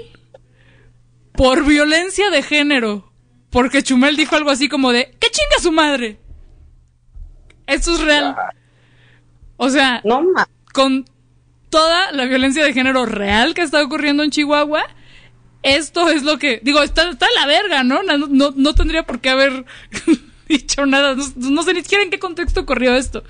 por 1.31 1.65
violencia 1.65 2.29
de 2.29 2.43
género. 2.43 3.11
Porque 3.49 3.81
Chumel 3.81 4.17
dijo 4.17 4.35
algo 4.35 4.49
así 4.49 4.67
como 4.67 4.91
de, 4.91 5.15
¡que 5.19 5.29
chinga 5.29 5.61
su 5.61 5.71
madre! 5.71 6.19
Esto 7.65 7.95
es 7.95 8.01
real. 8.01 8.35
O 9.57 9.69
sea, 9.69 10.03
con 10.73 11.05
toda 11.69 12.11
la 12.11 12.25
violencia 12.25 12.63
de 12.63 12.73
género 12.73 13.05
real 13.05 13.53
que 13.53 13.61
está 13.61 13.83
ocurriendo 13.83 14.23
en 14.23 14.31
Chihuahua, 14.31 14.83
esto 15.63 16.09
es 16.09 16.23
lo 16.23 16.37
que. 16.37 16.59
Digo, 16.63 16.81
está, 16.81 17.09
está 17.09 17.27
la 17.35 17.45
verga, 17.45 17.83
¿no? 17.83 18.03
No, 18.03 18.51
no, 18.55 18.75
tendría 18.75 19.03
por 19.03 19.19
qué 19.19 19.29
haber 19.29 19.65
dicho 20.49 20.85
nada. 20.85 21.15
No, 21.35 21.63
sé 21.63 21.73
ni 21.73 21.81
siquiera 21.81 22.03
en 22.03 22.09
qué 22.09 22.19
contexto 22.19 22.61
ocurrió 22.61 22.95
esto. 22.95 23.23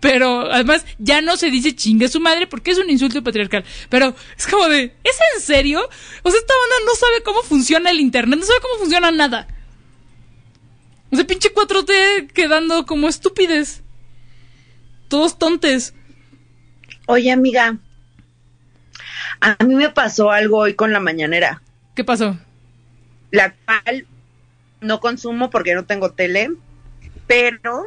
Pero 0.00 0.52
además 0.52 0.84
ya 0.98 1.22
no 1.22 1.36
se 1.36 1.50
dice 1.50 1.74
chingue 1.74 2.08
su 2.08 2.20
madre 2.20 2.46
porque 2.46 2.70
es 2.70 2.78
un 2.78 2.90
insulto 2.90 3.22
patriarcal. 3.22 3.64
Pero 3.88 4.14
es 4.36 4.46
como 4.46 4.68
de, 4.68 4.94
¿es 5.02 5.16
en 5.34 5.42
serio? 5.42 5.80
O 6.22 6.30
sea, 6.30 6.38
esta 6.38 6.54
banda 6.54 6.76
no 6.86 6.94
sabe 6.94 7.22
cómo 7.22 7.42
funciona 7.42 7.90
el 7.90 8.00
internet, 8.00 8.38
no 8.38 8.46
sabe 8.46 8.60
cómo 8.60 8.78
funciona 8.78 9.10
nada. 9.10 9.48
O 11.10 11.16
sea, 11.16 11.26
pinche 11.26 11.52
4T 11.52 12.32
quedando 12.32 12.84
como 12.84 13.08
estúpides. 13.08 13.82
Todos 15.08 15.38
tontes. 15.38 15.94
Oye, 17.06 17.30
amiga. 17.30 17.78
A 19.40 19.56
mí 19.64 19.74
me 19.74 19.90
pasó 19.90 20.30
algo 20.30 20.58
hoy 20.58 20.74
con 20.74 20.92
la 20.92 21.00
mañanera. 21.00 21.62
¿Qué 21.94 22.04
pasó? 22.04 22.38
La 23.30 23.54
cual 23.64 24.06
no 24.80 25.00
consumo 25.00 25.50
porque 25.50 25.74
no 25.74 25.84
tengo 25.84 26.12
tele, 26.12 26.50
pero 27.26 27.84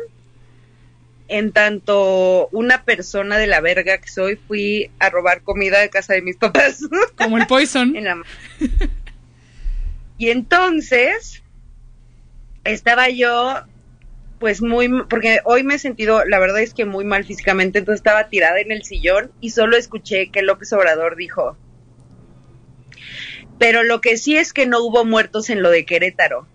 en 1.28 1.52
tanto 1.52 2.48
una 2.52 2.84
persona 2.84 3.38
de 3.38 3.48
la 3.48 3.62
verga 3.62 3.98
que 4.00 4.10
soy, 4.10 4.36
fui 4.36 4.90
a 5.00 5.10
robar 5.10 5.42
comida 5.44 5.80
de 5.80 5.90
casa 5.90 6.14
de 6.14 6.22
mis 6.22 6.38
papás. 6.38 6.80
Como 7.18 7.38
el 7.38 7.46
poison. 7.48 7.96
En 7.96 8.04
la- 8.06 8.24
y 10.18 10.30
entonces 10.30 11.44
estaba 12.64 13.10
yo 13.10 13.62
pues 14.40 14.61
muy 14.61 14.90
porque 15.10 15.40
hoy 15.44 15.64
me 15.64 15.76
he 15.76 15.80
sentido 15.80 16.24
la 16.26 16.40
verdad 16.40 16.61
es 16.61 16.74
que 16.74 16.86
muy 16.86 17.06
mal 17.06 17.26
físicamente 17.26 17.80
entonces 17.80 17.99
estaba 17.99 18.30
tirada 18.30 18.60
en 18.60 18.72
el 18.72 18.84
sillón 18.84 19.32
y 19.41 19.52
solo 19.52 19.78
escuché 19.78 20.30
que 20.32 20.41
López 20.41 20.72
Obrador 20.74 21.16
dijo 21.16 21.57
pero 23.57 23.84
lo 23.84 23.99
que 24.02 24.18
sí 24.18 24.38
es 24.38 24.53
que 24.53 24.66
no 24.66 24.84
hubo 24.84 25.03
muertos 25.06 25.49
en 25.49 25.61
lo 25.61 25.70
de 25.70 25.86
Querétaro 25.86 26.48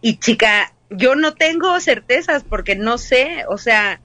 y 0.00 0.18
chica 0.18 0.72
yo 0.90 1.14
no 1.14 1.34
tengo 1.34 1.78
certezas 1.80 2.44
porque 2.44 2.76
no 2.76 2.98
sé 2.98 3.44
o 3.48 3.58
sea 3.58 4.00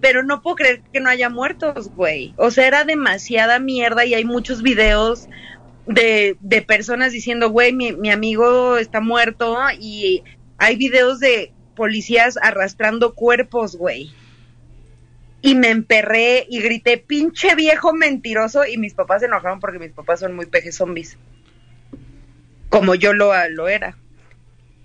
pero 0.00 0.22
no 0.22 0.42
puedo 0.42 0.56
creer 0.56 0.82
que 0.92 1.00
no 1.00 1.08
haya 1.08 1.30
muertos 1.30 1.90
güey. 1.94 2.34
O 2.36 2.50
sea 2.50 2.66
era 2.66 2.84
demasiada 2.84 3.58
mierda 3.58 4.04
y 4.04 4.14
hay 4.14 4.24
muchos 4.24 4.62
videos 4.62 5.28
de, 5.86 6.36
de 6.40 6.62
personas 6.62 7.12
diciendo, 7.12 7.50
güey, 7.50 7.72
mi, 7.72 7.92
mi 7.92 8.10
amigo 8.10 8.76
está 8.76 9.00
muerto 9.00 9.56
y 9.78 10.22
hay 10.58 10.76
videos 10.76 11.20
de 11.20 11.52
policías 11.76 12.36
arrastrando 12.42 13.14
cuerpos, 13.14 13.76
güey. 13.76 14.12
Y 15.42 15.54
me 15.54 15.70
emperré 15.70 16.44
y 16.48 16.60
grité, 16.60 16.98
pinche 16.98 17.54
viejo 17.54 17.92
mentiroso, 17.92 18.66
y 18.66 18.78
mis 18.78 18.94
papás 18.94 19.20
se 19.20 19.26
enojaron 19.26 19.60
porque 19.60 19.78
mis 19.78 19.92
papás 19.92 20.18
son 20.18 20.34
muy 20.34 20.46
peje 20.46 20.72
zombies. 20.72 21.16
Como 22.68 22.96
yo 22.96 23.12
lo, 23.12 23.32
lo 23.50 23.68
era. 23.68 23.96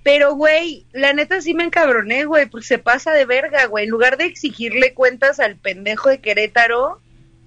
Pero, 0.04 0.36
güey, 0.36 0.86
la 0.92 1.14
neta 1.14 1.42
sí 1.42 1.54
me 1.54 1.64
encabroné, 1.64 2.26
güey, 2.26 2.48
porque 2.48 2.68
se 2.68 2.78
pasa 2.78 3.12
de 3.14 3.26
verga, 3.26 3.66
güey. 3.66 3.86
En 3.86 3.90
lugar 3.92 4.18
de 4.18 4.26
exigirle 4.26 4.94
cuentas 4.94 5.40
al 5.40 5.56
pendejo 5.56 6.10
de 6.10 6.20
Querétaro, 6.20 7.02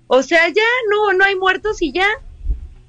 o 0.06 0.22
sea, 0.22 0.48
ya 0.48 0.62
no, 0.90 1.12
no 1.12 1.24
hay 1.24 1.36
muertos 1.36 1.82
y 1.82 1.92
ya. 1.92 2.06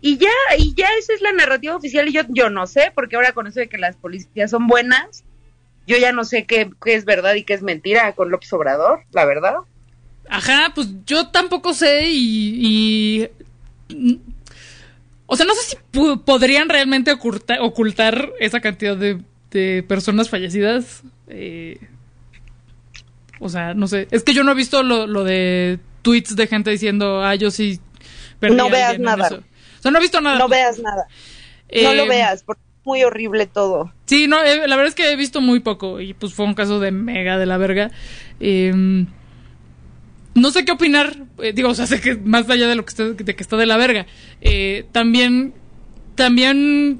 Y 0.01 0.17
ya, 0.17 0.29
y 0.57 0.75
ya 0.75 0.87
esa 0.99 1.13
es 1.13 1.21
la 1.21 1.31
narrativa 1.31 1.75
oficial 1.75 2.07
y 2.07 2.13
yo, 2.13 2.21
yo 2.29 2.51
no 2.51 2.67
sé, 2.67 2.91
porque 2.93 3.15
ahora 3.15 3.31
con 3.31 3.47
eso 3.47 3.59
de 3.59 3.67
que 3.67 3.79
las 3.79 3.95
policías 3.95 4.51
son 4.51 4.67
buenas, 4.67 5.23
yo 5.87 5.97
ya 5.97 6.11
no 6.11 6.23
sé 6.23 6.45
qué, 6.45 6.69
qué 6.83 6.95
es 6.95 7.05
verdad 7.05 7.35
y 7.35 7.43
qué 7.43 7.53
es 7.53 7.61
mentira 7.61 8.13
con 8.13 8.29
López 8.31 8.51
Obrador, 8.53 9.01
la 9.11 9.25
verdad. 9.25 9.55
Ajá, 10.29 10.71
pues 10.73 10.87
yo 11.05 11.27
tampoco 11.27 11.73
sé 11.73 12.09
y... 12.09 13.27
y- 13.89 14.21
o 15.27 15.35
sea, 15.35 15.45
no 15.45 15.53
sé 15.55 15.61
si 15.63 15.77
pu- 15.91 16.23
podrían 16.23 16.69
realmente 16.69 17.11
oculta- 17.11 17.61
ocultar 17.61 18.31
esa 18.39 18.59
cantidad 18.59 18.95
de, 18.95 19.21
de 19.51 19.83
personas 19.87 20.29
fallecidas. 20.29 21.01
eh, 21.27 21.79
o 23.39 23.49
sea, 23.49 23.73
no 23.73 23.87
sé. 23.87 24.07
Es 24.11 24.23
que 24.23 24.33
yo 24.33 24.43
no 24.43 24.51
he 24.51 24.55
visto 24.55 24.81
lo, 24.83 25.07
lo 25.07 25.23
de 25.23 25.79
tweets 26.03 26.35
de 26.35 26.47
gente 26.47 26.69
diciendo, 26.71 27.23
ah, 27.23 27.35
yo 27.35 27.51
sí... 27.51 27.79
perdí 28.39 28.55
No 28.55 28.69
veas 28.69 28.99
nada. 28.99 29.25
eso". 29.27 29.35
O 29.37 29.81
sea, 29.81 29.91
no 29.91 29.97
he 29.97 30.01
visto 30.01 30.21
nada. 30.21 30.37
No 30.39 30.47
veas 30.47 30.79
nada. 30.79 31.05
No 31.07 31.91
Eh, 31.91 31.95
lo 31.95 32.07
veas, 32.07 32.43
porque 32.43 32.61
muy 32.85 33.03
horrible 33.03 33.47
todo. 33.47 33.91
Sí, 34.05 34.27
no, 34.27 34.41
eh, 34.43 34.67
la 34.67 34.75
verdad 34.75 34.87
es 34.89 34.95
que 34.95 35.11
he 35.11 35.15
visto 35.15 35.41
muy 35.41 35.59
poco 35.59 35.99
y 35.99 36.13
pues 36.13 36.33
fue 36.33 36.45
un 36.45 36.53
caso 36.53 36.79
de 36.79 36.91
mega 36.91 37.37
de 37.37 37.45
la 37.45 37.57
verga. 37.57 37.91
Eh, 38.39 39.05
no 40.35 40.51
sé 40.51 40.65
qué 40.65 40.73
opinar, 40.73 41.15
eh, 41.41 41.53
digo, 41.53 41.69
o 41.69 41.75
sea, 41.75 41.87
sé 41.87 42.01
que 42.01 42.15
más 42.15 42.49
allá 42.49 42.67
de 42.67 42.75
lo 42.75 42.83
que 42.83 42.89
está, 42.89 43.03
de 43.05 43.35
que 43.35 43.41
está 43.41 43.55
de 43.55 43.65
la 43.65 43.77
verga, 43.77 44.05
eh, 44.41 44.85
también, 44.91 45.53
también 46.15 46.99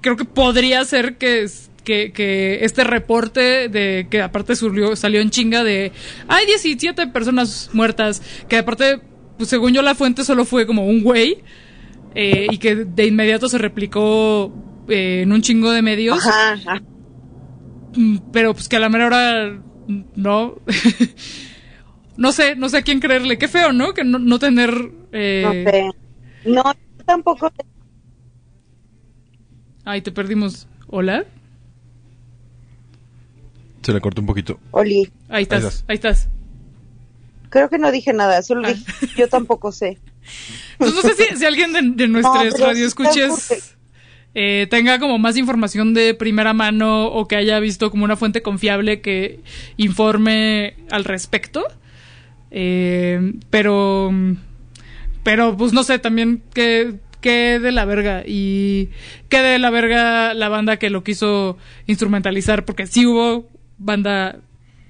creo 0.00 0.16
que 0.16 0.24
podría 0.24 0.84
ser 0.86 1.18
que, 1.18 1.46
que, 1.84 2.64
este 2.64 2.84
reporte 2.84 3.68
de 3.68 4.06
que 4.10 4.22
aparte 4.22 4.56
salió, 4.56 4.96
salió 4.96 5.20
en 5.20 5.30
chinga 5.30 5.62
de 5.62 5.92
hay 6.26 6.46
17 6.46 7.06
personas 7.08 7.68
muertas, 7.74 8.22
que 8.48 8.56
aparte, 8.56 9.00
pues 9.36 9.50
según 9.50 9.74
yo 9.74 9.82
la 9.82 9.94
fuente 9.94 10.24
solo 10.24 10.46
fue 10.46 10.66
como 10.66 10.86
un 10.86 11.02
güey 11.02 11.42
y 12.14 12.58
que 12.58 12.74
de 12.74 13.06
inmediato 13.06 13.48
se 13.48 13.58
replicó 13.58 14.52
eh, 14.90 15.22
en 15.22 15.32
un 15.32 15.40
chingo 15.42 15.70
de 15.70 15.82
medios. 15.82 16.18
Ajá, 16.26 16.52
ajá. 16.52 16.82
Mm, 17.96 18.18
Pero 18.32 18.52
pues 18.54 18.68
que 18.68 18.76
a 18.76 18.80
la 18.80 18.88
mera 18.88 19.06
hora 19.06 19.60
mm, 19.88 20.00
no. 20.16 20.56
no 22.16 22.32
sé, 22.32 22.56
no 22.56 22.68
sé 22.68 22.78
a 22.78 22.82
quién 22.82 23.00
creerle. 23.00 23.38
Qué 23.38 23.48
feo, 23.48 23.72
¿no? 23.72 23.94
Que 23.94 24.04
no, 24.04 24.18
no 24.18 24.38
tener. 24.38 24.72
eh, 25.12 25.42
No 25.44 25.52
sé. 25.70 25.90
No, 26.44 26.62
tampoco. 27.06 27.52
Ay, 29.84 30.02
te 30.02 30.12
perdimos. 30.12 30.66
¿Hola? 30.88 31.24
Se 33.82 33.92
le 33.92 34.00
cortó 34.00 34.20
un 34.20 34.26
poquito. 34.26 34.60
Oli, 34.72 35.10
Ahí 35.28 35.42
estás, 35.44 35.62
Ahí 35.62 35.68
estás. 35.68 35.84
ahí 35.88 35.94
estás. 35.96 36.28
creo 37.48 37.68
que 37.70 37.78
no 37.78 37.90
dije 37.90 38.12
nada, 38.12 38.42
solo 38.42 38.66
Ah. 38.66 38.72
dije, 38.72 39.06
yo 39.16 39.28
tampoco 39.28 39.72
sé. 39.72 39.98
Pues 40.78 40.94
no 40.94 41.02
sé 41.02 41.14
si, 41.14 41.36
si 41.36 41.44
alguien 41.44 41.72
de, 41.72 41.82
de 41.94 42.08
nuestras 42.08 42.34
No, 42.36 42.40
pero 42.42 42.56
sí 42.56 42.62
radioescuches 42.62 43.76
eh, 44.34 44.66
tenga 44.70 44.98
como 44.98 45.18
más 45.18 45.36
información 45.36 45.92
de 45.92 46.14
primera 46.14 46.52
mano 46.52 47.06
o 47.06 47.26
que 47.26 47.36
haya 47.36 47.58
visto 47.58 47.90
como 47.90 48.04
una 48.04 48.16
fuente 48.16 48.42
confiable 48.42 49.00
que 49.00 49.40
informe 49.76 50.76
al 50.90 51.04
respecto. 51.04 51.64
Eh, 52.52 53.32
pero, 53.50 54.12
pero 55.22 55.56
pues 55.56 55.72
no 55.72 55.82
sé, 55.82 55.98
también 55.98 56.42
que, 56.54 56.94
que 57.20 57.58
de 57.58 57.72
la 57.72 57.84
verga 57.84 58.22
y 58.26 58.90
que 59.28 59.38
de 59.38 59.58
la 59.58 59.70
verga 59.70 60.34
la 60.34 60.48
banda 60.48 60.76
que 60.76 60.90
lo 60.90 61.02
quiso 61.02 61.58
instrumentalizar, 61.86 62.64
porque 62.64 62.86
sí 62.86 63.06
hubo 63.06 63.48
banda 63.78 64.40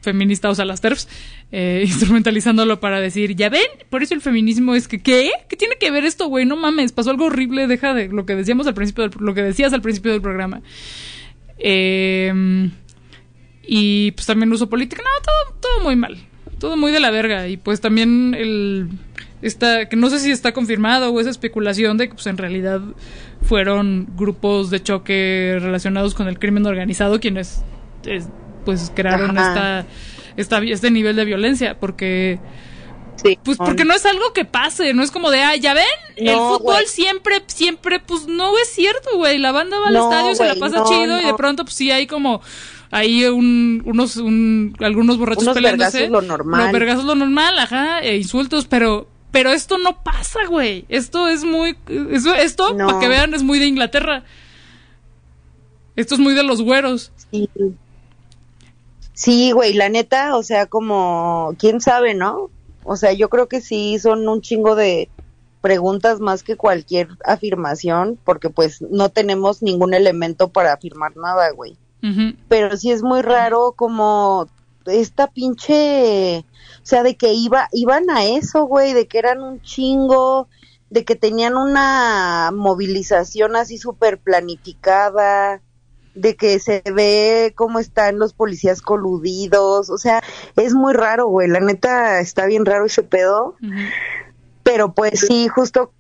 feminista, 0.01 0.49
o 0.51 0.55
sea, 0.55 0.65
las 0.65 0.81
TERFs, 0.81 1.09
eh, 1.53 1.83
instrumentalizándolo 1.87 2.81
para 2.81 3.01
decir, 3.01 3.35
ya 3.37 3.49
ven, 3.49 3.61
por 3.91 4.03
eso 4.03 4.15
el 4.15 4.21
feminismo 4.21 4.75
es 4.75 4.89
que, 4.89 5.01
¿qué? 5.03 5.31
¿Qué 5.49 5.57
tiene 5.57 5.77
que 5.79 5.91
ver 5.91 6.05
esto, 6.05 6.27
güey? 6.29 6.47
No 6.47 6.57
mames, 6.57 6.93
pasó 6.93 7.11
algo 7.11 7.27
horrible, 7.27 7.67
deja 7.67 7.93
de 7.95 8.09
lo 8.09 8.25
que 8.27 8.35
decíamos 8.35 8.67
al 8.67 8.75
principio, 8.75 9.09
del, 9.09 9.13
lo 9.21 9.35
que 9.35 9.43
decías 9.43 9.73
al 9.73 9.83
principio 9.83 10.13
del 10.13 10.23
programa. 10.23 10.63
Eh, 11.59 12.71
y 13.63 14.11
pues 14.13 14.27
también 14.27 14.51
uso 14.53 14.69
política, 14.69 15.03
no, 15.03 15.23
todo, 15.23 15.61
todo 15.61 15.85
muy 15.85 15.97
mal, 15.97 16.17
todo 16.59 16.77
muy 16.77 16.93
de 16.93 17.01
la 17.01 17.11
verga. 17.11 17.47
Y 17.49 17.57
pues 17.57 17.81
también 17.81 18.35
el, 18.37 18.89
esta, 19.43 19.89
que 19.89 19.97
no 19.97 20.11
sé 20.11 20.19
si 20.19 20.31
está 20.31 20.53
confirmado 20.53 21.11
o 21.13 21.21
esa 21.21 21.31
especulación 21.31 21.97
de 21.99 22.09
que 22.09 22.15
pues 22.15 22.27
en 22.27 22.39
realidad 22.39 22.81
fueron 23.43 24.09
grupos 24.17 24.71
de 24.71 24.83
choque 24.83 25.59
relacionados 25.61 26.15
con 26.15 26.27
el 26.29 26.39
crimen 26.39 26.67
organizado 26.67 27.21
quienes 27.21 27.63
es- 28.05 28.29
pues 28.65 28.93
crearon 28.95 29.37
esta, 29.39 29.87
esta 30.37 30.59
este 30.59 30.91
nivel 30.91 31.17
de 31.17 31.25
violencia 31.25 31.79
porque 31.79 32.39
Sí. 33.23 33.39
pues 33.45 33.59
porque 33.59 33.85
no 33.85 33.93
es 33.93 34.07
algo 34.07 34.33
que 34.33 34.47
pase, 34.47 34.95
no 34.95 35.03
es 35.03 35.11
como 35.11 35.31
de, 35.31 35.43
ah, 35.43 35.55
ya 35.57 35.75
ven, 35.75 35.85
el 36.17 36.37
fútbol 36.37 36.87
siempre, 36.87 37.43
siempre, 37.49 38.01
pues 38.01 38.27
no 38.27 38.57
es 38.59 38.69
cierto, 38.73 39.11
güey, 39.17 39.37
la 39.37 39.53
banda 39.53 39.79
va 39.79 39.89
al 39.89 39.93
No, 39.95 40.11
estadio, 40.11 40.35
se 40.35 40.47
la 40.47 40.55
pasa 40.55 40.79
no, 40.79 40.85
chido 40.87 41.21
y 41.21 41.27
de 41.27 41.35
pronto 41.35 41.65
pues 41.65 41.75
sí 41.75 41.91
hay 41.91 42.07
como, 42.07 42.41
hay 42.91 43.27
un, 43.27 43.83
unos, 43.85 44.17
un, 44.17 44.75
algunos 44.81 45.19
borrachos 45.19 45.43
Unos 45.43 45.55
peleándose. 45.55 45.99
vergazos 46.01 46.23
lo 46.23 46.29
normal. 46.29 46.67
No, 46.67 46.73
vergazos 46.73 47.05
lo 47.05 47.15
normal, 47.15 47.59
ajá, 47.59 48.01
e 48.01 48.17
insultos, 48.17 48.67
pero 48.67 49.07
Pero 49.33 49.51
esto 49.51 49.77
no 49.79 50.03
pasa, 50.03 50.41
güey. 50.49 50.87
Esto 50.89 51.29
es 51.29 51.45
muy. 51.45 51.77
Esto, 52.11 52.35
esto 52.35 52.77
para 52.77 52.99
que 52.99 53.07
vean, 53.07 53.33
es 53.35 53.43
muy 53.45 53.59
de 53.61 53.67
Inglaterra. 53.67 54.25
Esto 55.95 56.15
es 56.15 56.21
muy 56.21 56.35
de 56.35 56.43
los 56.43 56.63
güeros. 56.63 57.13
Sí. 57.31 57.49
Sí, 59.15 59.53
güey, 59.53 59.75
la 59.75 59.89
neta, 59.89 60.37
o 60.37 60.43
sea, 60.43 60.67
como, 60.67 61.55
quién 61.59 61.81
sabe, 61.81 62.15
¿no? 62.15 62.51
O 62.85 62.97
sea, 62.97 63.13
yo 63.13 63.29
creo 63.29 63.49
que 63.49 63.61
sí 63.61 63.99
son 63.99 64.29
un 64.29 64.41
chingo 64.41 64.75
de 64.75 65.11
preguntas 65.61 66.21
más 66.21 66.43
que 66.43 66.57
cualquier 66.57 67.09
afirmación, 67.25 68.19
porque 68.25 68.49
pues 68.51 68.81
no 68.83 69.11
tenemos 69.11 69.63
ningún 69.63 69.95
elemento 69.95 70.49
para 70.49 70.73
afirmar 70.73 71.17
nada, 71.17 71.51
güey. 71.51 71.77
Pero 72.49 72.79
sí 72.79 72.91
es 72.91 73.03
muy 73.03 73.21
raro 73.21 73.73
como 73.77 74.49
esta 74.87 75.27
pinche, 75.27 76.39
o 76.39 76.87
sea, 76.87 77.03
de 77.03 77.15
que 77.15 77.35
iba, 77.35 77.69
iban 77.73 78.09
a 78.09 78.25
eso, 78.25 78.65
güey, 78.65 78.95
de 78.95 79.07
que 79.07 79.19
eran 79.19 79.43
un 79.43 79.61
chingo, 79.61 80.49
de 80.89 81.05
que 81.05 81.15
tenían 81.15 81.57
una 81.57 82.51
movilización 82.55 83.55
así 83.55 83.77
súper 83.77 84.19
planificada, 84.19 85.61
de 86.15 86.37
que 86.37 86.59
se 86.59 86.83
ve 86.93 87.53
cómo 87.57 87.79
están 87.79 88.19
los 88.19 88.33
policías 88.33 88.83
coludidos, 88.83 89.91
o 89.91 89.99
sea, 89.99 90.23
es 90.57 90.75
muy 90.75 90.93
raro, 90.93 91.29
güey, 91.29 91.49
la 91.49 91.61
neta 91.61 92.21
está 92.21 92.47
bien 92.47 92.67
raro 92.67 92.87
ese 92.87 93.03
pedo, 93.03 93.57
pero 94.63 94.93
pues 94.93 95.21
sí, 95.21 95.49
justo 95.49 95.93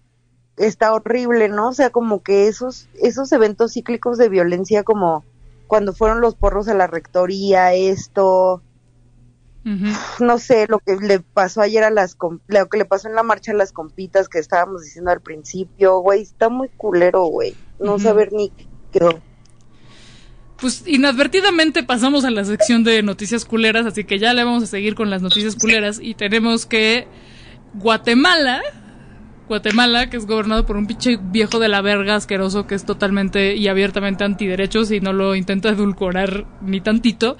está 0.57 0.93
horrible, 0.93 1.49
¿no? 1.49 1.69
O 1.69 1.73
sea, 1.73 1.91
como 1.91 2.23
que 2.23 2.49
esos, 2.49 2.89
esos 3.01 3.33
eventos 3.33 3.73
cíclicos 3.73 4.19
de 4.19 4.29
violencia 4.29 4.83
como 4.83 5.25
cuando 5.67 5.93
fueron 5.95 6.21
los 6.21 6.35
porros 6.35 6.69
a 6.69 6.75
la 6.75 6.87
rectoría, 6.89 7.73
esto, 7.73 8.63
no 10.19 10.39
sé, 10.39 10.67
lo 10.69 10.81
que 10.81 10.97
le 10.97 11.21
pasó 11.21 11.61
ayer 11.61 11.85
a 11.85 11.91
las, 11.91 12.17
lo 12.49 12.69
que 12.69 12.79
le 12.79 12.85
pasó 12.85 13.09
en 13.09 13.15
la 13.15 13.23
marcha 13.23 13.53
a 13.53 13.55
las 13.55 13.73
compitas 13.73 14.29
que 14.29 14.39
estábamos 14.39 14.83
diciendo 14.83 15.13
al 15.13 15.21
principio, 15.21 16.01
güey, 16.01 16.23
está 16.23 16.49
muy 16.49 16.69
culero, 16.71 17.25
güey, 17.25 17.55
no 17.79 17.99
saber 17.99 18.33
ni 18.33 18.51
qué. 18.91 19.21
Pues 20.61 20.85
inadvertidamente 20.87 21.83
pasamos 21.83 22.25
a 22.27 22.31
la 22.31 22.45
sección 22.45 22.85
de 22.85 23.03
noticias 23.03 23.47
culeras, 23.47 23.87
así 23.87 24.05
que 24.05 24.19
ya 24.19 24.35
le 24.35 24.45
vamos 24.45 24.63
a 24.63 24.67
seguir 24.67 24.95
con 24.95 25.09
las 25.09 25.23
noticias 25.23 25.57
culeras 25.57 25.99
y 26.03 26.15
tenemos 26.15 26.67
que 26.67 27.07
Guatemala, 27.73 28.61
Guatemala, 29.49 30.11
que 30.11 30.19
es 30.19 30.27
gobernado 30.27 30.67
por 30.67 30.77
un 30.77 30.87
pinche 30.87 31.19
viejo 31.21 31.61
de 31.61 31.69
la 31.69 31.81
verga 31.81 32.17
asqueroso 32.17 32.67
que 32.67 32.75
es 32.75 32.85
totalmente 32.85 33.57
y 33.57 33.69
abiertamente 33.69 34.23
antiderechos 34.23 34.91
y 34.91 35.01
no 35.01 35.15
lo 35.15 35.35
intenta 35.35 35.71
edulcorar 35.71 36.47
ni 36.61 36.83
tantito. 36.83 37.39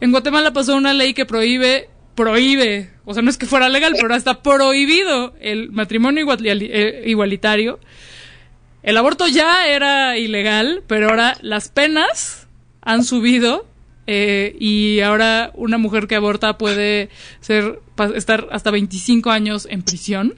En 0.00 0.10
Guatemala 0.10 0.52
pasó 0.52 0.74
una 0.74 0.94
ley 0.94 1.14
que 1.14 1.26
prohíbe, 1.26 1.90
prohíbe, 2.16 2.90
o 3.04 3.14
sea, 3.14 3.22
no 3.22 3.30
es 3.30 3.38
que 3.38 3.46
fuera 3.46 3.68
legal, 3.68 3.92
pero 3.92 4.06
ahora 4.06 4.16
está 4.16 4.42
prohibido 4.42 5.34
el 5.40 5.70
matrimonio 5.70 6.26
eh, 6.42 7.04
igualitario. 7.06 7.78
El 8.82 8.96
aborto 8.96 9.28
ya 9.28 9.66
era 9.66 10.18
ilegal, 10.18 10.82
pero 10.86 11.10
ahora 11.10 11.36
las 11.40 11.68
penas 11.68 12.48
han 12.80 13.04
subido 13.04 13.66
eh, 14.08 14.56
y 14.58 15.00
ahora 15.00 15.52
una 15.54 15.78
mujer 15.78 16.08
que 16.08 16.16
aborta 16.16 16.58
puede 16.58 17.08
ser 17.40 17.80
estar 18.16 18.48
hasta 18.50 18.70
25 18.72 19.30
años 19.30 19.68
en 19.70 19.82
prisión. 19.82 20.34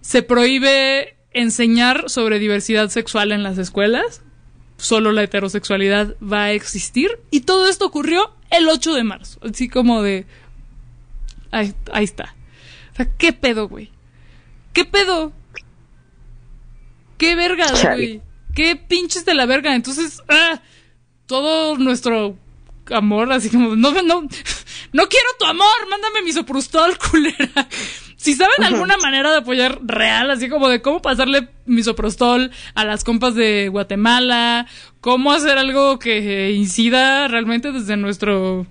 Se 0.00 0.22
prohíbe 0.22 1.16
enseñar 1.32 2.08
sobre 2.08 2.38
diversidad 2.38 2.88
sexual 2.90 3.32
en 3.32 3.42
las 3.42 3.58
escuelas. 3.58 4.22
Solo 4.76 5.12
la 5.12 5.22
heterosexualidad 5.22 6.14
va 6.22 6.44
a 6.44 6.52
existir. 6.52 7.18
Y 7.30 7.40
todo 7.40 7.68
esto 7.68 7.86
ocurrió 7.86 8.32
el 8.50 8.68
8 8.68 8.94
de 8.94 9.04
marzo. 9.04 9.40
Así 9.42 9.68
como 9.68 10.02
de... 10.02 10.26
Ahí, 11.50 11.74
ahí 11.92 12.04
está. 12.04 12.34
O 12.92 12.96
sea, 12.96 13.08
¿qué 13.16 13.32
pedo, 13.32 13.68
güey? 13.68 13.90
¿Qué 14.72 14.84
pedo? 14.84 15.32
¿Qué 17.16 17.34
vergas, 17.34 17.82
güey? 17.82 18.22
¿Qué 18.54 18.76
pinches 18.76 19.24
de 19.24 19.34
la 19.34 19.46
verga? 19.46 19.74
Entonces, 19.74 20.22
ah, 20.28 20.60
todo 21.26 21.76
nuestro 21.76 22.36
amor, 22.90 23.32
así 23.32 23.50
como, 23.50 23.76
no, 23.76 23.90
no, 24.02 24.22
no 24.92 25.08
quiero 25.08 25.28
tu 25.38 25.46
amor, 25.46 25.88
mándame 25.90 26.22
misoprostol, 26.22 26.96
culera. 27.10 27.68
Si 28.16 28.34
saben 28.34 28.64
alguna 28.64 28.96
manera 28.96 29.30
de 29.32 29.38
apoyar 29.38 29.80
real, 29.82 30.30
así 30.30 30.48
como 30.48 30.68
de 30.68 30.80
cómo 30.80 31.02
pasarle 31.02 31.48
misoprostol 31.66 32.50
a 32.74 32.84
las 32.84 33.04
compas 33.04 33.34
de 33.34 33.68
Guatemala, 33.68 34.66
cómo 35.00 35.30
hacer 35.32 35.58
algo 35.58 35.98
que 35.98 36.52
incida 36.52 37.28
realmente 37.28 37.70
desde 37.70 37.98
nuestro 37.98 38.66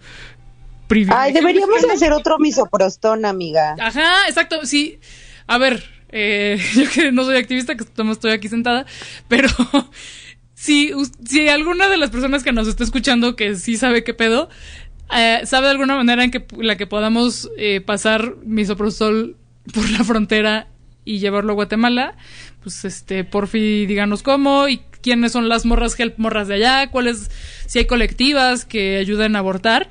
privilegio. 0.88 1.22
Ay, 1.22 1.34
deberíamos 1.34 1.70
mexicano. 1.70 1.94
hacer 1.94 2.14
otro 2.14 2.40
misoprostón, 2.40 3.26
amiga. 3.26 3.76
Ajá, 3.80 4.28
exacto, 4.28 4.66
sí. 4.66 5.00
A 5.46 5.60
ver, 5.60 5.84
eh, 6.14 6.60
yo 6.76 6.84
que 6.90 7.12
no 7.12 7.24
soy 7.26 7.38
activista, 7.38 7.76
que 7.76 7.84
estoy 7.84 8.32
aquí 8.32 8.48
sentada, 8.48 8.86
pero 9.28 9.50
si, 10.54 10.92
si 11.26 11.50
alguna 11.50 11.90
de 11.90 11.98
las 11.98 12.12
personas 12.12 12.44
que 12.44 12.54
nos 12.54 12.68
está 12.68 12.84
escuchando 12.84 13.36
que 13.36 13.56
sí 13.56 13.78
sabe 13.78 14.04
qué 14.04 14.14
pedo, 14.14 14.48
eh, 15.16 15.42
sabe 15.46 15.66
de 15.66 15.72
alguna 15.72 15.96
manera 15.96 16.24
en 16.24 16.32
que 16.32 16.46
la 16.58 16.78
que 16.78 16.88
podamos 16.88 17.50
eh, 17.58 17.82
pasar 17.82 18.36
misoprostol 18.46 19.38
por 19.74 19.90
la 19.90 20.04
frontera 20.04 20.68
y 21.04 21.18
llevarlo 21.18 21.54
a 21.54 21.56
Guatemala, 21.56 22.16
pues 22.62 22.86
este, 22.86 23.24
porfi, 23.24 23.86
díganos 23.88 24.24
cómo 24.24 24.68
y 24.68 24.82
quiénes 25.02 25.32
son 25.32 25.50
las 25.50 25.66
morras 25.66 26.00
help 26.00 26.18
morras 26.18 26.48
de 26.48 26.56
allá, 26.56 26.90
cuáles, 26.92 27.30
si 27.66 27.80
hay 27.80 27.86
colectivas 27.86 28.66
que 28.66 28.98
ayuden 28.98 29.36
a 29.36 29.40
abortar, 29.40 29.90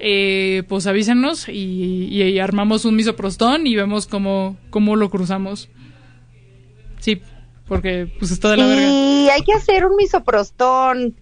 eh, 0.00 0.62
pues 0.68 0.86
avísenos 0.86 1.48
y, 1.48 2.06
y 2.06 2.38
armamos 2.38 2.84
un 2.84 2.96
misoprostón 2.96 3.66
y 3.66 3.76
vemos 3.76 4.06
cómo, 4.06 4.56
cómo 4.70 4.96
lo 4.96 5.10
cruzamos. 5.10 5.68
Sí, 7.00 7.22
porque 7.68 8.12
pues 8.18 8.30
está 8.30 8.50
de 8.50 8.56
la 8.56 8.66
verga. 8.66 8.82
Sí, 8.82 9.28
hay 9.30 9.42
que 9.42 9.52
hacer 9.52 9.84
un 9.86 9.96
misoprostón. 9.96 11.16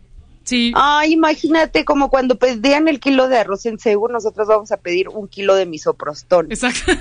Sí. 0.45 0.73
Ay, 0.75 1.13
imagínate 1.13 1.85
como 1.85 2.09
cuando 2.09 2.39
pedían 2.39 2.89
el 2.89 3.01
kilo 3.01 3.29
de 3.29 3.37
arroz 3.37 3.67
en 3.67 3.79
Seúl, 3.79 4.13
nosotros 4.13 4.49
vamos 4.49 4.73
a 4.73 4.79
pedir 4.79 5.09
un 5.09 5.29
kilo 5.29 5.55
de 5.55 5.67
misoprostón. 5.67 6.47
Exacto. 6.51 6.93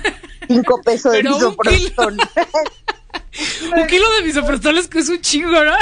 Cinco 0.48 0.80
pesos 0.84 1.12
de 1.12 1.18
Pero 1.18 1.30
un 1.30 1.36
misoprostón. 1.36 2.18
Un 3.76 3.86
kilo 3.86 4.04
de 4.18 4.26
misoprostol 4.26 4.78
es 4.78 4.88
que 4.88 4.98
es 4.98 5.08
un 5.08 5.20
chingo, 5.20 5.64
¿no? 5.64 5.72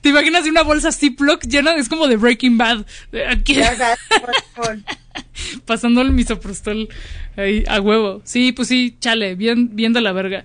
¿Te 0.00 0.08
imaginas 0.08 0.46
una 0.46 0.62
bolsa 0.62 0.92
Ziploc 0.92 1.42
llena? 1.44 1.74
Es 1.76 1.88
como 1.88 2.08
de 2.08 2.16
Breaking 2.16 2.58
Bad. 2.58 2.86
Pasando 5.64 6.02
el 6.02 6.12
misoprostol 6.12 6.88
ahí 7.36 7.64
a 7.66 7.80
huevo. 7.80 8.20
Sí, 8.24 8.52
pues 8.52 8.68
sí, 8.68 8.96
chale, 9.00 9.34
bien, 9.34 9.74
bien 9.74 9.92
de 9.92 10.00
la 10.00 10.12
verga. 10.12 10.44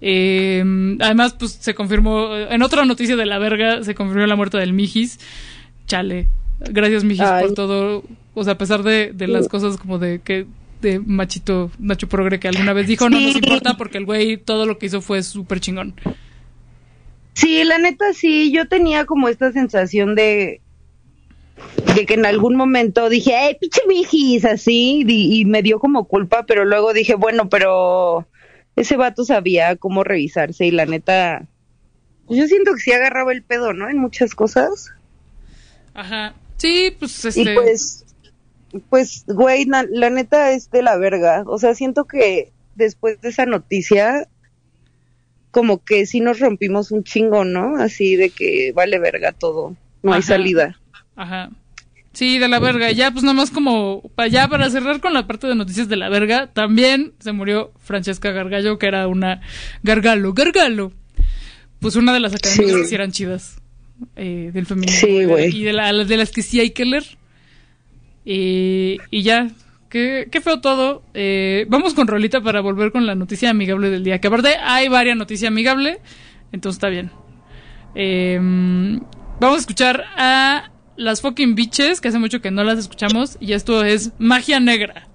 Eh, 0.00 0.62
además, 1.00 1.34
pues 1.38 1.52
se 1.52 1.74
confirmó, 1.74 2.34
en 2.34 2.62
otra 2.62 2.84
noticia 2.84 3.16
de 3.16 3.26
la 3.26 3.38
verga, 3.38 3.84
se 3.84 3.94
confirmó 3.94 4.26
la 4.26 4.36
muerte 4.36 4.58
del 4.58 4.72
Mijis. 4.72 5.18
Chale. 5.86 6.28
Gracias, 6.60 7.04
Mijis, 7.04 7.22
Ay. 7.22 7.44
por 7.44 7.54
todo. 7.54 8.04
O 8.34 8.44
sea, 8.44 8.54
a 8.54 8.58
pesar 8.58 8.82
de, 8.82 9.12
de 9.12 9.28
las 9.28 9.48
cosas 9.48 9.76
como 9.76 9.98
de 9.98 10.20
que 10.20 10.46
de 10.80 11.00
machito 11.00 11.70
Nacho 11.78 12.08
Progre 12.08 12.38
que 12.38 12.48
alguna 12.48 12.74
vez 12.74 12.86
dijo, 12.86 13.08
no 13.08 13.18
nos 13.18 13.34
importa 13.34 13.78
porque 13.78 13.96
el 13.98 14.04
güey 14.04 14.36
todo 14.36 14.66
lo 14.66 14.78
que 14.78 14.86
hizo 14.86 15.00
fue 15.00 15.22
súper 15.22 15.60
chingón. 15.60 15.94
Sí, 17.36 17.62
la 17.64 17.76
neta 17.76 18.14
sí, 18.14 18.50
yo 18.50 18.66
tenía 18.66 19.04
como 19.04 19.28
esta 19.28 19.52
sensación 19.52 20.14
de 20.14 20.62
de 21.94 22.06
que 22.06 22.14
en 22.14 22.24
algún 22.26 22.56
momento 22.56 23.08
dije, 23.10 23.32
¡eh, 23.50 23.56
pinche 23.60 23.80
mijis! 23.86 24.44
Así, 24.46 25.04
y, 25.06 25.40
y 25.40 25.44
me 25.44 25.62
dio 25.62 25.78
como 25.78 26.04
culpa, 26.06 26.44
pero 26.46 26.64
luego 26.64 26.92
dije, 26.94 27.14
bueno, 27.14 27.48
pero 27.50 28.26
ese 28.74 28.96
vato 28.96 29.24
sabía 29.24 29.76
cómo 29.76 30.02
revisarse 30.02 30.66
y 30.66 30.70
la 30.70 30.86
neta, 30.86 31.46
pues 32.26 32.40
yo 32.40 32.46
siento 32.46 32.72
que 32.74 32.80
sí 32.80 32.92
agarraba 32.92 33.32
el 33.32 33.42
pedo, 33.42 33.72
¿no? 33.74 33.88
En 33.88 33.98
muchas 33.98 34.34
cosas. 34.34 34.92
Ajá. 35.94 36.34
Sí, 36.56 36.94
pues 36.98 37.24
este. 37.24 37.40
Y 37.40 37.54
pues, 37.54 38.04
pues, 38.90 39.24
güey, 39.26 39.66
na- 39.66 39.86
la 39.90 40.08
neta 40.10 40.52
es 40.52 40.70
de 40.70 40.82
la 40.82 40.96
verga. 40.96 41.44
O 41.46 41.58
sea, 41.58 41.74
siento 41.74 42.04
que 42.06 42.52
después 42.74 43.20
de 43.20 43.28
esa 43.30 43.46
noticia, 43.46 44.26
como 45.56 45.82
que 45.82 46.04
sí 46.04 46.20
nos 46.20 46.38
rompimos 46.38 46.90
un 46.90 47.02
chingo, 47.02 47.46
¿no? 47.46 47.78
Así 47.78 48.14
de 48.14 48.28
que 48.28 48.72
vale 48.74 48.98
verga 48.98 49.32
todo. 49.32 49.74
No 50.02 50.12
hay 50.12 50.20
salida. 50.20 50.78
Ajá. 51.16 51.48
Sí, 52.12 52.38
de 52.38 52.46
la 52.46 52.58
verga. 52.58 52.92
Ya, 52.92 53.10
pues 53.10 53.22
nada 53.24 53.32
más 53.32 53.50
como, 53.50 54.02
para 54.14 54.28
ya 54.28 54.48
para 54.48 54.68
cerrar 54.68 55.00
con 55.00 55.14
la 55.14 55.26
parte 55.26 55.46
de 55.46 55.54
noticias 55.54 55.88
de 55.88 55.96
la 55.96 56.10
verga, 56.10 56.48
también 56.52 57.14
se 57.20 57.32
murió 57.32 57.72
Francesca 57.78 58.32
Gargallo, 58.32 58.78
que 58.78 58.86
era 58.86 59.08
una 59.08 59.40
Gargalo, 59.82 60.34
Gargalo. 60.34 60.92
Pues 61.80 61.96
una 61.96 62.12
de 62.12 62.20
las 62.20 62.34
académicas 62.34 62.74
Sí. 62.74 62.82
que 62.82 62.88
sí 62.88 62.94
eran 62.94 63.12
chidas 63.12 63.56
eh, 64.16 64.50
del 64.52 64.66
feminismo. 64.66 64.98
Sí, 65.00 65.06
y 65.08 65.18
de- 65.20 65.26
güey. 65.26 65.56
Y 65.56 65.64
de, 65.64 65.72
la- 65.72 65.92
de 66.04 66.16
las 66.18 66.32
que 66.32 66.42
sí 66.42 66.60
hay 66.60 66.70
que 66.72 66.84
leer. 66.84 67.04
Eh, 68.26 68.98
y 69.10 69.22
ya, 69.22 69.48
qué, 70.30 70.40
feo 70.40 70.60
todo. 70.60 71.02
Eh, 71.14 71.66
vamos 71.68 71.94
con 71.94 72.06
Rolita 72.06 72.40
para 72.40 72.60
volver 72.60 72.92
con 72.92 73.06
la 73.06 73.14
noticia 73.14 73.50
amigable 73.50 73.90
del 73.90 74.04
día. 74.04 74.20
Que 74.20 74.28
aparte 74.28 74.56
hay 74.56 74.88
varias 74.88 75.16
noticias 75.16 75.48
amigable, 75.48 76.00
entonces 76.52 76.76
está 76.76 76.88
bien. 76.88 77.10
Eh, 77.94 78.38
vamos 79.40 79.56
a 79.56 79.60
escuchar 79.60 80.04
a 80.16 80.70
las 80.96 81.20
fucking 81.20 81.54
bitches, 81.54 82.00
que 82.00 82.08
hace 82.08 82.18
mucho 82.18 82.40
que 82.40 82.50
no 82.50 82.64
las 82.64 82.78
escuchamos, 82.78 83.36
y 83.40 83.52
esto 83.52 83.84
es 83.84 84.12
Magia 84.18 84.60
Negra. 84.60 85.08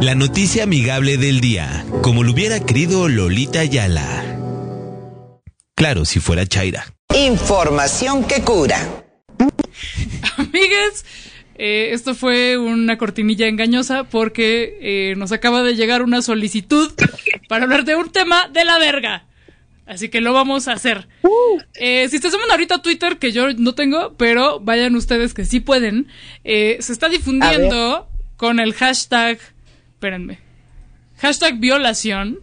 La 0.00 0.14
noticia 0.14 0.64
amigable 0.64 1.16
del 1.16 1.40
día, 1.40 1.84
como 2.02 2.22
lo 2.22 2.32
hubiera 2.32 2.60
querido 2.60 3.08
Lolita 3.08 3.64
Yala. 3.64 4.38
Claro, 5.74 6.04
si 6.04 6.20
fuera 6.20 6.46
Chaira. 6.46 6.84
Información 7.14 8.24
que 8.24 8.42
cura. 8.42 8.78
Amigues, 10.36 11.04
eh, 11.56 11.90
esto 11.92 12.14
fue 12.14 12.58
una 12.58 12.98
cortinilla 12.98 13.48
engañosa 13.48 14.04
porque 14.04 14.78
eh, 14.80 15.14
nos 15.16 15.32
acaba 15.32 15.62
de 15.62 15.74
llegar 15.74 16.02
una 16.02 16.20
solicitud 16.22 16.92
para 17.48 17.64
hablar 17.64 17.84
de 17.84 17.96
un 17.96 18.10
tema 18.10 18.48
de 18.48 18.64
la 18.64 18.78
verga. 18.78 19.26
Así 19.86 20.08
que 20.08 20.20
lo 20.20 20.32
vamos 20.32 20.66
a 20.68 20.72
hacer. 20.72 21.08
Eh, 21.74 22.08
si 22.10 22.18
se 22.18 22.30
suman 22.30 22.50
ahorita 22.50 22.76
a 22.76 22.82
Twitter, 22.82 23.18
que 23.18 23.30
yo 23.32 23.52
no 23.54 23.74
tengo, 23.74 24.14
pero 24.16 24.58
vayan 24.60 24.96
ustedes 24.96 25.32
que 25.32 25.44
sí 25.44 25.60
pueden, 25.60 26.08
eh, 26.42 26.76
se 26.80 26.92
está 26.92 27.08
difundiendo 27.08 28.08
con 28.36 28.58
el 28.58 28.74
hashtag, 28.74 29.38
espérenme, 29.96 30.38
hashtag 31.16 31.58
violación, 31.58 32.40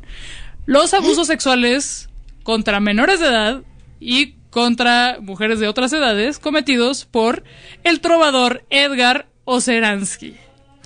los 0.66 0.96
abusos 0.96 1.28
sexuales 1.28 2.10
contra 2.42 2.80
menores 2.80 3.20
de 3.20 3.28
edad 3.28 3.62
y 4.00 4.34
contra 4.50 5.20
mujeres 5.22 5.60
de 5.60 5.68
otras 5.68 5.94
edades 5.94 6.40
cometidos 6.40 7.06
por 7.06 7.44
el 7.84 8.02
trovador 8.02 8.66
Edgar 8.72 9.28
Oceransky. 9.46 10.36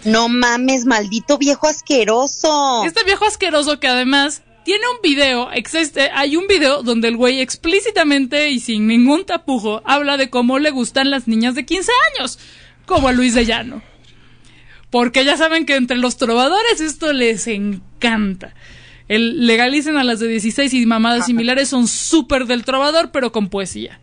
No 0.04 0.28
mames, 0.28 0.84
maldito 0.84 1.38
viejo 1.38 1.68
asqueroso. 1.68 2.84
Este 2.84 3.06
viejo 3.06 3.24
asqueroso 3.24 3.80
que 3.80 3.88
además 3.88 4.44
tiene 4.66 4.84
un 4.90 5.02
video, 5.02 5.50
existe, 5.52 6.10
hay 6.14 6.36
un 6.36 6.48
video 6.48 6.84
donde 6.84 7.08
el 7.08 7.16
güey 7.16 7.40
explícitamente 7.40 8.50
y 8.50 8.60
sin 8.60 8.88
ningún 8.88 9.26
tapujo 9.26 9.82
habla 9.86 10.18
de 10.18 10.30
cómo 10.30 10.60
le 10.60 10.72
gustan 10.72 11.12
las 11.12 11.30
niñas 11.30 11.56
de 11.56 11.66
15 11.66 11.92
años, 12.14 12.40
como 12.86 13.08
a 13.08 13.14
Luis 13.14 13.36
de 13.36 13.46
Llano. 13.46 13.82
Porque 14.90 15.26
ya 15.26 15.36
saben 15.38 15.66
que 15.66 15.76
entre 15.76 15.98
los 15.98 16.18
trovadores 16.18 16.80
esto 16.82 17.12
les 17.14 17.48
encanta. 17.48 18.54
El 19.08 19.46
legalicen 19.48 19.98
a 19.98 20.04
las 20.04 20.20
de 20.20 20.28
16 20.28 20.74
y 20.74 20.86
mamadas 20.86 21.26
similares 21.26 21.70
son 21.70 21.88
súper 21.88 22.46
del 22.46 22.64
trovador, 22.66 23.12
pero 23.12 23.32
con 23.32 23.50
poesía. 23.50 24.00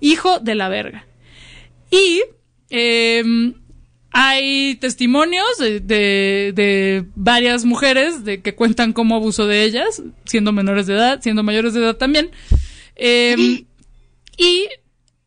Hijo 0.00 0.40
de 0.40 0.54
la 0.54 0.68
verga. 0.68 1.06
Y 1.90 2.22
em, 2.70 3.54
hay 4.10 4.76
testimonios 4.76 5.58
de, 5.58 5.80
de- 5.80 6.52
de 6.54 7.04
varias 7.14 7.64
mujeres 7.64 8.24
de 8.24 8.40
que 8.42 8.54
cuentan 8.54 8.92
cómo 8.92 9.16
abusó 9.16 9.46
de 9.46 9.64
ellas, 9.64 10.02
siendo 10.24 10.52
menores 10.52 10.86
de 10.86 10.94
edad, 10.94 11.20
siendo 11.22 11.42
mayores 11.42 11.72
de 11.74 11.80
edad 11.80 11.96
también. 11.96 12.30
Em, 12.96 13.64
y 14.36 14.66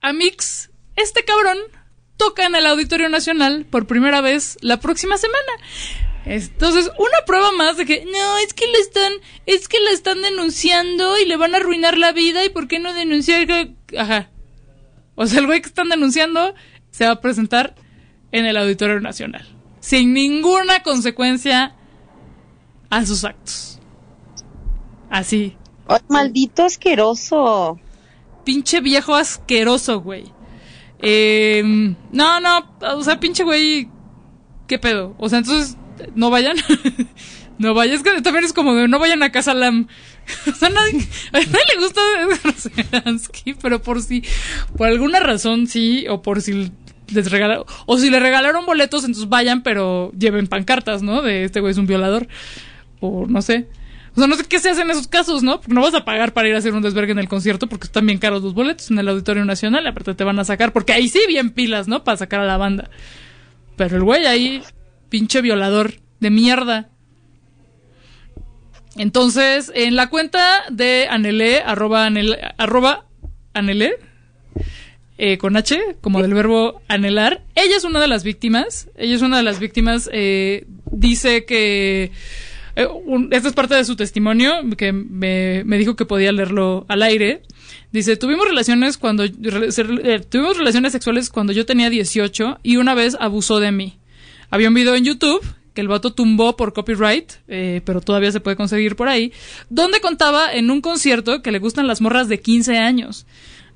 Amix, 0.01 0.69
este 0.95 1.23
cabrón 1.23 1.57
toca 2.21 2.45
en 2.45 2.53
el 2.55 2.67
Auditorio 2.67 3.09
Nacional 3.09 3.65
por 3.65 3.87
primera 3.87 4.21
vez 4.21 4.59
la 4.61 4.79
próxima 4.79 5.17
semana. 5.17 5.51
Entonces, 6.25 6.91
una 6.99 7.25
prueba 7.25 7.51
más 7.51 7.77
de 7.77 7.87
que 7.87 8.05
no, 8.05 8.37
es 8.45 8.53
que 8.53 8.67
le 8.67 8.77
están, 8.77 9.11
es 9.47 9.67
que 9.67 9.79
la 9.79 9.89
están 9.89 10.21
denunciando 10.21 11.17
y 11.17 11.25
le 11.25 11.35
van 11.35 11.55
a 11.55 11.57
arruinar 11.57 11.97
la 11.97 12.11
vida 12.11 12.45
y 12.45 12.49
por 12.49 12.67
qué 12.67 12.77
no 12.77 12.93
denunciar 12.93 13.47
que 13.47 13.73
ajá. 13.97 14.29
O 15.15 15.25
sea, 15.25 15.39
el 15.39 15.47
güey 15.47 15.61
que 15.61 15.67
están 15.67 15.89
denunciando 15.89 16.53
se 16.91 17.05
va 17.05 17.13
a 17.13 17.21
presentar 17.21 17.73
en 18.31 18.45
el 18.45 18.55
Auditorio 18.55 18.99
Nacional 18.99 19.47
sin 19.79 20.13
ninguna 20.13 20.83
consecuencia 20.83 21.75
a 22.91 23.05
sus 23.05 23.25
actos. 23.25 23.79
Así. 25.09 25.57
Ay, 25.87 25.99
maldito 26.07 26.63
asqueroso. 26.63 27.79
Pinche 28.45 28.79
viejo 28.79 29.15
asqueroso, 29.15 30.01
güey. 30.01 30.31
Eh, 31.01 31.63
no, 32.11 32.39
no, 32.39 32.75
o 32.95 33.03
sea, 33.03 33.19
pinche 33.19 33.43
güey, 33.43 33.89
¿qué 34.67 34.79
pedo? 34.79 35.15
O 35.17 35.29
sea, 35.29 35.39
entonces, 35.39 35.77
no 36.15 36.29
vayan. 36.29 36.57
no 37.57 37.73
vayan, 37.73 37.95
es 37.95 38.03
que 38.03 38.21
también 38.21 38.45
es 38.45 38.53
como 38.53 38.75
de 38.75 38.87
no 38.87 38.99
vayan 38.99 39.23
a 39.23 39.31
Casa 39.31 39.53
Lam. 39.53 39.87
o 40.47 40.55
sea, 40.55 40.69
nadie, 40.69 41.07
a 41.31 41.39
nadie 41.39 41.65
le 41.75 41.83
gusta 41.83 42.01
pero 43.61 43.81
por 43.81 44.01
si, 44.01 44.23
por 44.77 44.87
alguna 44.87 45.19
razón 45.19 45.67
sí, 45.67 46.05
o 46.07 46.21
por 46.21 46.41
si 46.41 46.71
les 47.11 47.31
regalaron, 47.31 47.65
o 47.85 47.97
si 47.97 48.09
le 48.09 48.19
regalaron 48.19 48.65
boletos, 48.65 49.03
entonces 49.03 49.29
vayan, 49.29 49.63
pero 49.63 50.11
lleven 50.17 50.47
pancartas, 50.47 51.03
¿no? 51.03 51.21
De 51.21 51.43
este 51.43 51.59
güey 51.59 51.71
es 51.71 51.77
un 51.77 51.87
violador. 51.87 52.27
O 52.99 53.25
no 53.27 53.41
sé. 53.41 53.67
O 54.13 54.19
sea, 54.19 54.27
no 54.27 54.35
sé 54.35 54.43
qué 54.45 54.59
se 54.59 54.69
hace 54.69 54.81
en 54.81 54.91
esos 54.91 55.07
casos, 55.07 55.41
¿no? 55.41 55.61
Porque 55.61 55.73
no 55.73 55.81
vas 55.81 55.93
a 55.93 56.03
pagar 56.03 56.33
para 56.33 56.49
ir 56.49 56.55
a 56.55 56.57
hacer 56.57 56.73
un 56.73 56.81
desvergue 56.81 57.13
en 57.13 57.19
el 57.19 57.29
concierto 57.29 57.67
porque 57.67 57.85
están 57.85 58.05
bien 58.05 58.19
caros 58.19 58.43
los 58.43 58.53
boletos 58.53 58.91
en 58.91 58.99
el 58.99 59.07
Auditorio 59.07 59.45
Nacional. 59.45 59.87
Aparte 59.87 60.13
te 60.13 60.23
van 60.23 60.39
a 60.39 60.43
sacar, 60.43 60.73
porque 60.73 60.93
ahí 60.93 61.07
sí 61.07 61.21
bien 61.27 61.51
pilas, 61.51 61.87
¿no? 61.87 62.03
Para 62.03 62.17
sacar 62.17 62.41
a 62.41 62.45
la 62.45 62.57
banda. 62.57 62.89
Pero 63.77 63.97
el 63.97 64.03
güey 64.03 64.25
ahí, 64.25 64.61
pinche 65.09 65.41
violador 65.41 65.93
de 66.19 66.29
mierda. 66.29 66.89
Entonces, 68.97 69.71
en 69.73 69.95
la 69.95 70.09
cuenta 70.09 70.63
de 70.69 71.07
Anelé, 71.09 71.61
arroba 71.61 72.05
Anelé, 72.05 72.37
arroba 72.57 73.05
Anelé, 73.53 73.97
eh, 75.23 75.37
con 75.37 75.55
H, 75.55 75.79
como 76.01 76.19
del 76.21 76.33
verbo 76.33 76.81
anhelar. 76.87 77.43
Ella 77.53 77.77
es 77.77 77.83
una 77.83 78.01
de 78.01 78.07
las 78.07 78.23
víctimas. 78.23 78.89
Ella 78.97 79.15
es 79.15 79.21
una 79.21 79.37
de 79.37 79.43
las 79.43 79.59
víctimas. 79.59 80.09
eh, 80.11 80.65
dice 80.91 81.45
que. 81.45 82.11
Eh, 82.75 82.87
esta 83.31 83.47
es 83.49 83.53
parte 83.53 83.75
de 83.75 83.85
su 83.85 83.95
testimonio, 83.95 84.53
que 84.77 84.91
me, 84.91 85.63
me 85.65 85.77
dijo 85.77 85.95
que 85.95 86.05
podía 86.05 86.31
leerlo 86.31 86.85
al 86.87 87.01
aire. 87.03 87.43
Dice, 87.91 88.15
tuvimos 88.17 88.47
relaciones 88.47 88.97
cuando 88.97 89.23
eh, 89.23 89.31
tuvimos 90.29 90.57
relaciones 90.57 90.91
sexuales 90.91 91.29
cuando 91.29 91.53
yo 91.53 91.65
tenía 91.65 91.89
18 91.89 92.59
y 92.63 92.77
una 92.77 92.93
vez 92.93 93.17
abusó 93.19 93.59
de 93.59 93.71
mí. 93.71 93.97
Había 94.49 94.69
un 94.69 94.73
video 94.73 94.95
en 94.95 95.05
YouTube 95.05 95.43
que 95.73 95.81
el 95.81 95.87
vato 95.87 96.13
tumbó 96.13 96.57
por 96.57 96.73
copyright, 96.73 97.33
eh, 97.47 97.81
pero 97.85 98.01
todavía 98.01 98.31
se 98.31 98.41
puede 98.41 98.57
conseguir 98.57 98.95
por 98.95 99.07
ahí, 99.07 99.31
donde 99.69 100.01
contaba 100.01 100.53
en 100.53 100.69
un 100.69 100.81
concierto 100.81 101.41
que 101.41 101.51
le 101.51 101.59
gustan 101.59 101.87
las 101.87 102.01
morras 102.01 102.27
de 102.27 102.41
15 102.41 102.77
años. 102.77 103.25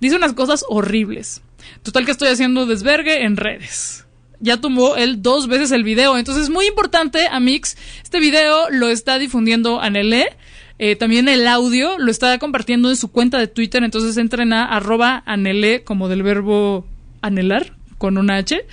Dice 0.02 0.16
unas 0.16 0.34
cosas 0.34 0.66
horribles. 0.68 1.42
Total 1.84 2.06
que 2.06 2.12
estoy 2.12 2.28
haciendo 2.28 2.66
desvergue 2.66 3.24
en 3.24 3.38
redes. 3.38 4.05
Ya 4.40 4.58
tumbó 4.58 4.96
él 4.96 5.22
dos 5.22 5.48
veces 5.48 5.72
el 5.72 5.84
video. 5.84 6.18
Entonces 6.18 6.44
es 6.44 6.50
muy 6.50 6.66
importante, 6.68 7.28
Amix. 7.32 7.78
Este 8.04 8.20
video 8.20 8.70
lo 8.70 8.90
está 8.90 9.20
difundiendo 9.20 9.82
Anelé. 9.82 10.36
Eh, 10.78 10.96
también 10.96 11.30
el 11.30 11.48
audio 11.48 11.98
lo 11.98 12.12
está 12.12 12.38
compartiendo 12.38 12.90
en 12.90 12.96
su 12.96 13.12
cuenta 13.12 13.38
de 13.38 13.48
Twitter. 13.48 13.84
Entonces 13.84 14.18
entren 14.18 14.54
a 14.54 14.66
arroba 14.66 15.24
Anelé 15.26 15.84
como 15.84 16.10
del 16.10 16.24
verbo 16.24 16.88
anhelar 17.22 17.76
con 17.98 18.18
una 18.18 18.38
H 18.38 18.66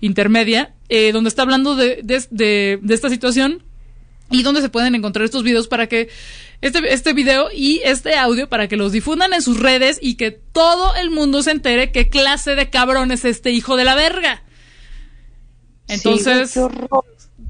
intermedia, 0.00 0.74
eh, 0.88 1.12
donde 1.12 1.28
está 1.28 1.42
hablando 1.42 1.76
de 1.76 2.80
esta 2.88 3.10
situación 3.10 3.62
y 4.30 4.42
donde 4.42 4.62
se 4.62 4.68
pueden 4.68 4.94
encontrar 4.94 5.24
estos 5.24 5.42
videos 5.42 5.68
para 5.68 5.86
que 5.88 6.08
este, 6.60 6.92
este 6.92 7.12
video 7.12 7.48
y 7.52 7.80
este 7.84 8.14
audio 8.14 8.48
para 8.48 8.68
que 8.68 8.76
los 8.76 8.92
difundan 8.92 9.32
en 9.32 9.42
sus 9.42 9.58
redes 9.58 9.98
y 10.00 10.14
que 10.14 10.30
todo 10.30 10.94
el 10.96 11.10
mundo 11.10 11.42
se 11.42 11.50
entere 11.50 11.90
qué 11.90 12.08
clase 12.08 12.54
de 12.54 12.70
cabrón 12.70 13.10
es 13.10 13.24
este 13.24 13.50
hijo 13.50 13.76
de 13.76 13.84
la 13.84 13.94
verga. 13.94 14.42
Entonces, 15.94 16.50
Sí, 16.50 16.60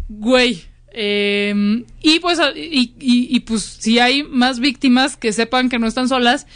güey, 0.08 0.62
eh, 0.92 1.84
y 2.02 2.18
pues, 2.20 2.38
y, 2.56 2.94
y- 2.98 3.28
y, 3.36 3.40
pues, 3.40 3.62
si 3.62 3.98
hay 3.98 4.22
más 4.24 4.58
víctimas 4.60 5.16
que 5.16 5.32
sepan 5.32 5.68
que 5.68 5.78
no 5.78 5.86
están 5.86 6.08
solas 6.08 6.46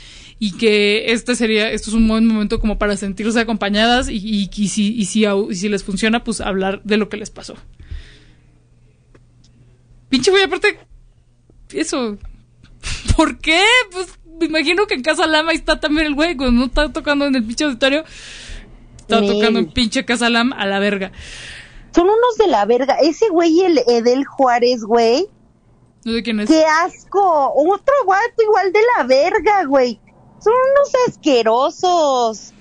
y 0.41 0.53
que 0.57 1.13
este 1.13 1.37
sería, 1.37 1.71
esto 1.71 1.91
es 1.91 1.95
un 1.95 2.09
buen 2.09 2.27
momento 2.27 2.59
como 2.61 2.77
para 2.79 2.97
sentirse 2.97 3.39
acompañadas 3.39 4.09
y, 4.09 4.17
y- 4.17 4.51
y 4.55 4.69
si, 4.69 4.93
y 4.95 5.05
si, 5.05 5.23
au- 5.23 5.51
y 5.51 5.55
si 5.55 5.69
les 5.69 5.85
funciona, 5.85 6.25
pues 6.25 6.41
hablar 6.41 6.83
de 6.85 6.97
lo 6.97 7.09
que 7.09 7.17
les 7.17 7.31
pasó. 7.31 7.55
Pinche 10.09 10.31
güey, 10.31 10.43
aparte, 10.45 10.79
eso, 11.73 12.19
¿por 13.17 13.39
qué? 13.39 13.61
Pues 13.93 14.09
me 14.41 14.47
imagino 14.47 14.87
que 14.87 14.95
en 14.95 15.03
Casa 15.03 15.27
Lama 15.27 15.51
ahí 15.53 15.57
está 15.57 15.81
también 15.81 16.07
el 16.09 16.15
güey, 16.15 16.37
cuando 16.37 16.61
no 16.61 16.67
está 16.67 16.93
tocando 16.93 17.27
en 17.27 17.35
el 17.37 17.45
pinche 17.45 17.65
auditorio, 17.65 18.05
está 18.99 19.21
tocando 19.21 19.59
en 19.61 19.67
pinche 19.67 20.05
Casa 20.05 20.29
Lama 20.31 20.57
a 20.57 20.67
la 20.67 20.79
verga. 20.79 21.13
Son 21.95 22.05
unos 22.07 22.37
de 22.39 22.49
la 22.49 22.65
verga. 22.65 22.97
Ese 23.01 23.29
güey, 23.29 23.61
el 23.61 23.79
Edel 23.87 24.25
Juárez, 24.25 24.83
güey. 24.85 25.27
No 26.05 26.13
sé 26.13 26.23
quién 26.23 26.41
es. 26.41 26.49
¡Qué 26.51 26.65
asco! 26.85 27.53
Otro 27.55 27.95
guato 28.05 28.43
igual 28.43 28.73
de 28.73 28.81
la 28.97 29.05
verga, 29.05 29.65
güey. 29.65 30.01
Son 30.41 30.53
unos 30.53 30.93
asquerosos. 31.09 32.53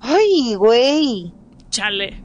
Ay, 0.00 0.54
güey. 0.54 1.32
Chale. 1.70 2.22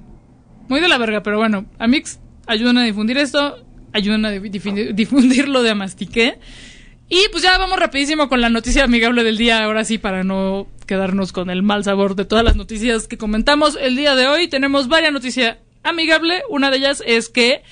Muy 0.67 0.79
de 0.79 0.87
la 0.87 0.97
verga, 0.97 1.21
pero 1.21 1.37
bueno, 1.37 1.65
Amix, 1.77 2.19
ayudan 2.47 2.77
a 2.77 2.83
difundir 2.83 3.17
esto, 3.17 3.57
ayudan 3.93 4.25
a 4.25 4.31
difu- 4.31 4.49
difundir, 4.49 4.95
difundirlo 4.95 5.61
de 5.61 5.75
Mastique. 5.75 6.39
Y 7.07 7.19
pues 7.31 7.43
ya 7.43 7.57
vamos 7.59 7.77
rapidísimo 7.79 8.29
con 8.29 8.41
la 8.41 8.49
noticia 8.49 8.85
amigable 8.85 9.23
del 9.23 9.37
día, 9.37 9.63
ahora 9.63 9.83
sí, 9.83 9.99
para 9.99 10.23
no 10.23 10.65
quedarnos 10.87 11.31
con 11.33 11.49
el 11.51 11.61
mal 11.61 11.83
sabor 11.83 12.15
de 12.15 12.25
todas 12.25 12.43
las 12.43 12.55
noticias 12.55 13.07
que 13.07 13.17
comentamos 13.17 13.77
el 13.79 13.95
día 13.95 14.15
de 14.15 14.27
hoy. 14.27 14.47
Tenemos 14.47 14.87
varias 14.87 15.13
noticias 15.13 15.57
amigable. 15.85 16.41
Una 16.49 16.69
de 16.69 16.77
ellas 16.77 17.01
es 17.05 17.29
que 17.29 17.63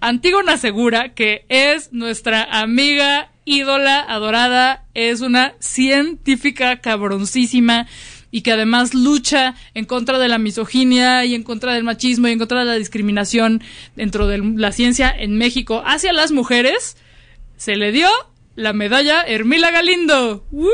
Antígona 0.00 0.56
Segura, 0.56 1.14
que 1.14 1.44
es 1.48 1.92
nuestra 1.92 2.42
amiga, 2.42 3.30
ídola, 3.44 4.00
adorada, 4.00 4.84
es 4.94 5.20
una 5.20 5.54
científica 5.58 6.80
cabroncísima, 6.80 7.86
y 8.32 8.40
que 8.40 8.52
además 8.52 8.94
lucha 8.94 9.54
en 9.74 9.84
contra 9.84 10.18
de 10.18 10.26
la 10.26 10.38
misoginia 10.38 11.24
y 11.24 11.34
en 11.34 11.44
contra 11.44 11.74
del 11.74 11.84
machismo 11.84 12.26
y 12.26 12.32
en 12.32 12.38
contra 12.38 12.60
de 12.60 12.64
la 12.64 12.74
discriminación 12.74 13.62
dentro 13.94 14.26
de 14.26 14.38
la 14.38 14.72
ciencia 14.72 15.14
en 15.16 15.36
México 15.36 15.82
hacia 15.84 16.12
las 16.12 16.32
mujeres, 16.32 16.96
se 17.56 17.76
le 17.76 17.92
dio 17.92 18.08
la 18.56 18.72
medalla 18.72 19.20
Hermila 19.22 19.70
Galindo. 19.70 20.46
¡Woo! 20.50 20.70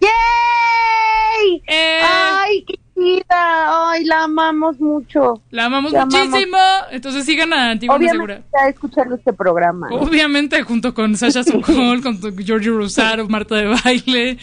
¡Yay! 0.00 1.62
Eh. 1.66 2.00
¡Ay, 2.02 2.64
qué 2.66 2.85
chida! 2.96 3.90
¡Ay, 3.90 4.04
la 4.04 4.24
amamos 4.24 4.80
mucho! 4.80 5.42
La 5.50 5.66
amamos 5.66 5.92
La 5.92 6.06
muchísimo. 6.06 6.58
Entonces 6.90 7.24
sigan 7.24 7.52
a 7.52 7.70
Antigua 7.72 7.96
Obviamente 7.96 8.16
Segura. 8.16 8.34
está 8.46 8.68
escuchando 8.68 9.14
este 9.16 9.32
programa. 9.32 9.88
Obviamente, 9.92 10.62
junto 10.62 10.94
con 10.94 11.16
Sasha 11.16 11.44
Sokol, 11.44 12.02
con 12.02 12.18
Giorgio 12.38 12.76
Rosaro, 12.76 13.28
Marta 13.28 13.56
de 13.56 13.66
Baile, 13.66 14.38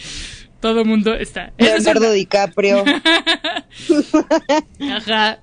todo 0.60 0.80
el 0.80 0.86
mundo 0.86 1.14
está. 1.14 1.52
Es 1.58 1.84
Leonardo. 1.84 2.12
DiCaprio. 2.12 2.84
Ajá. 4.96 5.38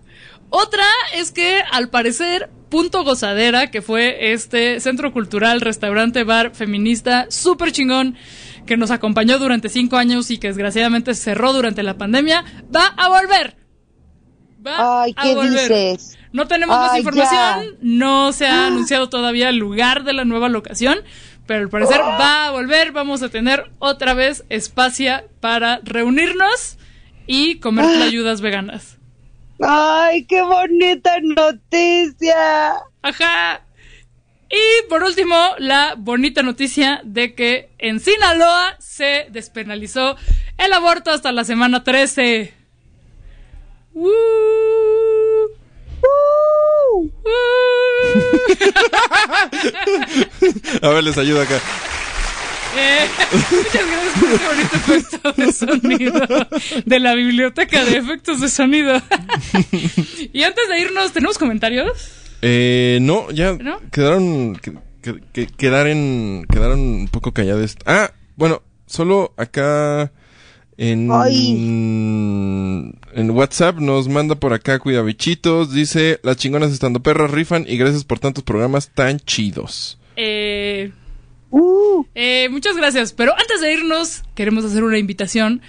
Otra 0.50 0.84
es 1.16 1.32
que, 1.32 1.62
al 1.72 1.90
parecer, 1.90 2.50
Punto 2.70 3.04
Gozadera, 3.04 3.70
que 3.70 3.82
fue 3.82 4.32
este 4.34 4.80
centro 4.80 5.12
cultural, 5.12 5.60
restaurante, 5.62 6.24
bar 6.24 6.56
feminista 6.56 7.26
súper 7.30 7.72
chingón, 7.74 8.16
que 8.66 8.78
nos 8.78 8.92
acompañó 8.92 9.40
durante 9.40 9.70
cinco 9.70 9.98
años 9.98 10.32
y 10.32 10.38
que 10.38 10.48
desgraciadamente 10.48 11.14
cerró 11.16 11.54
durante 11.54 11.84
la 11.84 11.98
pandemia, 11.98 12.44
va 12.76 12.88
a 12.98 13.10
volver. 13.10 13.58
Va 14.66 15.04
Ay, 15.04 15.14
a 15.18 15.24
¿qué 15.24 15.36
volver. 15.36 15.70
dices? 15.70 16.18
No 16.34 16.48
tenemos 16.48 16.78
más 16.78 16.98
información, 16.98 17.78
no 17.82 18.32
se 18.32 18.46
ha 18.48 18.66
Ah. 18.66 18.68
anunciado 18.68 19.10
todavía 19.10 19.50
el 19.50 19.58
lugar 19.58 20.04
de 20.04 20.14
la 20.14 20.24
nueva 20.24 20.48
locación, 20.50 21.00
pero 21.48 21.62
al 21.62 21.70
parecer 21.70 22.00
va 22.00 22.48
a 22.48 22.52
volver, 22.52 22.92
vamos 22.92 23.24
a 23.24 23.30
tener 23.30 23.72
otra 23.80 24.14
vez 24.14 24.46
espacio 24.50 25.14
para 25.42 25.82
reunirnos 25.84 26.78
y 27.28 27.56
comer 27.60 27.86
Ah. 27.86 27.94
tlayudas 27.98 28.40
veganas. 28.42 28.98
¡Ay, 29.64 30.26
qué 30.26 30.42
bonita 30.42 31.12
noticia! 31.22 32.36
Ajá. 33.02 33.62
Y 34.52 34.88
por 34.90 35.03
último, 35.03 35.38
la 35.60 35.95
bonita 35.98 36.44
noticia 36.44 36.99
de 37.06 37.34
que 37.34 37.69
en 37.78 38.02
Sinaloa 38.02 38.76
se 38.80 39.28
despenalizó 39.30 40.18
el 40.57 40.73
aborto 40.73 41.11
hasta 41.11 41.32
la 41.32 41.45
semana 41.45 41.86
13. 41.86 42.53
¡Woo! 43.94 44.11
¡Woo! 46.02 47.11
A 50.82 50.90
ver, 50.90 51.06
les 51.06 51.18
ayudo 51.18 51.41
acá. 51.41 51.60
Eh, 52.76 53.07
muchas 53.52 53.88
gracias 53.88 54.19
por 54.19 54.30
ese 54.32 54.48
bonito 54.48 54.76
efecto 54.76 55.32
de 55.34 55.52
sonido 55.52 56.26
de 56.86 56.99
la 56.99 57.14
biblioteca 57.15 57.84
de 57.86 57.98
efectos 57.98 58.41
de 58.41 58.49
sonido. 58.49 58.95
y 60.34 60.44
antes 60.44 60.68
de 60.69 60.80
irnos, 60.80 61.14
¿tenemos 61.14 61.38
comentarios? 61.38 62.20
Eh, 62.41 62.99
no, 63.01 63.30
ya 63.31 63.53
¿No? 63.53 63.80
quedaron 63.91 64.55
que, 64.55 64.73
que- 65.01 65.22
que- 65.34 65.47
quedaron 65.47 66.45
quedaron 66.51 66.80
un 66.80 67.07
poco 67.07 67.31
callados. 67.34 67.76
Ah, 67.85 68.11
bueno, 68.35 68.61
solo 68.88 69.34
acá 69.38 70.11
en 70.77 71.09
en 73.13 73.30
WhatsApp 73.31 73.77
nos 73.80 74.07
manda 74.07 74.35
por 74.35 74.53
acá 74.53 74.80
cuidabichitos, 74.80 75.73
dice, 75.73 76.19
"Las 76.23 76.38
chingonas 76.38 76.72
estando 76.72 77.01
perras 77.01 77.30
rifan 77.31 77.65
y 77.68 77.77
gracias 77.77 78.03
por 78.03 78.19
tantos 78.19 78.43
programas 78.43 78.89
tan 78.93 79.19
chidos." 79.19 79.99
Eh, 80.15 80.91
Uh. 81.51 82.05
eh, 82.15 82.47
muchas 82.49 82.76
gracias. 82.77 83.13
Pero 83.13 83.34
antes 83.38 83.61
de 83.61 83.73
irnos, 83.73 84.23
queremos 84.35 84.63
hacer 84.65 84.84
una 84.84 84.97
invitación 84.97 85.61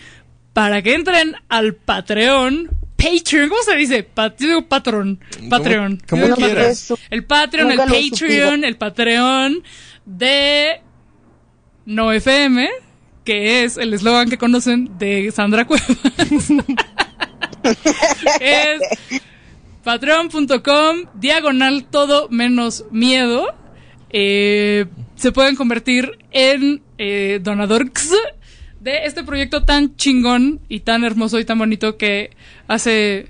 para 0.52 0.80
que 0.82 0.94
entren 0.94 1.34
al 1.48 1.74
Patreon. 1.74 2.70
Patreon, 3.02 3.48
¿cómo 3.48 3.62
se 3.62 3.76
dice? 3.76 4.02
Pa- 4.02 4.34
yo 4.36 4.48
digo 4.48 4.62
Patreon. 4.62 5.20
Patreon. 5.48 6.00
digo 6.10 6.36
quieras. 6.36 6.92
El 7.10 7.24
Patreon, 7.24 7.68
Nunca 7.68 7.84
el 7.84 8.10
Patreon, 8.10 8.64
el 8.64 8.76
Patreon 8.76 9.62
de 10.04 10.80
No 11.84 12.12
FM, 12.12 12.68
que 13.24 13.64
es 13.64 13.76
el 13.76 13.92
eslogan 13.94 14.30
que 14.30 14.38
conocen 14.38 14.98
de 14.98 15.30
Sandra 15.32 15.66
Cuevas. 15.66 15.88
es 18.40 18.80
patreon.com 19.82 20.96
diagonal 21.14 21.84
todo 21.90 22.28
menos 22.28 22.84
miedo. 22.90 23.54
Eh, 24.10 24.86
se 25.16 25.32
pueden 25.32 25.56
convertir 25.56 26.18
en 26.30 26.82
eh, 26.98 27.40
donadores 27.42 27.90
de 28.82 29.06
este 29.06 29.22
proyecto 29.22 29.64
tan 29.64 29.96
chingón 29.96 30.60
y 30.68 30.80
tan 30.80 31.04
hermoso 31.04 31.38
y 31.38 31.44
tan 31.44 31.58
bonito 31.58 31.96
que 31.96 32.30
hace 32.66 33.28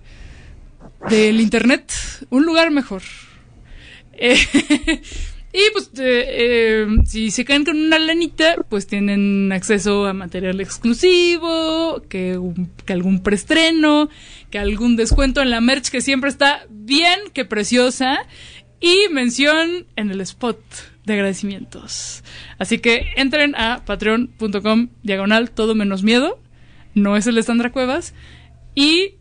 del 1.09 1.41
internet 1.41 1.93
un 2.31 2.45
lugar 2.45 2.71
mejor. 2.71 3.03
Eh, 4.15 4.37
y 5.53 5.61
pues 5.73 5.91
eh, 5.99 6.25
eh, 6.29 6.87
si 7.07 7.31
se 7.31 7.45
caen 7.45 7.65
con 7.65 7.77
una 7.77 7.99
lanita, 7.99 8.57
pues 8.69 8.87
tienen 8.87 9.51
acceso 9.53 10.07
a 10.07 10.13
material 10.13 10.61
exclusivo, 10.61 12.03
que, 12.09 12.39
que 12.85 12.93
algún 12.93 13.23
preestreno, 13.23 14.11
que 14.51 14.59
algún 14.59 14.95
descuento 14.97 15.41
en 15.41 15.51
la 15.51 15.61
merch 15.61 15.89
que 15.89 16.03
siempre 16.03 16.31
está 16.31 16.67
bien, 16.71 17.19
que 17.33 17.45
preciosa, 17.45 18.19
y 18.81 19.09
mención 19.11 19.87
en 19.97 20.11
el 20.11 20.21
spot 20.21 20.61
de 21.05 21.15
agradecimientos. 21.15 22.23
Así 22.59 22.79
que 22.79 23.07
entren 23.17 23.55
a 23.57 23.85
patreon.com 23.85 24.89
diagonal 25.03 25.51
todo 25.51 25.75
menos 25.75 26.03
miedo, 26.03 26.39
no 26.95 27.17
es 27.17 27.27
el 27.27 27.35
de 27.35 27.43
Sandra 27.43 27.73
Cuevas, 27.73 28.15
y 28.75 29.15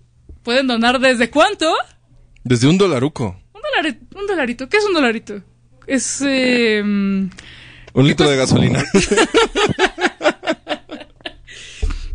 pueden 0.43 0.67
donar 0.67 0.99
desde 0.99 1.29
cuánto? 1.29 1.73
Desde 2.43 2.67
un 2.67 2.77
dolaruco, 2.77 3.39
Un, 3.53 3.61
dolari- 3.61 3.99
un 4.15 4.27
dolarito. 4.27 4.67
¿Qué 4.69 4.77
es 4.77 4.85
un 4.85 4.93
dolarito? 4.93 5.41
Es... 5.87 6.21
eh, 6.25 6.81
mm, 6.83 7.29
un 7.93 8.07
litro 8.07 8.29
de 8.29 8.37
gasolina. 8.37 8.83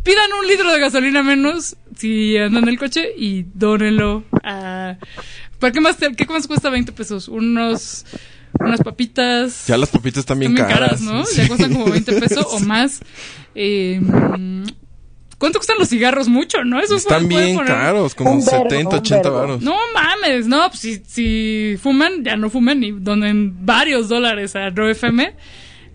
pidan 0.03 0.31
un 0.39 0.47
litro 0.47 0.71
de 0.71 0.79
gasolina 0.79 1.21
menos 1.23 1.75
si 1.95 2.37
andan 2.37 2.63
en 2.63 2.69
el 2.69 2.79
coche 2.79 3.09
y 3.17 3.43
dónenlo 3.53 4.23
a... 4.43 4.97
¿Para 5.59 5.73
qué 5.73 5.81
más, 5.81 5.97
te- 5.97 6.15
qué 6.15 6.25
más 6.25 6.47
cuesta 6.47 6.69
20 6.69 6.91
pesos? 6.93 7.27
Unos... 7.27 8.05
Unas 8.59 8.81
papitas... 8.81 9.67
ya 9.67 9.77
las 9.77 9.89
papitas 9.89 10.19
están 10.19 10.39
bien, 10.39 10.53
Están 10.53 10.67
bien 10.67 10.77
caras. 10.79 10.99
caras, 10.99 11.01
¿no? 11.01 11.25
Sí. 11.25 11.37
Ya 11.37 11.47
cuestan 11.47 11.73
como 11.73 11.85
20 11.85 12.19
pesos 12.19 12.45
o 12.49 12.59
más. 12.61 12.99
Eh, 13.55 14.01
¿Cuánto 15.37 15.59
cuestan 15.59 15.77
los 15.77 15.89
cigarros? 15.89 16.27
Mucho, 16.27 16.63
¿no? 16.63 16.79
Esos 16.79 17.01
Están 17.03 17.27
bien 17.27 17.55
poner- 17.57 17.67
caros, 17.67 18.15
como 18.15 18.31
Un 18.31 18.43
vergo, 18.45 18.63
70, 18.69 18.89
un 18.89 18.95
80 18.95 19.21
vergo. 19.21 19.37
varos. 19.37 19.61
No 19.61 19.75
mames, 19.93 20.47
no, 20.47 20.67
pues 20.69 20.79
si, 20.79 21.01
si 21.05 21.77
fuman, 21.81 22.23
ya 22.23 22.35
no 22.37 22.49
fumen 22.49 22.83
y 22.83 22.91
donen 22.91 23.65
varios 23.65 24.09
dólares 24.09 24.55
a 24.55 24.71
No 24.71 24.89
FM 24.89 25.33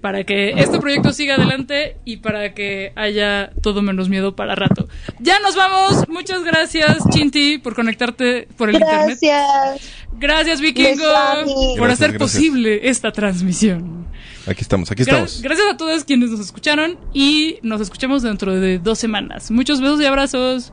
para 0.02 0.24
que 0.24 0.50
este 0.58 0.78
proyecto 0.78 1.12
siga 1.12 1.36
adelante 1.36 1.96
y 2.04 2.18
para 2.18 2.52
que 2.52 2.92
haya 2.96 3.52
todo 3.62 3.80
menos 3.80 4.08
miedo 4.10 4.36
para 4.36 4.54
rato. 4.54 4.88
Ya 5.20 5.38
nos 5.40 5.56
vamos. 5.56 6.06
Muchas 6.08 6.42
gracias, 6.44 6.98
Chinti, 7.10 7.56
por 7.58 7.74
conectarte 7.74 8.48
por 8.58 8.68
el 8.68 8.74
internet. 8.76 9.18
Gracias. 9.22 9.80
Gracias, 10.18 10.60
Vikingo, 10.60 11.02
por 11.04 11.88
Gracias, 11.88 11.92
hacer 11.92 12.10
gracias. 12.12 12.18
posible 12.18 12.88
esta 12.88 13.12
transmisión. 13.12 14.06
Aquí 14.46 14.60
estamos, 14.62 14.90
aquí 14.90 15.02
Gra- 15.04 15.08
estamos. 15.24 15.40
Gracias 15.40 15.66
a 15.72 15.76
todos 15.76 16.04
quienes 16.04 16.30
nos 16.30 16.40
escucharon 16.40 16.98
y 17.14 17.58
nos 17.62 17.80
escuchamos 17.80 18.22
dentro 18.22 18.52
de 18.54 18.78
dos 18.80 18.98
semanas. 18.98 19.50
Muchos 19.52 19.80
besos 19.80 20.00
y 20.02 20.04
abrazos. 20.04 20.72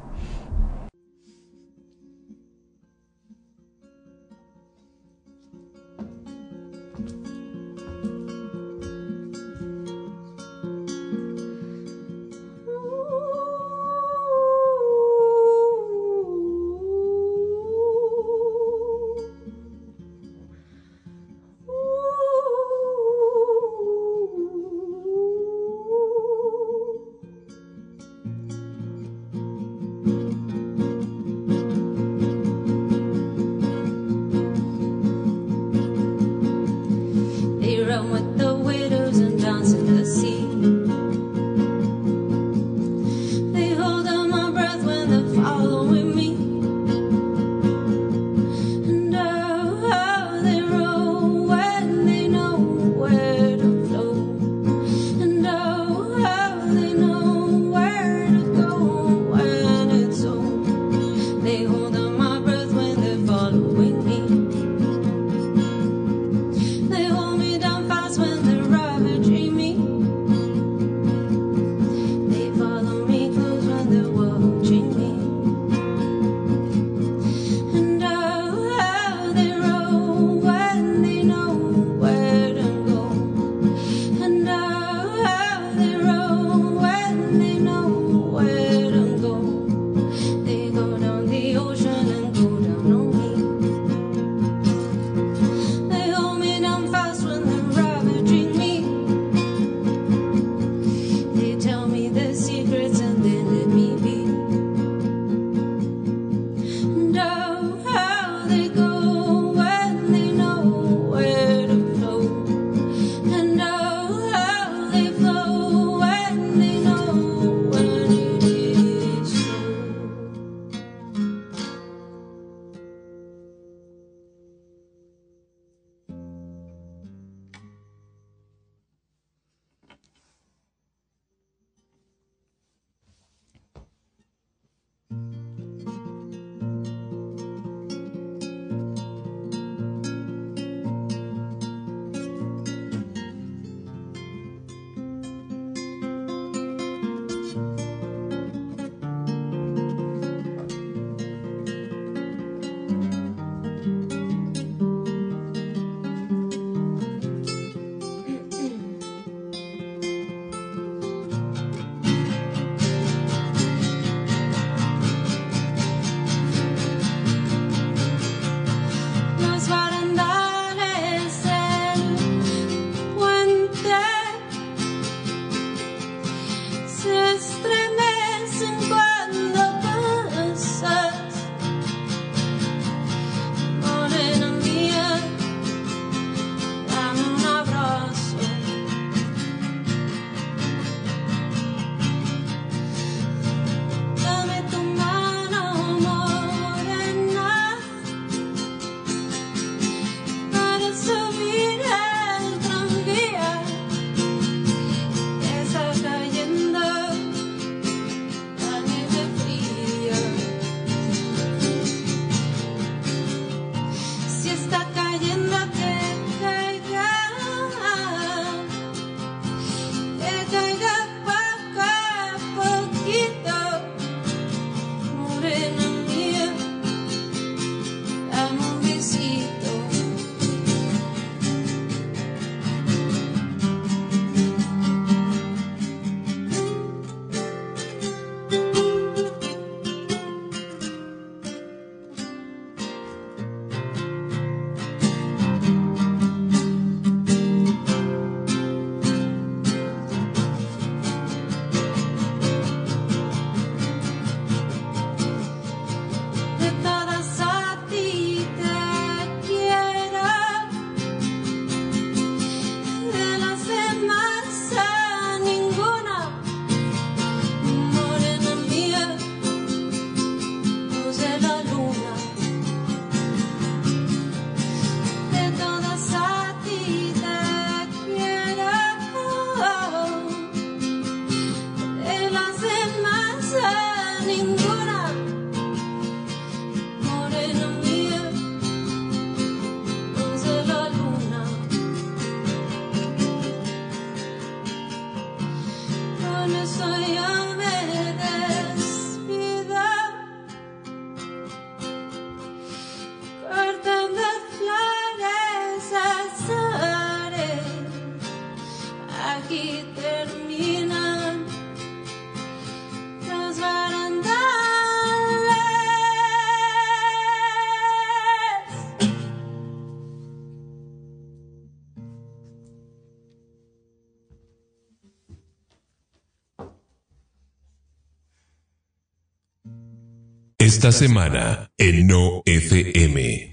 Esta 330.80 330.94
semana 330.94 331.70
en 331.78 332.08
No 332.08 332.42
FM. 332.46 333.50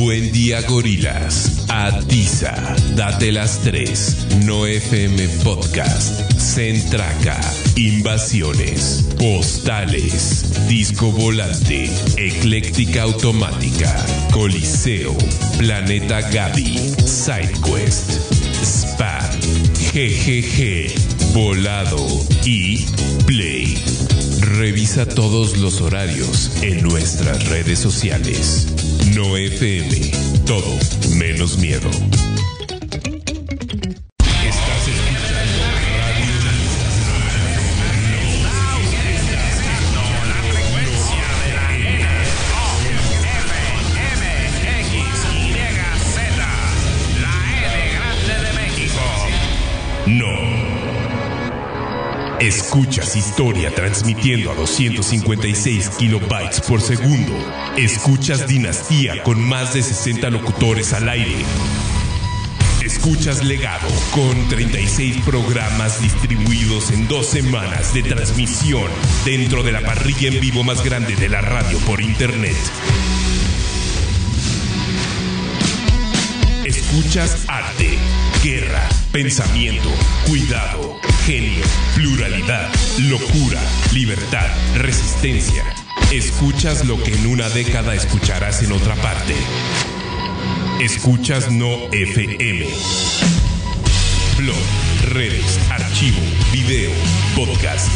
Buen 0.00 0.32
día, 0.32 0.62
gorilas. 0.62 1.66
Atiza, 1.68 2.74
date 2.96 3.30
las 3.30 3.60
tres. 3.60 4.26
No 4.46 4.66
FM 4.66 5.28
Podcast. 5.44 6.32
Centraca. 6.36 7.40
Invasiones. 7.76 9.14
Postales. 9.16 10.66
Disco 10.68 11.12
volante. 11.12 11.88
Ecléctica 12.16 13.02
automática. 13.02 13.94
Coliseo. 14.32 15.16
Planeta 15.56 16.20
Gaby. 16.32 16.96
SideQuest. 17.06 18.10
Spa. 18.64 19.20
GGG. 19.92 21.32
Volado. 21.32 22.04
Y 22.44 22.84
Play. 23.24 23.99
Revisa 24.40 25.06
todos 25.06 25.58
los 25.58 25.80
horarios 25.80 26.62
en 26.62 26.82
nuestras 26.82 27.48
redes 27.48 27.78
sociales. 27.78 28.68
No 29.14 29.36
FM. 29.36 30.12
Todo 30.46 30.78
menos 31.16 31.58
miedo. 31.58 31.90
Escuchas 52.40 53.16
historia 53.16 53.70
transmitiendo 53.74 54.50
a 54.50 54.54
256 54.54 55.90
kilobytes 55.98 56.62
por 56.62 56.80
segundo. 56.80 57.34
Escuchas 57.76 58.46
Dinastía 58.46 59.22
con 59.22 59.38
más 59.38 59.74
de 59.74 59.82
60 59.82 60.30
locutores 60.30 60.94
al 60.94 61.10
aire. 61.10 61.44
Escuchas 62.82 63.44
Legado 63.44 63.86
con 64.12 64.48
36 64.48 65.18
programas 65.26 66.00
distribuidos 66.00 66.90
en 66.92 67.06
dos 67.08 67.26
semanas 67.26 67.92
de 67.92 68.04
transmisión 68.04 68.90
dentro 69.26 69.62
de 69.62 69.72
la 69.72 69.82
parrilla 69.82 70.28
en 70.28 70.40
vivo 70.40 70.64
más 70.64 70.82
grande 70.82 71.16
de 71.16 71.28
la 71.28 71.42
radio 71.42 71.78
por 71.80 72.00
internet. 72.00 72.56
Escuchas 76.64 77.44
arte, 77.48 77.98
guerra, 78.42 78.88
pensamiento, 79.12 79.90
cuidado, 80.26 80.98
genio, 81.26 81.64
pluralidad, 81.94 82.68
locura, 82.98 83.60
libertad, 83.92 84.46
resistencia. 84.76 85.64
Escuchas 86.12 86.84
lo 86.86 87.02
que 87.02 87.14
en 87.14 87.26
una 87.26 87.48
década 87.48 87.94
escucharás 87.94 88.62
en 88.62 88.72
otra 88.72 88.94
parte. 88.96 89.34
Escuchas 90.80 91.50
No 91.50 91.88
FM. 91.92 92.66
Blog, 94.38 94.56
redes, 95.12 95.60
archivo, 95.70 96.20
video, 96.52 96.90
podcast. 97.36 97.88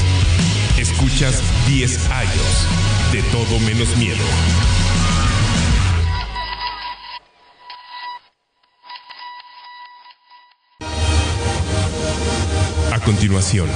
Escuchas 0.79 1.43
10 1.69 2.11
años 2.11 2.67
de 3.13 3.23
todo 3.25 3.59
menos 3.61 3.97
miedo. 3.97 4.25
Continuación, 13.05 13.69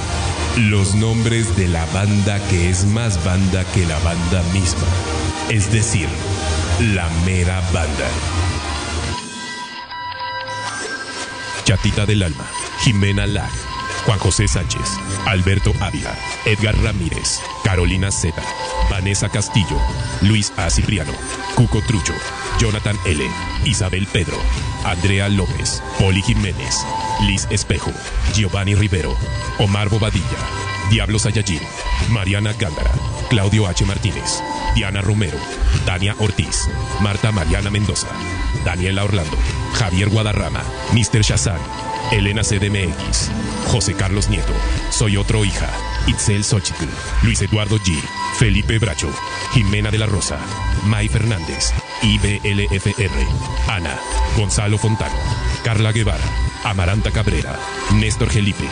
los 0.57 0.95
nombres 0.95 1.55
de 1.55 1.67
la 1.67 1.85
banda 1.87 2.39
que 2.49 2.69
es 2.69 2.85
más 2.85 3.23
banda 3.23 3.63
que 3.73 3.85
la 3.85 3.97
banda 3.99 4.41
misma. 4.53 4.87
Es 5.49 5.71
decir, 5.71 6.09
la 6.79 7.07
mera 7.25 7.61
banda. 7.71 8.07
Chatita 11.63 12.05
del 12.05 12.23
Alma, 12.23 12.49
Jimena 12.81 13.27
Lag, 13.27 13.51
Juan 14.09 14.17
José 14.17 14.47
Sánchez, 14.47 14.89
Alberto 15.27 15.71
Ávila, 15.79 16.17
Edgar 16.43 16.75
Ramírez, 16.81 17.39
Carolina 17.63 18.09
Zeta, 18.09 18.41
Vanessa 18.89 19.29
Castillo, 19.29 19.77
Luis 20.21 20.51
A. 20.57 20.71
Cipriano, 20.71 21.11
Cuco 21.53 21.79
Trucho, 21.83 22.15
Jonathan 22.57 22.97
L., 23.05 23.23
Isabel 23.65 24.07
Pedro, 24.11 24.35
Andrea 24.83 25.29
López, 25.29 25.83
Poli 25.99 26.23
Jiménez, 26.23 26.75
Liz 27.27 27.45
Espejo, 27.51 27.91
Giovanni 28.33 28.73
Rivero, 28.73 29.15
Omar 29.59 29.89
Bobadilla, 29.89 30.39
Diablo 30.89 31.19
Sayajin, 31.19 31.61
Mariana 32.09 32.53
Gándara, 32.53 32.91
Claudio 33.29 33.67
H. 33.67 33.85
Martínez, 33.85 34.41
Diana 34.73 35.01
Romero, 35.01 35.37
Tania 35.85 36.15
Ortiz, 36.17 36.67
Marta 36.99 37.31
Mariana 37.31 37.69
Mendoza, 37.69 38.07
Daniela 38.65 39.03
Orlando, 39.03 39.37
Javier 39.77 40.09
Guadarrama, 40.09 40.63
Mr. 40.93 41.21
Shazam, 41.21 41.59
Elena 42.11 42.43
CDMX, 42.43 43.29
José 43.67 43.93
Carlos 43.93 44.29
Nieto, 44.29 44.53
Soy 44.89 45.17
Otro 45.17 45.45
Hija, 45.45 45.69
Itzel 46.07 46.43
Xochitl, 46.43 46.85
Luis 47.23 47.41
Eduardo 47.41 47.77
G, 47.77 47.93
Felipe 48.37 48.79
Bracho, 48.79 49.09
Jimena 49.53 49.91
de 49.91 49.97
la 49.97 50.05
Rosa, 50.05 50.39
May 50.85 51.07
Fernández, 51.07 51.71
IBLFR, 52.01 53.69
Ana, 53.69 53.99
Gonzalo 54.35 54.77
Fontano, 54.77 55.15
Carla 55.63 55.91
Guevara, 55.91 56.23
Amaranta 56.63 57.11
Cabrera, 57.11 57.57
Néstor 57.95 58.29
Gelipe, 58.29 58.65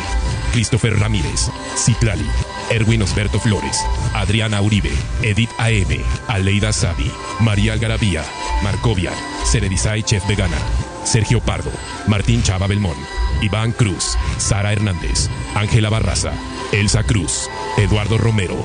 Christopher 0.52 1.00
Ramírez, 1.00 1.50
Citlali, 1.76 2.28
Erwin 2.72 3.04
Osberto 3.04 3.40
Flores, 3.40 3.78
Adriana 4.14 4.62
Uribe, 4.62 4.92
Edith 5.22 5.52
AM, 5.60 6.04
Aleida 6.28 6.74
Savi, 6.74 7.12
María 7.40 7.74
Algarabía, 7.74 8.24
Marcovia, 8.64 9.12
Ceredizay 9.46 10.04
Chef 10.04 10.26
Vegana, 10.28 10.58
Sergio 11.08 11.40
Pardo, 11.40 11.72
Martín 12.08 12.44
Chava 12.44 12.68
Belmón, 12.68 12.98
Iván 13.42 13.72
Cruz, 13.72 14.18
Sara 14.38 14.74
Hernández, 14.74 15.30
Ángela 15.56 15.90
Barraza, 15.90 16.34
Elsa 16.74 17.04
Cruz, 17.04 17.50
Eduardo 17.78 18.18
Romero. 18.18 18.58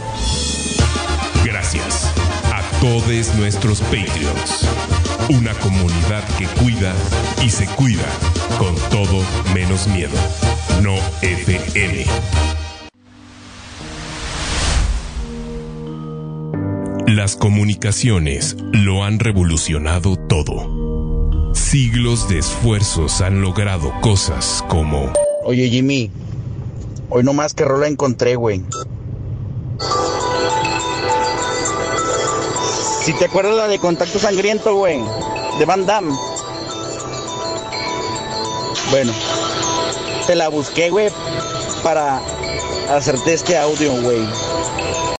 Gracias 1.44 2.12
a 2.52 2.60
todos 2.81 3.35
nuestros 3.36 3.81
Patreons. 3.82 4.69
Una 5.28 5.55
comunidad 5.55 6.24
que 6.36 6.47
cuida 6.60 6.93
y 7.44 7.48
se 7.48 7.66
cuida 7.66 8.09
con 8.59 8.74
todo 8.90 9.24
menos 9.55 9.86
miedo. 9.86 10.16
No 10.82 10.97
FM. 11.23 12.05
Las 17.06 17.36
comunicaciones 17.36 18.56
lo 18.73 19.05
han 19.05 19.20
revolucionado 19.20 20.16
todo. 20.16 20.91
Siglos 21.53 22.29
de 22.29 22.39
esfuerzos 22.39 23.20
han 23.20 23.43
logrado 23.43 23.93
cosas 24.01 24.65
como... 24.69 25.12
Oye, 25.45 25.69
Jimmy, 25.69 26.11
hoy 27.11 27.23
nomás 27.24 27.55
que 27.55 27.65
rola 27.65 27.89
encontré, 27.89 28.37
güey. 28.37 28.62
Si 33.03 33.12
te 33.15 33.24
acuerdas 33.24 33.57
la 33.57 33.69
de 33.69 33.79
Contacto 33.79 34.19
Sangriento, 34.19 34.74
güey, 34.77 35.01
de 35.59 35.65
Van 35.65 35.85
Damme. 35.85 36.16
Bueno, 38.91 39.12
te 40.27 40.35
la 40.35 40.49
busqué, 40.49 40.91
güey, 40.91 41.11
para 41.83 42.20
hacerte 42.91 43.35
este 43.35 43.59
audio, 43.59 43.93
güey. 44.03 44.20